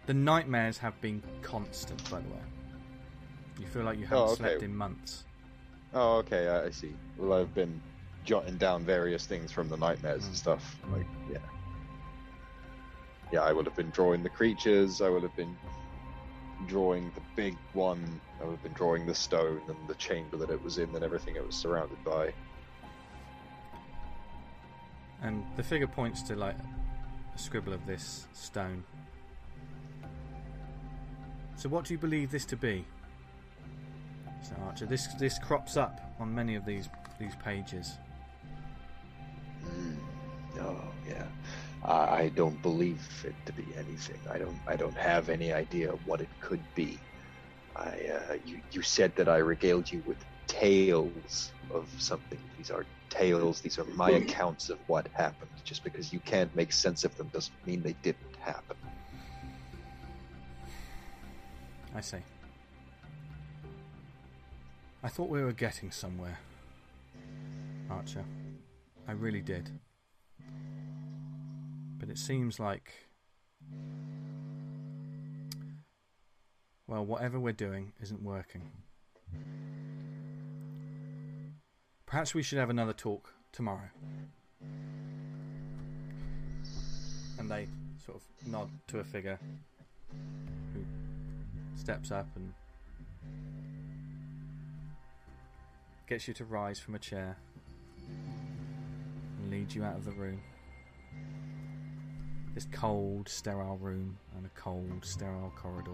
[0.06, 2.40] The nightmares have been constant, by the way.
[3.60, 4.36] You feel like you haven't Oh, okay.
[4.36, 5.26] slept in months.
[5.94, 6.94] oh, okay, I, see.
[7.18, 7.82] Well, I've been
[8.26, 10.38] jotting down various things from the nightmares and Mm.
[10.38, 10.78] stuff.
[10.92, 11.38] Like, yeah.
[13.32, 15.02] Yeah, I would have been drawing the creatures.
[15.02, 15.56] I would have been
[16.68, 18.22] drawing the big one.
[18.40, 21.04] I would have been drawing the stone and the chamber that it was in and
[21.04, 22.34] everything it was surrounded by.
[25.22, 26.56] And the figure points to like
[27.36, 28.84] a scribble of this stone.
[31.56, 32.86] So, what do you believe this to be?
[34.42, 36.88] So, Archer, this this crops up on many of these
[37.20, 37.98] these pages.
[39.66, 39.98] Mm.
[40.60, 41.26] Oh yeah.
[41.84, 44.20] I I don't believe it to be anything.
[44.30, 44.58] I don't.
[44.68, 47.00] I don't have any idea what it could be.
[47.76, 47.90] I.
[47.90, 48.62] Uh, you.
[48.72, 50.18] You said that I regaled you with
[50.48, 52.40] tales of something.
[52.58, 53.62] These are tales.
[53.62, 55.52] These are my accounts of what happened.
[55.64, 58.78] Just because you can't make sense of them doesn't mean they didn't happen.
[61.96, 62.18] I see.
[65.02, 66.38] I thought we were getting somewhere,
[67.90, 68.26] Archer.
[69.08, 69.72] I really did.
[72.00, 72.92] But it seems like.
[76.88, 78.72] Well, whatever we're doing isn't working.
[82.08, 83.92] Perhaps we should have another talk tomorrow.
[87.38, 87.68] And they
[88.04, 89.38] sort of nod to a figure
[90.74, 90.84] who
[91.78, 92.52] steps up and
[96.08, 97.38] gets you to rise from a chair
[99.38, 100.42] and leads you out of the room.
[102.56, 105.92] This cold, sterile room and a cold, sterile corridor.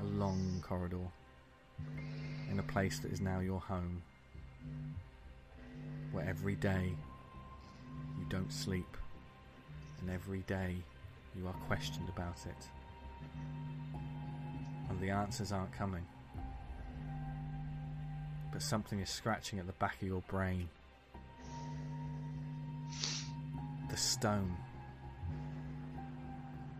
[0.00, 1.08] A long corridor
[2.50, 4.02] in a place that is now your home.
[6.12, 6.92] Where every day
[8.18, 8.96] you don't sleep
[10.00, 10.76] and every day
[11.36, 12.68] you are questioned about it.
[14.88, 16.06] And the answers aren't coming.
[18.52, 20.68] But something is scratching at the back of your brain.
[23.90, 24.56] The stone.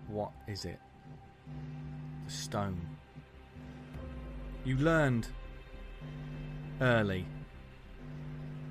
[0.08, 0.78] What is it?
[2.26, 2.80] The stone.
[4.64, 5.28] You learned
[6.80, 7.26] early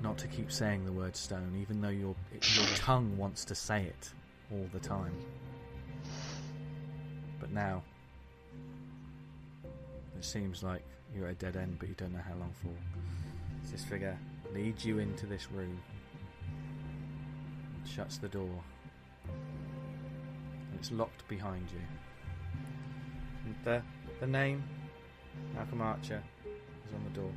[0.02, 3.82] not to keep saying the word stone, even though your your tongue wants to say
[3.82, 4.10] it
[4.52, 5.12] all the time.
[7.40, 7.82] But now,
[9.64, 10.82] it seems like
[11.14, 12.68] you're at a dead end, but you don't know how long for.
[13.70, 14.16] This figure
[14.54, 15.80] leads you into this room,
[17.84, 18.62] shuts the door,
[20.78, 21.80] it's locked behind you.
[23.44, 23.82] And the
[24.20, 24.62] the name,
[25.54, 27.32] Malcolm Archer, is on the door.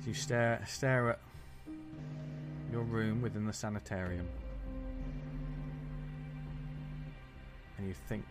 [0.00, 1.20] As you stare stare at
[2.70, 4.28] your room within the sanitarium,
[7.76, 8.24] and you think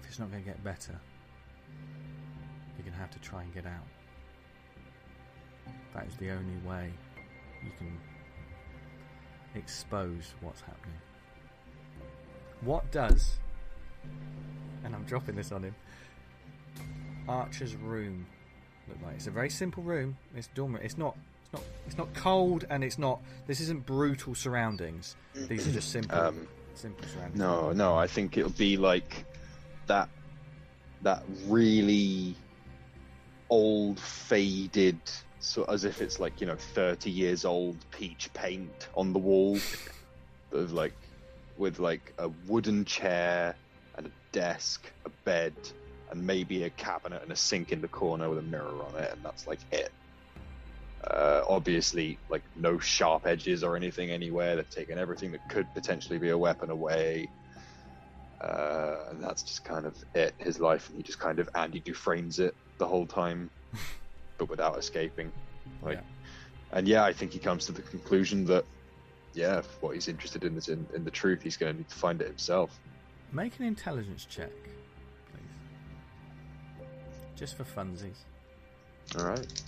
[0.00, 0.98] if it's not going to get better,
[2.76, 3.86] you're going to have to try and get out.
[5.94, 6.92] That is the only way
[7.64, 7.98] you can
[9.54, 10.98] expose what's happening.
[12.62, 13.38] What does,
[14.84, 15.74] and I'm dropping this on him,
[17.28, 18.26] Archer's room
[18.88, 19.16] look like?
[19.16, 20.16] It's a very simple room.
[20.34, 20.84] It's dormant.
[20.84, 21.16] It's not.
[21.44, 21.62] It's not.
[21.86, 23.20] It's not cold, and it's not.
[23.46, 25.16] This isn't brutal surroundings.
[25.34, 26.18] These are just simple.
[26.18, 27.38] Um, simple surroundings.
[27.38, 29.24] No, no, I think it'll be like
[29.86, 30.08] that
[31.02, 32.34] that really
[33.50, 34.98] old faded
[35.40, 39.58] so as if it's like, you know, 30 years old peach paint on the wall
[40.52, 40.94] of like
[41.56, 43.54] with like a wooden chair
[43.96, 45.54] and a desk, a bed,
[46.10, 49.12] and maybe a cabinet and a sink in the corner with a mirror on it,
[49.12, 49.90] and that's like it.
[51.04, 54.56] Uh, obviously, like no sharp edges or anything anywhere.
[54.56, 57.28] They've taken everything that could potentially be a weapon away.
[58.40, 60.88] Uh, and that's just kind of it, his life.
[60.88, 63.50] And he just kind of Andy Dufresne's it the whole time,
[64.38, 65.30] but without escaping.
[65.82, 66.02] Like, Yeah.
[66.72, 68.64] and yeah, I think he comes to the conclusion that,
[69.34, 71.42] yeah, if what he's interested in is in, in the truth.
[71.42, 72.78] He's going to need to find it himself.
[73.32, 74.50] Make an intelligence check,
[75.30, 76.86] please.
[77.36, 78.16] Just for funsies.
[79.18, 79.62] All right.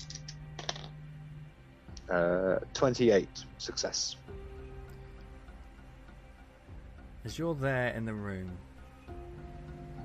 [2.11, 4.17] Uh, 28 success.
[7.25, 8.51] As you're there in the room,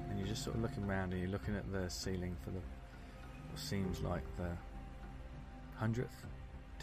[0.10, 2.60] and you're just sort of looking around, and you're looking at the ceiling for the
[3.56, 4.50] what seems like the
[5.78, 6.26] hundredth,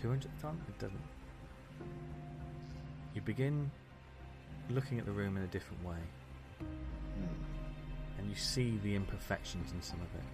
[0.01, 0.59] two hundredth time.
[0.69, 0.99] It doesn't.
[3.15, 3.71] You begin
[4.71, 5.99] looking at the room in a different way,
[6.61, 8.19] hmm.
[8.19, 10.25] and you see the imperfections in some of it.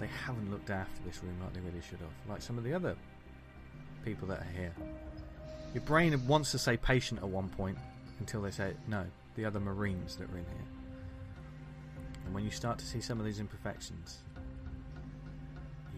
[0.00, 2.72] They haven't looked after this room like they really should have, like some of the
[2.72, 2.96] other
[4.06, 4.72] people that are here.
[5.74, 7.76] Your brain wants to say patient at one point
[8.18, 9.04] until they say no,
[9.36, 10.68] the other Marines that are in here.
[12.24, 14.20] And when you start to see some of these imperfections,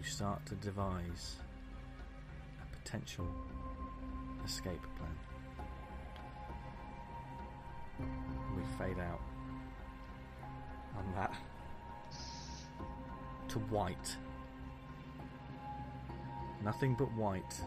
[0.01, 1.35] you start to devise
[2.59, 3.27] a potential
[4.43, 5.15] escape plan.
[8.55, 9.21] We fade out
[10.97, 11.35] on that
[13.49, 14.17] to white.
[16.63, 17.61] Nothing but white.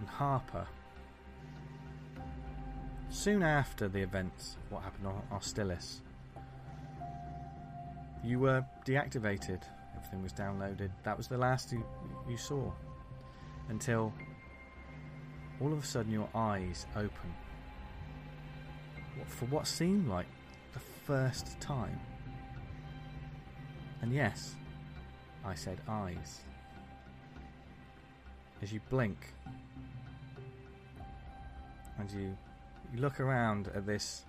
[0.00, 0.66] And Harper
[3.10, 6.00] soon after the events of what happened on Hostilis,
[8.24, 9.62] you were deactivated.
[9.96, 10.90] Everything was downloaded.
[11.04, 11.84] That was the last you,
[12.28, 12.70] you saw.
[13.68, 14.12] until
[15.60, 17.34] all of a sudden your eyes open.
[19.26, 20.26] For what seemed like
[20.72, 21.98] the first time.
[24.00, 24.54] And yes,
[25.44, 26.40] I said eyes.
[28.62, 29.34] As you blink
[31.98, 32.36] and you,
[32.92, 34.24] you look around at this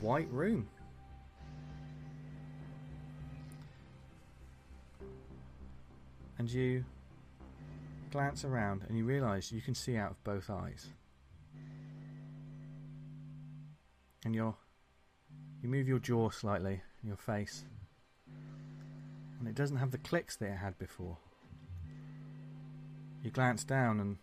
[0.00, 0.68] white room.
[6.42, 6.84] And you
[8.10, 10.88] glance around and you realise you can see out of both eyes.
[14.24, 14.56] And you're,
[15.62, 17.62] you move your jaw slightly, your face,
[19.38, 21.16] and it doesn't have the clicks that it had before.
[23.22, 24.16] You glance down and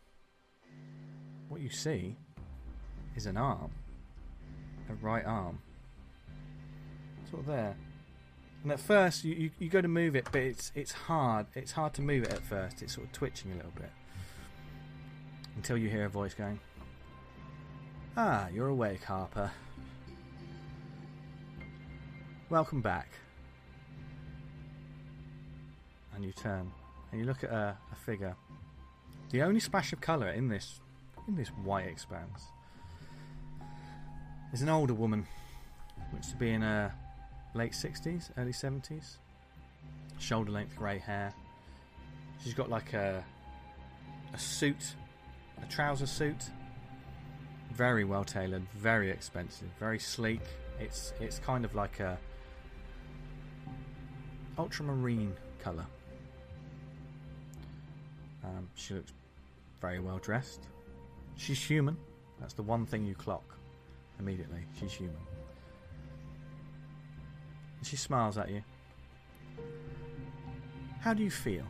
[1.48, 2.18] what you see
[3.16, 3.72] is an arm,
[4.90, 5.62] a right arm,
[7.32, 7.78] sort of there.
[8.64, 11.46] And at first, you, you, you go to move it, but it's it's hard.
[11.56, 12.82] It's hard to move it at first.
[12.82, 13.92] It's sort of twitching a little bit
[15.56, 16.60] until you hear a voice going,
[18.18, 19.52] "Ah, you're awake, Harper.
[22.50, 23.10] Welcome back."
[26.14, 26.70] And you turn
[27.12, 28.36] and you look at a, a figure.
[29.30, 30.82] The only splash of colour in this
[31.30, 32.44] in this white expanse
[34.52, 35.28] is an older woman,
[36.12, 36.94] looks to be in her
[37.54, 39.18] late 60s, early 70s.
[40.20, 41.34] Shoulder length grey hair.
[42.44, 43.24] She's got like a
[44.34, 44.96] a suit,
[45.62, 46.50] a trouser suit.
[47.72, 50.42] Very well tailored, very expensive, very sleek.
[50.80, 52.18] It's it's kind of like a
[54.58, 55.86] ultramarine colour.
[58.44, 59.14] Um, she looks
[59.82, 60.62] very well dressed.
[61.38, 61.98] She's human.
[62.40, 63.56] That's the one thing you clock
[64.20, 64.62] immediately.
[64.80, 65.16] She's human.
[67.80, 68.62] And she smiles at you.
[71.00, 71.64] How do you feel?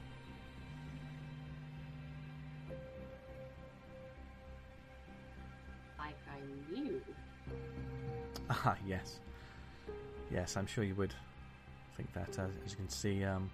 [5.98, 7.02] Like I knew.
[8.52, 9.20] Ah, yes.
[10.32, 11.14] Yes, I'm sure you would
[11.96, 12.40] think that.
[12.40, 13.52] Uh, as you can see, um,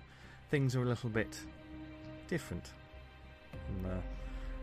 [0.49, 1.37] things are a little bit
[2.29, 2.71] different
[3.65, 4.01] from the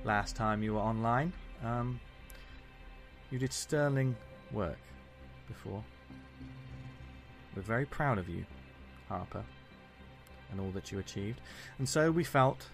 [0.04, 1.32] last time you were online.
[1.62, 2.00] Um,
[3.30, 4.16] you did sterling
[4.52, 4.78] work
[5.46, 5.84] before.
[7.54, 8.44] We're very proud of you,
[9.08, 9.44] Harper,
[10.50, 11.40] and all that you achieved.
[11.78, 12.66] And so we felt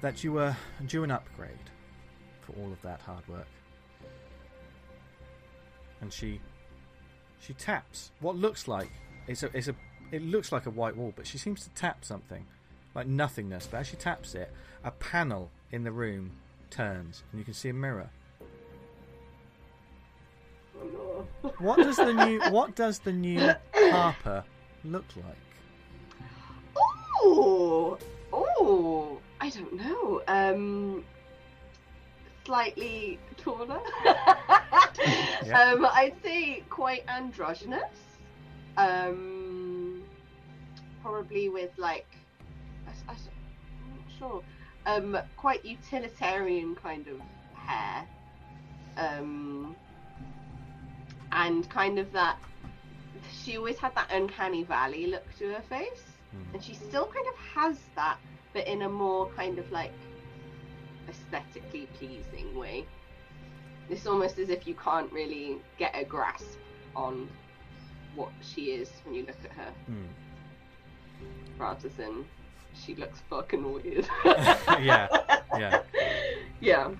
[0.00, 0.56] that you were
[0.86, 1.70] due an upgrade
[2.40, 3.46] for all of that hard work.
[6.00, 6.40] And she
[7.40, 8.90] she taps what looks like
[9.26, 9.74] it's a it's a
[10.10, 12.46] it looks like a white wall, but she seems to tap something
[12.94, 13.66] like nothingness.
[13.70, 14.52] But as she taps it,
[14.84, 16.32] a panel in the room
[16.70, 18.10] turns, and you can see a mirror.
[21.58, 24.44] What does the new What does the new Harper
[24.84, 25.36] look like?
[27.24, 27.98] Oh,
[28.32, 30.22] oh, I don't know.
[30.26, 31.04] Um,
[32.44, 33.80] slightly taller.
[35.44, 35.72] Yeah.
[35.72, 37.82] Um, I'd say quite androgynous.
[38.76, 40.02] Um,
[41.02, 42.06] probably with like,
[42.86, 44.42] I, I, am not sure.
[44.86, 47.20] Um, quite utilitarian kind of
[47.54, 48.06] hair.
[48.96, 49.74] Um,
[51.32, 52.36] and kind of that.
[53.42, 56.02] She always had that uncanny valley look to her face
[56.32, 56.54] Hmm.
[56.54, 58.16] and she still kind of has that,
[58.54, 59.92] but in a more kind of like
[61.08, 62.86] aesthetically pleasing way.
[63.90, 66.58] It's almost as if you can't really get a grasp
[66.96, 67.28] on
[68.14, 70.06] what she is when you look at her, Hmm.
[71.58, 72.24] rather than
[72.74, 74.08] she looks fucking weird.
[74.24, 75.08] Yeah,
[75.58, 75.82] yeah.
[76.60, 76.90] yeah.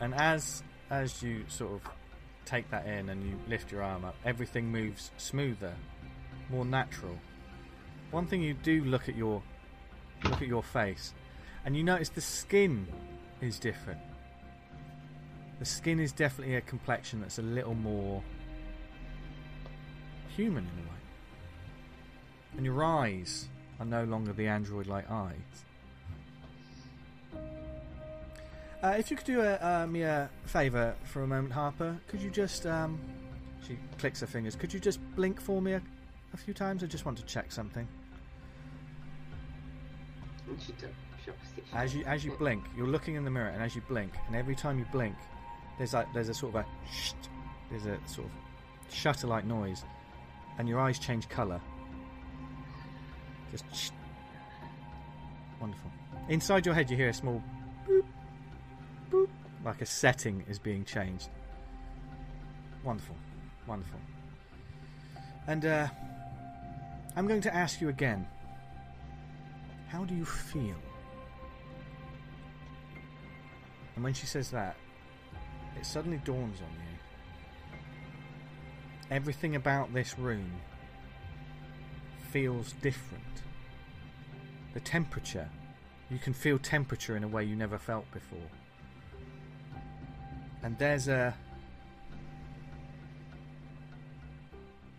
[0.00, 1.80] And as as you sort of
[2.44, 5.74] take that in and you lift your arm up, everything moves smoother,
[6.50, 7.18] more natural.
[8.10, 9.42] One thing you do look at your
[10.24, 11.12] look at your face,
[11.64, 12.86] and you notice the skin
[13.40, 14.00] is different.
[15.58, 18.22] The skin is definitely a complexion that's a little more
[20.36, 20.98] human in a way.
[22.56, 23.48] And your eyes
[23.78, 25.64] are no longer the android-like eyes.
[28.84, 32.20] Uh, if you could do a, uh, me a favour for a moment, Harper, could
[32.20, 32.66] you just.
[32.66, 33.00] Um,
[33.66, 34.56] she clicks her fingers.
[34.56, 35.80] Could you just blink for me a,
[36.34, 36.84] a few times?
[36.84, 37.88] I just want to check something.
[41.72, 44.36] As you as you blink, you're looking in the mirror, and as you blink, and
[44.36, 45.16] every time you blink,
[45.78, 47.14] there's like there's a sort of a shh,
[47.70, 49.82] there's a sort of shutter-like noise,
[50.58, 51.58] and your eyes change colour.
[53.50, 53.88] Just shh.
[55.58, 55.90] wonderful.
[56.28, 57.42] Inside your head, you hear a small
[57.88, 58.04] boop,
[59.14, 59.28] boop,
[59.64, 61.28] like a setting is being changed.
[62.82, 63.16] Wonderful,
[63.66, 64.00] wonderful.
[65.46, 65.88] And uh,
[67.16, 68.26] I'm going to ask you again.
[69.88, 70.74] How do you feel?
[73.94, 74.76] And when she says that,
[75.78, 77.78] it suddenly dawns on you.
[79.10, 80.50] Everything about this room
[82.30, 83.22] feels different.
[84.72, 85.48] The temperature,
[86.10, 88.50] you can feel temperature in a way you never felt before.
[90.64, 91.34] And there's a.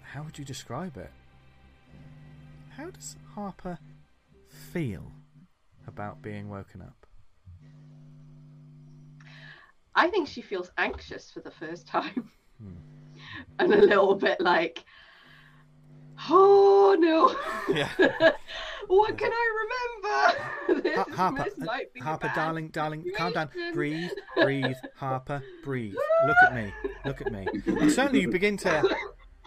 [0.04, 1.10] How would you describe it?
[2.70, 3.80] How does Harper
[4.72, 5.12] feel
[5.88, 7.08] about being woken up?
[9.96, 12.30] I think she feels anxious for the first time.
[12.62, 12.76] Hmm.
[13.60, 14.84] And a little bit like,
[16.30, 17.36] oh no.
[17.76, 17.90] Yeah.
[18.88, 20.42] what can I remember?
[20.96, 23.50] Ha- Harper, uh, Harper, bad darling, darling, calm down.
[23.74, 25.96] Breathe, breathe, Harper, breathe.
[26.26, 26.74] Look at me,
[27.06, 27.48] look at me.
[27.68, 28.96] And suddenly you begin to.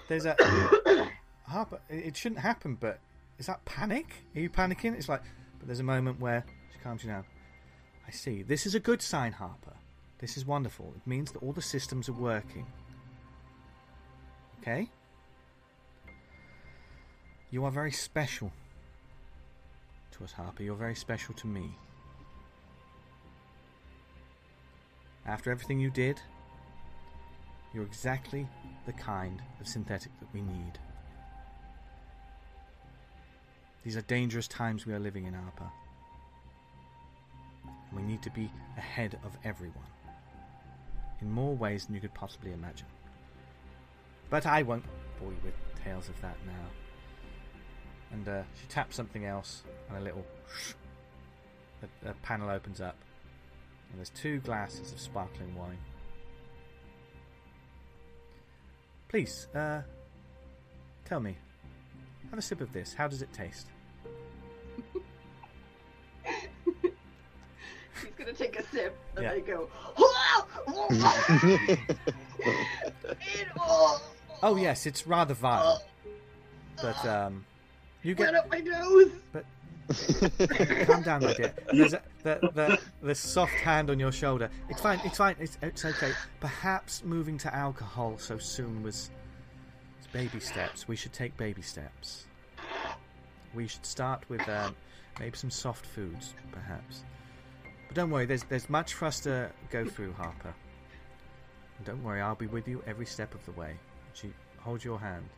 [0.09, 0.37] There's a
[1.47, 1.81] Harper.
[1.89, 3.01] It it shouldn't happen, but
[3.39, 4.07] is that panic?
[4.37, 4.95] Are you panicking?
[4.95, 5.23] It's like,
[5.59, 7.25] but there's a moment where she calms you down.
[8.07, 8.43] I see.
[8.43, 9.75] This is a good sign, Harper.
[10.19, 10.93] This is wonderful.
[10.97, 12.67] It means that all the systems are working.
[14.61, 14.91] Okay.
[17.51, 18.53] You are very special
[20.13, 20.63] to us, Harper.
[20.63, 21.71] You're very special to me.
[25.25, 26.21] After everything you did,
[27.73, 28.47] you're exactly
[28.85, 30.79] the kind of synthetic that we need.
[33.83, 35.71] These are dangerous times we are living in, Harper.
[37.65, 39.87] And We need to be ahead of everyone.
[41.23, 42.87] In more ways than you could possibly imagine.
[44.29, 44.85] But I won't
[45.19, 46.78] bore you with tales of that now
[48.13, 50.25] and uh, she taps something else, and a little
[51.83, 52.97] a, a panel opens up,
[53.91, 55.79] and there's two glasses of sparkling wine.
[59.09, 59.81] Please, uh,
[61.05, 61.37] tell me,
[62.31, 62.95] have a sip of this.
[62.95, 63.69] How does it taste?
[66.25, 69.35] He's gonna take a sip and Yeah.
[69.35, 69.69] they go.
[74.41, 75.83] Oh yes, it's rather vile,
[76.81, 77.45] but um,
[78.09, 79.11] you get up my nose.
[79.33, 79.45] but
[80.87, 81.55] calm down, my dear.
[81.73, 84.51] There's a, the, the the soft hand on your shoulder.
[84.69, 85.01] It's fine.
[85.05, 85.37] It's fine.
[85.39, 86.13] It's it's okay.
[86.41, 89.11] Perhaps moving to alcohol so soon was
[89.99, 90.89] it's baby steps.
[90.89, 92.27] We should take baby steps.
[93.55, 94.75] We should start with um,
[95.21, 97.05] maybe some soft foods, perhaps.
[97.89, 98.27] But don't worry.
[98.27, 100.55] There's there's much for us to go through, Harper.
[101.77, 102.21] And don't worry.
[102.21, 103.79] I'll be with you every step of the way.
[104.15, 105.29] She holds your hand.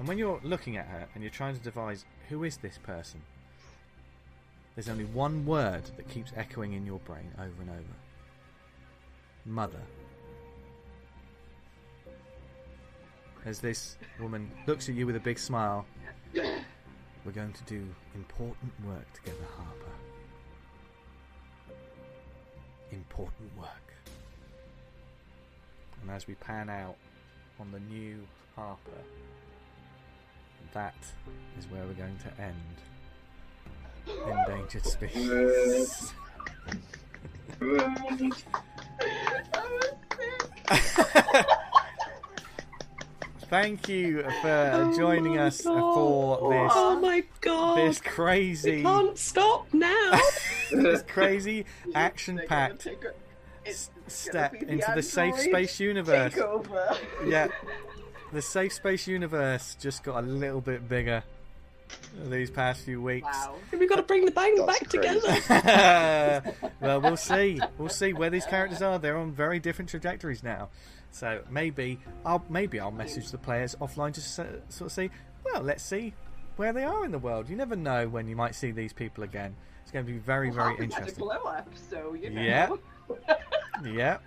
[0.00, 3.20] And when you're looking at her and you're trying to devise who is this person,
[4.74, 7.94] there's only one word that keeps echoing in your brain over and over
[9.44, 9.82] Mother.
[13.44, 15.84] As this woman looks at you with a big smile,
[16.34, 19.92] we're going to do important work together, Harper.
[22.90, 23.92] Important work.
[26.00, 26.96] And as we pan out
[27.60, 28.92] on the new Harper,
[30.72, 30.94] that
[31.58, 32.54] is where we're going to end.
[34.26, 36.12] Endangered species.
[43.48, 47.78] Thank you for oh joining us for this Oh my god!
[47.78, 50.20] this crazy Can't stop now.
[50.70, 51.64] this crazy
[51.94, 53.14] action-packed gonna take a-
[53.68, 56.32] it's gonna step into the safe space universe.
[56.34, 56.96] takeover.
[57.26, 57.48] Yeah,
[58.32, 61.22] the safe space universe just got a little bit bigger
[62.26, 63.26] these past few weeks.
[63.26, 63.56] Wow.
[63.72, 65.20] We've got to bring the band That's back crazy.
[65.40, 66.54] together.
[66.80, 67.60] well, we'll see.
[67.78, 68.98] We'll see where these characters are.
[68.98, 70.68] They're on very different trajectories now.
[71.10, 75.10] So maybe I'll maybe I'll message the players offline to sort of see.
[75.44, 76.14] Well, let's see
[76.56, 77.48] where they are in the world.
[77.48, 79.56] You never know when you might see these people again.
[79.82, 81.24] It's going to be very very Harper had a interesting.
[81.24, 82.42] glow up, so you know.
[82.42, 82.68] Yeah.
[83.82, 84.18] Yeah.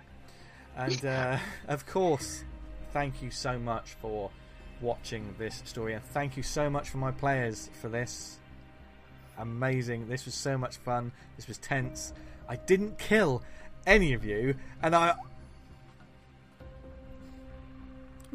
[0.76, 2.42] And uh, of course,
[2.94, 4.30] thank you so much for
[4.80, 8.38] watching this story, and thank you so much for my players for this.
[9.36, 10.06] Amazing.
[10.06, 11.10] This was so much fun.
[11.34, 12.12] This was tense.
[12.48, 13.42] I didn't kill
[13.84, 15.16] any of you, and I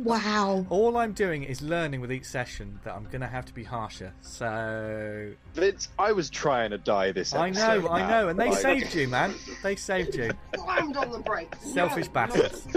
[0.03, 0.66] wow.
[0.69, 3.64] all I'm doing is learning with each session that I'm going to have to be
[3.64, 4.14] harsher.
[4.22, 7.40] So Vince, I was trying to die this episode.
[7.42, 7.84] I episode.
[7.84, 9.34] know, I know, and they Like- saved you, man.
[9.64, 10.32] They saved you.
[10.56, 11.60] Slammed on the brakes.
[11.74, 12.61] Selfish No, bastards.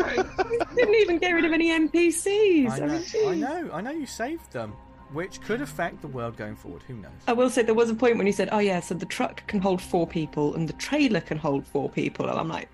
[0.76, 2.70] Didn't even get rid of any NPCs.
[2.70, 2.86] I I know,
[3.30, 4.72] mean, I know, I know you saved them,
[5.12, 6.82] which could affect the world going forward.
[6.88, 7.10] Who knows?
[7.26, 9.46] I will say there was a point when you said, "Oh yeah, so the truck
[9.46, 12.68] can hold four people and the trailer can hold four people," and I'm like,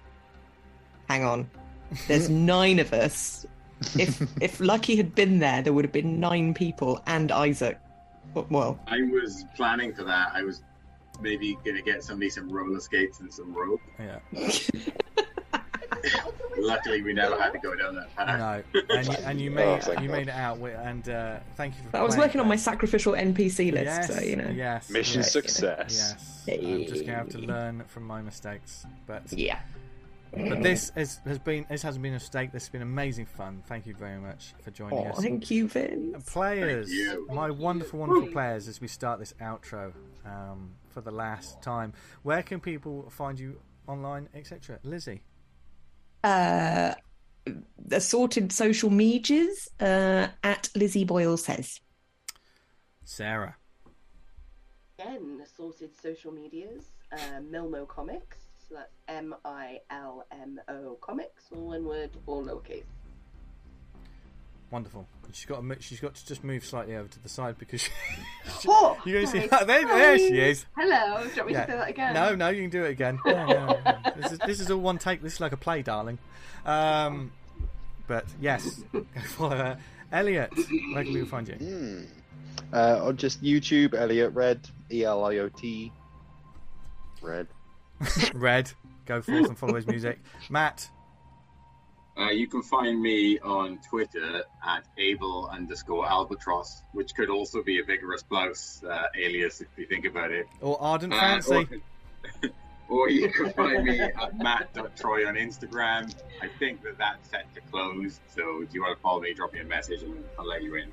[1.08, 1.50] "Hang on,
[2.06, 3.44] there's nine of us.
[3.98, 7.78] If if Lucky had been there, there would have been nine people and Isaac.
[8.50, 10.30] Well, I was planning for that.
[10.34, 10.62] I was
[11.20, 13.80] maybe gonna get somebody some roller skates and some rope.
[13.98, 14.18] Yeah.
[16.56, 18.38] Luckily, we never had to go down that path.
[18.74, 20.16] No, and you, and you Oh, made thank you God.
[20.16, 21.96] made it out, and uh, thank you for.
[21.96, 24.50] I was playing working on my sacrificial NPC list, Yes, so you know.
[24.50, 26.14] yes, Mission yes, success.
[26.48, 29.60] Yes, I'm just gonna have to learn from my mistakes, but Yeah.
[30.32, 32.52] But this is, has been this hasn't been a mistake.
[32.52, 33.62] This has been amazing fun.
[33.66, 35.20] Thank you very much for joining Oh, us.
[35.20, 37.26] thank you, And players, you.
[37.32, 39.92] my wonderful, wonderful players, as we start this outro
[40.24, 41.92] um, for the last time,
[42.22, 44.78] where can people find you online, etc.?
[44.82, 45.22] Lizzie,
[46.24, 46.94] Uh,
[47.92, 51.80] assorted social medias uh, at Lizzie Boyle says.
[53.04, 53.56] Sarah,
[54.98, 58.36] Again, assorted social medias, uh, Milmo Comics.
[58.68, 62.84] So that's M I L M O Comics, all one word, all lowercase.
[64.70, 65.06] wonderful.
[65.32, 67.82] She's got to, mo- she's got to just move slightly over to the side because
[67.82, 67.90] she,
[68.68, 69.64] Oh, you're going to see sorry.
[69.66, 70.64] there, there she is.
[70.76, 71.64] Hello, do you want me Yeah.
[71.66, 72.14] to say that again?
[72.14, 73.18] No, no, you can do it again.
[73.26, 73.98] No, no, no.
[74.16, 75.22] This, is, this is all one take.
[75.22, 76.18] This is like a play, darling.
[76.64, 77.30] Um,
[78.06, 79.04] but yes, go
[79.36, 79.78] follow her.
[80.12, 80.50] Eliot,
[80.94, 81.54] where can people find you?
[81.54, 82.00] Hmm.
[82.72, 85.92] Uh, on just YouTube, Eliot Red, E L I O T.
[87.20, 87.48] Red.
[88.34, 88.72] Red,
[89.06, 90.20] go forth and follow his music.
[90.50, 90.88] Mat,
[92.16, 97.78] Uh, you can find me on Twitter at able underscore albatross, which could also be
[97.80, 100.46] a vigorous blouse uh, alias if you think about it.
[100.60, 101.54] or Ardent Uh, Fancy.
[102.42, 102.48] Or,
[102.88, 106.12] or you can find me at matt.troy on Instagram.
[106.42, 109.52] I think that that's set to close, so do you want to follow me, drop
[109.52, 110.92] me a message, and I'll let you in.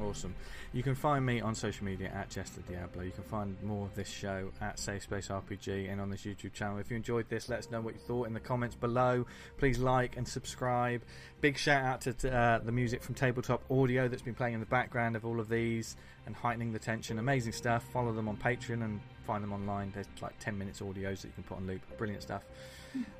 [0.00, 0.34] Awesome.
[0.74, 3.02] You can find me on social media at Jester Diablo.
[3.02, 6.54] You can find more of this show at Safe Space RPG and on this YouTube
[6.54, 6.78] channel.
[6.78, 9.26] If you enjoyed this, let us know what you thought in the comments below.
[9.58, 11.02] Please like and subscribe.
[11.42, 14.66] Big shout out to uh, the music from Tabletop Audio that's been playing in the
[14.66, 15.94] background of all of these
[16.24, 17.18] and heightening the tension.
[17.18, 17.84] Amazing stuff.
[17.92, 19.90] Follow them on Patreon and find them online.
[19.92, 21.82] There's like 10 minutes audios that you can put on loop.
[21.98, 22.44] Brilliant stuff.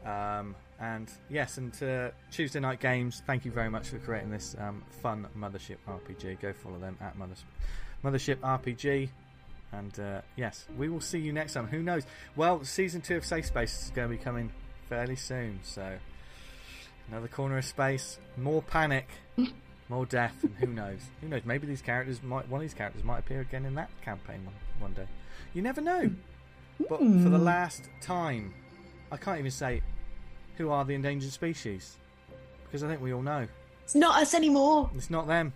[0.05, 4.57] Um, and yes, and to Tuesday Knight Games, thank you very much for creating this
[4.59, 6.41] um, fun Mothership RPG.
[6.41, 7.45] Go follow them at Mothership,
[8.05, 9.09] Mothership RPG.
[9.73, 11.67] And uh, yes, we will see you next time.
[11.69, 12.03] Who knows?
[12.37, 14.53] Well, season two of Safe Space is going to be coming
[14.89, 15.61] fairly soon.
[15.63, 15.99] So
[17.09, 19.09] another corner of space, more panic,
[19.89, 21.01] more death, and who knows?
[21.21, 21.43] Who knows?
[21.45, 24.55] Maybe these characters might one of these characters might appear again in that campaign one,
[24.81, 25.07] one day.
[25.55, 26.11] You never know.
[26.89, 28.55] But for the last time,
[29.13, 29.83] I can't even say
[30.57, 31.97] who are the endangered species
[32.65, 33.47] because I think we all know
[33.85, 34.91] It's not us anymore.
[34.97, 35.53] it's not them.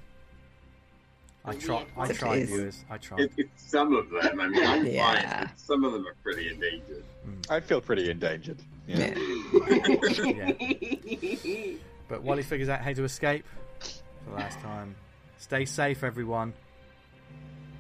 [1.44, 1.86] I try.
[1.96, 2.48] I It tried, is.
[2.48, 2.84] viewers.
[2.90, 3.20] I tried.
[3.20, 4.40] It, it's some of them.
[4.40, 5.14] I mean, I'm Yeah.
[5.14, 5.46] fine.
[5.48, 7.04] but Some of them are pretty endangered.
[7.24, 7.34] Hmm.
[7.48, 8.58] I feel pretty endangered.
[8.86, 9.14] Yeah.
[12.08, 13.44] But while he figures out how to escape
[13.80, 14.94] for the last time,
[15.38, 16.52] stay safe, everyone.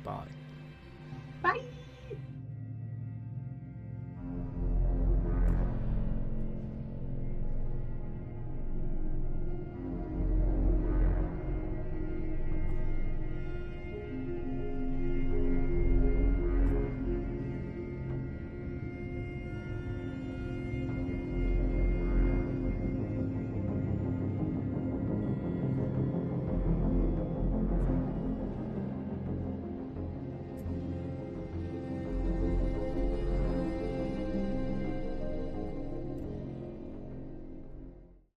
[0.02, 0.26] Bye.
[1.42, 1.60] Bye.